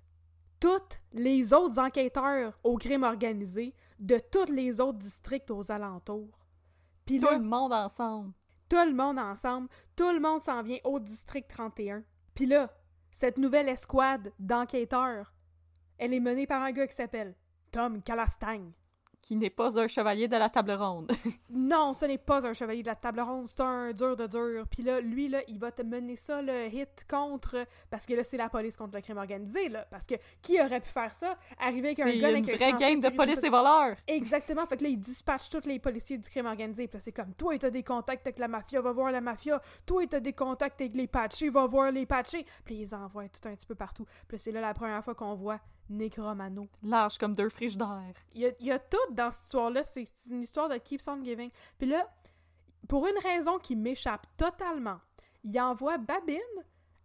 tous 0.60 1.00
les 1.14 1.54
autres 1.54 1.80
enquêteurs 1.80 2.54
au 2.64 2.78
crime 2.78 3.02
organisé 3.02 3.74
de 4.00 4.20
tous 4.32 4.52
les 4.52 4.80
autres 4.80 5.00
districts 5.00 5.52
aux 5.52 5.72
alentours. 5.72 6.46
Puis 7.06 7.20
Tout 7.20 7.30
le 7.30 7.40
monde 7.40 7.74
ensemble. 7.74 8.34
tout 8.70 8.86
le 8.86 8.94
monde 8.94 9.18
ensemble, 9.18 9.70
tout 9.96 10.12
le 10.12 10.20
monde 10.20 10.42
s'en 10.42 10.62
vient 10.62 10.80
au 10.84 11.00
district 11.00 11.50
31. 11.50 12.04
Puis 12.36 12.46
là, 12.46 12.70
cette 13.12 13.38
nouvelle 13.38 13.70
escouade 13.70 14.34
d'enquêteurs, 14.40 15.34
elle 15.98 16.14
est 16.14 16.20
menée 16.20 16.46
par 16.46 16.62
un 16.62 16.72
gars 16.72 16.86
qui 16.86 16.96
s'appelle 16.96 17.36
Tom 17.72 18.02
Calastagne. 18.04 18.72
Qui 19.22 19.36
n'est 19.36 19.50
pas 19.50 19.78
un 19.78 19.88
chevalier 19.88 20.28
de 20.28 20.38
la 20.38 20.50
table 20.50 20.72
ronde. 20.72 21.12
Non, 21.50 21.94
ce 21.94 22.06
n'est 22.06 22.18
pas 22.18 22.46
un 22.46 22.54
chevalier 22.54 22.82
de 22.82 22.88
la 22.88 22.96
table 22.96 23.20
ronde, 23.20 23.46
c'est 23.48 23.60
un 23.60 23.92
dur 23.92 24.16
de 24.16 24.28
dur. 24.28 24.66
Puis 24.70 24.84
là, 24.84 25.02
lui, 25.02 25.28
là, 25.28 25.42
il 25.48 25.60
va 25.60 25.72
te 25.72 25.82
mener 25.82 26.16
ça, 26.16 26.42
le 26.42 26.68
hit 26.68 27.06
contre... 27.10 27.66
Parce 27.90 28.06
que 28.06 28.14
là, 28.14 28.24
c'est 28.24 28.38
la 28.38 28.48
police 28.48 28.78
contre 28.78 28.96
le 28.96 29.02
crime 29.02 29.18
organisé, 29.18 29.68
là. 29.68 29.86
Parce 29.90 30.06
que 30.06 30.16
qui 30.42 30.62
aurait 30.62 30.80
pu 30.80 30.90
faire 30.90 31.14
ça? 31.14 31.36
Arriver 31.60 31.90
avec 31.90 32.00
un 32.00 32.06
C'est 32.06 32.18
gun 32.20 32.30
une 32.30 32.36
avec 32.36 32.50
un 32.50 32.56
vraie 32.56 32.74
game 32.80 33.00
de 33.00 33.10
police 33.10 33.40
et 33.44 33.50
voleurs. 33.50 33.98
Exactement. 34.08 34.66
Fait 34.66 34.78
que 34.78 34.84
là, 34.84 34.90
il 34.90 35.00
dispatche 35.00 35.50
tous 35.50 35.66
les 35.66 35.80
policiers 35.80 36.18
du 36.18 36.30
crime 36.30 36.46
organisé. 36.46 36.88
Puis 36.88 36.98
là, 36.98 37.02
c'est 37.02 37.12
comme, 37.12 37.34
toi, 37.34 37.58
t'as 37.58 37.70
des 37.70 37.84
contacts 37.84 38.26
avec 38.28 38.40
la 38.40 38.48
mafia, 38.48 38.80
va 38.82 38.92
voir 38.92 39.12
la 39.12 39.22
mafia. 39.22 39.62
Toi, 39.86 40.06
t'as 40.08 40.20
des 40.20 40.34
contacts 40.34 40.80
avec 40.80 40.96
les 40.96 41.08
patchés, 41.08 41.50
va 41.50 41.66
voir 41.66 41.92
les 41.92 42.06
patchés. 42.06 42.46
Puis 42.64 42.76
ils 42.76 42.96
envoient 42.96 43.28
tout 43.28 43.48
un 43.48 43.56
petit 43.56 43.68
peu 43.68 43.76
partout. 43.76 44.06
Puis 44.28 44.40
c'est 44.40 44.52
là 44.52 44.62
la 44.62 44.74
première 44.74 45.04
fois 45.04 45.16
qu'on 45.16 45.36
voit 45.36 45.60
Nick 45.90 46.16
Romano. 46.16 46.68
Large 46.84 47.18
comme 47.18 47.36
deux. 47.36 47.50
Il 47.60 48.42
y 48.42 48.46
a, 48.46 48.52
il 48.60 48.66
y 48.66 48.72
a 48.72 48.80
tout 48.80 48.98
dans 49.12 49.32
cette 49.32 49.44
histoire-là. 49.44 49.84
C'est 49.84 50.08
une 50.30 50.42
histoire 50.42 50.70
de 50.70 50.78
Keeps 50.78 51.08
on 51.08 51.24
Giving. 51.24 51.52
Puis 51.78 51.88
là, 51.88 52.10
pour 52.88 53.08
une 53.08 53.18
raison 53.22 53.58
qui 53.58 53.76
m'échappe 53.76 54.28
totalement, 54.38 55.00
il 55.44 55.60
envoie 55.60 55.98
Babine 55.98 56.38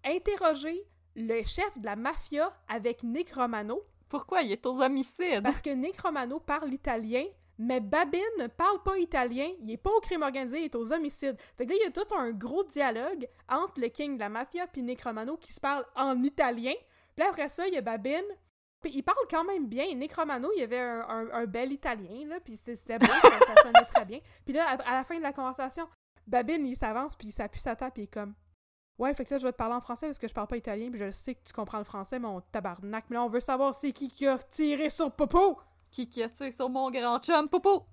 interroger 0.04 0.86
le 1.14 1.42
chef 1.44 1.76
de 1.78 1.84
la 1.84 1.96
mafia 1.96 2.52
avec 2.68 3.02
Nick 3.02 3.32
Romano 3.34 3.82
Pourquoi? 4.08 4.42
Il 4.42 4.52
est 4.52 4.66
aux 4.66 4.80
homicides? 4.80 5.42
parce 5.42 5.62
que 5.62 5.70
Nick 5.70 6.00
Romano 6.00 6.40
parle 6.40 6.72
italien, 6.72 7.24
mais 7.58 7.80
Babine 7.80 8.20
ne 8.38 8.46
parle 8.46 8.82
pas 8.82 8.98
italien, 8.98 9.48
il 9.60 9.70
est 9.70 9.76
pas 9.76 9.90
au 9.90 10.00
crime 10.00 10.22
organisé, 10.22 10.60
il 10.60 10.64
est 10.64 10.74
aux 10.74 10.92
homicides. 10.92 11.36
Fait 11.56 11.66
que 11.66 11.70
là, 11.70 11.76
il 11.80 11.84
y 11.84 11.86
a 11.86 11.90
tout 11.90 12.14
un 12.16 12.30
gros 12.32 12.64
dialogue 12.64 13.28
entre 13.48 13.80
le 13.80 13.88
king 13.88 14.14
de 14.14 14.20
la 14.20 14.28
mafia 14.28 14.66
puis 14.66 14.82
Nick 14.82 15.02
Romano 15.02 15.36
qui 15.36 15.52
se 15.52 15.60
parle 15.60 15.84
en 15.94 16.22
italien. 16.22 16.74
Puis 17.14 17.26
après 17.26 17.48
ça, 17.48 17.66
il 17.68 17.74
y 17.74 17.78
a 17.78 17.82
Babine. 17.82 18.24
Puis 18.82 18.92
il 18.94 19.02
parle 19.02 19.18
quand 19.30 19.44
même 19.44 19.66
bien. 19.68 19.86
Nick 19.94 20.12
Romano, 20.14 20.50
il 20.56 20.62
avait 20.62 20.78
un, 20.80 21.00
un- 21.08 21.30
un 21.32 21.46
bel 21.46 21.72
italien, 21.72 22.26
là, 22.26 22.40
puis 22.40 22.56
c'était 22.56 22.98
bon, 22.98 23.06
ça, 23.06 23.38
ça 23.46 23.62
sonnait 23.62 23.84
très 23.94 24.04
bien. 24.04 24.18
Puis 24.44 24.52
là, 24.54 24.68
à, 24.68 24.72
à 24.90 24.94
la 24.94 25.04
fin 25.04 25.16
de 25.16 25.22
la 25.22 25.32
conversation, 25.32 25.88
Babine, 26.26 26.66
il 26.66 26.76
s'avance, 26.76 27.14
puis 27.16 27.28
il 27.28 27.32
s'appuie 27.32 27.60
sa 27.60 27.76
table, 27.76 27.92
puis 27.92 28.02
il 28.02 28.04
est 28.04 28.08
comme... 28.08 28.34
Ouais, 28.98 29.14
fait 29.14 29.24
que 29.24 29.34
là, 29.34 29.38
je 29.38 29.46
vais 29.46 29.52
te 29.52 29.56
parler 29.56 29.74
en 29.74 29.80
français 29.80 30.06
parce 30.06 30.18
que 30.18 30.28
je 30.28 30.34
parle 30.34 30.46
pas 30.48 30.56
italien, 30.56 30.90
puis 30.90 31.00
je 31.00 31.10
sais 31.12 31.34
que 31.34 31.42
tu 31.44 31.52
comprends 31.52 31.78
le 31.78 31.84
français, 31.84 32.18
mon 32.18 32.40
tabarnak. 32.40 33.04
Mais 33.08 33.14
là, 33.16 33.24
on 33.24 33.28
veut 33.28 33.40
savoir 33.40 33.74
c'est 33.74 33.92
qui 33.92 34.08
qui 34.08 34.26
a 34.26 34.38
tiré 34.38 34.90
sur 34.90 35.10
Popo! 35.10 35.58
Qui 35.90 36.08
qui 36.08 36.22
a 36.22 36.28
tué 36.28 36.50
sur 36.52 36.68
mon 36.68 36.90
grand 36.90 37.18
chum, 37.18 37.48
Popo? 37.48 37.86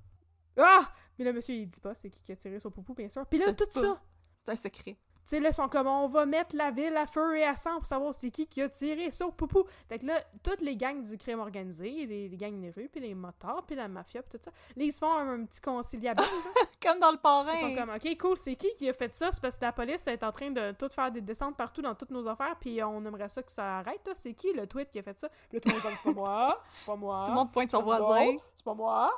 Ah! 0.58 0.92
Mais 1.18 1.26
là, 1.26 1.34
monsieur, 1.34 1.56
il 1.56 1.68
dit 1.70 1.80
pas 1.80 1.96
c'est 1.96 2.10
qui 2.10 2.22
qui 2.22 2.32
a 2.32 2.36
tiré 2.36 2.60
sur 2.60 2.72
Poupou, 2.72 2.94
bien 2.94 3.10
sûr. 3.10 3.26
Puis 3.26 3.40
là, 3.40 3.46
tout 3.54 3.66
ça, 3.72 4.02
C'est 4.38 4.50
un 4.52 4.56
secret. 4.56 4.98
Sais, 5.30 5.40
là, 5.40 5.50
ils 5.50 5.54
sont 5.54 5.70
comme, 5.70 5.88
on 5.88 6.08
va 6.08 6.26
mettre 6.26 6.56
la 6.56 6.72
ville 6.72 6.96
à 6.98 7.06
feu 7.06 7.38
et 7.38 7.44
à 7.44 7.56
sang 7.56 7.78
pour 7.78 7.86
savoir 7.86 8.14
c'est 8.14 8.32
qui 8.32 8.48
qui 8.48 8.62
a 8.62 8.70
tiré 8.70 9.12
sur 9.12 9.34
Poupou. 9.34 9.64
Fait 9.88 10.00
que 10.00 10.06
là, 10.06 10.22
toutes 10.44 10.62
les 10.62 10.76
gangs 10.76 11.04
du 11.04 11.18
crime 11.18 11.40
organisé, 11.40 12.06
les, 12.06 12.30
les 12.30 12.38
gangs 12.38 12.60
des 12.60 12.72
rues, 12.72 12.90
puis 12.90 13.02
les 13.02 13.14
motards, 13.14 13.64
puis 13.66 13.76
la 13.76 13.88
mafia, 13.88 14.22
puis 14.22 14.38
tout 14.38 14.44
ça, 14.44 14.52
là, 14.52 14.84
ils 14.84 14.92
se 14.92 15.00
font 15.00 15.12
un, 15.12 15.42
un 15.42 15.46
petit 15.46 15.62
conciliabule. 15.62 16.26
Comme 16.82 17.00
dans 17.00 17.12
le 17.12 17.18
parrain. 17.18 17.54
Ils 17.56 17.60
sont 17.60 17.76
comme, 17.76 17.90
OK, 17.90 18.18
cool, 18.18 18.38
c'est 18.38 18.56
qui 18.56 18.74
qui 18.78 18.88
a 18.90 18.94
fait 18.94 19.14
ça? 19.14 19.32
C'est 19.34 19.42
parce 19.42 19.58
que 19.58 19.66
la 19.66 19.74
police 19.74 20.08
est 20.08 20.24
en 20.24 20.32
train 20.32 20.50
de 20.50 20.72
tout 20.72 20.88
faire 20.90 21.12
des 21.12 21.20
descentes 21.20 21.58
partout 21.58 21.82
dans 21.82 21.94
toutes 21.94 22.12
nos 22.12 22.26
affaires, 22.26 22.56
puis 22.58 22.82
on 22.82 23.04
aimerait 23.06 23.28
ça 23.28 23.44
que 23.44 23.52
ça 23.52 23.80
arrête, 23.80 24.00
là. 24.08 24.14
C'est 24.16 24.34
qui 24.34 24.54
le 24.54 24.66
tweet 24.66 24.90
qui 24.90 25.00
a 25.00 25.04
fait 25.04 25.20
ça? 25.20 25.28
Puis 25.50 25.58
là, 25.58 25.60
tout 25.60 25.68
le 25.68 25.74
monde 25.74 25.84
comme, 25.84 25.92
c'est 25.92 26.04
pas 26.04 26.14
moi, 26.14 26.64
c'est 26.68 26.86
pas 26.86 26.96
moi. 26.96 27.24
Tout 27.26 27.32
le 27.32 27.36
monde 27.36 27.52
pointe 27.52 27.72
son 27.72 27.82
voisin. 27.82 28.38
C'est 28.56 28.64
pas 28.64 28.74
moi. 28.74 29.12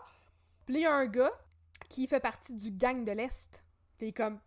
Puis 0.65 0.73
là, 0.73 0.79
il 0.79 0.83
y 0.83 0.87
a 0.87 0.93
un 0.93 1.05
gars 1.05 1.31
qui 1.87 2.07
fait 2.07 2.19
partie 2.19 2.53
du 2.53 2.71
gang 2.71 3.03
de 3.03 3.11
l'Est. 3.11 3.63
Puis 3.97 4.07
il 4.07 4.09
est 4.09 4.13
comme. 4.13 4.39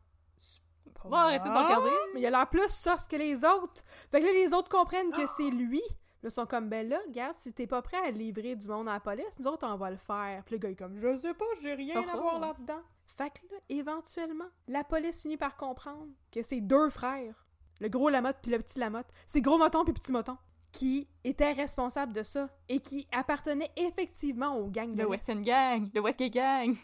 Pas 0.95 1.09
Va 1.09 1.19
arrêter 1.19 1.49
de 1.49 1.55
regarder. 1.55 1.91
Mais 2.15 2.21
il 2.21 2.27
a 2.27 2.31
l'air 2.31 2.49
plus 2.49 2.69
sauce 2.69 3.07
que 3.07 3.17
les 3.17 3.45
autres. 3.45 3.83
Fait 4.11 4.21
que 4.21 4.27
là, 4.27 4.33
les 4.33 4.53
autres 4.53 4.69
comprennent 4.69 5.11
que 5.11 5.27
c'est 5.37 5.51
lui. 5.51 5.83
Là, 6.23 6.31
ils 6.31 6.33
sont 6.33 6.47
comme, 6.47 6.71
ben 6.71 6.89
là, 6.89 6.99
regarde, 7.07 7.37
si 7.37 7.53
t'es 7.53 7.67
pas 7.67 7.83
prêt 7.83 7.99
à 7.99 8.11
livrer 8.11 8.57
du 8.57 8.67
monde 8.67 8.89
à 8.89 8.95
la 8.95 9.01
police, 9.01 9.39
nous 9.39 9.47
autres, 9.47 9.67
on 9.67 9.77
va 9.77 9.91
le 9.91 9.99
faire. 9.99 10.43
Puis 10.45 10.55
le 10.55 10.59
gars 10.59 10.71
est 10.71 10.75
comme, 10.75 10.99
je 10.99 11.19
sais 11.19 11.35
pas, 11.35 11.45
j'ai 11.61 11.75
rien 11.75 11.97
Oh 11.97 12.11
à 12.11 12.17
oh. 12.17 12.21
voir 12.23 12.41
là-dedans. 12.41 12.81
Fait 13.17 13.31
que 13.31 13.55
là, 13.55 13.61
éventuellement, 13.69 14.49
la 14.67 14.83
police 14.85 15.23
finit 15.23 15.37
par 15.37 15.57
comprendre 15.57 16.09
que 16.33 16.43
c'est 16.43 16.61
deux 16.61 16.91
frères, 16.91 17.47
le 17.81 17.89
gros 17.89 18.09
Lamotte 18.09 18.39
puis 18.43 18.51
le 18.51 18.59
petit 18.59 18.79
Lamotte, 18.79 19.07
c'est 19.27 19.41
gros 19.41 19.59
moton 19.59 19.85
puis 19.85 19.93
petit 19.93 20.13
moton, 20.13 20.37
qui 20.73 21.07
étaient 21.23 21.53
responsables 21.53 22.13
de 22.13 22.23
ça 22.23 22.49
et 22.69 22.81
qui 22.81 23.07
appartenaient 23.13 23.71
effectivement 23.77 24.57
au 24.57 24.69
gang 24.69 24.95
de 24.95 25.03
Le. 25.03 25.09
Western 25.09 25.43
Gang. 25.43 25.91
Le 25.95 26.01
Westgate 26.01 26.33
Gang. 26.33 26.75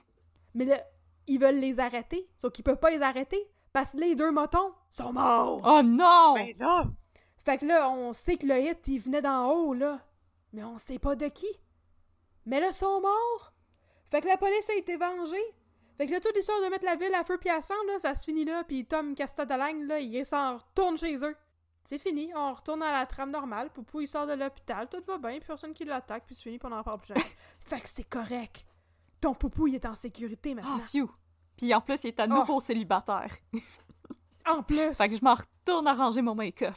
Mais 0.55 0.67
là, 0.67 0.81
ils 1.27 1.41
veulent 1.41 1.59
les 1.59 1.81
arrêter, 1.81 2.29
sauf 2.37 2.53
qu'ils 2.53 2.65
peuvent 2.65 2.79
pas 2.79 2.91
les 2.91 3.03
arrêter 3.03 3.51
parce 3.73 3.93
que 3.93 3.99
les 3.99 4.15
deux 4.15 4.31
motons 4.31 4.75
sont 4.91 5.13
morts. 5.13 5.61
Oh 5.65 5.83
non! 5.83 6.35
Ben 6.35 6.55
là! 6.59 6.85
Fait 7.45 7.59
que 7.59 7.67
là, 7.67 7.89
on 7.91 8.13
sait 8.13 8.37
que 8.37 8.47
le 8.47 8.61
hit, 8.61 8.87
il 8.89 8.99
venait 9.01 9.23
d'en 9.23 9.51
haut, 9.51 9.75
là. 9.75 10.01
Mais 10.53 10.65
on 10.65 10.79
sait 10.79 10.99
pas 10.99 11.17
de 11.17 11.29
qui. 11.29 11.49
Mais 12.47 12.61
là, 12.61 12.69
ils 12.69 12.75
sont 12.75 13.01
morts. 13.01 13.53
Fait 14.11 14.21
que 14.21 14.27
la 14.27 14.37
police 14.37 14.69
a 14.71 14.75
été 14.75 14.97
vengée. 14.97 15.55
Fait 15.97 16.07
que 16.07 16.13
là, 16.13 16.21
toute 16.21 16.35
l'histoire 16.35 16.61
de 16.63 16.67
mettre 16.69 16.85
la 16.85 16.97
ville 16.97 17.15
à 17.15 17.25
feu 17.25 17.39
puis 17.39 17.51
à 17.51 17.63
sang, 17.63 17.75
là, 17.87 17.99
ça 17.99 18.15
se 18.15 18.25
finit 18.25 18.45
là. 18.45 18.65
Puis 18.65 18.85
Tom 18.87 19.15
Castadalagne, 19.15 19.85
là, 19.85 20.01
il 20.01 20.25
s'en 20.27 20.59
retourne 20.59 20.99
chez 20.99 21.17
eux. 21.25 21.37
C'est 21.85 21.99
fini, 21.99 22.31
on 22.35 22.53
retourne 22.55 22.83
à 22.83 22.93
la 22.93 23.07
trame 23.07 23.31
normale. 23.31 23.71
Poupou, 23.71 24.01
il 24.01 24.09
sort 24.09 24.27
de 24.27 24.35
l'hôpital, 24.35 24.89
tout 24.89 25.03
va 25.07 25.19
bien, 25.19 25.39
puis 25.39 25.47
personne 25.47 25.73
qui 25.75 25.85
l'attaque, 25.85 26.25
puis 26.27 26.35
c'est 26.35 26.43
fini, 26.43 26.59
puis 26.59 26.69
on 26.71 26.77
en 26.77 26.83
parle 26.85 26.99
plus 27.01 27.09
jamais. 27.09 27.27
fait 27.61 27.81
que 27.81 27.89
c'est 27.89 28.09
correct. 28.09 28.65
Ton 29.21 29.35
Poupou, 29.35 29.67
il 29.67 29.75
est 29.75 29.87
en 29.87 29.95
sécurité 29.95 30.53
Ah, 30.53 30.55
maintenant. 30.63 30.85
phew. 30.87 31.11
Puis 31.61 31.75
en 31.75 31.81
plus, 31.83 32.03
il 32.05 32.07
est 32.07 32.21
à 32.21 32.27
nouveau 32.27 32.59
célibataire. 32.59 33.31
En 34.47 34.63
plus, 34.63 34.95
Fait 34.95 35.11
que 35.11 35.17
je 35.17 35.23
m'en 35.23 35.35
retourne 35.35 35.87
arranger 35.87 36.23
mon 36.23 36.35
make-up. 36.35 36.75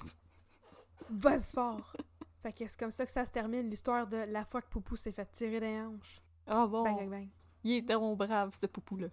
vas-y 1.10 1.54
fort. 1.54 1.94
fait 2.42 2.52
que 2.52 2.68
c'est 2.68 2.78
comme 2.78 2.92
ça 2.92 3.06
que 3.06 3.12
ça 3.14 3.26
se 3.26 3.32
termine, 3.32 3.70
l'histoire 3.70 4.06
de 4.06 4.18
la 4.18 4.44
fois 4.44 4.62
que 4.62 4.68
Poupou 4.68 4.98
s'est 4.98 5.14
fait 5.14 5.26
tirer 5.32 5.62
des 5.62 5.80
hanches. 5.80 6.22
Ah 6.46 6.68
bon. 6.68 6.84
Bang, 6.84 6.98
bang, 6.98 7.10
bang. 7.10 7.30
Il 7.64 7.72
est 7.76 7.82
donc 7.82 8.18
brave, 8.18 8.52
ce 8.60 8.66
poupou-là. 8.66 9.08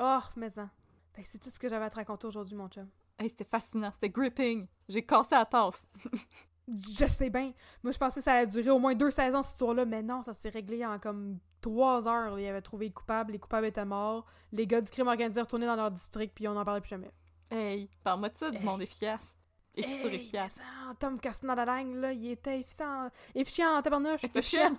Oh, 0.00 0.20
mais 0.36 0.56
en. 0.60 0.68
Fait 1.14 1.22
que 1.22 1.28
c'est 1.28 1.38
tout 1.40 1.50
ce 1.50 1.58
que 1.58 1.68
j'avais 1.68 1.86
à 1.86 1.90
te 1.90 1.96
raconter 1.96 2.28
aujourd'hui, 2.28 2.54
mon 2.54 2.68
chum. 2.68 2.88
Hey, 3.18 3.28
c'était 3.28 3.44
fascinant, 3.44 3.90
c'était 3.90 4.08
gripping. 4.08 4.68
J'ai 4.88 5.04
cassé 5.04 5.30
la 5.32 5.44
tasse. 5.46 5.84
Je 6.68 7.06
sais 7.06 7.28
bien. 7.30 7.52
Moi, 7.82 7.92
je 7.92 7.98
pensais 7.98 8.20
que 8.20 8.24
ça 8.24 8.34
allait 8.34 8.46
durer 8.46 8.70
au 8.70 8.78
moins 8.78 8.94
deux 8.94 9.10
saisons, 9.10 9.42
cette 9.42 9.52
histoire-là, 9.52 9.84
mais 9.84 10.02
non, 10.02 10.22
ça 10.22 10.32
s'est 10.32 10.48
réglé 10.48 10.84
en 10.86 10.98
comme 10.98 11.38
trois 11.60 12.06
heures. 12.06 12.38
Il 12.38 12.46
avait 12.46 12.62
trouvé 12.62 12.86
les 12.86 12.92
coupables, 12.92 13.32
les 13.32 13.38
coupables 13.38 13.66
étaient 13.66 13.84
morts, 13.84 14.24
les 14.52 14.66
gars 14.66 14.80
du 14.80 14.90
crime 14.90 15.08
organisé 15.08 15.40
retournaient 15.40 15.66
dans 15.66 15.76
leur 15.76 15.90
district, 15.90 16.32
puis 16.34 16.46
on 16.48 16.54
n'en 16.54 16.64
parlait 16.64 16.80
plus 16.80 16.90
jamais. 16.90 17.10
Hey, 17.50 17.90
parle-moi 18.04 18.28
de 18.28 18.36
ça, 18.38 18.50
du 18.50 18.58
Hey. 18.58 18.64
monde 18.64 18.80
efficace. 18.80 19.34
Écriture 19.74 20.08
Hey, 20.10 20.14
efficace. 20.16 20.52
ça, 20.54 20.94
Tom 21.00 21.18
Castinadalang, 21.18 21.94
là, 21.96 22.12
il 22.12 22.30
était 22.30 22.60
efficient, 22.60 23.10
efficient 23.34 23.78
en 23.78 23.82
tabarnouche. 23.82 24.22
Efficient. 24.24 24.76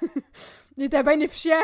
il 0.76 0.84
était 0.84 1.02
bien 1.02 1.20
efficient. 1.20 1.56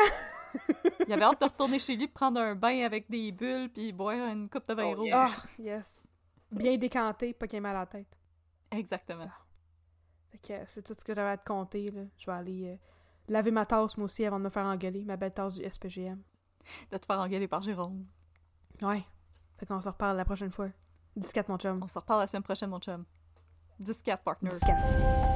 Il 1.07 1.11
avait 1.13 1.23
hâte 1.23 1.41
de 1.41 1.45
retourner 1.45 1.77
chez 1.79 1.95
lui, 1.95 2.07
prendre 2.07 2.39
un 2.39 2.55
bain 2.55 2.85
avec 2.85 3.09
des 3.09 3.31
bulles, 3.31 3.69
puis 3.73 3.91
boire 3.91 4.15
une 4.29 4.47
coupe 4.47 4.67
de 4.67 4.73
vin 4.73 4.85
Oh, 4.85 4.95
rouge. 4.95 5.07
yeah. 5.07 5.27
Ah, 5.29 5.43
yes. 5.59 6.07
Bien 6.51 6.77
décanté, 6.77 7.33
pas 7.33 7.47
qu'il 7.47 7.57
ait 7.57 7.61
mal 7.61 7.75
à 7.75 7.79
la 7.79 7.85
tête. 7.85 8.07
Exactement. 8.71 9.27
Fait 10.31 10.37
que 10.37 10.53
c'est 10.67 10.81
tout 10.81 10.93
ce 10.97 11.03
que 11.03 11.15
j'avais 11.15 11.29
à 11.29 11.37
te 11.37 11.45
compter, 11.45 11.91
là. 11.91 12.01
Je 12.17 12.25
vais 12.25 12.37
aller 12.37 12.67
euh, 12.67 12.75
laver 13.27 13.51
ma 13.51 13.65
tasse, 13.65 13.97
moi 13.97 14.05
aussi, 14.05 14.25
avant 14.25 14.39
de 14.39 14.45
me 14.45 14.49
faire 14.49 14.65
engueuler, 14.65 15.03
ma 15.03 15.17
belle 15.17 15.33
tasse 15.33 15.55
du 15.55 15.69
SPGM. 15.69 16.21
De 16.91 16.97
te 16.97 17.05
faire 17.05 17.19
engueuler 17.19 17.47
par 17.47 17.61
Jérôme. 17.61 18.05
Ouais. 18.81 19.03
Fait 19.57 19.65
qu'on 19.65 19.79
se 19.79 19.89
reparle 19.89 20.17
la 20.17 20.25
prochaine 20.25 20.51
fois. 20.51 20.69
10-4, 21.17 21.45
mon 21.47 21.57
chum. 21.57 21.79
On 21.83 21.87
se 21.87 21.97
reparle 21.97 22.21
la 22.21 22.27
semaine 22.27 22.43
prochaine, 22.43 22.69
mon 22.69 22.79
chum. 22.79 23.05
10-4 23.81 24.23
partner. 24.23 24.49
10-4. 24.49 25.26